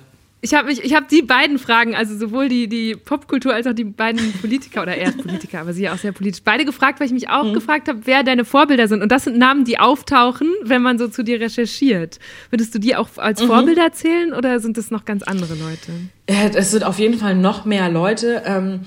Ich 0.43 0.55
habe 0.55 0.71
ich 0.71 0.95
habe 0.95 1.07
die 1.11 1.23
beiden 1.23 1.59
Fragen, 1.59 1.97
also 1.97 2.17
sowohl 2.17 2.49
die, 2.49 2.69
die 2.69 2.95
Popkultur 2.95 3.53
als 3.53 3.67
auch 3.67 3.73
die 3.73 3.85
beiden 3.85 4.33
Politiker 4.35 4.83
oder 4.83 4.95
erst 4.95 5.19
Politiker, 5.19 5.61
aber 5.61 5.73
sie 5.73 5.85
ja 5.85 5.95
auch 5.95 5.99
sehr 5.99 6.13
politisch, 6.13 6.43
beide 6.45 6.65
gefragt, 6.65 7.01
weil 7.01 7.07
ich 7.07 7.13
mich 7.13 7.29
auch 7.31 7.45
mhm. 7.45 7.55
gefragt 7.55 7.89
habe, 7.89 8.01
wer 8.05 8.23
deine 8.23 8.45
Vorbilder 8.45 8.87
sind. 8.87 9.03
Und 9.03 9.11
das 9.11 9.25
sind 9.25 9.39
Namen, 9.39 9.65
die 9.65 9.81
auftauchen, 9.81 10.49
wenn 10.63 10.83
man 10.83 10.99
so 10.99 11.09
zu 11.09 11.25
dir 11.25 11.41
recherchiert. 11.41 12.21
Würdest 12.51 12.75
du 12.75 12.79
die 12.79 12.95
auch 12.95 13.09
als 13.17 13.43
mhm. 13.43 13.47
Vorbilder 13.47 13.93
zählen 13.93 14.33
oder 14.35 14.61
sind 14.61 14.77
das 14.77 14.91
noch 14.91 15.05
ganz 15.05 15.23
andere 15.23 15.55
Leute? 15.55 16.53
Es 16.55 16.71
sind 16.71 16.85
auf 16.85 16.99
jeden 16.99 17.19
Fall 17.19 17.35
noch 17.35 17.65
mehr 17.65 17.89
Leute. 17.89 18.43
Ähm, 18.45 18.81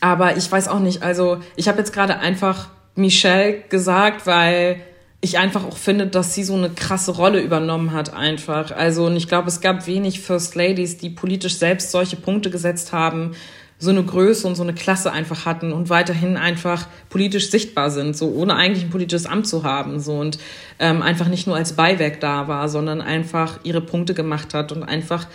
aber 0.00 0.36
ich 0.36 0.50
weiß 0.50 0.68
auch 0.68 0.80
nicht. 0.80 1.02
Also 1.02 1.40
ich 1.56 1.68
habe 1.68 1.78
jetzt 1.78 1.92
gerade 1.92 2.18
einfach 2.18 2.68
Michelle 2.94 3.62
gesagt, 3.70 4.26
weil 4.26 4.80
ich 5.20 5.38
einfach 5.38 5.64
auch 5.64 5.76
finde, 5.76 6.06
dass 6.06 6.34
sie 6.34 6.44
so 6.44 6.54
eine 6.54 6.70
krasse 6.70 7.12
Rolle 7.12 7.40
übernommen 7.40 7.92
hat 7.92 8.14
einfach. 8.14 8.70
Also 8.70 9.06
und 9.06 9.16
ich 9.16 9.28
glaube, 9.28 9.48
es 9.48 9.60
gab 9.60 9.86
wenig 9.86 10.20
First 10.20 10.54
Ladies, 10.54 10.96
die 10.96 11.10
politisch 11.10 11.56
selbst 11.56 11.90
solche 11.90 12.16
Punkte 12.16 12.50
gesetzt 12.50 12.92
haben, 12.92 13.32
so 13.78 13.90
eine 13.90 14.02
Größe 14.02 14.46
und 14.46 14.54
so 14.56 14.62
eine 14.62 14.74
Klasse 14.74 15.10
einfach 15.10 15.46
hatten 15.46 15.72
und 15.72 15.88
weiterhin 15.88 16.36
einfach 16.36 16.86
politisch 17.08 17.50
sichtbar 17.50 17.90
sind, 17.90 18.16
so 18.16 18.30
ohne 18.30 18.54
eigentlich 18.54 18.84
ein 18.84 18.90
politisches 18.90 19.26
Amt 19.26 19.46
zu 19.46 19.64
haben, 19.64 20.00
so 20.00 20.18
und 20.18 20.38
ähm, 20.78 21.02
einfach 21.02 21.28
nicht 21.28 21.46
nur 21.46 21.56
als 21.56 21.74
Beiwerk 21.74 22.20
da 22.20 22.46
war, 22.46 22.68
sondern 22.68 23.00
einfach 23.00 23.60
ihre 23.62 23.80
Punkte 23.80 24.14
gemacht 24.14 24.52
hat 24.52 24.72
und 24.72 24.82
einfach 24.82 25.26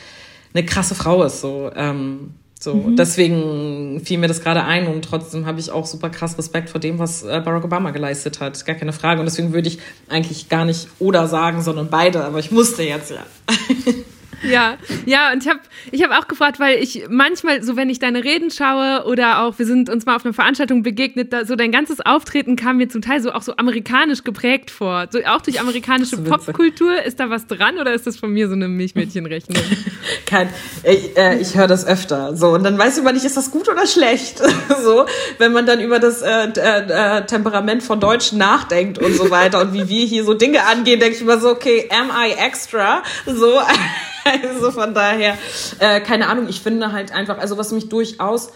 eine 0.54 0.66
krasse 0.66 0.96
Frau 0.96 1.24
ist, 1.24 1.42
so. 1.42 1.72
Ähm, 1.76 2.36
so, 2.66 2.74
mhm. 2.74 2.96
deswegen 2.96 4.02
fiel 4.04 4.18
mir 4.18 4.28
das 4.28 4.42
gerade 4.42 4.64
ein 4.64 4.88
und 4.88 5.06
trotzdem 5.06 5.46
habe 5.46 5.60
ich 5.60 5.70
auch 5.70 5.86
super 5.86 6.10
krass 6.10 6.36
Respekt 6.38 6.72
vor 6.72 6.82
dem, 6.82 6.98
was 6.98 7.22
äh, 7.22 7.40
Barack 7.46 7.64
Obama 7.64 7.92
geleistet 7.92 8.40
hat. 8.40 8.66
Gar 8.66 8.76
keine 8.76 8.92
Frage. 8.92 9.20
Und 9.20 9.28
deswegen 9.28 9.54
würde 9.54 9.68
ich 9.68 9.78
eigentlich 10.10 10.50
gar 10.50 10.66
nicht 10.66 10.88
oder 10.98 11.28
sagen, 11.28 11.62
sondern 11.62 11.90
beide, 11.90 12.26
aber 12.26 12.40
ich 12.40 12.50
musste 12.50 12.82
jetzt 12.82 13.12
ja. 13.12 13.24
Ja, 14.44 14.78
ja, 15.06 15.32
und 15.32 15.44
ich 15.44 15.50
habe 15.50 15.60
ich 15.92 16.04
hab 16.04 16.12
auch 16.12 16.28
gefragt, 16.28 16.60
weil 16.60 16.82
ich 16.82 17.06
manchmal, 17.10 17.64
so 17.64 17.76
wenn 17.76 17.90
ich 17.90 18.00
deine 18.00 18.24
Reden 18.24 18.52
schaue 18.52 19.06
oder 19.06 19.44
auch, 19.44 19.58
wir 19.60 19.66
sind 19.66 19.90
uns 19.90 20.06
mal 20.06 20.16
auf 20.16 20.26
einer 20.26 20.34
Veranstaltung 20.34 20.84
begegnet, 20.84 21.34
da, 21.34 21.46
so 21.46 21.56
dein 21.56 21.72
ganzes 21.72 22.02
Auftreten 22.02 22.56
kam 22.56 22.78
mir 22.78 22.90
zum 22.90 23.02
Teil 23.02 23.22
so 23.22 23.32
auch 23.32 23.42
so 23.42 23.56
amerikanisch 23.58 24.24
geprägt 24.24 24.72
vor. 24.72 25.08
So, 25.12 25.20
auch 25.26 25.42
durch 25.42 25.60
amerikanische 25.60 26.18
Popkultur. 26.18 27.04
Ist 27.04 27.20
da 27.20 27.30
was 27.30 27.48
dran 27.48 27.78
oder 27.78 27.94
ist 27.94 28.08
das 28.08 28.18
von 28.18 28.32
mir 28.32 28.48
so 28.48 28.54
eine 28.54 28.68
Milchmädchenrechnung? 28.68 29.62
Kein, 30.26 30.50
ich, 30.84 31.18
äh, 31.18 31.40
ich 31.40 31.56
höre 31.56 31.68
das 31.68 31.86
öfter. 31.86 32.36
So, 32.36 32.50
und 32.50 32.64
dann 32.64 32.78
weiß 32.78 33.02
man 33.04 33.14
nicht, 33.14 33.26
ist 33.26 33.38
das 33.38 33.52
gut 33.52 33.70
oder 33.70 33.88
schlecht? 33.88 34.40
so, 34.84 35.06
wenn 35.38 35.52
man 35.52 35.66
dann 35.66 35.80
über 35.80 36.00
das 36.00 36.22
äh, 36.22 36.50
äh, 36.56 37.18
äh, 37.20 37.26
Temperament 37.26 37.84
von 37.84 38.00
Deutschen 38.00 38.38
nachdenkt 38.38 38.98
und 39.00 39.16
so 39.16 39.30
weiter 39.30 39.62
und 39.62 39.74
wie 39.74 39.88
wir 39.88 40.06
hier 40.06 40.24
so 40.24 40.34
Dinge 40.34 40.66
angehen, 40.66 41.00
denke 41.00 41.16
ich 41.16 41.22
immer 41.22 41.40
so, 41.40 41.50
okay, 41.50 41.90
am 41.92 42.10
I 42.10 42.32
extra? 42.34 43.04
So, 43.26 43.60
also 44.44 44.72
von 44.72 44.94
daher, 44.94 45.38
äh, 45.80 46.02
keine 46.02 46.28
Ahnung, 46.28 46.48
ich 46.50 46.62
finde 46.62 46.92
halt 46.92 47.12
einfach, 47.12 47.38
also 47.38 47.58
was 47.58 47.72
mich 47.72 47.90
durchaus 47.90 48.52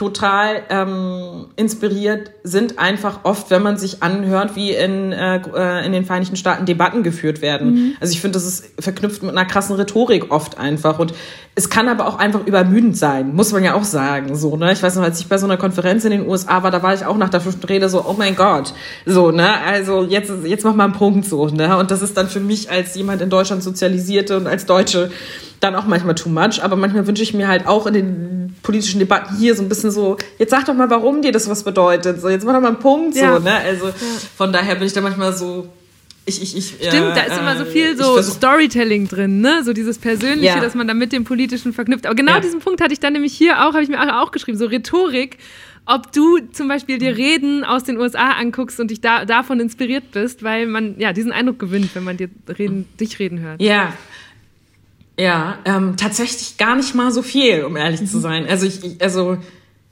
total 0.00 0.62
ähm, 0.70 1.48
inspiriert 1.56 2.30
sind 2.42 2.78
einfach 2.78 3.20
oft, 3.24 3.50
wenn 3.50 3.60
man 3.60 3.76
sich 3.76 4.02
anhört, 4.02 4.56
wie 4.56 4.70
in, 4.70 5.12
äh, 5.12 5.42
äh, 5.54 5.84
in 5.84 5.92
den 5.92 6.06
Vereinigten 6.06 6.36
Staaten 6.36 6.64
Debatten 6.64 7.02
geführt 7.02 7.42
werden. 7.42 7.74
Mhm. 7.74 7.96
Also 8.00 8.14
ich 8.14 8.22
finde, 8.22 8.38
das 8.38 8.46
ist 8.46 8.82
verknüpft 8.82 9.22
mit 9.22 9.32
einer 9.32 9.44
krassen 9.44 9.76
Rhetorik 9.76 10.32
oft 10.32 10.56
einfach. 10.56 10.98
Und 11.00 11.12
es 11.54 11.68
kann 11.68 11.86
aber 11.86 12.06
auch 12.06 12.18
einfach 12.18 12.46
übermüdend 12.46 12.96
sein, 12.96 13.34
muss 13.34 13.52
man 13.52 13.62
ja 13.62 13.74
auch 13.74 13.84
sagen. 13.84 14.34
So, 14.36 14.56
ne? 14.56 14.72
Ich 14.72 14.82
weiß 14.82 14.96
noch, 14.96 15.02
als 15.02 15.20
ich 15.20 15.26
bei 15.26 15.36
so 15.36 15.44
einer 15.44 15.58
Konferenz 15.58 16.02
in 16.06 16.12
den 16.12 16.26
USA 16.26 16.62
war, 16.62 16.70
da 16.70 16.82
war 16.82 16.94
ich 16.94 17.04
auch 17.04 17.18
nach 17.18 17.28
der 17.28 17.42
fünften 17.42 17.66
Rede 17.66 17.90
so, 17.90 18.02
oh 18.08 18.14
mein 18.16 18.36
Gott. 18.36 18.72
So, 19.04 19.32
ne? 19.32 19.60
Also 19.66 20.04
jetzt, 20.04 20.32
jetzt 20.44 20.64
mach 20.64 20.74
mal 20.74 20.84
einen 20.84 20.94
Punkt 20.94 21.26
so, 21.26 21.48
ne? 21.48 21.76
Und 21.76 21.90
das 21.90 22.00
ist 22.00 22.16
dann 22.16 22.28
für 22.28 22.40
mich 22.40 22.70
als 22.70 22.94
jemand 22.94 23.20
in 23.20 23.28
Deutschland 23.28 23.62
sozialisierte 23.62 24.38
und 24.38 24.46
als 24.46 24.64
Deutsche 24.64 25.10
dann 25.60 25.74
auch 25.74 25.86
manchmal 25.86 26.14
too 26.14 26.30
much, 26.30 26.62
aber 26.62 26.76
manchmal 26.76 27.06
wünsche 27.06 27.22
ich 27.22 27.34
mir 27.34 27.46
halt 27.46 27.66
auch 27.66 27.86
in 27.86 27.94
den 27.94 28.56
politischen 28.62 28.98
Debatten 28.98 29.36
hier 29.36 29.54
so 29.54 29.62
ein 29.62 29.68
bisschen 29.68 29.90
so, 29.90 30.16
jetzt 30.38 30.50
sag 30.50 30.64
doch 30.64 30.74
mal, 30.74 30.90
warum 30.90 31.22
dir 31.22 31.32
das 31.32 31.48
was 31.48 31.62
bedeutet. 31.62 32.20
So, 32.20 32.28
jetzt 32.28 32.44
mach 32.44 32.54
doch 32.54 32.60
mal 32.60 32.68
einen 32.68 32.78
Punkt 32.78 33.16
ja. 33.16 33.36
so, 33.36 33.42
ne? 33.42 33.54
Also 33.54 33.88
ja. 33.88 33.94
von 34.36 34.52
daher 34.52 34.74
bin 34.74 34.86
ich 34.86 34.92
da 34.92 35.00
manchmal 35.00 35.32
so. 35.32 35.68
Ich, 36.26 36.42
ich, 36.42 36.56
ich, 36.56 36.66
Stimmt, 36.66 37.12
äh, 37.12 37.14
da 37.14 37.22
ist 37.22 37.38
immer 37.38 37.56
so 37.56 37.64
viel 37.64 37.96
so 37.96 38.20
Storytelling 38.22 39.08
drin, 39.08 39.40
ne? 39.40 39.64
So 39.64 39.72
dieses 39.72 39.98
Persönliche, 39.98 40.46
ja. 40.46 40.60
dass 40.60 40.74
man 40.74 40.86
da 40.86 40.94
mit 40.94 41.12
dem 41.12 41.24
Politischen 41.24 41.72
verknüpft. 41.72 42.06
Aber 42.06 42.14
genau 42.14 42.38
diesen 42.40 42.60
Punkt 42.60 42.80
hatte 42.80 42.92
ich 42.92 43.00
dann 43.00 43.14
nämlich 43.14 43.32
hier 43.32 43.66
auch, 43.66 43.72
habe 43.72 43.82
ich 43.82 43.88
mir 43.88 44.20
auch 44.20 44.30
geschrieben, 44.30 44.56
so 44.56 44.66
Rhetorik 44.66 45.38
ob 45.86 46.12
du 46.12 46.38
zum 46.52 46.68
Beispiel 46.68 46.98
dir 46.98 47.16
Reden 47.16 47.64
aus 47.64 47.82
den 47.84 47.98
USA 47.98 48.32
anguckst 48.32 48.78
und 48.78 48.90
dich 48.90 49.00
da, 49.00 49.24
davon 49.24 49.58
inspiriert 49.58 50.12
bist, 50.12 50.44
weil 50.44 50.66
man 50.66 50.98
ja 50.98 51.12
diesen 51.12 51.32
Eindruck 51.32 51.58
gewinnt, 51.58 51.94
wenn 51.94 52.04
man 52.04 52.16
dir 52.16 52.28
reden, 52.46 52.86
dich 53.00 53.18
reden 53.18 53.40
hört. 53.40 53.60
Ja, 53.60 53.92
ja, 55.20 55.58
ähm, 55.66 55.96
tatsächlich 55.96 56.56
gar 56.56 56.76
nicht 56.76 56.94
mal 56.94 57.12
so 57.12 57.20
viel, 57.22 57.64
um 57.64 57.76
ehrlich 57.76 58.04
zu 58.06 58.16
mhm. 58.16 58.22
sein. 58.22 58.46
Also 58.48 58.66
ich, 58.66 59.02
also 59.02 59.36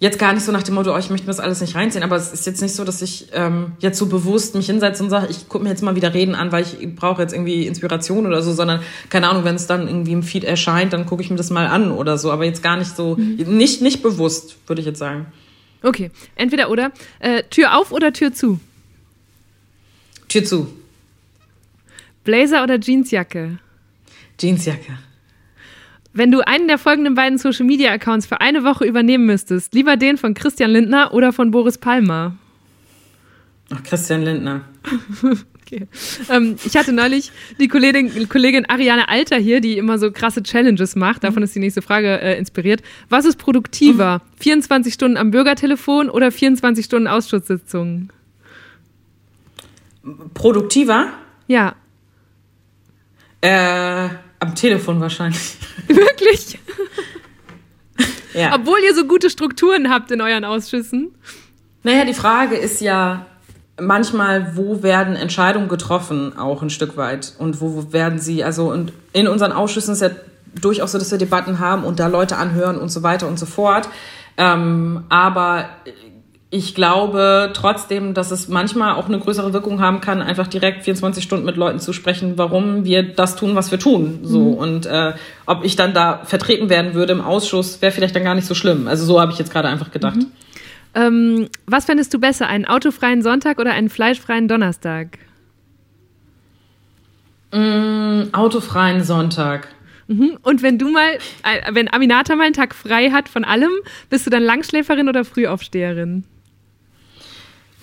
jetzt 0.01 0.19
gar 0.19 0.33
nicht 0.33 0.45
so 0.45 0.53
nach 0.53 0.63
dem 0.63 0.75
Motto, 0.75 0.95
oh, 0.95 0.99
ich 0.99 1.11
möchte 1.11 1.27
mir 1.27 1.33
das 1.33 1.41
alles 1.41 1.61
nicht 1.61 1.75
reinziehen, 1.75 2.03
aber 2.03 2.17
es 2.17 2.33
ist 2.33 2.47
jetzt 2.47 2.63
nicht 2.63 2.75
so, 2.75 2.85
dass 2.85 3.03
ich 3.03 3.27
ähm, 3.33 3.73
jetzt 3.81 3.99
so 3.99 4.07
bewusst 4.07 4.55
mich 4.55 4.67
hinsetze 4.67 5.03
und 5.03 5.11
sage, 5.11 5.27
ich 5.29 5.49
gucke 5.49 5.65
mir 5.65 5.71
jetzt 5.71 5.83
mal 5.83 5.97
wieder 5.97 6.15
Reden 6.15 6.35
an, 6.35 6.51
weil 6.51 6.65
ich 6.65 6.95
brauche 6.95 7.21
jetzt 7.21 7.35
irgendwie 7.35 7.67
Inspiration 7.67 8.27
oder 8.27 8.43
so, 8.43 8.53
sondern 8.53 8.81
keine 9.11 9.29
Ahnung, 9.29 9.45
wenn 9.45 9.57
es 9.57 9.67
dann 9.67 9.87
irgendwie 9.87 10.13
im 10.13 10.23
Feed 10.23 10.45
erscheint, 10.45 10.95
dann 10.95 11.05
gucke 11.05 11.23
ich 11.23 11.31
mir 11.31 11.37
das 11.37 11.51
mal 11.51 11.67
an 11.67 11.91
oder 11.91 12.17
so, 12.17 12.33
aber 12.33 12.45
jetzt 12.45 12.63
gar 12.63 12.79
nicht 12.79 12.97
so, 12.97 13.17
mhm. 13.17 13.37
nicht, 13.59 13.83
nicht 13.83 14.03
bewusst, 14.03 14.57
würde 14.67 14.81
ich 14.81 14.87
jetzt 14.87 14.99
sagen. 14.99 15.27
Okay, 15.83 16.11
entweder 16.37 16.71
oder. 16.71 16.91
Äh, 17.21 17.43
Tür 17.51 17.77
auf 17.77 17.93
oder 17.93 18.13
Tür 18.13 18.33
zu? 18.33 18.61
Tür 20.29 20.45
zu. 20.45 20.69
Blazer 22.25 22.63
oder 22.63 22.79
Jeansjacke? 22.81 23.59
Jeansjacke. 24.41 25.08
Wenn 26.13 26.31
du 26.31 26.41
einen 26.41 26.69
der 26.69 26.79
folgenden 26.79 27.15
beiden 27.15 27.39
Social 27.39 27.67
Media 27.67 27.93
Accounts 27.93 28.27
für 28.27 28.41
eine 28.41 28.65
Woche 28.65 28.85
übernehmen 28.85 29.27
müsstest, 29.27 29.75
lieber 29.75 29.97
den 29.97 30.17
von 30.17 30.35
Christian 30.35 30.71
Lindner 30.71 31.13
oder 31.13 31.33
von 31.33 31.51
Boris 31.51 31.79
Palmer? 31.79 32.35
Ach, 33.71 33.83
Christian 33.83 34.23
Lindner. 34.23 34.63
okay. 35.63 35.87
Ähm, 36.31 36.57
ich 36.65 36.75
hatte 36.77 36.93
neulich 36.93 37.31
die 37.61 37.69
Kollegin, 37.69 38.29
Kollegin 38.29 38.65
Ariane 38.67 39.09
Alter 39.09 39.37
hier, 39.37 39.61
die 39.61 39.77
immer 39.77 39.99
so 39.99 40.11
krasse 40.11 40.43
Challenges 40.43 40.97
macht. 40.97 41.25
Davon 41.25 41.43
ist 41.43 41.55
die 41.55 41.61
nächste 41.61 41.83
Frage 41.83 42.21
äh, 42.21 42.39
inspiriert. 42.39 42.83
Was 43.11 43.27
ist 43.27 43.37
produktiver? 43.37 44.23
Mhm. 44.25 44.41
24 44.43 44.95
Stunden 44.95 45.17
am 45.19 45.31
Bürgertelefon 45.31 46.09
oder 46.09 46.33
24 46.33 46.85
Stunden 46.85 47.07
Ausschusssitzungen? 47.07 48.11
Produktiver? 50.33 51.09
Ja. 51.47 51.75
Äh, 53.43 54.09
am 54.41 54.55
Telefon 54.55 55.01
wahrscheinlich. 55.01 55.57
Wirklich? 55.89 56.59
ja. 58.35 58.55
Obwohl 58.55 58.79
ihr 58.87 58.95
so 58.95 59.05
gute 59.05 59.31
Strukturen 59.31 59.91
habt 59.91 60.11
in 60.11 60.21
euren 60.21 60.45
Ausschüssen. 60.45 61.15
Naja, 61.83 62.05
die 62.05 62.15
Frage 62.15 62.57
ist 62.57 62.81
ja 62.81 63.27
manchmal, 63.81 64.57
wo 64.57 64.83
werden 64.83 65.17
Entscheidungen 65.17 65.69
getroffen, 65.69 66.37
auch 66.37 66.63
ein 66.63 66.71
Stück 66.71 66.97
weit. 66.97 67.35
Und 67.39 67.61
wo 67.61 67.93
werden 67.93 68.19
sie, 68.19 68.45
also 68.45 68.71
und 68.71 68.93
in 69.13 69.29
unseren 69.29 69.53
Ausschüssen 69.53 69.93
ist 69.93 70.03
ja 70.03 70.11
durchaus 70.61 70.93
so, 70.93 70.99
dass 70.99 71.11
wir 71.11 71.19
Debatten 71.19 71.59
haben 71.59 71.85
und 71.85 72.01
da 72.01 72.07
Leute 72.07 72.37
anhören 72.37 72.79
und 72.79 72.91
so 72.91 73.03
weiter 73.03 73.29
und 73.29 73.39
so 73.39 73.47
fort. 73.47 73.89
Ähm, 74.37 75.05
aber 75.09 75.69
ich 76.51 76.75
glaube 76.75 77.51
trotzdem, 77.53 78.15
dass 78.15 78.31
es 78.31 78.49
manchmal 78.49 78.95
auch 78.95 79.07
eine 79.07 79.19
größere 79.19 79.53
Wirkung 79.53 79.81
haben 79.81 80.01
kann, 80.01 80.23
einfach 80.23 80.47
direkt 80.47 80.85
24 80.85 81.23
Stunden 81.23 81.45
mit 81.45 81.57
Leuten 81.57 81.79
zu 81.79 81.93
sprechen, 81.93 82.39
warum 82.39 82.85
wir 82.85 83.03
das 83.03 83.37
tun, 83.37 83.55
was 83.55 83.71
wir 83.71 83.79
tun. 83.79 84.21
So 84.23 84.41
mhm. 84.41 84.55
und 84.55 84.87
äh, 84.87 85.13
ob 85.45 85.63
ich 85.65 85.77
dann 85.77 85.93
da 85.93 86.23
vertreten 86.25 86.71
werden 86.71 86.95
würde 86.95 87.13
im 87.13 87.21
Ausschuss, 87.21 87.83
wäre 87.83 87.93
vielleicht 87.93 88.17
dann 88.17 88.25
gar 88.25 88.35
nicht 88.35 88.47
so 88.47 88.55
schlimm. 88.55 88.89
Also 88.89 89.05
so 89.05 89.21
habe 89.21 89.31
ich 89.31 89.39
jetzt 89.39 89.53
gerade 89.53 89.69
einfach 89.69 89.91
gedacht. 89.91 90.17
Mhm. 90.17 90.33
Ähm, 90.95 91.49
was 91.67 91.85
fändest 91.85 92.15
du 92.15 92.19
besser, 92.19 92.47
einen 92.47 92.65
autofreien 92.65 93.21
Sonntag 93.21 93.59
oder 93.59 93.73
einen 93.73 93.91
fleischfreien 93.91 94.49
Donnerstag? 94.49 95.19
Mm, 97.53 98.33
autofreien 98.33 99.05
Sonntag. 99.05 99.69
Mhm. 100.07 100.39
Und 100.43 100.63
wenn 100.63 100.79
du 100.79 100.89
mal, 100.89 101.19
äh, 101.43 101.73
wenn 101.73 101.93
Aminata 101.93 102.35
mal 102.37 102.45
einen 102.45 102.55
Tag 102.55 102.75
frei 102.75 103.11
hat 103.11 103.29
von 103.29 103.45
allem, 103.45 103.73
bist 104.09 104.25
du 104.25 104.31
dann 104.31 104.43
Langschläferin 104.43 105.11
oder 105.11 105.27
Frühaufsteherin? 105.27 106.25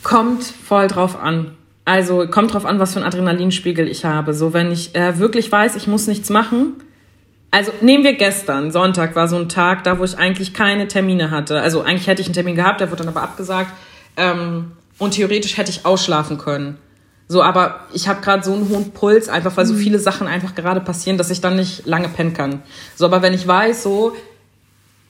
Kommt 0.06 0.44
voll 0.44 0.88
drauf 0.88 1.20
an. 1.20 1.58
Also 1.84 2.28
kommt 2.28 2.54
drauf 2.54 2.64
an, 2.64 2.78
was 2.78 2.94
für 2.94 3.00
einen 3.00 3.08
Adrenalinspiegel 3.08 3.88
ich 3.88 4.06
habe. 4.06 4.36
So, 4.36 4.54
wenn 4.54 4.72
ich 4.72 4.94
äh, 4.94 5.18
wirklich 5.18 5.52
weiß, 5.52 5.76
ich 5.76 5.88
muss 5.88 6.06
nichts 6.06 6.30
machen. 6.30 6.74
Also 7.50 7.72
nehmen 7.82 8.04
wir 8.04 8.14
gestern, 8.14 8.72
Sonntag 8.72 9.16
war 9.16 9.28
so 9.28 9.36
ein 9.36 9.50
Tag, 9.50 9.84
da 9.84 9.98
wo 9.98 10.04
ich 10.04 10.16
eigentlich 10.16 10.54
keine 10.54 10.88
Termine 10.88 11.32
hatte. 11.32 11.60
Also 11.60 11.82
eigentlich 11.82 12.06
hätte 12.06 12.22
ich 12.22 12.28
einen 12.28 12.36
Termin 12.36 12.56
gehabt, 12.56 12.82
der 12.82 12.92
wurde 12.92 13.04
dann 13.04 13.08
aber 13.08 13.24
abgesagt. 13.24 13.72
Ähm, 14.16 14.74
und 15.00 15.16
theoretisch 15.16 15.58
hätte 15.58 15.72
ich 15.72 15.88
ausschlafen 15.88 16.38
können. 16.38 16.78
So, 17.28 17.42
aber 17.42 17.80
ich 17.92 18.08
habe 18.08 18.22
gerade 18.22 18.44
so 18.44 18.54
einen 18.54 18.70
hohen 18.70 18.92
Puls, 18.92 19.28
einfach 19.28 19.58
weil 19.58 19.66
so 19.66 19.74
mhm. 19.74 19.80
viele 19.80 19.98
Sachen 19.98 20.28
einfach 20.28 20.54
gerade 20.54 20.82
passieren, 20.82 21.18
dass 21.18 21.32
ich 21.32 21.42
dann 21.42 21.56
nicht 21.56 21.88
lange 21.88 22.10
pennen 22.10 22.36
kann. 22.36 22.62
So, 22.96 23.06
aber 23.06 23.24
wenn 23.24 23.34
ich 23.34 23.48
weiß, 23.48 23.82
so, 23.82 24.16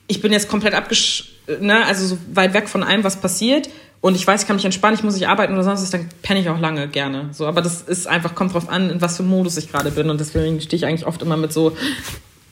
ich 0.06 0.22
bin 0.22 0.32
jetzt 0.32 0.48
komplett 0.48 0.72
abgesch... 0.72 1.34
Ne, 1.60 1.84
also 1.86 2.04
so 2.04 2.18
weit 2.32 2.54
weg 2.54 2.68
von 2.68 2.82
allem, 2.82 3.04
was 3.04 3.20
passiert 3.20 3.68
und 4.06 4.14
ich 4.14 4.24
weiß, 4.24 4.42
ich 4.42 4.46
kann 4.46 4.54
mich 4.54 4.64
entspannen, 4.64 4.96
ich 4.96 5.02
muss 5.02 5.14
nicht 5.14 5.26
arbeiten 5.26 5.52
oder 5.52 5.64
sonst 5.64 5.82
was, 5.82 5.90
dann 5.90 6.08
penne 6.22 6.38
ich 6.38 6.48
auch 6.48 6.60
lange 6.60 6.86
gerne. 6.86 7.30
So, 7.32 7.44
aber 7.44 7.60
das 7.60 7.82
ist 7.82 8.06
einfach, 8.06 8.36
kommt 8.36 8.54
drauf 8.54 8.68
an, 8.68 8.88
in 8.88 9.00
was 9.00 9.16
für 9.16 9.24
Modus 9.24 9.56
ich 9.56 9.72
gerade 9.72 9.90
bin 9.90 10.10
und 10.10 10.20
deswegen 10.20 10.60
stehe 10.60 10.78
ich 10.78 10.86
eigentlich 10.86 11.08
oft 11.08 11.22
immer 11.22 11.36
mit 11.36 11.52
so, 11.52 11.72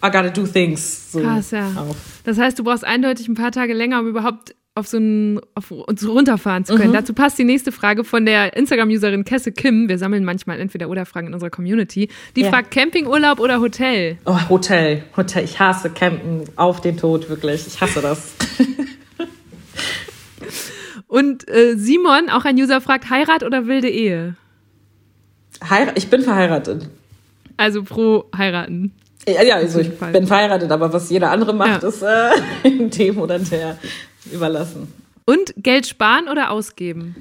I 0.04 0.10
gotta 0.10 0.30
do 0.30 0.48
things. 0.48 1.12
So 1.12 1.20
Krass, 1.20 1.52
ja. 1.52 1.68
Auf. 1.76 1.94
Das 2.24 2.38
heißt, 2.38 2.58
du 2.58 2.64
brauchst 2.64 2.84
eindeutig 2.84 3.28
ein 3.28 3.36
paar 3.36 3.52
Tage 3.52 3.72
länger, 3.72 4.00
um 4.00 4.08
überhaupt 4.08 4.56
auf 4.74 4.88
so 4.88 4.98
ein, 4.98 5.40
auf 5.54 5.70
uns 5.70 6.04
runterfahren 6.04 6.64
zu 6.64 6.74
können. 6.74 6.88
Mhm. 6.88 6.94
Dazu 6.94 7.14
passt 7.14 7.38
die 7.38 7.44
nächste 7.44 7.70
Frage 7.70 8.02
von 8.02 8.26
der 8.26 8.56
Instagram-Userin 8.56 9.24
Kesse 9.24 9.52
Kim. 9.52 9.88
Wir 9.88 9.98
sammeln 9.98 10.24
manchmal 10.24 10.58
entweder 10.58 10.88
oder 10.88 11.06
Fragen 11.06 11.28
in 11.28 11.34
unserer 11.34 11.50
Community. 11.50 12.08
Die 12.34 12.40
ja. 12.40 12.50
fragt 12.50 12.72
Campingurlaub 12.72 13.38
oder 13.38 13.60
Hotel? 13.60 14.18
Oh, 14.24 14.40
Hotel. 14.48 15.04
Hotel. 15.16 15.44
Ich 15.44 15.60
hasse 15.60 15.90
Campen 15.90 16.42
auf 16.56 16.80
den 16.80 16.96
Tod, 16.96 17.28
wirklich. 17.28 17.64
Ich 17.68 17.80
hasse 17.80 18.02
das. 18.02 18.34
Und 21.14 21.48
äh, 21.48 21.76
Simon, 21.76 22.28
auch 22.28 22.44
ein 22.44 22.56
User, 22.56 22.80
fragt 22.80 23.08
Heirat 23.08 23.44
oder 23.44 23.68
wilde 23.68 23.88
Ehe? 23.88 24.34
Heirat, 25.62 25.96
ich 25.96 26.10
bin 26.10 26.22
verheiratet. 26.22 26.88
Also 27.56 27.84
pro 27.84 28.24
heiraten. 28.36 28.92
Ja, 29.28 29.44
ja 29.44 29.54
also 29.54 29.78
ich 29.78 29.96
bin 29.96 30.26
verheiratet, 30.26 30.72
aber 30.72 30.92
was 30.92 31.10
jeder 31.10 31.30
andere 31.30 31.52
macht, 31.52 31.84
ja. 31.84 31.88
ist 31.88 32.02
äh, 32.02 32.88
dem 32.88 33.18
oder 33.18 33.38
der 33.38 33.78
überlassen. 34.32 34.92
Und 35.24 35.54
Geld 35.56 35.86
sparen 35.86 36.26
oder 36.26 36.50
ausgeben? 36.50 37.14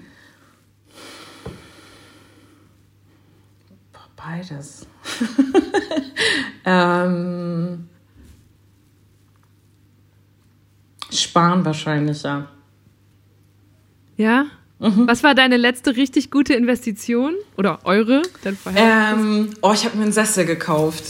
Beides. 4.17 4.87
ähm, 6.65 7.87
sparen 11.11 11.63
wahrscheinlich, 11.63 12.23
ja. 12.23 12.47
Ja? 14.17 14.45
Mhm. 14.79 15.07
Was 15.07 15.23
war 15.23 15.33
deine 15.35 15.57
letzte 15.57 15.95
richtig 15.95 16.29
gute 16.29 16.53
Investition? 16.53 17.35
Oder 17.57 17.79
eure? 17.85 18.21
Ähm, 18.75 19.49
oh, 19.61 19.71
ich 19.73 19.85
habe 19.85 19.97
mir 19.97 20.03
einen 20.03 20.11
Sessel 20.11 20.45
gekauft. 20.45 21.03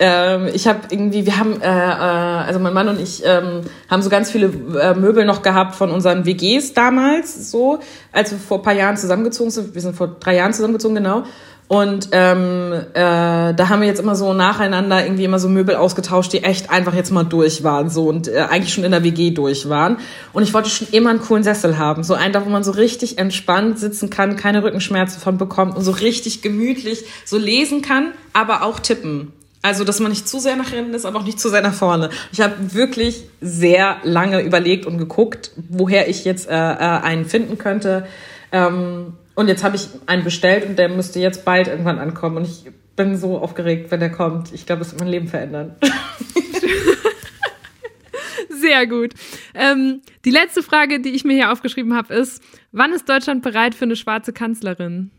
Ähm, 0.00 0.48
ich 0.52 0.68
habe 0.68 0.80
irgendwie, 0.90 1.26
wir 1.26 1.38
haben, 1.38 1.60
äh, 1.60 1.66
äh, 1.66 1.68
also 1.68 2.60
mein 2.60 2.72
Mann 2.72 2.88
und 2.88 3.00
ich 3.00 3.22
ähm, 3.24 3.62
haben 3.90 4.02
so 4.02 4.10
ganz 4.10 4.30
viele 4.30 4.46
äh, 4.80 4.94
Möbel 4.94 5.24
noch 5.24 5.42
gehabt 5.42 5.74
von 5.74 5.90
unseren 5.90 6.24
WGs 6.24 6.72
damals, 6.72 7.50
so, 7.50 7.80
als 8.12 8.30
wir 8.30 8.38
vor 8.38 8.58
ein 8.58 8.62
paar 8.62 8.74
Jahren 8.74 8.96
zusammengezogen 8.96 9.50
sind. 9.50 9.74
Wir 9.74 9.82
sind 9.82 9.96
vor 9.96 10.16
drei 10.20 10.36
Jahren 10.36 10.52
zusammengezogen, 10.52 10.94
genau. 10.94 11.24
Und 11.68 12.08
ähm, 12.12 12.72
äh, 12.94 12.94
da 12.94 13.68
haben 13.68 13.82
wir 13.82 13.88
jetzt 13.88 14.00
immer 14.00 14.16
so 14.16 14.32
nacheinander 14.32 15.04
irgendwie 15.04 15.24
immer 15.24 15.38
so 15.38 15.50
Möbel 15.50 15.76
ausgetauscht, 15.76 16.32
die 16.32 16.42
echt 16.42 16.70
einfach 16.70 16.94
jetzt 16.94 17.10
mal 17.10 17.24
durch 17.24 17.62
waren 17.62 17.90
so 17.90 18.08
und 18.08 18.26
äh, 18.26 18.46
eigentlich 18.48 18.72
schon 18.72 18.84
in 18.84 18.90
der 18.90 19.04
WG 19.04 19.32
durch 19.32 19.68
waren. 19.68 19.98
Und 20.32 20.42
ich 20.42 20.54
wollte 20.54 20.70
schon 20.70 20.88
immer 20.92 21.10
einen 21.10 21.20
coolen 21.20 21.44
Sessel 21.44 21.76
haben, 21.76 22.04
so 22.04 22.14
einen, 22.14 22.34
wo 22.42 22.48
man 22.48 22.64
so 22.64 22.70
richtig 22.70 23.18
entspannt 23.18 23.78
sitzen 23.78 24.08
kann, 24.08 24.36
keine 24.36 24.62
Rückenschmerzen 24.62 25.20
von 25.20 25.36
bekommt 25.36 25.76
und 25.76 25.82
so 25.82 25.90
richtig 25.90 26.40
gemütlich 26.40 27.04
so 27.26 27.36
lesen 27.36 27.82
kann, 27.82 28.12
aber 28.32 28.62
auch 28.62 28.80
tippen. 28.80 29.32
Also, 29.60 29.84
dass 29.84 30.00
man 30.00 30.10
nicht 30.10 30.26
zu 30.26 30.38
sehr 30.38 30.56
nach 30.56 30.70
hinten 30.70 30.94
ist, 30.94 31.04
aber 31.04 31.18
auch 31.18 31.24
nicht 31.24 31.38
zu 31.38 31.50
sehr 31.50 31.60
nach 31.60 31.74
vorne. 31.74 32.08
Ich 32.32 32.40
habe 32.40 32.54
wirklich 32.72 33.24
sehr 33.42 33.96
lange 34.04 34.40
überlegt 34.40 34.86
und 34.86 34.96
geguckt, 34.96 35.50
woher 35.68 36.08
ich 36.08 36.24
jetzt 36.24 36.48
äh, 36.48 36.54
äh, 36.54 36.76
einen 37.02 37.26
finden 37.26 37.58
könnte. 37.58 38.06
Ähm, 38.52 39.14
und 39.38 39.46
jetzt 39.46 39.62
habe 39.62 39.76
ich 39.76 39.88
einen 40.06 40.24
bestellt 40.24 40.68
und 40.68 40.76
der 40.80 40.88
müsste 40.88 41.20
jetzt 41.20 41.44
bald 41.44 41.68
irgendwann 41.68 42.00
ankommen. 42.00 42.38
Und 42.38 42.44
ich 42.44 42.64
bin 42.96 43.16
so 43.16 43.38
aufgeregt, 43.38 43.92
wenn 43.92 44.00
der 44.00 44.10
kommt. 44.10 44.52
Ich 44.52 44.66
glaube, 44.66 44.82
es 44.82 44.90
wird 44.90 45.00
mein 45.00 45.10
Leben 45.10 45.28
verändern. 45.28 45.76
Sehr 48.48 48.88
gut. 48.88 49.14
Ähm, 49.54 50.02
die 50.24 50.32
letzte 50.32 50.64
Frage, 50.64 50.98
die 50.98 51.10
ich 51.10 51.24
mir 51.24 51.34
hier 51.34 51.52
aufgeschrieben 51.52 51.94
habe, 51.94 52.14
ist: 52.14 52.42
Wann 52.72 52.92
ist 52.92 53.08
Deutschland 53.08 53.44
bereit 53.44 53.76
für 53.76 53.84
eine 53.84 53.94
schwarze 53.94 54.32
Kanzlerin? 54.32 55.12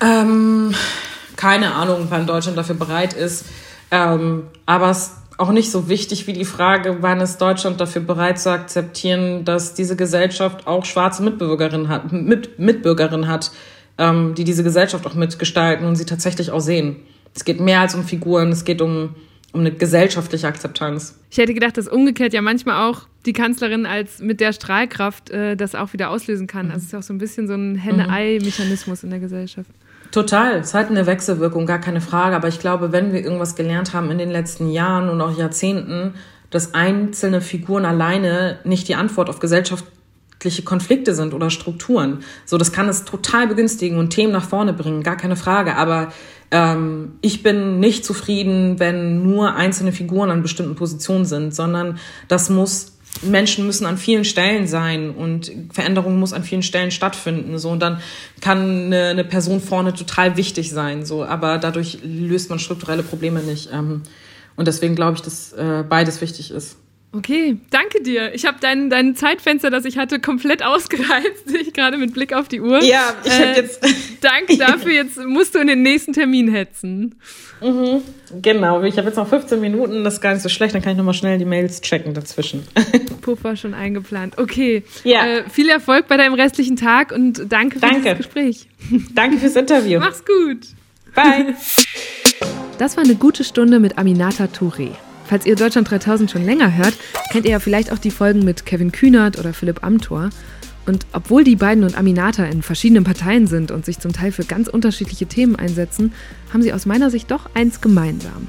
Ähm, 0.00 0.74
keine 1.36 1.76
Ahnung, 1.76 2.08
wann 2.08 2.26
Deutschland 2.26 2.58
dafür 2.58 2.74
bereit 2.74 3.12
ist. 3.12 3.44
Ähm, 3.92 4.48
aber 4.66 4.90
es 4.90 5.12
auch 5.38 5.52
nicht 5.52 5.70
so 5.70 5.88
wichtig 5.88 6.26
wie 6.26 6.32
die 6.32 6.44
Frage, 6.44 6.98
wann 7.00 7.20
ist 7.20 7.38
Deutschland 7.38 7.80
dafür 7.80 8.02
bereit 8.02 8.38
zu 8.38 8.50
akzeptieren, 8.50 9.44
dass 9.44 9.74
diese 9.74 9.96
Gesellschaft 9.96 10.66
auch 10.66 10.84
schwarze 10.84 11.22
Mitbürgerinnen 11.22 11.88
hat, 11.88 12.12
mit, 12.12 12.58
Mitbürgerinnen 12.58 13.28
hat, 13.28 13.50
ähm, 13.98 14.34
die 14.34 14.44
diese 14.44 14.64
Gesellschaft 14.64 15.06
auch 15.06 15.14
mitgestalten 15.14 15.86
und 15.86 15.96
sie 15.96 16.06
tatsächlich 16.06 16.50
auch 16.50 16.60
sehen. 16.60 16.96
Es 17.34 17.44
geht 17.44 17.60
mehr 17.60 17.80
als 17.80 17.94
um 17.94 18.04
Figuren, 18.04 18.50
es 18.50 18.64
geht 18.64 18.80
um, 18.80 19.14
um 19.52 19.60
eine 19.60 19.72
gesellschaftliche 19.72 20.48
Akzeptanz. 20.48 21.18
Ich 21.30 21.36
hätte 21.36 21.52
gedacht, 21.52 21.76
dass 21.76 21.86
umgekehrt 21.86 22.32
ja 22.32 22.40
manchmal 22.40 22.88
auch 22.88 23.02
die 23.26 23.34
Kanzlerin 23.34 23.84
als 23.84 24.20
mit 24.20 24.40
der 24.40 24.54
Strahlkraft 24.54 25.30
äh, 25.30 25.54
das 25.56 25.74
auch 25.74 25.92
wieder 25.92 26.10
auslösen 26.10 26.46
kann. 26.46 26.70
Also 26.70 26.78
es 26.78 26.84
ist 26.84 26.94
auch 26.94 27.02
so 27.02 27.12
ein 27.12 27.18
bisschen 27.18 27.46
so 27.46 27.54
ein 27.54 27.74
Henne-Ei-Mechanismus 27.74 29.02
in 29.02 29.10
der 29.10 29.18
Gesellschaft. 29.18 29.70
Total. 30.10 30.58
Es 30.58 30.74
hat 30.74 30.90
eine 30.90 31.06
Wechselwirkung, 31.06 31.66
gar 31.66 31.80
keine 31.80 32.00
Frage. 32.00 32.36
Aber 32.36 32.48
ich 32.48 32.60
glaube, 32.60 32.92
wenn 32.92 33.12
wir 33.12 33.22
irgendwas 33.22 33.56
gelernt 33.56 33.92
haben 33.92 34.10
in 34.10 34.18
den 34.18 34.30
letzten 34.30 34.70
Jahren 34.70 35.08
und 35.08 35.20
auch 35.20 35.36
Jahrzehnten, 35.36 36.14
dass 36.50 36.74
einzelne 36.74 37.40
Figuren 37.40 37.84
alleine 37.84 38.58
nicht 38.64 38.88
die 38.88 38.94
Antwort 38.94 39.28
auf 39.28 39.40
gesellschaftliche 39.40 40.62
Konflikte 40.62 41.14
sind 41.14 41.34
oder 41.34 41.50
Strukturen. 41.50 42.20
So, 42.44 42.56
das 42.56 42.72
kann 42.72 42.88
es 42.88 43.04
total 43.04 43.48
begünstigen 43.48 43.98
und 43.98 44.10
Themen 44.10 44.32
nach 44.32 44.48
vorne 44.48 44.72
bringen, 44.72 45.02
gar 45.02 45.16
keine 45.16 45.36
Frage. 45.36 45.76
Aber 45.76 46.12
ähm, 46.50 47.12
ich 47.20 47.42
bin 47.42 47.80
nicht 47.80 48.04
zufrieden, 48.04 48.78
wenn 48.78 49.22
nur 49.22 49.54
einzelne 49.54 49.92
Figuren 49.92 50.30
an 50.30 50.42
bestimmten 50.42 50.76
Positionen 50.76 51.24
sind, 51.24 51.54
sondern 51.54 51.98
das 52.28 52.48
muss 52.48 52.95
Menschen 53.22 53.66
müssen 53.66 53.86
an 53.86 53.98
vielen 53.98 54.24
Stellen 54.24 54.66
sein 54.66 55.10
und 55.10 55.52
Veränderung 55.72 56.18
muss 56.18 56.32
an 56.32 56.44
vielen 56.44 56.62
Stellen 56.62 56.90
stattfinden. 56.90 57.58
So 57.58 57.70
und 57.70 57.80
dann 57.80 58.00
kann 58.40 58.86
eine, 58.86 59.08
eine 59.08 59.24
Person 59.24 59.60
vorne 59.60 59.94
total 59.94 60.36
wichtig 60.36 60.70
sein. 60.70 61.04
So, 61.04 61.24
aber 61.24 61.58
dadurch 61.58 61.98
löst 62.02 62.50
man 62.50 62.58
strukturelle 62.58 63.02
Probleme 63.02 63.40
nicht. 63.40 63.70
Ähm, 63.72 64.02
und 64.56 64.68
deswegen 64.68 64.94
glaube 64.94 65.16
ich, 65.16 65.22
dass 65.22 65.52
äh, 65.52 65.84
beides 65.88 66.20
wichtig 66.20 66.50
ist. 66.50 66.76
Okay, 67.16 67.56
danke 67.70 68.02
dir. 68.02 68.34
Ich 68.34 68.44
habe 68.44 68.58
dein, 68.60 68.90
dein 68.90 69.16
Zeitfenster, 69.16 69.70
das 69.70 69.86
ich 69.86 69.96
hatte, 69.96 70.20
komplett 70.20 70.62
ausgereizt, 70.64 71.50
ich 71.58 71.72
gerade 71.72 71.96
mit 71.96 72.12
Blick 72.12 72.34
auf 72.34 72.48
die 72.48 72.60
Uhr. 72.60 72.82
Ja, 72.82 73.14
ich 73.24 73.32
äh, 73.32 73.34
habe 73.34 73.60
jetzt. 73.60 73.80
danke 74.20 74.58
dafür. 74.58 74.92
Jetzt 74.92 75.16
musst 75.24 75.54
du 75.54 75.58
in 75.58 75.66
den 75.66 75.82
nächsten 75.82 76.12
Termin 76.12 76.48
hetzen. 76.48 77.14
Mhm, 77.62 78.02
genau, 78.42 78.82
ich 78.82 78.98
habe 78.98 79.08
jetzt 79.08 79.16
noch 79.16 79.28
15 79.28 79.58
Minuten, 79.60 80.04
das 80.04 80.14
ist 80.14 80.20
gar 80.20 80.34
nicht 80.34 80.42
so 80.42 80.50
schlecht, 80.50 80.74
dann 80.74 80.82
kann 80.82 80.92
ich 80.92 80.98
nochmal 80.98 81.14
schnell 81.14 81.38
die 81.38 81.46
Mails 81.46 81.80
checken 81.80 82.12
dazwischen. 82.12 82.64
Puffer 83.22 83.56
schon 83.56 83.72
eingeplant. 83.72 84.36
Okay. 84.36 84.82
Ja. 85.04 85.26
Äh, 85.26 85.48
viel 85.48 85.70
Erfolg 85.70 86.06
bei 86.06 86.18
deinem 86.18 86.34
restlichen 86.34 86.76
Tag 86.76 87.12
und 87.12 87.50
danke 87.50 87.76
für 87.76 87.86
danke. 87.86 88.10
das 88.10 88.18
Gespräch. 88.18 88.68
Danke 89.14 89.38
fürs 89.38 89.56
Interview. 89.56 90.00
Mach's 90.00 90.22
gut. 90.24 90.66
Bye. 91.14 91.54
Das 92.78 92.98
war 92.98 93.04
eine 93.04 93.14
gute 93.14 93.42
Stunde 93.42 93.80
mit 93.80 93.96
Aminata 93.96 94.44
Touré. 94.44 94.90
Falls 95.28 95.44
ihr 95.44 95.56
Deutschland 95.56 95.90
3000 95.90 96.30
schon 96.30 96.44
länger 96.44 96.76
hört, 96.76 96.94
kennt 97.32 97.46
ihr 97.46 97.52
ja 97.52 97.58
vielleicht 97.58 97.90
auch 97.92 97.98
die 97.98 98.12
Folgen 98.12 98.44
mit 98.44 98.64
Kevin 98.64 98.92
Kühnert 98.92 99.38
oder 99.38 99.52
Philipp 99.52 99.82
Amthor. 99.82 100.30
Und 100.86 101.04
obwohl 101.12 101.42
die 101.42 101.56
beiden 101.56 101.82
und 101.82 101.98
Aminata 101.98 102.44
in 102.44 102.62
verschiedenen 102.62 103.02
Parteien 103.02 103.48
sind 103.48 103.72
und 103.72 103.84
sich 103.84 103.98
zum 103.98 104.12
Teil 104.12 104.30
für 104.30 104.44
ganz 104.44 104.68
unterschiedliche 104.68 105.26
Themen 105.26 105.56
einsetzen, 105.56 106.12
haben 106.52 106.62
sie 106.62 106.72
aus 106.72 106.86
meiner 106.86 107.10
Sicht 107.10 107.30
doch 107.32 107.50
eins 107.54 107.80
gemeinsam. 107.80 108.46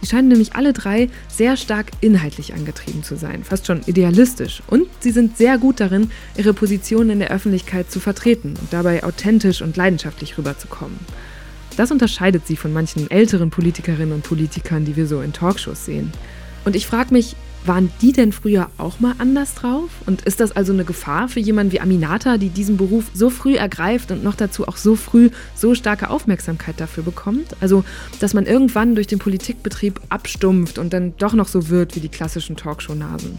Sie 0.00 0.06
scheinen 0.06 0.28
nämlich 0.28 0.54
alle 0.54 0.72
drei 0.72 1.08
sehr 1.28 1.56
stark 1.56 1.90
inhaltlich 2.00 2.54
angetrieben 2.54 3.02
zu 3.02 3.16
sein, 3.16 3.42
fast 3.42 3.66
schon 3.66 3.80
idealistisch. 3.86 4.62
Und 4.68 4.86
sie 5.00 5.10
sind 5.10 5.36
sehr 5.36 5.58
gut 5.58 5.80
darin, 5.80 6.10
ihre 6.36 6.54
Position 6.54 7.10
in 7.10 7.18
der 7.18 7.32
Öffentlichkeit 7.32 7.90
zu 7.90 7.98
vertreten 7.98 8.54
und 8.60 8.72
dabei 8.72 9.02
authentisch 9.02 9.62
und 9.62 9.76
leidenschaftlich 9.76 10.38
rüberzukommen. 10.38 10.98
Das 11.76 11.90
unterscheidet 11.90 12.46
sie 12.46 12.56
von 12.56 12.72
manchen 12.72 13.10
älteren 13.10 13.50
Politikerinnen 13.50 14.12
und 14.12 14.22
Politikern, 14.22 14.84
die 14.84 14.96
wir 14.96 15.06
so 15.06 15.20
in 15.20 15.32
Talkshows 15.32 15.84
sehen. 15.84 16.12
Und 16.64 16.76
ich 16.76 16.86
frage 16.86 17.12
mich, 17.12 17.36
waren 17.66 17.90
die 18.02 18.12
denn 18.12 18.32
früher 18.32 18.68
auch 18.78 19.00
mal 19.00 19.14
anders 19.18 19.54
drauf? 19.54 19.90
Und 20.06 20.22
ist 20.22 20.40
das 20.40 20.52
also 20.52 20.72
eine 20.72 20.84
Gefahr 20.84 21.28
für 21.28 21.40
jemanden 21.40 21.72
wie 21.72 21.80
Aminata, 21.80 22.36
die 22.36 22.50
diesen 22.50 22.76
Beruf 22.76 23.06
so 23.14 23.30
früh 23.30 23.56
ergreift 23.56 24.10
und 24.10 24.22
noch 24.22 24.34
dazu 24.34 24.68
auch 24.68 24.76
so 24.76 24.96
früh 24.96 25.30
so 25.54 25.74
starke 25.74 26.10
Aufmerksamkeit 26.10 26.78
dafür 26.78 27.02
bekommt? 27.02 27.56
Also, 27.60 27.84
dass 28.20 28.34
man 28.34 28.46
irgendwann 28.46 28.94
durch 28.94 29.06
den 29.06 29.18
Politikbetrieb 29.18 30.00
abstumpft 30.10 30.78
und 30.78 30.92
dann 30.92 31.14
doch 31.18 31.32
noch 31.32 31.48
so 31.48 31.68
wird 31.68 31.96
wie 31.96 32.00
die 32.00 32.08
klassischen 32.08 32.56
Talkshow-Nasen? 32.56 33.38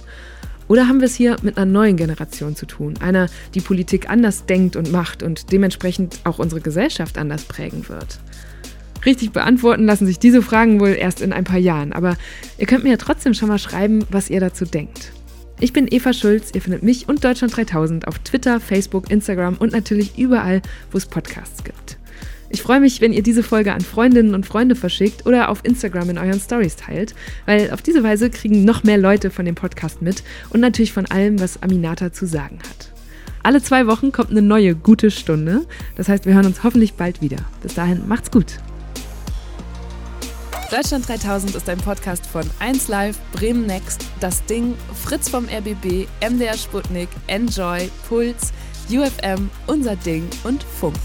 Oder 0.67 0.87
haben 0.87 0.99
wir 0.99 1.05
es 1.05 1.15
hier 1.15 1.37
mit 1.41 1.57
einer 1.57 1.71
neuen 1.71 1.97
Generation 1.97 2.55
zu 2.55 2.65
tun? 2.65 2.95
Einer, 2.99 3.27
die 3.53 3.61
Politik 3.61 4.09
anders 4.09 4.45
denkt 4.45 4.75
und 4.75 4.91
macht 4.91 5.21
und 5.21 5.51
dementsprechend 5.51 6.19
auch 6.23 6.39
unsere 6.39 6.61
Gesellschaft 6.61 7.17
anders 7.17 7.43
prägen 7.43 7.87
wird? 7.87 8.19
Richtig 9.05 9.31
beantworten 9.31 9.85
lassen 9.85 10.07
sich 10.07 10.17
diese 10.17 10.41
Fragen 10.41 10.79
wohl 10.79 10.95
erst 10.99 11.21
in 11.21 11.31
ein 11.31 11.43
paar 11.43 11.59
Jahren, 11.59 11.93
aber 11.93 12.17
ihr 12.57 12.65
könnt 12.65 12.83
mir 12.83 12.91
ja 12.91 12.97
trotzdem 12.97 13.35
schon 13.35 13.49
mal 13.49 13.59
schreiben, 13.59 14.03
was 14.09 14.31
ihr 14.31 14.39
dazu 14.39 14.65
denkt. 14.65 15.11
Ich 15.59 15.71
bin 15.71 15.87
Eva 15.89 16.11
Schulz, 16.11 16.49
ihr 16.53 16.61
findet 16.61 16.83
mich 16.83 17.07
und 17.07 17.23
Deutschland 17.23 17.55
3000 17.55 18.07
auf 18.07 18.19
Twitter, 18.19 18.59
Facebook, 18.59 19.11
Instagram 19.11 19.55
und 19.57 19.71
natürlich 19.71 20.17
überall, 20.17 20.61
wo 20.91 20.97
es 20.97 21.05
Podcasts 21.05 21.63
gibt. 21.63 21.97
Ich 22.55 22.61
freue 22.61 22.79
mich, 22.79 23.01
wenn 23.01 23.11
ihr 23.11 23.21
diese 23.21 23.43
Folge 23.43 23.73
an 23.73 23.81
Freundinnen 23.81 24.33
und 24.33 24.45
Freunde 24.45 24.75
verschickt 24.75 25.25
oder 25.25 25.49
auf 25.49 25.59
Instagram 25.63 26.11
in 26.11 26.17
euren 26.17 26.39
Stories 26.39 26.77
teilt, 26.77 27.13
weil 27.45 27.69
auf 27.71 27.81
diese 27.81 28.01
Weise 28.01 28.29
kriegen 28.29 28.63
noch 28.63 28.85
mehr 28.85 28.97
Leute 28.97 29.29
von 29.29 29.43
dem 29.43 29.55
Podcast 29.55 30.01
mit 30.01 30.23
und 30.51 30.61
natürlich 30.61 30.93
von 30.93 31.05
allem, 31.05 31.41
was 31.41 31.61
Aminata 31.61 32.13
zu 32.13 32.25
sagen 32.25 32.59
hat. 32.59 32.93
Alle 33.43 33.61
zwei 33.61 33.87
Wochen 33.87 34.13
kommt 34.13 34.31
eine 34.31 34.41
neue 34.41 34.73
gute 34.73 35.11
Stunde. 35.11 35.65
Das 35.97 36.07
heißt, 36.07 36.25
wir 36.25 36.33
hören 36.33 36.45
uns 36.45 36.63
hoffentlich 36.63 36.93
bald 36.93 37.21
wieder. 37.21 37.39
Bis 37.61 37.73
dahin, 37.73 38.07
macht's 38.07 38.31
gut. 38.31 38.53
Deutschland 40.71 41.09
3000 41.09 41.55
ist 41.55 41.67
ein 41.67 41.79
Podcast 41.79 42.25
von 42.25 42.49
1 42.59 42.87
Live, 42.87 43.19
Bremen 43.33 43.65
Next, 43.65 44.05
Das 44.21 44.45
Ding, 44.45 44.75
Fritz 45.03 45.27
vom 45.27 45.43
RBB, 45.49 46.07
MDR 46.25 46.57
Sputnik, 46.57 47.09
Enjoy, 47.27 47.89
Puls, 48.07 48.53
UFM, 48.89 49.49
Unser 49.67 49.97
Ding 49.97 50.23
und 50.45 50.63
Funk. 50.63 50.95